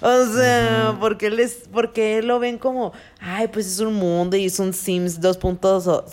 O 0.00 0.26
sea, 0.34 0.96
¿por 0.98 1.18
qué 1.18 1.28
les, 1.30 1.68
por 1.70 1.92
qué 1.92 2.22
lo 2.22 2.38
ven 2.38 2.56
como, 2.58 2.92
ay, 3.20 3.48
pues 3.48 3.66
es 3.66 3.80
un 3.80 3.94
mundo 3.94 4.36
y 4.36 4.46
es 4.46 4.58
un 4.58 4.72
Sims 4.72 5.20
2.0, 5.20 5.60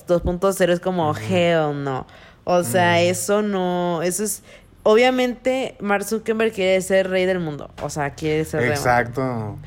2.0 0.05 0.69
es 0.71 0.79
como, 0.81 1.15
hell 1.15 1.83
no. 1.83 2.05
O 2.43 2.63
sea, 2.63 2.99
eso 3.01 3.41
no, 3.43 4.01
eso 4.01 4.23
es, 4.23 4.41
obviamente 4.83 5.75
Mark 5.79 6.03
Zuckerberg 6.03 6.53
quiere 6.53 6.81
ser 6.81 7.09
rey 7.09 7.25
del 7.25 7.39
mundo. 7.39 7.69
O 7.81 7.89
sea, 7.89 8.11
quiere 8.11 8.45
ser 8.45 8.61
rey. 8.61 8.69
Exacto. 8.71 9.57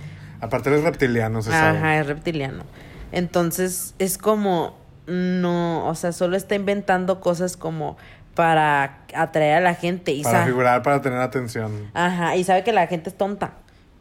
Aparte 0.40 0.68
eres 0.70 0.82
reptiliano, 0.84 1.40
se 1.42 1.50
sabe. 1.50 1.78
Ajá, 1.78 1.98
es 2.00 2.06
reptiliano. 2.06 2.64
Entonces, 3.12 3.94
es 3.98 4.18
como, 4.18 4.76
no, 5.06 5.86
o 5.86 5.94
sea, 5.94 6.12
solo 6.12 6.36
está 6.36 6.54
inventando 6.54 7.20
cosas 7.20 7.56
como 7.56 7.96
para 8.34 8.98
atraer 9.14 9.54
a 9.58 9.60
la 9.60 9.74
gente 9.74 10.10
y 10.12 10.22
Para 10.24 10.44
figurar, 10.44 10.82
para 10.82 11.00
tener 11.00 11.20
atención. 11.20 11.88
Ajá, 11.94 12.36
y 12.36 12.42
sabe 12.44 12.64
que 12.64 12.72
la 12.72 12.86
gente 12.88 13.08
es 13.10 13.16
tonta. 13.16 13.52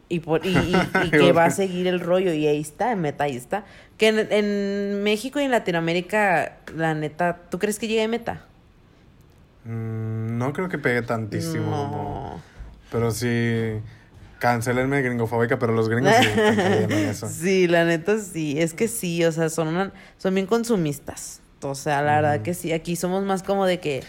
Y, 0.08 0.20
por, 0.20 0.44
y, 0.44 0.50
y- 0.50 0.76
y 1.06 1.10
que 1.10 1.32
va 1.32 1.46
a 1.46 1.50
seguir 1.50 1.86
el 1.86 2.00
rollo. 2.00 2.32
Y 2.34 2.46
ahí 2.46 2.60
está, 2.60 2.92
en 2.92 3.00
meta, 3.00 3.24
ahí 3.24 3.36
está. 3.36 3.64
Que 3.96 4.08
en, 4.08 4.18
en 4.30 5.02
México 5.04 5.40
y 5.40 5.44
en 5.44 5.52
Latinoamérica, 5.52 6.56
la 6.74 6.94
neta, 6.94 7.38
¿tú 7.48 7.58
crees 7.60 7.78
que 7.78 7.86
llegue 7.88 8.02
a 8.02 8.08
meta? 8.08 8.42
Mm, 9.64 10.23
no 10.38 10.52
creo 10.52 10.68
que 10.68 10.78
pegue 10.78 11.02
tantísimo. 11.02 11.70
No. 11.70 12.40
Pero 12.92 13.10
sí. 13.10 13.80
Cancelenme 14.38 15.00
gringofóbica, 15.00 15.58
pero 15.58 15.72
los 15.72 15.88
gringos 15.88 16.12
sí 16.20 16.28
en 16.36 16.92
eso. 16.92 17.28
Sí, 17.28 17.66
la 17.66 17.84
neta 17.84 18.18
sí. 18.18 18.60
Es 18.60 18.74
que 18.74 18.88
sí, 18.88 19.24
o 19.24 19.32
sea, 19.32 19.48
son, 19.48 19.68
una- 19.68 19.92
son 20.18 20.34
bien 20.34 20.46
consumistas. 20.46 21.40
O 21.62 21.74
sea, 21.74 22.02
la 22.02 22.16
verdad 22.16 22.42
que 22.42 22.52
sí. 22.52 22.72
Aquí 22.72 22.94
somos 22.96 23.24
más 23.24 23.42
como 23.42 23.64
de 23.64 23.80
que. 23.80 24.02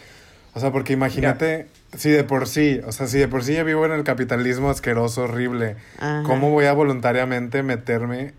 O 0.54 0.60
sea, 0.60 0.72
porque 0.74 0.92
imagínate, 0.94 1.68
si 1.96 2.10
de 2.10 2.24
por 2.26 2.48
sí, 2.48 2.82
o 2.86 2.92
sea, 2.92 3.08
si 3.08 3.18
de 3.18 3.28
por 3.30 3.44
sí 3.44 3.54
ya 3.54 3.64
vivo 3.64 3.86
en 3.86 3.92
el 3.94 4.04
capitalismo 4.04 4.70
asqueroso, 4.70 5.24
horrible, 5.24 5.76
Ajá. 6.00 6.24
¿cómo 6.26 6.50
voy 6.50 6.66
a 6.66 6.74
voluntariamente 6.74 7.62
meterme 7.64 8.34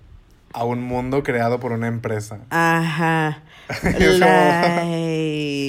a 0.53 0.65
un 0.65 0.83
mundo 0.83 1.23
creado 1.23 1.61
por 1.61 1.73
una 1.73 1.89
empresa? 1.89 2.39
Ajá. 2.51 3.43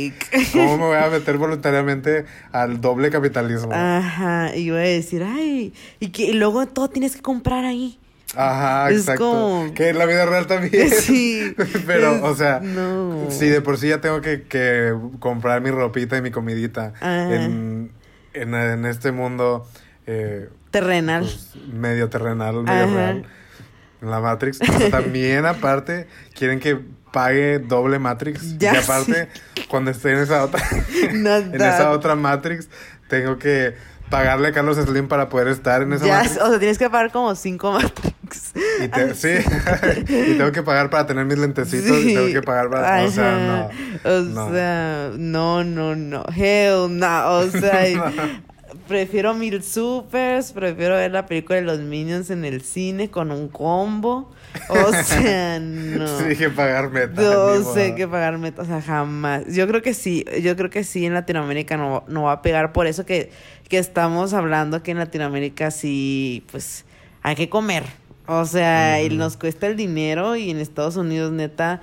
Like. 0.09 0.47
¿Cómo 0.53 0.77
me 0.77 0.83
voy 0.85 0.97
a 0.97 1.09
meter 1.11 1.37
voluntariamente 1.37 2.25
al 2.51 2.81
doble 2.81 3.09
capitalismo? 3.09 3.71
Ajá. 3.73 4.55
Y 4.55 4.69
voy 4.69 4.79
a 4.79 4.83
decir, 4.83 5.23
ay. 5.23 5.73
Y 5.99 6.09
que 6.09 6.23
y 6.25 6.33
luego 6.33 6.65
todo 6.67 6.89
tienes 6.89 7.15
que 7.15 7.21
comprar 7.21 7.65
ahí. 7.65 7.99
Ajá, 8.35 8.89
Es 8.89 8.99
exacto. 9.01 9.23
como- 9.31 9.73
Que 9.73 9.89
en 9.89 9.97
la 9.97 10.05
vida 10.05 10.25
real 10.25 10.47
también. 10.47 10.89
Sí. 10.91 11.53
Pero, 11.87 12.15
Es- 12.17 12.23
o 12.23 12.35
sea, 12.35 12.59
no. 12.59 13.27
si 13.29 13.47
de 13.47 13.61
por 13.61 13.77
sí 13.77 13.87
ya 13.89 14.01
tengo 14.01 14.21
que, 14.21 14.43
que 14.43 14.93
comprar 15.19 15.61
mi 15.61 15.71
ropita 15.71 16.17
y 16.17 16.21
mi 16.21 16.31
comidita 16.31 16.93
en, 17.01 17.91
en, 18.33 18.53
en 18.53 18.85
este 18.85 19.11
mundo 19.13 19.65
eh, 20.05 20.49
Terrenal. 20.71 21.23
pues, 21.23 21.51
medio 21.71 22.09
terrenal, 22.09 22.61
medio 22.63 22.83
Ajá. 22.83 22.93
real, 22.95 23.25
en 24.01 24.11
la 24.11 24.19
Matrix. 24.19 24.59
O 24.61 24.65
sea, 24.77 24.89
también 24.91 25.45
aparte 25.45 26.07
quieren 26.35 26.59
que 26.59 26.79
pague 27.11 27.59
doble 27.59 27.99
Matrix. 27.99 28.57
Ya 28.59 28.73
y 28.73 28.77
aparte, 28.77 29.27
cuando 29.69 29.91
esté 29.91 30.11
en 30.13 30.19
esa 30.19 30.43
otra, 30.43 30.61
en 31.11 31.55
esa 31.55 31.91
otra 31.91 32.15
Matrix, 32.15 32.69
tengo 33.09 33.37
que 33.37 33.75
pagarle 34.09 34.47
a 34.47 34.51
Carlos 34.53 34.77
Slim 34.77 35.07
para 35.09 35.27
poder 35.27 35.49
estar 35.49 35.81
en 35.81 35.91
esa 35.93 36.05
Ya, 36.05 36.17
Matrix. 36.19 36.41
o 36.41 36.49
sea, 36.49 36.59
tienes 36.59 36.77
que 36.77 36.89
pagar 36.89 37.11
como 37.11 37.35
cinco 37.35 37.71
Matrix. 37.73 38.53
Y 38.83 38.87
te- 38.89 39.13
sí, 39.15 39.29
y 40.07 40.37
tengo 40.37 40.51
que 40.51 40.63
pagar 40.63 40.89
para 40.89 41.05
tener 41.05 41.25
mis 41.25 41.37
lentecitos 41.37 41.97
y 41.99 42.13
tengo 42.13 42.27
que 42.27 42.41
pagar 42.41 42.69
para... 42.69 43.03
O 43.03 43.11
sea, 43.11 43.69
no. 44.03 44.09
O 44.11 44.21
no. 44.21 44.51
sea, 44.53 45.11
no, 45.17 45.63
no, 45.63 45.95
no. 45.95 46.25
Hell 46.35 46.97
no. 46.97 47.29
O 47.31 47.49
sea, 47.49 47.89
y- 47.89 47.99
prefiero 48.87 49.33
mil 49.33 49.63
supers, 49.63 50.51
prefiero 50.51 50.95
ver 50.95 51.11
la 51.11 51.25
película 51.25 51.57
de 51.57 51.61
los 51.63 51.79
Minions 51.79 52.29
en 52.29 52.45
el 52.45 52.61
cine 52.61 53.09
con 53.09 53.31
un 53.31 53.47
combo. 53.49 54.31
O 54.69 54.93
sea, 55.03 55.59
no. 55.59 56.07
Sí, 56.19 56.35
que 56.35 56.49
pagar 56.49 56.89
meta. 56.89 57.21
No 57.21 57.73
sé 57.73 57.95
qué 57.95 58.07
pagar 58.07 58.37
meta, 58.37 58.61
o 58.61 58.65
sea, 58.65 58.81
jamás. 58.81 59.43
Yo 59.53 59.67
creo 59.67 59.81
que 59.81 59.93
sí, 59.93 60.25
yo 60.41 60.55
creo 60.55 60.69
que 60.69 60.83
sí 60.83 61.05
en 61.05 61.13
Latinoamérica 61.13 61.77
no, 61.77 62.03
no 62.07 62.23
va 62.23 62.33
a 62.33 62.41
pegar, 62.41 62.73
por 62.73 62.87
eso 62.87 63.05
que, 63.05 63.31
que 63.69 63.77
estamos 63.77 64.33
hablando 64.33 64.81
que 64.83 64.91
en 64.91 64.97
Latinoamérica 64.99 65.71
sí, 65.71 66.43
pues, 66.51 66.85
hay 67.21 67.35
que 67.35 67.49
comer. 67.49 67.83
O 68.25 68.45
sea, 68.45 69.01
y 69.01 69.09
nos 69.09 69.37
cuesta 69.37 69.67
el 69.67 69.77
dinero 69.77 70.35
y 70.35 70.49
en 70.49 70.59
Estados 70.59 70.97
Unidos, 70.97 71.31
neta, 71.31 71.81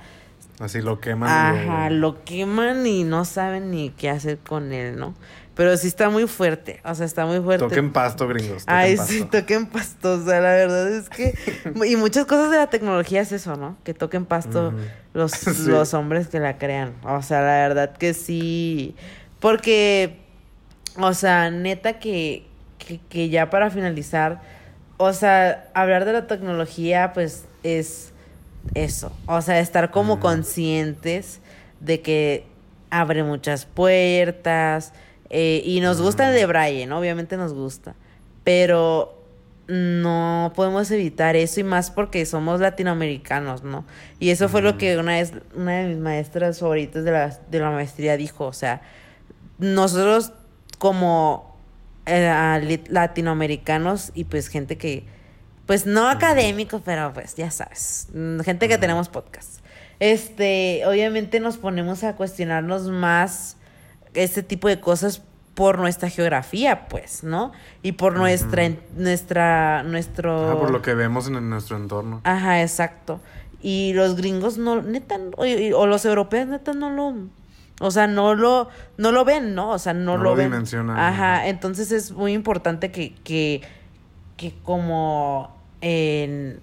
Así 0.59 0.81
lo 0.81 1.01
queman. 1.01 1.29
y 1.29 1.59
ajá, 1.59 1.89
lo 1.89 2.23
queman 2.23 2.85
y 2.87 3.03
no 3.03 3.25
saben 3.25 3.71
ni 3.71 3.89
qué 3.89 4.09
hacer 4.09 4.37
con 4.37 4.71
él, 4.71 4.97
¿no? 4.97 5.13
Pero 5.55 5.75
sí 5.77 5.87
está 5.87 6.09
muy 6.09 6.27
fuerte, 6.27 6.81
o 6.83 6.93
sea, 6.93 7.05
está 7.05 7.25
muy 7.25 7.39
fuerte. 7.39 7.65
Toquen 7.65 7.93
pasto, 7.93 8.27
gringos. 8.27 8.65
toquen 8.65 8.75
Ay, 8.75 8.97
pasto. 8.97 9.13
sí, 9.13 9.23
toquen 9.23 9.65
pasto. 9.67 10.13
O 10.15 10.25
sea, 10.25 10.41
la 10.41 10.49
verdad 10.51 10.91
es 10.91 11.09
que. 11.09 11.33
Y 11.87 11.95
muchas 11.95 12.25
cosas 12.25 12.51
de 12.51 12.57
la 12.57 12.67
tecnología 12.67 13.21
es 13.21 13.31
eso, 13.31 13.55
¿no? 13.55 13.77
Que 13.85 13.93
toquen 13.93 14.25
pasto 14.25 14.73
los, 15.13 15.31
Sí. 15.31 15.51
los 15.67 15.93
hombres 15.93 16.27
que 16.27 16.39
la 16.41 16.57
crean. 16.57 16.93
O 17.03 17.21
sea, 17.21 17.39
la 17.39 17.67
verdad 17.67 17.95
que 17.95 18.13
sí. 18.13 18.95
Porque, 19.39 20.17
o 20.97 21.13
sea, 21.13 21.49
neta 21.51 21.99
que, 21.99 22.45
que, 22.77 22.99
que 23.07 23.29
ya 23.29 23.49
para 23.49 23.69
finalizar, 23.69 24.41
o 24.97 25.13
sea, 25.13 25.69
hablar 25.73 26.03
de 26.03 26.11
la 26.13 26.27
tecnología, 26.27 27.11
pues 27.13 27.45
es 27.63 28.11
eso. 28.73 29.11
O 29.25 29.41
sea, 29.41 29.59
estar 29.59 29.89
como 29.91 30.19
conscientes 30.19 31.39
de 31.79 32.01
que 32.01 32.45
abre 32.89 33.23
muchas 33.23 33.65
puertas. 33.65 34.91
Eh, 35.29 35.61
y 35.63 35.79
nos 35.79 36.01
gusta 36.01 36.29
el 36.29 36.35
de 36.35 36.45
Brian, 36.45 36.91
obviamente 36.91 37.37
nos 37.37 37.53
gusta. 37.53 37.95
Pero 38.43 39.15
no 39.67 40.53
podemos 40.55 40.91
evitar 40.91 41.35
eso 41.35 41.59
y 41.59 41.63
más 41.63 41.89
porque 41.89 42.25
somos 42.25 42.59
latinoamericanos, 42.59 43.63
¿no? 43.63 43.85
Y 44.19 44.29
eso 44.29 44.47
fue 44.47 44.61
lo 44.61 44.77
que 44.77 44.97
una 44.97 45.13
vez 45.13 45.33
una 45.55 45.79
de 45.79 45.87
mis 45.87 45.97
maestras 45.97 46.59
favoritas 46.59 47.03
de 47.03 47.11
la, 47.11 47.39
de 47.49 47.59
la 47.59 47.71
maestría 47.71 48.17
dijo, 48.17 48.45
o 48.45 48.53
sea, 48.53 48.81
nosotros 49.57 50.33
como 50.77 51.57
eh, 52.05 52.83
latinoamericanos 52.89 54.11
y 54.13 54.25
pues 54.25 54.49
gente 54.49 54.77
que, 54.77 55.05
pues 55.65 55.87
no 55.87 56.09
académicos, 56.09 56.81
pero 56.85 57.11
pues 57.13 57.35
ya 57.35 57.49
sabes, 57.49 58.09
mm, 58.13 58.41
gente 58.41 58.67
que 58.67 58.77
tenemos 58.77 59.09
podcast. 59.09 59.61
Este, 59.99 60.83
obviamente 60.85 61.39
nos 61.39 61.57
ponemos 61.57 62.03
a 62.03 62.15
cuestionarnos 62.15 62.89
más 62.89 63.57
este 64.15 64.43
tipo 64.43 64.67
de 64.67 64.79
cosas 64.79 65.21
por 65.53 65.79
nuestra 65.79 66.09
geografía, 66.09 66.87
pues, 66.89 67.23
¿no? 67.23 67.51
Y 67.81 67.93
por 67.93 68.17
nuestra, 68.17 68.69
nuestra, 68.97 69.83
nuestro... 69.83 70.49
Ajá, 70.51 70.59
por 70.59 70.71
lo 70.71 70.81
que 70.81 70.93
vemos 70.95 71.27
en 71.27 71.49
nuestro 71.49 71.77
entorno. 71.77 72.19
Ajá, 72.25 72.61
exacto. 72.61 73.21
Y 73.61 73.93
los 73.93 74.15
gringos 74.17 74.57
no, 74.57 74.81
neta, 74.81 75.17
o, 75.37 75.45
y- 75.45 75.71
o 75.71 75.87
los 75.87 76.03
europeos 76.05 76.47
neta 76.47 76.73
no 76.73 76.89
lo, 76.89 77.15
o 77.79 77.89
sea, 77.91 78.05
no 78.07 78.35
lo, 78.35 78.67
no 78.97 79.11
lo 79.13 79.23
ven, 79.23 79.55
¿no? 79.55 79.69
O 79.71 79.79
sea, 79.79 79.93
no, 79.93 80.17
No 80.17 80.17
lo, 80.17 80.23
lo 80.31 80.35
ven. 80.35 80.51
dimensionan, 80.51 80.97
Ajá, 80.99 81.35
ajá. 81.37 81.47
entonces 81.47 81.91
es 81.93 82.11
muy 82.11 82.33
importante 82.33 82.91
que, 82.91 83.15
que, 83.23 83.61
que 84.35 84.53
como 84.61 85.55
en, 85.79 86.59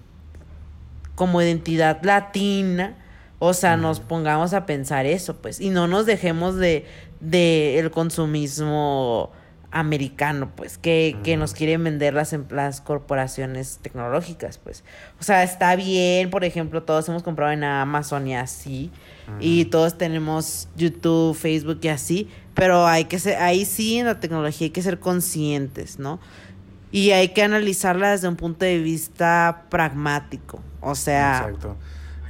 como 1.15 1.41
identidad 1.41 2.03
latina, 2.03 2.95
o 3.39 3.53
sea, 3.53 3.75
nos 3.75 3.99
pongamos 3.99 4.53
a 4.53 4.65
pensar 4.67 5.05
eso, 5.07 5.35
pues, 5.37 5.59
y 5.59 5.69
no 5.71 5.87
nos 5.87 6.05
dejemos 6.05 6.55
de, 6.57 6.85
de 7.23 7.79
el 7.79 7.89
consumismo 7.89 9.31
americano, 9.71 10.51
pues, 10.55 10.77
que, 10.77 11.17
que 11.23 11.35
nos 11.35 11.53
quieren 11.53 11.83
vender 11.83 12.13
las, 12.13 12.31
em- 12.31 12.45
las 12.51 12.79
corporaciones 12.79 13.79
tecnológicas, 13.81 14.59
pues. 14.59 14.83
O 15.19 15.23
sea, 15.23 15.41
está 15.41 15.75
bien, 15.75 16.29
por 16.29 16.43
ejemplo, 16.43 16.83
todos 16.83 17.09
hemos 17.09 17.23
comprado 17.23 17.51
en 17.51 17.63
Amazon 17.63 18.27
y 18.27 18.35
así, 18.35 18.91
y 19.39 19.65
todos 19.65 19.97
tenemos 19.97 20.67
YouTube, 20.75 21.35
Facebook 21.35 21.79
y 21.81 21.87
así, 21.87 22.29
pero 22.53 22.85
hay 22.85 23.05
que 23.05 23.17
ser, 23.17 23.37
ahí 23.41 23.65
sí 23.65 23.97
en 23.97 24.05
la 24.05 24.19
tecnología 24.19 24.65
hay 24.65 24.71
que 24.71 24.81
ser 24.83 24.99
conscientes, 24.99 25.97
¿no? 25.97 26.19
Y 26.91 27.09
hay 27.09 27.29
que 27.29 27.41
analizarla 27.41 28.11
desde 28.11 28.27
un 28.27 28.35
punto 28.35 28.65
de 28.65 28.77
vista 28.77 29.63
pragmático, 29.69 30.61
o 30.81 30.93
sea, 30.93 31.47
Exacto. 31.47 31.77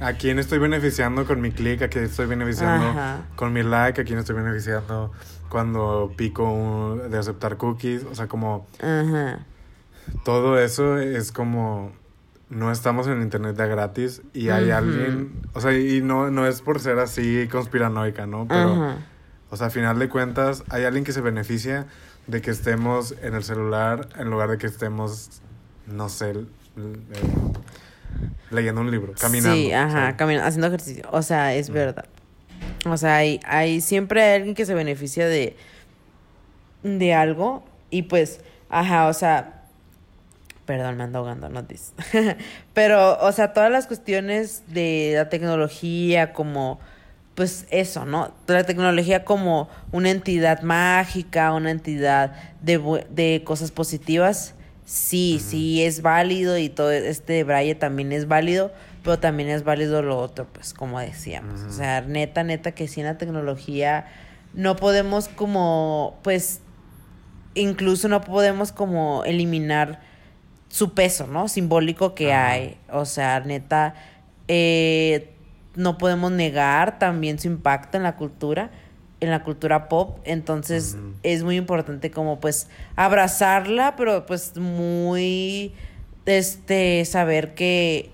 ¿A 0.04 0.12
quién 0.14 0.38
estoy 0.38 0.58
beneficiando 0.58 1.24
con 1.26 1.40
mi 1.40 1.50
clic? 1.50 1.80
¿A 1.82 1.88
quién 1.88 2.04
estoy 2.04 2.26
beneficiando 2.26 2.88
Ajá. 2.90 3.22
con 3.36 3.52
mi 3.54 3.62
like? 3.62 4.00
¿A 4.00 4.04
quién 4.04 4.18
estoy 4.18 4.36
beneficiando 4.36 5.12
cuando 5.48 6.12
pico 6.16 6.44
un- 6.44 7.10
de 7.10 7.16
aceptar 7.18 7.56
cookies? 7.56 8.04
O 8.04 8.14
sea, 8.14 8.26
como 8.28 8.66
ajá. 8.80 9.38
todo 10.24 10.58
eso 10.58 10.98
es 10.98 11.32
como 11.32 11.92
no 12.50 12.70
estamos 12.70 13.06
en 13.06 13.22
internet 13.22 13.56
de 13.56 13.66
gratis 13.66 14.20
y 14.34 14.50
hay 14.50 14.70
alguien, 14.70 15.40
o 15.54 15.60
sea, 15.62 15.72
y 15.76 16.02
no, 16.02 16.30
no 16.30 16.46
es 16.46 16.60
por 16.60 16.78
ser 16.80 16.98
así 16.98 17.48
conspiranoica, 17.50 18.26
¿no? 18.26 18.46
Pero, 18.46 18.96
o 19.50 19.56
sea, 19.56 19.68
a 19.68 19.70
final 19.70 19.98
de 19.98 20.08
cuentas, 20.10 20.62
hay 20.68 20.84
alguien 20.84 21.04
que 21.04 21.12
se 21.12 21.22
beneficia 21.22 21.86
de 22.26 22.42
que 22.42 22.50
estemos 22.50 23.14
en 23.22 23.34
el 23.34 23.42
celular 23.42 24.08
en 24.18 24.30
lugar 24.30 24.50
de 24.50 24.58
que 24.58 24.66
estemos, 24.66 25.40
no 25.86 26.08
sé, 26.10 26.34
leyendo 28.50 28.80
un 28.80 28.90
libro, 28.90 29.12
caminando. 29.18 29.56
Sí, 29.56 29.72
ajá, 29.72 30.16
caminando, 30.16 30.48
haciendo 30.48 30.66
ejercicio. 30.68 31.04
O 31.10 31.22
sea, 31.22 31.54
es 31.54 31.70
Mm. 31.70 31.72
verdad. 31.72 32.04
O 32.86 32.96
sea, 32.96 33.16
hay, 33.16 33.40
hay 33.46 33.80
siempre 33.80 34.22
hay 34.22 34.36
alguien 34.36 34.54
que 34.54 34.66
se 34.66 34.74
beneficia 34.74 35.26
de, 35.26 35.56
de 36.82 37.14
algo 37.14 37.64
y 37.90 38.02
pues, 38.02 38.40
ajá, 38.68 39.06
o 39.08 39.12
sea, 39.14 39.62
perdón, 40.66 40.96
me 40.96 41.04
ando 41.04 41.18
ahogando, 41.18 41.48
no 41.48 41.62
dis. 41.62 41.92
Pero, 42.74 43.18
o 43.20 43.32
sea, 43.32 43.52
todas 43.52 43.70
las 43.70 43.86
cuestiones 43.86 44.62
de 44.68 45.12
la 45.16 45.28
tecnología 45.28 46.32
como, 46.32 46.80
pues 47.34 47.66
eso, 47.70 48.04
¿no? 48.06 48.32
La 48.46 48.64
tecnología 48.64 49.24
como 49.24 49.68
una 49.92 50.10
entidad 50.10 50.62
mágica, 50.62 51.52
una 51.52 51.70
entidad 51.70 52.34
de, 52.62 53.04
de 53.10 53.42
cosas 53.44 53.70
positivas, 53.72 54.54
sí, 54.84 55.40
sí 55.44 55.82
es 55.82 56.02
válido 56.02 56.58
y 56.58 56.68
todo 56.68 56.90
este 56.92 57.44
braille 57.44 57.74
también 57.74 58.12
es 58.12 58.28
válido, 58.28 58.72
pero 59.02 59.18
también 59.18 59.48
es 59.48 59.64
válido 59.64 60.02
lo 60.02 60.18
otro, 60.18 60.46
pues 60.52 60.74
como 60.74 61.00
decíamos. 61.00 61.62
O 61.62 61.72
sea, 61.72 62.00
neta, 62.02 62.42
neta, 62.44 62.72
que 62.72 62.88
sin 62.88 63.04
la 63.04 63.18
tecnología 63.18 64.06
no 64.52 64.76
podemos 64.76 65.28
como, 65.28 66.18
pues, 66.22 66.60
incluso 67.54 68.08
no 68.08 68.20
podemos 68.20 68.72
como 68.72 69.24
eliminar 69.24 70.00
su 70.68 70.94
peso, 70.94 71.26
¿no? 71.26 71.48
Simbólico 71.48 72.14
que 72.14 72.32
hay. 72.32 72.78
O 72.90 73.04
sea, 73.04 73.40
neta, 73.40 73.94
eh, 74.48 75.34
no 75.76 75.98
podemos 75.98 76.32
negar 76.32 76.98
también 76.98 77.38
su 77.38 77.48
impacto 77.48 77.96
en 77.96 78.02
la 78.02 78.16
cultura, 78.16 78.70
en 79.24 79.30
la 79.30 79.42
cultura 79.42 79.88
pop. 79.88 80.18
Entonces, 80.24 80.96
es 81.22 81.42
muy 81.42 81.56
importante 81.56 82.10
como 82.10 82.40
pues 82.40 82.68
abrazarla, 82.96 83.96
pero 83.96 84.26
pues 84.26 84.56
muy, 84.56 85.72
este, 86.26 87.04
saber 87.04 87.54
que 87.54 88.10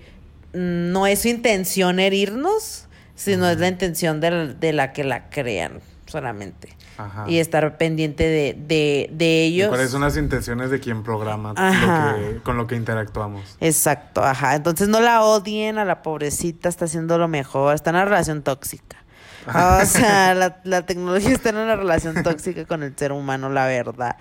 no 0.53 1.07
es 1.07 1.21
su 1.21 1.27
intención 1.27 1.99
herirnos, 1.99 2.87
sino 3.15 3.47
es 3.49 3.57
la 3.59 3.67
intención 3.67 4.19
de, 4.19 4.31
la- 4.31 4.47
de 4.47 4.73
la 4.73 4.93
que 4.93 5.03
la 5.03 5.29
crean 5.29 5.79
solamente. 6.07 6.69
Ajá. 6.97 7.25
Y 7.27 7.39
estar 7.39 7.77
pendiente 7.77 8.23
de, 8.25 8.53
de, 8.53 9.09
de 9.13 9.45
¿Y 9.47 9.55
ellos. 9.55 9.69
¿Cuáles 9.69 9.89
son 9.91 10.01
las 10.01 10.17
intenciones 10.17 10.69
de 10.69 10.79
quien 10.79 11.01
programa 11.03 11.53
Ajá. 11.55 12.17
lo 12.17 12.17
que, 12.33 12.37
con 12.43 12.57
lo 12.57 12.67
que 12.67 12.75
interactuamos? 12.75 13.57
Exacto, 13.59 14.23
ajá. 14.23 14.55
Entonces 14.55 14.87
no 14.87 14.99
la 14.99 15.23
odien 15.23 15.77
a 15.79 15.85
la 15.85 16.03
pobrecita, 16.03 16.69
está 16.69 16.85
haciendo 16.85 17.17
lo 17.17 17.27
mejor, 17.27 17.73
está 17.73 17.89
en 17.91 17.95
una 17.95 18.05
relación 18.05 18.43
tóxica. 18.43 18.97
O 19.47 19.85
sea, 19.85 20.33
la, 20.33 20.59
la 20.63 20.85
tecnología 20.85 21.31
está 21.31 21.49
en 21.49 21.57
una 21.57 21.75
relación 21.75 22.21
tóxica 22.23 22.65
con 22.65 22.83
el 22.83 22.95
ser 22.95 23.11
humano, 23.11 23.49
la 23.49 23.65
verdad. 23.65 24.17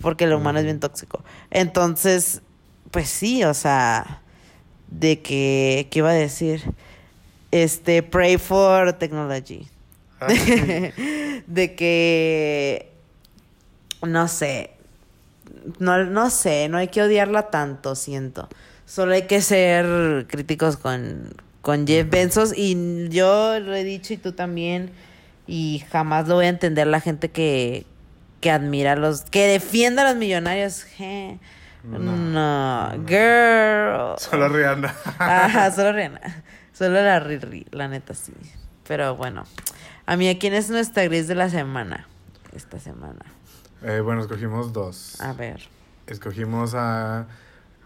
Porque 0.00 0.24
el 0.24 0.32
humano 0.32 0.58
es 0.58 0.64
bien 0.64 0.80
tóxico. 0.80 1.24
Entonces, 1.50 2.42
pues 2.90 3.08
sí, 3.08 3.44
o 3.44 3.54
sea, 3.54 4.22
de 4.88 5.20
que, 5.20 5.88
¿qué 5.90 5.98
iba 6.00 6.10
a 6.10 6.14
decir? 6.14 6.62
Este, 7.50 8.02
pray 8.02 8.38
for 8.38 8.92
technology. 8.94 9.68
Ah, 10.20 10.28
de 11.46 11.74
que 11.74 12.92
no 14.02 14.28
sé 14.28 14.72
no, 15.78 16.04
no 16.04 16.28
sé 16.30 16.68
no 16.68 16.76
hay 16.76 16.88
que 16.88 17.02
odiarla 17.02 17.50
tanto 17.50 17.94
siento 17.94 18.48
solo 18.84 19.14
hay 19.14 19.26
que 19.26 19.40
ser 19.40 20.26
críticos 20.28 20.76
con 20.76 21.32
con 21.62 21.86
Jeff 21.86 22.08
Bezos 22.08 22.52
y 22.56 23.08
yo 23.08 23.58
lo 23.60 23.74
he 23.74 23.84
dicho 23.84 24.14
y 24.14 24.16
tú 24.16 24.32
también 24.32 24.90
y 25.46 25.84
jamás 25.90 26.28
lo 26.28 26.36
voy 26.36 26.46
a 26.46 26.48
entender 26.48 26.86
la 26.86 27.00
gente 27.00 27.30
que 27.30 27.86
que 28.40 28.50
admira 28.50 28.92
a 28.92 28.96
los 28.96 29.22
que 29.22 29.46
defienda 29.46 30.02
a 30.02 30.10
los 30.10 30.16
millonarios 30.16 30.84
je. 30.84 31.38
No. 31.82 31.98
no, 31.98 33.06
girl 33.06 34.18
Solo 34.18 34.48
Rihanna. 34.48 34.94
Ajá, 35.18 35.70
solo 35.70 35.92
Rihanna. 35.92 36.20
Solo 36.72 37.02
la 37.02 37.20
Riri, 37.20 37.66
la 37.72 37.88
neta 37.88 38.14
sí. 38.14 38.32
Pero 38.86 39.16
bueno. 39.16 39.44
A 40.06 40.16
mí, 40.16 40.34
¿quién 40.38 40.54
es 40.54 40.70
nuestra 40.70 41.04
gris 41.04 41.28
de 41.28 41.34
la 41.34 41.48
semana? 41.48 42.08
Esta 42.54 42.78
semana. 42.80 43.24
Eh, 43.82 44.00
bueno, 44.00 44.22
escogimos 44.22 44.72
dos. 44.72 45.20
A 45.20 45.32
ver. 45.32 45.60
Escogimos 46.06 46.74
a 46.74 47.26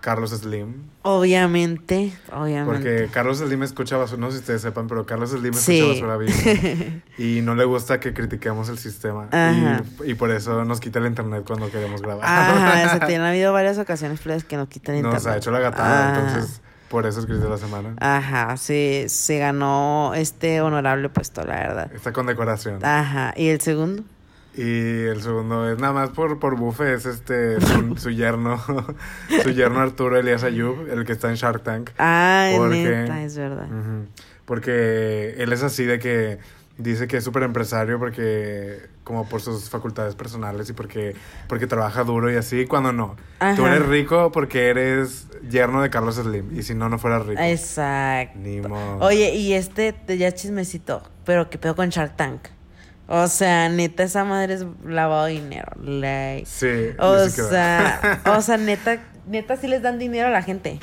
Carlos 0.04 0.32
Slim. 0.32 0.74
Obviamente, 1.00 2.12
obviamente. 2.30 2.70
Porque 2.70 3.08
Carlos 3.10 3.38
Slim 3.38 3.62
escucha 3.62 3.96
basura, 3.96 4.20
no 4.20 4.26
sé 4.26 4.34
si 4.36 4.40
ustedes 4.40 4.60
sepan, 4.60 4.86
pero 4.86 5.06
Carlos 5.06 5.30
Slim 5.30 5.54
escucha 5.54 5.64
Sí. 5.64 5.88
basura 5.88 6.18
Bimbo. 6.18 7.00
y 7.18 7.40
no 7.40 7.54
le 7.54 7.64
gusta 7.64 8.00
que 8.00 8.12
critiquemos 8.12 8.68
el 8.68 8.76
sistema. 8.76 9.28
Ajá. 9.32 9.82
Y, 10.04 10.10
y 10.10 10.14
por 10.14 10.30
eso 10.30 10.62
nos 10.66 10.80
quita 10.80 10.98
el 10.98 11.06
internet 11.06 11.44
cuando 11.46 11.70
queremos 11.70 12.02
grabar. 12.02 12.22
Ajá, 12.22 12.98
se 12.98 13.00
tienen 13.06 13.26
habido 13.26 13.54
varias 13.54 13.78
ocasiones 13.78 14.20
que 14.20 14.58
nos 14.58 14.68
quitan 14.68 14.96
internet. 14.96 15.22
Nos 15.22 15.26
ha 15.26 15.38
hecho 15.38 15.50
la 15.50 15.60
gatada, 15.60 16.20
entonces 16.20 16.60
por 16.90 17.06
eso 17.06 17.20
es 17.20 17.26
de 17.26 17.48
la 17.48 17.56
semana. 17.56 17.94
Ajá, 17.98 18.58
se, 18.58 19.06
se 19.08 19.38
ganó 19.38 20.12
este 20.14 20.60
honorable 20.60 21.08
puesto, 21.08 21.42
la 21.44 21.54
verdad. 21.54 21.90
Está 21.94 22.12
con 22.12 22.26
decoración. 22.26 22.84
Ajá, 22.84 23.32
¿y 23.38 23.48
el 23.48 23.62
segundo? 23.62 24.04
Y 24.56 25.04
el 25.06 25.20
segundo 25.22 25.68
es 25.70 25.78
nada 25.78 25.92
más 25.92 26.10
por, 26.10 26.38
por 26.38 26.56
bufe, 26.56 26.94
es 26.94 27.06
este 27.06 27.60
su, 27.60 27.96
su 27.98 28.10
yerno, 28.10 28.62
su 29.42 29.50
yerno 29.50 29.80
Arturo 29.80 30.16
Elías 30.18 30.44
Ayub, 30.44 30.88
el 30.90 31.04
que 31.04 31.12
está 31.12 31.28
en 31.28 31.34
Shark 31.34 31.62
Tank. 31.64 31.90
Neta, 31.98 33.22
es 33.24 33.36
verdad. 33.36 33.68
Porque 34.44 35.34
él 35.38 35.52
es 35.52 35.62
así 35.62 35.84
de 35.84 35.98
que 35.98 36.38
dice 36.76 37.06
que 37.06 37.16
es 37.18 37.24
súper 37.24 37.44
empresario 37.44 37.98
porque 38.00 38.80
como 39.04 39.28
por 39.28 39.40
sus 39.40 39.70
facultades 39.70 40.14
personales 40.14 40.68
y 40.70 40.72
porque, 40.72 41.14
porque 41.48 41.66
trabaja 41.66 42.04
duro 42.04 42.32
y 42.32 42.36
así, 42.36 42.66
cuando 42.66 42.92
no. 42.92 43.16
Tú 43.38 43.64
Ajá. 43.64 43.76
eres 43.76 43.86
rico 43.88 44.32
porque 44.32 44.68
eres 44.68 45.28
yerno 45.48 45.82
de 45.82 45.90
Carlos 45.90 46.16
Slim 46.16 46.56
y 46.58 46.62
si 46.62 46.74
no, 46.74 46.88
no 46.88 46.98
fueras 46.98 47.26
rico. 47.26 47.40
Exacto. 47.42 48.38
Ni 48.38 48.60
modo. 48.60 48.98
Oye, 49.04 49.34
y 49.34 49.52
este, 49.54 49.92
te- 49.92 50.16
ya 50.18 50.32
chismecito, 50.32 51.02
pero 51.24 51.48
¿qué 51.50 51.58
pedo 51.58 51.74
con 51.76 51.88
Shark 51.90 52.16
Tank? 52.16 52.40
O 53.06 53.26
sea, 53.28 53.68
neta, 53.68 54.02
esa 54.02 54.24
madre 54.24 54.54
es 54.54 54.66
lavado 54.84 55.26
de 55.26 55.32
dinero. 55.32 55.70
like. 55.82 56.46
Sí. 56.46 56.94
O 56.98 57.28
sea, 57.28 58.20
o 58.36 58.40
sea, 58.40 58.56
neta, 58.56 58.98
neta 59.26 59.56
sí 59.56 59.68
les 59.68 59.82
dan 59.82 59.98
dinero 59.98 60.28
a 60.28 60.30
la 60.30 60.42
gente. 60.42 60.78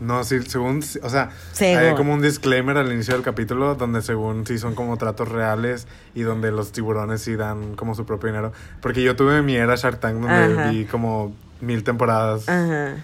No, 0.00 0.22
sí, 0.22 0.40
según, 0.42 0.80
o 1.02 1.08
sea, 1.10 1.30
Según. 1.50 1.82
hay 1.82 1.94
como 1.96 2.14
un 2.14 2.22
disclaimer 2.22 2.76
al 2.76 2.92
inicio 2.92 3.14
del 3.14 3.24
capítulo 3.24 3.74
donde 3.74 4.00
según 4.00 4.46
sí 4.46 4.56
son 4.56 4.76
como 4.76 4.96
tratos 4.96 5.28
reales 5.28 5.88
y 6.14 6.22
donde 6.22 6.52
los 6.52 6.70
tiburones 6.70 7.20
sí 7.22 7.34
dan 7.34 7.74
como 7.74 7.96
su 7.96 8.06
propio 8.06 8.28
dinero. 8.28 8.52
Porque 8.80 9.02
yo 9.02 9.16
tuve 9.16 9.42
mi 9.42 9.56
era 9.56 9.74
Shark 9.74 9.98
Tank 9.98 10.20
donde 10.20 10.60
Ajá. 10.60 10.70
vi 10.70 10.84
como 10.84 11.34
mil 11.60 11.82
temporadas 11.82 12.48
Ajá. 12.48 12.94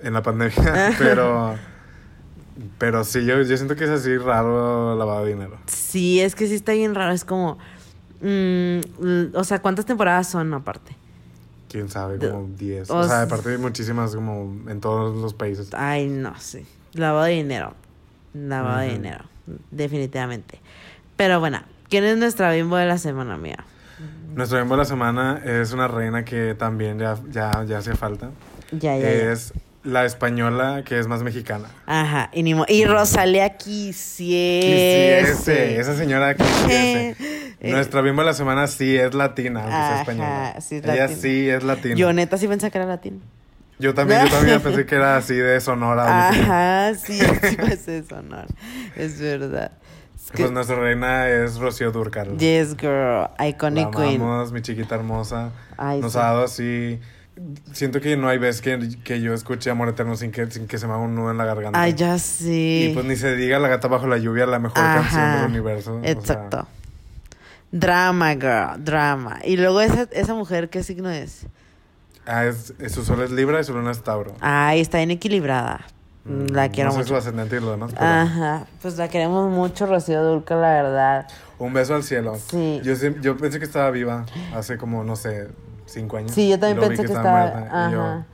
en 0.00 0.12
la 0.12 0.22
pandemia, 0.22 0.94
pero 0.98 1.56
pero 2.78 3.04
sí, 3.04 3.24
yo, 3.26 3.42
yo 3.42 3.56
siento 3.56 3.74
que 3.76 3.84
es 3.84 3.90
así 3.90 4.16
raro 4.16 4.96
lavado 4.96 5.24
de 5.24 5.32
dinero. 5.32 5.58
Sí, 5.66 6.20
es 6.20 6.34
que 6.34 6.46
sí 6.46 6.54
está 6.54 6.72
bien 6.72 6.94
raro. 6.94 7.12
Es 7.12 7.24
como. 7.24 7.58
Mm, 8.20 9.04
l- 9.04 9.30
o 9.34 9.44
sea, 9.44 9.60
¿cuántas 9.60 9.86
temporadas 9.86 10.28
son 10.28 10.52
aparte? 10.54 10.96
Quién 11.68 11.88
sabe, 11.88 12.18
De- 12.18 12.30
como 12.30 12.48
10. 12.56 12.90
o 12.90 12.98
O 12.98 13.04
sea, 13.08 13.22
aparte 13.22 13.50
hay 13.50 13.58
muchísimas 13.58 14.14
como 14.14 14.56
en 14.70 14.80
todos 14.80 15.16
los 15.16 15.34
países. 15.34 15.68
Ay, 15.74 16.06
no 16.06 16.38
sé. 16.38 16.64
Lavado 16.94 17.24
de 17.24 17.32
dinero. 17.32 17.74
Lavado 18.34 18.80
de 18.80 18.92
dinero. 18.92 19.24
Definitivamente. 19.70 20.60
Pero 21.16 21.40
bueno, 21.40 21.60
¿quién 21.88 22.04
es 22.04 22.16
nuestra 22.18 22.52
bimbo 22.52 22.76
de 22.76 22.86
la 22.86 22.98
semana, 22.98 23.36
mía? 23.36 23.64
Nuestro 24.34 24.58
miembro 24.58 24.76
de 24.76 24.82
la 24.82 24.88
semana 24.88 25.40
es 25.44 25.72
una 25.72 25.88
reina 25.88 26.24
que 26.24 26.54
también 26.54 26.98
ya, 26.98 27.16
ya, 27.30 27.64
ya 27.64 27.78
hace 27.78 27.94
falta. 27.96 28.30
Ya, 28.70 28.96
ya, 28.98 29.00
ya. 29.00 29.32
La 29.86 30.04
española 30.04 30.82
que 30.84 30.98
es 30.98 31.06
más 31.06 31.22
mexicana. 31.22 31.68
Ajá, 31.86 32.28
y, 32.32 32.42
ni 32.42 32.54
y 32.68 32.84
Rosalía 32.86 33.56
quisiese. 33.56 35.22
Quisiese, 35.24 35.80
esa 35.80 35.96
señora 35.96 36.34
quisiese. 36.34 37.16
Nuestra 37.60 38.00
bimbo 38.00 38.22
de 38.22 38.26
la 38.26 38.34
semana 38.34 38.66
sí 38.66 38.96
es 38.96 39.14
latina, 39.14 39.60
aunque 39.60 39.72
sea 39.76 39.92
Ajá, 39.92 40.00
española. 40.00 40.54
sí 40.60 40.76
es 40.76 40.84
Ella 40.84 40.94
latina. 41.06 41.20
sí 41.20 41.48
es 41.48 41.62
latina. 41.64 41.94
Yo 41.94 42.12
neta 42.12 42.36
sí 42.36 42.48
pensé 42.48 42.70
que 42.70 42.78
era 42.78 42.86
latino. 42.86 43.18
Yo 43.78 43.94
también, 43.94 44.24
yo 44.24 44.30
también 44.36 44.60
pensé 44.60 44.86
que 44.86 44.94
era 44.96 45.16
así 45.18 45.34
de 45.34 45.60
Sonora. 45.60 46.28
Ajá, 46.30 46.94
sí, 46.94 47.18
sí 47.20 47.56
parece 47.56 48.02
sonar. 48.04 48.46
Es 48.96 49.20
verdad. 49.20 49.72
Es 50.16 50.30
que- 50.32 50.38
Pues 50.38 50.50
nuestra 50.50 50.76
reina 50.80 51.28
es 51.28 51.58
Rocío 51.58 51.92
Durcal. 51.92 52.36
yes, 52.38 52.76
girl. 52.76 53.28
Iconic 53.38 53.94
La 53.94 54.02
queen. 54.02 54.20
amamos, 54.20 54.50
mi 54.52 54.62
chiquita 54.62 54.94
hermosa. 54.96 55.50
Ay, 55.76 56.00
Nos 56.00 56.12
sí. 56.14 56.18
ha 56.18 56.22
dado 56.22 56.44
así. 56.44 57.00
Siento 57.72 58.00
que 58.00 58.16
no 58.16 58.28
hay 58.28 58.38
vez 58.38 58.62
que, 58.62 58.96
que 59.04 59.20
yo 59.20 59.34
escuche 59.34 59.68
Amor 59.70 59.88
Eterno 59.90 60.16
sin 60.16 60.32
que, 60.32 60.50
sin 60.50 60.66
que 60.66 60.78
se 60.78 60.86
me 60.86 60.94
haga 60.94 61.02
un 61.02 61.14
nudo 61.14 61.30
en 61.30 61.36
la 61.36 61.44
garganta. 61.44 61.80
Ay, 61.80 61.92
ya 61.94 62.18
sí. 62.18 62.88
Y 62.90 62.94
pues 62.94 63.04
ni 63.04 63.14
se 63.16 63.36
diga 63.36 63.58
La 63.58 63.68
Gata 63.68 63.88
Bajo 63.88 64.06
la 64.06 64.16
Lluvia, 64.16 64.46
la 64.46 64.58
mejor 64.58 64.76
canción 64.82 65.32
del 65.36 65.44
universo. 65.50 65.96
o 65.96 66.00
sea, 66.02 66.10
Exacto. 66.10 66.66
Drama, 67.72 68.32
girl, 68.34 68.82
drama. 68.84 69.40
Y 69.44 69.56
luego 69.56 69.80
esa, 69.80 70.08
esa 70.12 70.34
mujer, 70.34 70.70
¿qué 70.70 70.82
signo 70.82 71.10
es? 71.10 71.46
ah, 72.24 72.44
es, 72.46 72.72
es- 72.78 72.92
su 72.92 73.04
sol 73.04 73.20
es 73.22 73.30
Libra 73.30 73.60
y 73.60 73.64
su 73.64 73.72
luna 73.74 73.90
es 73.90 74.02
Tauro. 74.02 74.34
Ay, 74.40 74.80
está 74.80 74.98
bien 74.98 75.10
equilibrada. 75.10 75.86
La 76.24 76.70
quiero 76.70 76.90
no 76.90 76.96
mucho. 76.96 77.08
su 77.08 77.16
ascendente 77.16 77.56
y 77.56 77.60
lo 77.60 77.70
demás, 77.70 77.92
pero 77.94 78.04
Ajá, 78.04 78.66
pues 78.82 78.96
la 78.96 79.06
queremos 79.08 79.48
mucho, 79.48 79.86
Rocío 79.86 80.24
Dulca, 80.24 80.56
la 80.56 80.82
verdad. 80.82 81.28
un 81.60 81.72
beso 81.72 81.94
al 81.94 82.02
cielo. 82.02 82.36
Sí. 82.50 82.80
Yo, 82.82 82.94
yo 83.20 83.36
pensé 83.36 83.60
que 83.60 83.64
estaba 83.64 83.90
viva 83.92 84.26
hace 84.52 84.76
como, 84.76 85.04
no 85.04 85.14
sé, 85.14 85.46
cinco 85.96 86.16
años. 86.18 86.30
Sí, 86.32 86.48
yo 86.48 86.58
también 86.58 86.88
pensé 86.88 87.02
que 87.04 87.12
estaba- 87.12 87.50
muerta, 87.50 87.88
y 87.88 87.92
yo 87.92 88.02
ajá. 88.02 88.26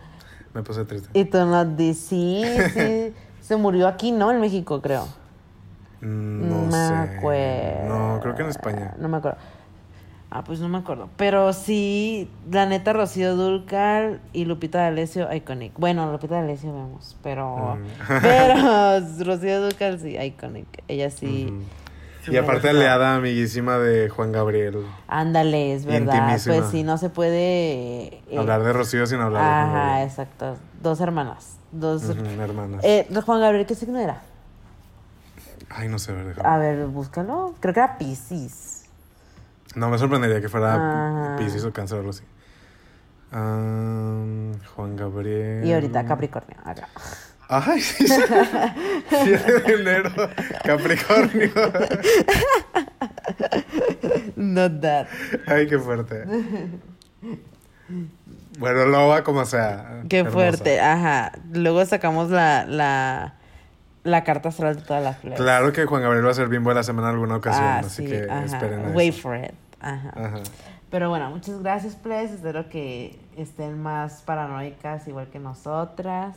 me 0.55 0.63
puse 0.63 0.85
triste. 0.85 1.09
Y 1.19 1.25
tú 1.27 1.39
nos 1.39 1.77
dices, 1.77 2.05
sí, 2.09 2.45
sí, 2.75 3.15
se 3.41 3.57
murió 3.57 3.87
aquí, 3.89 4.11
¿no? 4.13 4.31
En 4.33 4.41
México, 4.41 4.83
creo. 4.83 5.07
Mm, 6.01 6.49
No, 6.49 6.63
me 6.67 6.73
sé. 6.73 6.95
acuerdo. 7.19 7.89
No, 8.15 8.21
creo 8.21 8.35
que 8.35 8.43
en 8.43 8.49
España. 8.49 8.95
No 8.99 9.09
me 9.09 9.19
acuerdo. 9.19 9.39
Ah, 10.35 10.43
pues 10.45 10.61
no 10.61 10.69
me 10.69 10.79
acuerdo. 10.79 11.11
Pero 11.19 11.53
sí, 11.53 12.31
la 12.51 12.65
neta, 12.65 12.95
Rocío 12.95 13.37
Dulcar 13.37 14.19
y 14.33 14.47
Lupita 14.47 14.79
D'Alessio, 14.79 15.31
iconic. 15.33 15.75
Bueno, 15.79 16.11
Lupita 16.11 16.37
D'Alessio 16.37 16.73
vemos, 16.73 17.17
pero... 17.23 17.77
Mm. 17.77 18.21
Pero 18.23 18.55
Rocío 19.27 19.61
Dulcar 19.63 19.99
sí, 19.99 20.17
iconic. 20.17 20.67
Ella 20.89 21.11
sí 21.11 21.53
Y 22.28 22.36
aparte 22.36 22.69
gusta. 22.69 22.70
aliada 22.70 23.16
amiguísima 23.16 23.78
de 23.78 24.09
Juan 24.09 24.32
Gabriel. 24.32 24.86
Ándale, 25.09 25.74
es 25.74 25.85
verdad. 25.85 26.15
Intimísima. 26.15 26.57
Pues 26.57 26.70
sí, 26.70 26.82
no 26.82 26.99
se 26.99 27.09
puede... 27.11 28.23
eh, 28.31 28.36
Hablar 28.39 28.62
de 28.62 28.73
Rocío 28.73 29.07
sin 29.07 29.20
hablar 29.20 29.43
de 29.43 29.49
Juan 29.49 29.69
Ajá, 29.69 29.86
Gabriel. 29.86 30.09
exacto. 30.09 30.57
Dos 30.82 31.01
hermanas. 31.01 31.57
Dos... 31.73 32.03
Hermanas. 32.09 32.81
Eh, 32.85 33.09
Juan 33.24 33.40
Gabriel, 33.40 33.66
¿qué 33.66 33.74
signo 33.74 33.99
era? 33.99 34.23
Ay, 35.70 35.89
no 35.89 35.99
sé, 35.99 36.12
a 36.12 36.15
ver, 36.16 36.27
déjame. 36.27 36.49
A 36.49 36.59
ver, 36.59 36.86
búscalo. 36.86 37.55
Creo 37.61 37.73
que 37.74 37.81
era 37.81 37.97
Pisces. 37.99 38.85
No 39.74 39.89
me 39.89 39.97
sorprendería 39.99 40.40
que 40.40 40.49
fuera. 40.51 41.36
Piscis 41.39 41.65
o 41.65 41.73
Cáncer 41.73 41.97
o 41.97 42.01
algo 42.01 42.11
así. 42.11 42.24
Ah, 43.32 44.23
Juan 44.77 44.97
Gabriel. 44.97 45.65
Y 45.65 45.73
ahorita 45.73 46.05
Capricornio. 46.05 46.57
Acá. 46.65 46.89
Ay, 47.55 47.81
sí. 47.81 48.07
7 48.07 49.53
de 49.61 49.74
enero. 49.74 50.11
Capricornio. 50.65 51.51
Not 54.37 54.81
that. 54.81 55.07
Ay, 55.47 55.66
qué 55.66 55.79
fuerte. 55.79 56.24
Bueno, 58.59 58.87
loba 58.87 59.23
como 59.24 59.45
sea. 59.45 60.03
Qué 60.09 60.19
Hermosa. 60.19 60.35
fuerte. 60.35 60.81
Ajá. 60.81 61.33
Luego 61.53 61.85
sacamos 61.85 62.31
la, 62.31 62.65
la, 62.65 63.35
la 64.05 64.24
carta 64.24 64.49
astral 64.51 64.77
de 64.77 64.83
todas 64.83 65.03
las 65.03 65.19
flores. 65.19 65.39
Claro 65.39 65.73
que 65.73 65.85
Juan 65.87 66.03
Gabriel 66.03 66.27
va 66.27 66.31
a 66.31 66.35
ser 66.35 66.49
bimbo 66.49 66.70
de 66.70 66.77
la 66.77 66.83
semana 66.83 67.09
en 67.09 67.15
alguna 67.15 67.37
ocasión, 67.37 67.65
Ah, 67.65 67.79
así 67.81 68.05
sí, 68.05 68.09
que 68.11 68.27
ajá. 68.31 68.45
esperen 68.45 68.85
a 68.87 68.89
Wait 68.91 69.15
eso. 69.15 69.23
for 69.23 69.37
it. 69.37 69.53
Ajá. 69.81 70.12
Ajá. 70.16 70.39
Pero 70.91 71.09
bueno, 71.09 71.31
muchas 71.31 71.61
gracias, 71.62 71.95
Ples. 71.97 72.31
Espero 72.33 72.69
que 72.69 73.19
estén 73.37 73.81
más 73.83 74.23
paranoicas 74.23 75.09
igual 75.09 75.29
que 75.29 75.39
nosotras. 75.39 76.35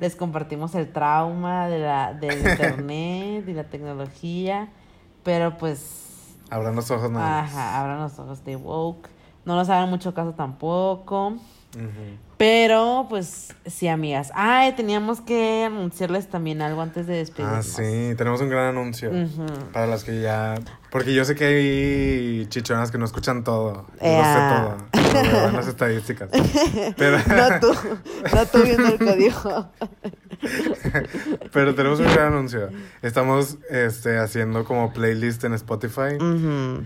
Les 0.00 0.16
compartimos 0.16 0.74
el 0.74 0.92
trauma 0.92 1.68
de 1.68 1.78
la, 1.78 2.12
del 2.14 2.38
internet 2.48 3.48
y 3.48 3.52
la 3.52 3.64
tecnología. 3.64 4.68
Pero 5.22 5.56
pues, 5.58 6.34
Abran 6.50 6.74
los 6.74 6.90
ojos 6.90 7.10
nada 7.10 7.42
más. 7.42 7.50
ajá, 7.52 7.80
abran 7.80 8.00
los 8.00 8.18
ojos 8.18 8.44
de 8.44 8.56
woke. 8.56 9.08
No 9.44 9.56
nos 9.56 9.68
hagan 9.68 9.88
mucho 9.90 10.12
caso 10.14 10.32
tampoco. 10.32 11.28
Ujú. 11.28 11.38
Pero, 12.42 13.06
pues, 13.08 13.54
sí, 13.66 13.86
amigas. 13.86 14.32
Ay, 14.34 14.72
teníamos 14.72 15.20
que 15.20 15.62
anunciarles 15.62 16.26
también 16.26 16.60
algo 16.60 16.82
antes 16.82 17.06
de 17.06 17.14
despedirnos. 17.14 17.58
Ah, 17.58 17.62
sí, 17.62 18.16
tenemos 18.16 18.40
un 18.40 18.48
gran 18.48 18.64
anuncio. 18.64 19.12
Para 19.72 19.86
las 19.86 20.02
que 20.02 20.20
ya. 20.20 20.56
Porque 20.90 21.14
yo 21.14 21.24
sé 21.24 21.36
que 21.36 21.44
hay 21.44 22.46
chichonas 22.46 22.90
que 22.90 22.98
no 22.98 23.04
escuchan 23.04 23.44
todo. 23.44 23.86
Yo 24.00 24.08
Ea. 24.08 24.76
lo 24.92 24.98
sé 24.98 25.12
todo. 25.12 25.48
En 25.50 25.54
las 25.54 25.68
estadísticas. 25.68 26.30
Pero, 26.96 27.18
No 27.18 27.60
tú, 27.60 27.74
no 28.34 28.46
tú 28.46 28.62
viendo 28.64 28.88
el 28.88 28.98
código. 28.98 29.70
pero 31.52 31.74
tenemos 31.74 32.00
un 32.00 32.06
gran 32.06 32.32
anuncio. 32.32 32.70
Estamos 33.02 33.58
este, 33.70 34.18
haciendo 34.18 34.64
como 34.64 34.92
playlist 34.92 35.44
en 35.44 35.54
Spotify. 35.54 36.18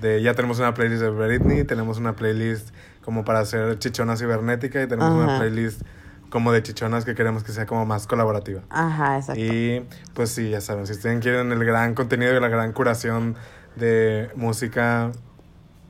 De, 0.01 0.21
ya 0.23 0.35
tenemos 0.35 0.59
una 0.59 0.75
playlist 0.75 1.03
de 1.03 1.11
Britney, 1.11 1.65
tenemos 1.65 1.97
una 1.99 2.15
playlist 2.15 2.75
como 3.07 3.25
para 3.25 3.39
hacer 3.39 3.79
chichona 3.79 4.17
cibernética 4.19 4.83
y 4.83 4.87
tenemos 4.87 5.15
una 5.15 5.39
playlist 5.39 5.81
como 6.29 6.51
de 6.53 6.61
chichonas 6.63 7.05
que 7.05 7.15
queremos 7.15 7.45
que 7.45 7.53
sea 7.53 7.65
como 7.67 7.87
más 7.87 8.07
colaborativa. 8.09 8.63
Ajá, 8.69 9.17
exacto. 9.19 9.41
Y 9.41 9.87
pues 10.13 10.31
sí, 10.31 10.51
ya 10.51 10.61
saben, 10.61 10.87
si 10.87 10.93
ustedes 10.93 11.23
quieren 11.23 11.53
el 11.53 11.65
gran 11.65 11.95
contenido 11.95 12.37
y 12.37 12.41
la 12.41 12.49
gran 12.49 12.73
curación 12.73 13.37
de 13.77 14.29
música 14.35 15.13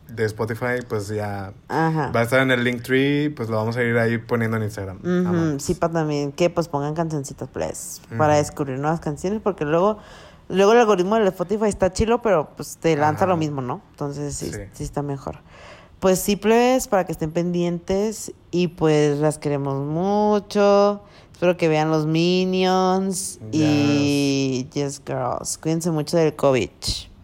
de 0.08 0.24
Spotify, 0.26 0.84
pues 0.88 1.08
ya 1.08 1.52
Ajá. 1.68 2.12
va 2.14 2.20
a 2.20 2.22
estar 2.22 2.40
en 2.40 2.50
el 2.50 2.62
link 2.62 2.82
tree, 2.82 3.30
pues 3.30 3.48
lo 3.48 3.56
vamos 3.56 3.76
a 3.78 3.82
ir 3.82 3.96
ahí 3.98 4.18
poniendo 4.18 4.56
en 4.58 4.64
Instagram. 4.64 4.98
Amamos. 5.02 5.62
Sí, 5.62 5.74
para 5.74 5.94
también 5.94 6.32
que 6.32 6.50
pues 6.50 6.68
pongan 6.68 6.94
cancioncitas, 6.94 7.48
pues, 7.50 8.02
para 8.18 8.34
Ujú. 8.34 8.42
descubrir 8.42 8.78
nuevas 8.78 9.00
canciones, 9.00 9.40
porque 9.42 9.64
luego, 9.64 9.98
luego 10.48 10.72
el 10.74 10.78
algoritmo 10.80 11.16
del 11.16 11.26
Spotify 11.28 11.66
está 11.68 11.92
chilo, 11.92 12.20
pero 12.22 12.50
pues 12.56 12.76
te 12.76 12.94
lanza 12.94 13.24
Ajá. 13.24 13.32
lo 13.32 13.36
mismo, 13.38 13.62
¿no? 13.62 13.80
Entonces 13.92 14.34
sí, 14.36 14.52
Sí. 14.52 14.60
sí, 14.74 14.84
está 14.84 15.02
mejor. 15.02 15.38
Pues 16.00 16.18
sí, 16.20 16.36
plebes, 16.36 16.88
para 16.88 17.04
que 17.04 17.12
estén 17.12 17.32
pendientes 17.32 18.32
y 18.50 18.68
pues 18.68 19.18
las 19.18 19.38
queremos 19.38 19.84
mucho. 19.84 21.02
Espero 21.32 21.56
que 21.56 21.68
vean 21.68 21.90
los 21.90 22.06
Minions 22.06 23.40
y 23.52 24.68
Yes 24.72 25.02
Girls. 25.06 25.58
Cuídense 25.58 25.90
mucho 25.90 26.16
del 26.16 26.34
COVID. 26.34 26.70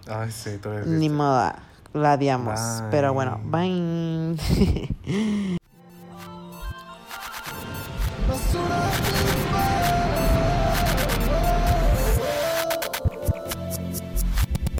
Ay, 0.07 0.31
sí, 0.31 0.59
todavía 0.59 0.85
Ni 0.87 1.09
moda, 1.09 1.63
la 1.93 2.15
odiamos. 2.15 2.61
Bye. 2.61 2.91
Pero 2.91 3.15
bueno, 3.15 3.41
bye. 3.45 4.37
basura, 8.29 8.91